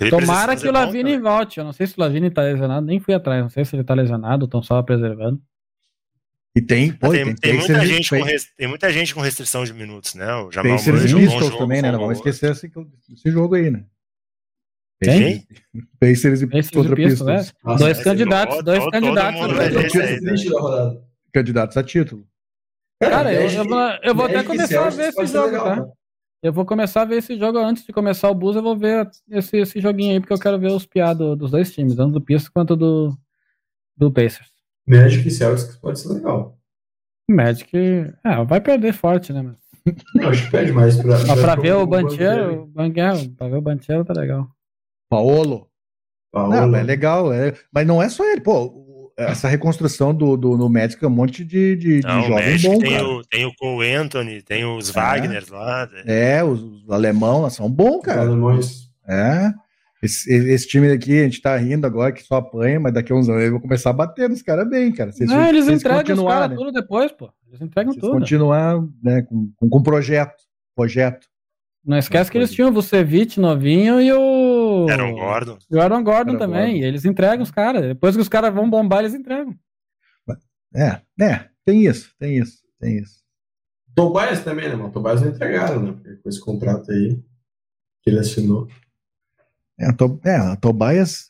Tomara 0.09 0.55
que 0.55 0.68
o 0.68 0.72
Lavini 0.72 1.18
volte. 1.18 1.59
Eu 1.59 1.63
não 1.63 1.74
sei 1.74 1.88
se 1.88 1.93
o 1.97 2.01
Lavini 2.01 2.30
tá 2.30 2.41
lesionado, 2.41 2.86
nem 2.86 2.99
fui 2.99 3.13
atrás. 3.13 3.41
Não 3.41 3.49
sei 3.49 3.63
se 3.63 3.76
ele 3.76 3.84
tá 3.84 3.93
lesionado, 3.93 4.45
estão 4.45 4.61
só 4.61 4.82
preservando. 4.84 5.41
E 6.55 6.61
tem, 6.61 6.91
pô, 6.91 7.09
tem, 7.09 7.26
tem, 7.26 7.36
tem, 7.36 7.53
muita 7.57 7.86
gente 7.86 8.09
com 8.09 8.24
res, 8.24 8.49
tem 8.55 8.68
muita 8.68 8.91
gente 8.91 9.13
com 9.13 9.20
restrição 9.20 9.66
de 9.66 9.74
minutos, 9.74 10.16
né? 10.16 10.34
O 10.36 10.51
Jamal 10.51 10.78
e 10.78 10.84
Pistols 10.84 11.57
também, 11.57 11.82
né? 11.82 11.91
Não 11.91 11.99
vamos 11.99 12.18
esquecer 12.18 12.51
esse, 12.51 12.72
esse 13.11 13.32
jogo 13.32 13.55
aí, 13.55 13.70
né? 13.70 13.84
Quem? 15.04 15.46
Pacers 16.00 16.41
e 16.41 16.48
Pacers 16.48 16.70
contra 16.70 16.96
Pistons. 16.96 17.28
Né? 17.28 17.46
Nossa, 17.64 17.84
dois 17.84 18.04
candidatos, 18.04 18.64
dois 18.64 18.80
todo, 18.80 18.91
candidatos. 18.91 19.39
Todo 19.41 21.06
candidatos 21.34 21.78
a 21.78 21.84
título. 21.84 22.26
Cara, 23.02 23.34
eu, 23.34 23.50
eu, 23.50 23.66
vou, 23.66 23.80
eu 24.04 24.16
vou 24.16 24.26
até 24.26 24.43
começar 24.43 24.88
a 24.88 24.89
ver 24.89 25.10
esse 25.10 25.26
jogo, 25.28 25.46
legal, 25.48 25.66
tá? 25.66 25.88
Eu 26.41 26.54
vou 26.54 26.66
começar 26.66 27.02
a 27.02 27.06
ver 27.06 27.18
esse 27.18 27.38
jogo 27.38 27.58
antes 27.58 27.86
de 27.86 27.91
começar 27.91 28.30
o 28.30 28.36
Bus, 28.36 28.56
eu 28.56 28.62
vou 28.62 28.78
ver 28.78 29.10
esse, 29.30 29.58
esse 29.58 29.82
joguinho 29.82 30.14
aí, 30.14 30.20
porque 30.20 30.34
eu 30.34 30.39
quero 30.39 30.60
ver 30.60 30.72
os 30.72 30.86
piados 30.86 31.38
dos 31.38 31.52
dois 31.52 31.74
times, 31.74 31.96
tanto 31.96 32.14
do 32.14 32.22
Pistons 32.22 32.50
quanto 32.50 32.76
do, 32.76 33.18
do 33.98 34.12
Pacers. 34.12 34.50
Magic 34.88 35.28
e 35.28 35.32
Celtics 35.32 35.76
pode 35.78 36.00
ser 36.00 36.14
legal. 36.14 36.58
Magic, 37.30 37.76
é, 37.76 38.46
vai 38.46 38.62
perder 38.62 38.93
forte, 38.93 39.34
né? 39.34 39.41
Mas... 39.41 39.58
Não, 40.16 40.30
acho 40.30 40.46
que 40.46 40.52
perde 40.52 40.72
mais 40.72 40.96
pra, 40.96 41.20
pra, 41.20 41.36
pra 41.36 41.56
ver 41.56 41.74
o 41.74 41.86
Banchero, 41.86 42.72
pra 43.38 43.48
ver 43.48 43.58
o 43.58 43.62
Banchero 43.62 44.06
tá 44.06 44.14
legal. 44.14 44.55
Paolo. 45.10 45.68
Paolo. 46.32 46.49
Não, 46.49 46.76
é 46.76 46.84
legal, 46.84 47.32
é, 47.32 47.53
mas 47.72 47.88
não 47.88 48.01
é 48.01 48.10
só 48.10 48.24
ele, 48.30 48.41
pô. 48.41 48.84
Essa 49.18 49.47
reconstrução 49.47 50.14
do, 50.14 50.36
do 50.36 50.58
no 50.58 50.68
Médico 50.68 51.06
é 51.06 51.08
um 51.08 51.12
monte 51.12 51.45
de, 51.45 51.78
de, 51.78 52.01
não, 52.01 52.22
de 52.22 52.28
jovem 52.28 52.58
bom, 52.60 52.80
tem 52.80 52.91
cara. 52.91 53.08
O, 53.08 53.22
tem 53.24 53.45
o 53.45 53.56
Cole 53.56 53.93
Anthony, 53.93 54.41
tem 54.41 54.66
os 54.66 54.89
é. 54.89 54.91
Wagner 54.91 55.45
lá. 55.49 55.89
É, 56.06 56.43
os, 56.43 56.62
os 56.62 56.89
alemão 56.89 57.49
são 57.49 57.72
bons, 57.72 58.01
cara. 58.01 58.24
Os 58.24 58.28
alemães. 58.28 58.89
É. 59.08 59.53
Esse, 60.03 60.32
esse, 60.34 60.68
time 60.68 60.91
aqui, 60.91 61.22
a 61.22 61.24
gente 61.24 61.41
tá 61.41 61.56
rindo 61.56 61.88
agora 61.88 62.12
que 62.12 62.22
só 62.22 62.36
apanha, 62.36 62.80
mas 62.80 62.93
daqui 62.93 63.12
a 63.12 63.16
uns 63.16 63.30
anos 63.30 63.43
eu 63.43 63.51
vou 63.51 63.62
começar 63.62 63.89
a 63.89 63.93
bater 63.93 64.30
nos 64.30 64.41
caras 64.41 64.70
bem, 64.70 64.91
cara. 64.91 65.12
Vocês, 65.12 65.30
não, 65.30 65.47
eles 65.47 65.68
entregam 65.68 66.18
os 66.18 66.24
caras 66.24 66.49
né? 66.49 66.56
tudo 66.56 66.72
depois, 66.72 67.12
pô. 67.12 67.32
Eles 67.47 67.62
entregam 67.62 67.93
vocês 67.93 68.01
tudo. 68.01 68.20
continuar 68.20 68.84
né, 69.01 69.22
com, 69.24 69.49
com, 69.56 69.70
com 69.70 69.82
projeto. 69.82 70.43
Projeto. 70.76 71.28
Não 71.86 71.97
esquece 71.97 72.30
que 72.30 72.38
eles 72.38 72.51
tinham 72.51 72.70
o 72.70 72.74
Vucevic 72.74 73.39
novinho 73.39 74.01
e 74.01 74.12
o. 74.12 74.18
Aaron 74.89 75.13
Gordon. 75.13 75.57
E 75.69 75.75
o 75.75 75.81
Aaron 75.81 76.03
Gordon 76.03 76.31
Aaron 76.31 76.38
também. 76.38 76.73
Gordon. 76.73 76.77
E 76.77 76.83
eles 76.83 77.05
entregam 77.05 77.43
os 77.43 77.51
caras. 77.51 77.81
Depois 77.81 78.15
que 78.15 78.21
os 78.21 78.29
caras 78.29 78.53
vão 78.53 78.69
bombar, 78.69 78.99
eles 78.99 79.13
entregam. 79.13 79.55
É, 80.75 81.01
é, 81.21 81.49
tem 81.63 81.86
isso, 81.86 82.13
tem 82.19 82.38
isso, 82.38 82.57
tem 82.79 82.97
isso. 82.97 83.23
Tobias 83.95 84.43
também, 84.43 84.67
né, 84.67 84.75
mano? 84.75 84.91
Tobias 84.91 85.21
não 85.21 85.29
entregaram, 85.29 85.81
né? 85.81 86.17
Com 86.21 86.29
esse 86.29 86.39
contrato 86.39 86.91
aí 86.91 87.17
que 88.03 88.09
ele 88.09 88.19
assinou. 88.19 88.67
É, 89.79 89.91
to, 89.93 90.19
é 90.25 90.36
a 90.36 90.55
Tobias, 90.57 91.29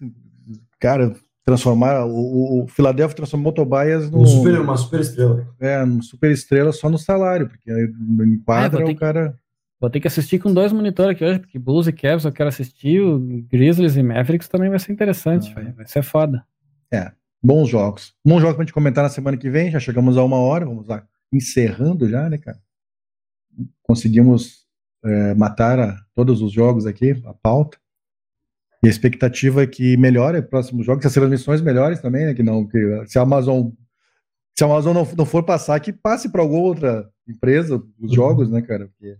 cara, 0.80 1.16
transformar. 1.46 2.06
O, 2.06 2.64
o 2.64 2.68
Philadelphia 2.68 3.16
transformou 3.16 3.52
o 3.52 3.56
Tobias 3.56 4.10
no. 4.10 4.22
Um 4.22 4.26
super, 4.26 4.60
uma 4.60 4.78
super 4.78 5.00
estrela. 5.00 5.48
É, 5.60 5.84
uma 5.84 6.02
super 6.02 6.32
estrela 6.32 6.72
só 6.72 6.90
no 6.90 6.98
salário, 6.98 7.48
porque 7.48 7.72
em 7.72 8.40
quadra 8.40 8.82
é, 8.82 8.92
o 8.92 8.96
cara. 8.96 9.40
Vou 9.80 9.90
ter 9.90 10.00
que 10.00 10.08
assistir 10.08 10.40
com 10.40 10.54
dois 10.54 10.72
monitores 10.72 11.16
aqui 11.16 11.24
hoje, 11.26 11.40
porque 11.40 11.60
Bulls 11.60 11.88
e 11.88 11.94
Cavs 11.94 12.24
eu 12.24 12.32
quero 12.32 12.50
assistir, 12.50 13.02
o 13.02 13.20
Grizzlies 13.52 13.98
e 13.98 14.04
Mavericks 14.04 14.48
também 14.48 14.70
vai 14.70 14.80
ser 14.80 14.94
interessante, 14.94 15.54
ah. 15.56 15.74
vai 15.76 15.86
ser 15.86 16.02
foda. 16.02 16.46
É, 16.92 17.12
bons 17.44 17.68
jogos. 17.68 18.16
Bons 18.26 18.40
jogos 18.40 18.56
pra 18.56 18.64
gente 18.64 18.74
comentar 18.74 19.04
na 19.04 19.10
semana 19.10 19.38
que 19.38 19.50
vem, 19.50 19.72
já 19.72 19.80
chegamos 19.80 20.18
a 20.18 20.24
uma 20.24 20.38
hora, 20.38 20.66
vamos 20.66 20.88
lá, 20.88 21.06
encerrando 21.32 22.10
já, 22.10 22.30
né, 22.30 22.38
cara? 22.38 22.58
Conseguimos 23.84 24.66
é, 25.04 25.34
matar 25.36 25.80
a, 25.80 25.98
todos 26.16 26.42
os 26.42 26.52
jogos 26.52 26.86
aqui, 26.86 27.22
a 27.26 27.34
pauta. 27.34 27.78
E 28.82 28.88
a 28.88 28.90
expectativa 28.90 29.64
é 29.64 29.68
que 29.68 29.98
melhore 29.98 30.38
o 30.38 30.44
próximo 30.44 30.84
jogo, 30.84 31.02
que 31.02 31.08
as 31.08 31.14
transmissões 31.14 31.62
melhores 31.62 32.00
também, 32.00 32.26
né? 32.26 32.34
Que 32.34 32.44
não, 32.44 32.66
que 32.68 32.78
se 33.08 33.18
a 33.18 33.24
Amazon 33.24 33.72
se 34.58 34.64
a 34.64 34.68
Amazon 34.68 34.94
não, 34.94 35.06
não 35.18 35.26
for 35.26 35.44
passar, 35.44 35.80
que 35.82 35.92
passe 35.92 36.30
para 36.30 36.42
alguma 36.42 36.62
outra 36.62 37.10
empresa 37.28 37.76
os 38.00 38.10
uhum. 38.10 38.16
jogos, 38.16 38.50
né, 38.50 38.62
cara? 38.62 38.88
Porque 38.88 39.18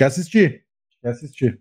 quer 0.00 0.06
assistir. 0.06 0.46
A 0.46 0.48
gente 0.48 1.00
quer 1.02 1.10
assistir. 1.10 1.60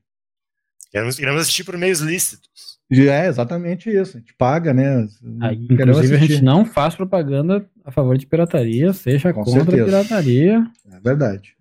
Queremos, 0.91 1.15
queremos 1.17 1.41
assistir 1.41 1.63
por 1.65 1.77
meios 1.77 1.99
lícitos. 1.99 2.79
É, 2.91 3.27
exatamente 3.27 3.89
isso. 3.89 4.17
A 4.17 4.19
gente 4.19 4.33
paga, 4.35 4.73
né? 4.73 5.07
Aí, 5.41 5.67
inclusive, 5.69 6.15
a 6.15 6.19
gente 6.19 6.41
não 6.41 6.65
faz 6.65 6.95
propaganda 6.95 7.69
a 7.83 7.91
favor 7.91 8.17
de 8.17 8.25
pirataria, 8.25 8.93
seja 8.93 9.31
Com 9.33 9.43
contra 9.43 9.65
certeza. 9.65 9.83
a 9.83 9.85
pirataria. 9.85 10.63
É 10.91 10.99
verdade. 10.99 11.55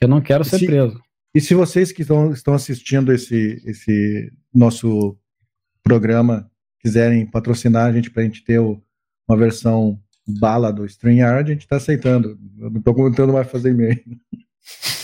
Eu 0.00 0.08
não 0.08 0.20
quero 0.20 0.42
ser 0.42 0.58
se, 0.58 0.66
preso. 0.66 0.98
E 1.34 1.40
se 1.40 1.54
vocês 1.54 1.92
que 1.92 2.02
estão, 2.02 2.32
estão 2.32 2.54
assistindo 2.54 3.12
esse, 3.12 3.62
esse 3.64 4.32
nosso 4.52 5.16
programa 5.82 6.50
quiserem 6.80 7.26
patrocinar 7.26 7.86
a 7.86 7.92
gente 7.92 8.10
para 8.10 8.22
a 8.22 8.24
gente 8.24 8.42
ter 8.42 8.58
o, 8.58 8.82
uma 9.28 9.36
versão 9.36 10.00
bala 10.26 10.72
do 10.72 10.86
StreamYard, 10.86 11.50
a 11.50 11.52
gente 11.52 11.62
está 11.62 11.76
aceitando. 11.76 12.38
Eu 12.58 12.70
não 12.70 12.78
estou 12.78 12.94
contando 12.94 13.34
mais 13.34 13.48
fazer 13.48 13.70
e-mail. 13.70 14.02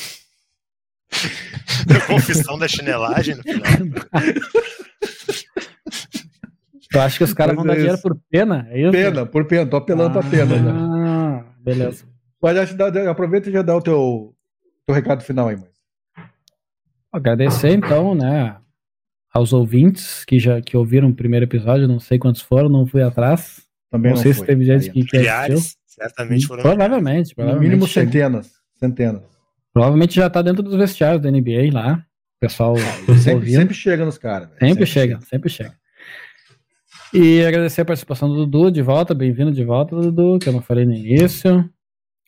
Confissão 2.06 2.58
da 2.58 2.68
chinelagem 2.68 3.36
no 3.36 3.42
final. 3.42 3.62
Tu 6.90 7.00
acha 7.00 7.18
que 7.18 7.24
os 7.24 7.34
caras 7.34 7.54
vão 7.54 7.64
dar 7.64 7.74
é 7.74 7.76
dinheiro 7.76 8.00
por 8.00 8.16
pena? 8.30 8.66
É 8.70 8.80
isso? 8.80 8.92
Pena, 8.92 9.26
por 9.26 9.44
pena. 9.46 9.66
Tô 9.66 9.76
apelando 9.76 10.18
ah, 10.18 10.22
pra 10.22 10.30
pena. 10.30 10.54
Ah, 10.72 11.44
beleza. 11.58 12.04
Mas 12.40 12.56
aproveita 13.08 13.50
e 13.50 13.52
já 13.52 13.62
dá 13.62 13.76
o 13.76 13.82
teu, 13.82 14.34
teu 14.86 14.94
recado 14.94 15.22
final 15.22 15.48
aí, 15.48 15.56
mãe. 15.56 15.68
Agradecer 17.12 17.70
então, 17.70 18.14
né, 18.14 18.56
aos 19.32 19.52
ouvintes 19.52 20.24
que 20.24 20.38
já 20.38 20.60
que 20.60 20.76
ouviram 20.76 21.08
o 21.08 21.14
primeiro 21.14 21.44
episódio, 21.44 21.88
não 21.88 21.98
sei 21.98 22.18
quantos 22.18 22.42
foram, 22.42 22.68
não 22.68 22.86
fui 22.86 23.02
atrás. 23.02 23.62
Também 23.90 24.10
não, 24.10 24.16
não 24.16 24.22
sei 24.22 24.32
foi. 24.32 24.40
se 24.40 24.46
teve 24.46 24.64
gente 24.64 24.90
que, 24.90 25.04
que 25.04 25.18
Milhares, 25.18 25.76
certamente 25.86 26.46
foram. 26.46 26.62
Provavelmente, 26.62 27.34
provavelmente. 27.34 27.64
No 27.64 27.76
mínimo 27.76 27.88
centenas, 27.88 28.50
centenas. 28.78 29.35
Provavelmente 29.76 30.14
já 30.14 30.30
tá 30.30 30.40
dentro 30.40 30.62
dos 30.62 30.74
vestiários 30.74 31.20
da 31.20 31.30
NBA 31.30 31.70
lá. 31.70 32.02
O 32.38 32.40
pessoal 32.40 32.76
sempre, 33.22 33.50
sempre 33.50 33.74
chega 33.74 34.06
nos 34.06 34.16
caras. 34.16 34.48
Sempre, 34.48 34.68
sempre, 34.68 34.86
chega, 34.86 35.14
chega, 35.16 35.20
sempre 35.26 35.50
chega. 35.50 35.74
E 37.12 37.44
agradecer 37.44 37.82
a 37.82 37.84
participação 37.84 38.26
do 38.26 38.46
Dudu 38.46 38.70
de 38.70 38.80
volta, 38.80 39.12
bem-vindo 39.12 39.52
de 39.52 39.62
volta, 39.62 39.94
Dudu, 39.94 40.38
que 40.38 40.48
eu 40.48 40.54
não 40.54 40.62
falei 40.62 40.86
no 40.86 40.94
início. 40.94 41.68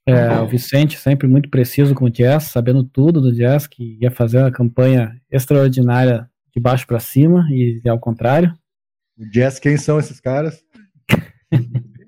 É, 0.06 0.38
o 0.40 0.46
Vicente 0.46 0.98
sempre 0.98 1.26
muito 1.26 1.48
preciso 1.48 1.94
com 1.94 2.04
o 2.04 2.10
jazz, 2.10 2.44
sabendo 2.44 2.84
tudo 2.84 3.18
do 3.18 3.32
jazz, 3.32 3.66
que 3.66 3.96
ia 3.98 4.10
fazer 4.10 4.40
uma 4.40 4.52
campanha 4.52 5.18
extraordinária 5.30 6.28
de 6.54 6.60
baixo 6.60 6.86
para 6.86 7.00
cima 7.00 7.46
e 7.50 7.80
ao 7.88 7.98
contrário. 7.98 8.52
O 9.16 9.24
jazz, 9.30 9.58
quem 9.58 9.78
são 9.78 9.98
esses 9.98 10.20
caras? 10.20 10.62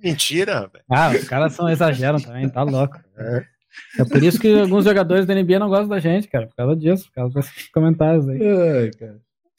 Mentira. 0.05 0.71
Ah, 0.87 1.11
os 1.13 1.27
caras 1.27 1.55
são 1.55 1.67
exageram 1.67 2.21
também, 2.21 2.47
tá 2.47 2.63
louco. 2.63 3.01
É. 3.17 3.60
é. 3.99 4.05
por 4.05 4.23
isso 4.23 4.39
que 4.39 4.61
alguns 4.61 4.85
jogadores 4.85 5.27
da 5.27 5.35
NBA 5.35 5.59
não 5.59 5.69
gostam 5.69 5.89
da 5.89 5.99
gente, 5.99 6.29
cara, 6.29 6.47
por 6.47 6.57
causa 6.57 6.77
disso, 6.77 7.07
por 7.07 7.13
causa 7.13 7.35
desses 7.35 7.69
comentários 7.69 8.29
aí. 8.29 8.39
Ai, 8.43 8.91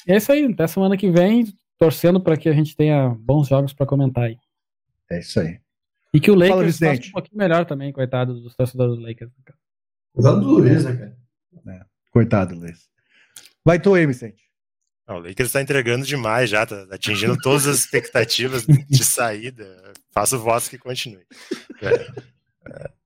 é 0.08 0.18
isso 0.18 0.32
aí, 0.32 0.46
até 0.46 0.68
semana 0.68 0.98
que 0.98 1.12
vem, 1.12 1.46
torcendo 1.78 2.20
para 2.20 2.38
que 2.38 2.50
a 2.50 2.54
gente 2.54 2.76
tenha 2.76 3.10
bons 3.10 3.48
jogos 3.48 3.74
para 3.74 3.86
comentar 3.86 4.26
aí. 4.26 4.38
É 5.10 5.20
isso 5.20 5.40
aí. 5.40 5.60
E 6.14 6.20
que 6.20 6.32
o 6.32 6.36
Lakers 6.36 6.78
Fala, 6.78 6.96
faça 6.96 7.08
um 7.08 7.12
pouquinho 7.12 7.38
melhor 7.38 7.66
também, 7.66 7.92
coitado 7.94 8.40
dos 8.42 8.56
torcedores 8.56 8.96
do 8.96 9.02
Lakers. 9.02 9.32
Né, 9.32 9.54
coitado 10.14 10.42
do 10.42 10.48
Luiz, 10.48 10.84
né, 10.86 10.96
cara? 10.96 11.18
É, 11.68 11.86
coitado, 12.12 12.56
Luiz. 12.56 12.90
Vai 13.64 13.80
tu 13.80 13.94
aí, 13.94 14.06
Vicente. 14.06 14.44
o 15.08 15.20
Lakers 15.20 15.50
está 15.50 15.62
entregando 15.62 16.06
demais 16.06 16.50
já, 16.50 16.66
tá 16.66 16.88
atingindo 16.92 17.38
todas 17.38 17.68
as 17.68 17.80
expectativas 17.80 18.66
de 18.66 19.06
saída. 19.06 19.94
Faço 20.12 20.40
votos 20.40 20.68
que 20.68 20.78
continue. 20.78 21.26
É, 21.82 21.94
é. 22.70 23.01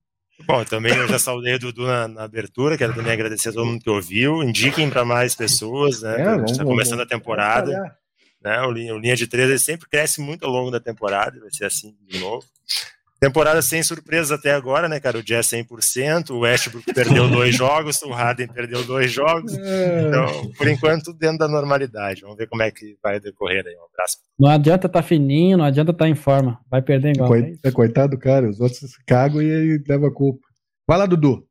Bom, 0.46 0.64
também 0.64 0.94
eu 0.94 1.08
já 1.08 1.18
saudei 1.18 1.54
o 1.54 1.58
Dudu 1.58 1.86
na, 1.86 2.06
na, 2.06 2.22
abertura, 2.22 2.78
quero 2.78 2.94
também 2.94 3.12
agradecer 3.12 3.48
a 3.48 3.52
todo 3.52 3.66
mundo 3.66 3.82
que 3.82 3.90
ouviu. 3.90 4.42
Indiquem 4.42 4.88
para 4.88 5.04
mais 5.04 5.34
pessoas, 5.34 6.02
né? 6.02 6.38
É, 6.38 6.44
está 6.44 6.64
começando 6.64 7.00
a 7.00 7.06
temporada. 7.06 7.96
Né? 8.40 8.60
O, 8.62 8.68
o 8.68 8.98
linha 8.98 9.16
de 9.16 9.26
três 9.26 9.48
ele 9.48 9.58
sempre 9.58 9.88
cresce 9.88 10.20
muito 10.20 10.44
ao 10.44 10.52
longo 10.52 10.70
da 10.70 10.78
temporada, 10.78 11.40
vai 11.40 11.50
ser 11.50 11.64
assim 11.64 11.96
de 12.06 12.20
novo. 12.20 12.46
Temporada 13.18 13.62
sem 13.62 13.82
surpresas 13.82 14.30
até 14.30 14.52
agora, 14.52 14.90
né, 14.90 15.00
cara? 15.00 15.18
O 15.18 15.22
Jazz 15.22 15.46
100%, 15.46 16.30
o 16.30 16.40
Westbrook 16.40 16.92
perdeu 16.92 17.26
dois 17.28 17.54
jogos, 17.56 18.02
o 18.02 18.10
Harden 18.10 18.46
perdeu 18.48 18.84
dois 18.84 19.10
jogos. 19.10 19.56
É. 19.56 20.06
Então, 20.06 20.52
por 20.52 20.68
enquanto, 20.68 21.14
dentro 21.14 21.38
da 21.38 21.48
normalidade. 21.48 22.20
Vamos 22.20 22.36
ver 22.36 22.46
como 22.46 22.62
é 22.62 22.70
que 22.70 22.94
vai 23.02 23.18
decorrer 23.18 23.64
aí. 23.66 23.74
Um 23.74 23.86
abraço. 23.90 24.18
Não 24.38 24.50
adianta 24.50 24.86
tá 24.86 25.02
fininho, 25.02 25.56
não 25.56 25.64
adianta 25.64 25.94
tá 25.94 26.06
em 26.06 26.14
forma. 26.14 26.60
Vai 26.70 26.82
perder 26.82 27.14
igual. 27.14 27.30
Coit 27.30 27.58
é 27.64 27.70
coitado, 27.70 28.18
cara. 28.18 28.50
Os 28.50 28.60
outros 28.60 28.80
cagam 29.06 29.40
e 29.40 29.50
aí 29.50 29.82
leva 29.88 30.08
a 30.08 30.12
culpa. 30.12 30.46
Vai 30.86 30.98
lá, 30.98 31.06
Dudu. 31.06 31.42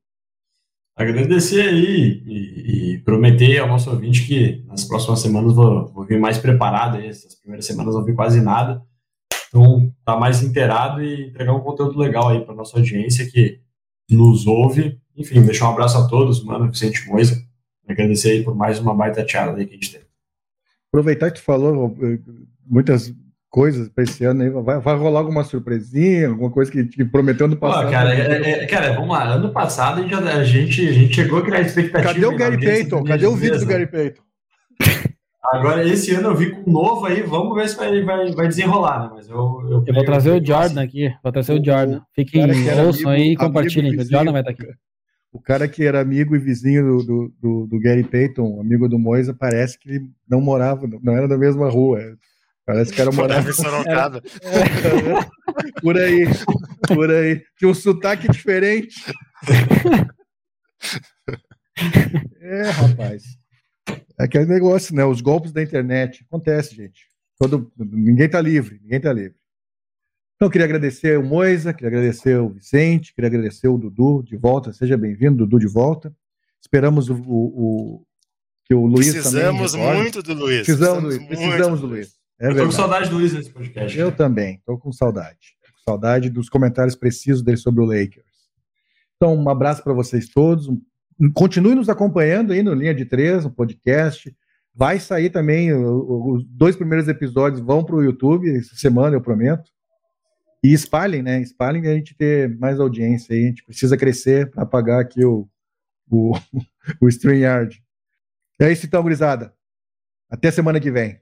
Agradecer 0.95 1.61
aí 1.61 2.23
e, 2.25 2.93
e, 2.93 2.97
prometer 2.99 3.57
ao 3.57 3.67
nosso 3.67 3.89
ouvinte 3.89 4.25
que 4.25 4.63
nas 4.67 4.85
próximas 4.85 5.19
semanas 5.19 5.53
vou, 5.53 5.91
vou 5.91 6.05
vir 6.05 6.19
mais 6.19 6.37
preparado. 6.37 6.97
Aí. 6.97 7.07
Essas 7.07 7.33
primeiras 7.33 7.65
semanas 7.65 7.95
não 7.95 8.05
vi 8.05 8.13
quase 8.13 8.39
nada 8.39 8.81
então, 9.55 9.89
tá 10.03 10.17
mais 10.17 10.43
inteirado 10.43 11.01
e 11.01 11.27
entregar 11.27 11.53
um 11.53 11.61
conteúdo 11.61 11.97
legal 11.97 12.27
aí 12.27 12.43
para 12.43 12.53
nossa 12.53 12.77
audiência 12.77 13.25
que 13.25 13.61
nos 14.11 14.45
ouve. 14.45 14.99
Enfim, 15.15 15.41
deixar 15.41 15.69
um 15.69 15.71
abraço 15.71 15.97
a 15.97 16.07
todos, 16.09 16.43
mano, 16.43 16.69
Vicente 16.69 17.07
Moisa. 17.07 17.41
Agradecer 17.87 18.31
aí 18.31 18.43
por 18.43 18.53
mais 18.53 18.79
uma 18.79 18.93
baita 18.93 19.23
tiara 19.23 19.55
aí 19.55 19.65
que 19.65 19.71
a 19.71 19.75
gente 19.75 19.91
teve. 19.93 20.05
Aproveitar 20.89 21.31
que 21.31 21.39
tu 21.39 21.43
falou 21.43 21.95
eh, 22.01 22.19
muitas 22.65 23.13
coisas 23.49 23.87
para 23.87 24.03
esse 24.03 24.25
ano 24.25 24.43
aí, 24.43 24.49
vai, 24.49 24.81
vai 24.81 24.97
rolar 24.97 25.19
alguma 25.19 25.45
surpresinha, 25.45 26.27
alguma 26.27 26.49
coisa 26.49 26.69
que, 26.69 26.83
que 26.83 27.05
prometeu 27.05 27.47
no 27.47 27.55
passado? 27.55 27.89
cara, 27.89 28.13
é, 28.13 28.63
é, 28.63 28.65
cara, 28.65 28.93
vamos 28.93 29.09
lá, 29.09 29.23
ano 29.23 29.53
passado 29.53 29.99
a 29.99 30.03
gente, 30.03 30.13
a 30.13 30.43
gente, 30.43 30.89
a 30.89 30.91
gente 30.91 31.15
chegou 31.15 31.39
a 31.39 31.45
criar 31.45 31.61
expectativa. 31.61 32.13
Cadê 32.13 32.25
o 32.25 32.35
Gary 32.35 32.59
Payton? 32.59 33.03
Cadê 33.05 33.25
o 33.25 33.35
vídeo 33.35 33.57
do 33.57 33.65
Gary 33.65 33.87
Payton? 33.87 34.24
Agora, 35.51 35.87
esse 35.87 36.13
ano 36.13 36.29
eu 36.29 36.35
vi 36.35 36.51
com 36.51 36.69
um 36.69 36.73
novo 36.73 37.05
aí, 37.05 37.21
vamos 37.21 37.55
ver 37.55 37.69
se 37.69 37.75
vai, 37.75 38.01
vai, 38.03 38.31
vai 38.31 38.47
desenrolar, 38.47 39.03
né? 39.03 39.09
Mas 39.15 39.29
eu, 39.29 39.35
eu, 39.69 39.83
eu 39.85 39.93
vou 39.93 40.05
trazer 40.05 40.31
o 40.31 40.45
Jordan 40.45 40.81
aqui, 40.81 41.13
vou 41.23 41.31
trazer 41.31 41.53
o, 41.53 41.63
Jordan. 41.63 42.01
Fiquem, 42.13 42.43
ouçam 42.85 43.11
aí 43.11 43.31
e 43.31 43.35
compartilhem, 43.35 43.97
o 43.97 44.03
Jordan 44.03 44.31
vai 44.31 44.41
estar 44.41 44.51
aqui. 44.51 44.67
O 45.31 45.41
cara 45.41 45.67
que 45.67 45.83
era 45.83 45.99
amigo 45.99 46.35
e 46.35 46.39
vizinho 46.39 47.03
do, 47.03 47.33
do, 47.41 47.67
do, 47.67 47.79
Gary 47.79 48.03
Payton, 48.03 48.59
amigo 48.59 48.87
do 48.87 48.97
Moisa, 48.97 49.33
parece 49.33 49.77
que 49.77 49.89
ele 49.89 50.09
não 50.29 50.39
morava, 50.39 50.87
não 51.01 51.13
era 51.13 51.27
da 51.27 51.37
mesma 51.37 51.69
rua. 51.69 51.99
Parece 52.65 52.93
que 52.93 53.01
era 53.01 53.11
morava. 53.11 53.51
Sorocaba. 53.51 54.21
por 55.81 55.97
aí, 55.97 56.25
por 56.87 57.11
aí. 57.11 57.43
Tinha 57.57 57.69
um 57.69 57.73
sotaque 57.73 58.27
diferente. 58.29 58.95
É, 62.39 62.69
rapaz. 62.69 63.23
É 64.17 64.23
aquele 64.23 64.45
negócio, 64.45 64.95
né? 64.95 65.03
Os 65.05 65.21
golpes 65.21 65.51
da 65.51 65.61
internet. 65.61 66.25
Acontece, 66.27 66.75
gente. 66.75 67.07
Todo, 67.37 67.71
ninguém 67.77 68.29
tá 68.29 68.39
livre, 68.39 68.79
ninguém 68.81 68.99
tá 68.99 69.11
livre. 69.11 69.35
Então, 70.35 70.49
queria 70.49 70.65
agradecer 70.65 71.17
o 71.17 71.23
Moisa, 71.23 71.73
queria 71.73 71.87
agradecer 71.87 72.37
o 72.37 72.49
Vicente, 72.49 73.13
queria 73.13 73.27
agradecer 73.27 73.67
o 73.67 73.77
Dudu 73.77 74.23
de 74.23 74.35
volta. 74.35 74.73
Seja 74.73 74.97
bem-vindo, 74.97 75.37
Dudu, 75.37 75.59
de 75.59 75.67
volta. 75.67 76.13
Esperamos 76.61 77.09
o, 77.09 77.15
o, 77.15 78.05
que 78.65 78.73
o 78.73 78.85
Luiz 78.85 79.13
Precisamos 79.13 79.71
também 79.71 80.01
muito 80.01 80.21
do 80.21 80.33
Luiz. 80.33 80.65
Precisamos, 80.65 81.01
do 81.01 81.07
Luiz. 81.07 81.27
Precisamos 81.27 81.81
do 81.81 81.87
Luiz. 81.87 82.15
É 82.39 82.49
eu 82.49 82.55
tô 82.55 82.65
com 82.65 82.71
saudade 82.71 83.09
do 83.09 83.15
Luiz 83.17 83.33
nesse 83.33 83.49
podcast. 83.49 83.97
Eu 83.97 84.11
também, 84.11 84.61
tô 84.65 84.77
com 84.77 84.91
saudade. 84.91 85.55
Tô 85.61 85.71
com 85.71 85.91
saudade 85.91 86.29
dos 86.29 86.49
comentários 86.49 86.95
precisos 86.95 87.41
dele 87.41 87.57
sobre 87.57 87.81
o 87.81 87.85
Lakers. 87.85 88.25
Então, 89.15 89.35
um 89.35 89.49
abraço 89.49 89.83
para 89.83 89.93
vocês 89.93 90.27
todos. 90.27 90.67
Continue 91.33 91.75
nos 91.75 91.89
acompanhando 91.89 92.51
aí 92.51 92.61
no 92.61 92.73
Linha 92.73 92.93
de 92.93 93.05
Três, 93.05 93.43
no 93.43 93.51
podcast. 93.51 94.35
Vai 94.73 94.99
sair 94.99 95.29
também, 95.29 95.73
os 95.73 96.43
dois 96.45 96.75
primeiros 96.75 97.07
episódios 97.07 97.61
vão 97.61 97.83
para 97.83 97.95
o 97.95 98.03
YouTube 98.03 98.53
essa 98.53 98.75
semana, 98.75 99.15
eu 99.15 99.21
prometo. 99.21 99.71
E 100.61 100.73
espalhem, 100.73 101.21
né? 101.21 101.39
Espalhem 101.41 101.87
a 101.87 101.93
gente 101.93 102.15
ter 102.15 102.57
mais 102.57 102.79
audiência 102.79 103.33
aí. 103.33 103.43
A 103.43 103.47
gente 103.47 103.63
precisa 103.63 103.95
crescer 103.95 104.49
para 104.49 104.65
pagar 104.65 104.99
aqui 104.99 105.23
o, 105.23 105.47
o, 106.09 106.33
o 106.99 107.07
StreamYard. 107.07 107.81
É 108.59 108.71
isso 108.71 108.85
então, 108.85 109.01
gurizada. 109.01 109.53
Até 110.29 110.51
semana 110.51 110.79
que 110.79 110.91
vem. 110.91 111.21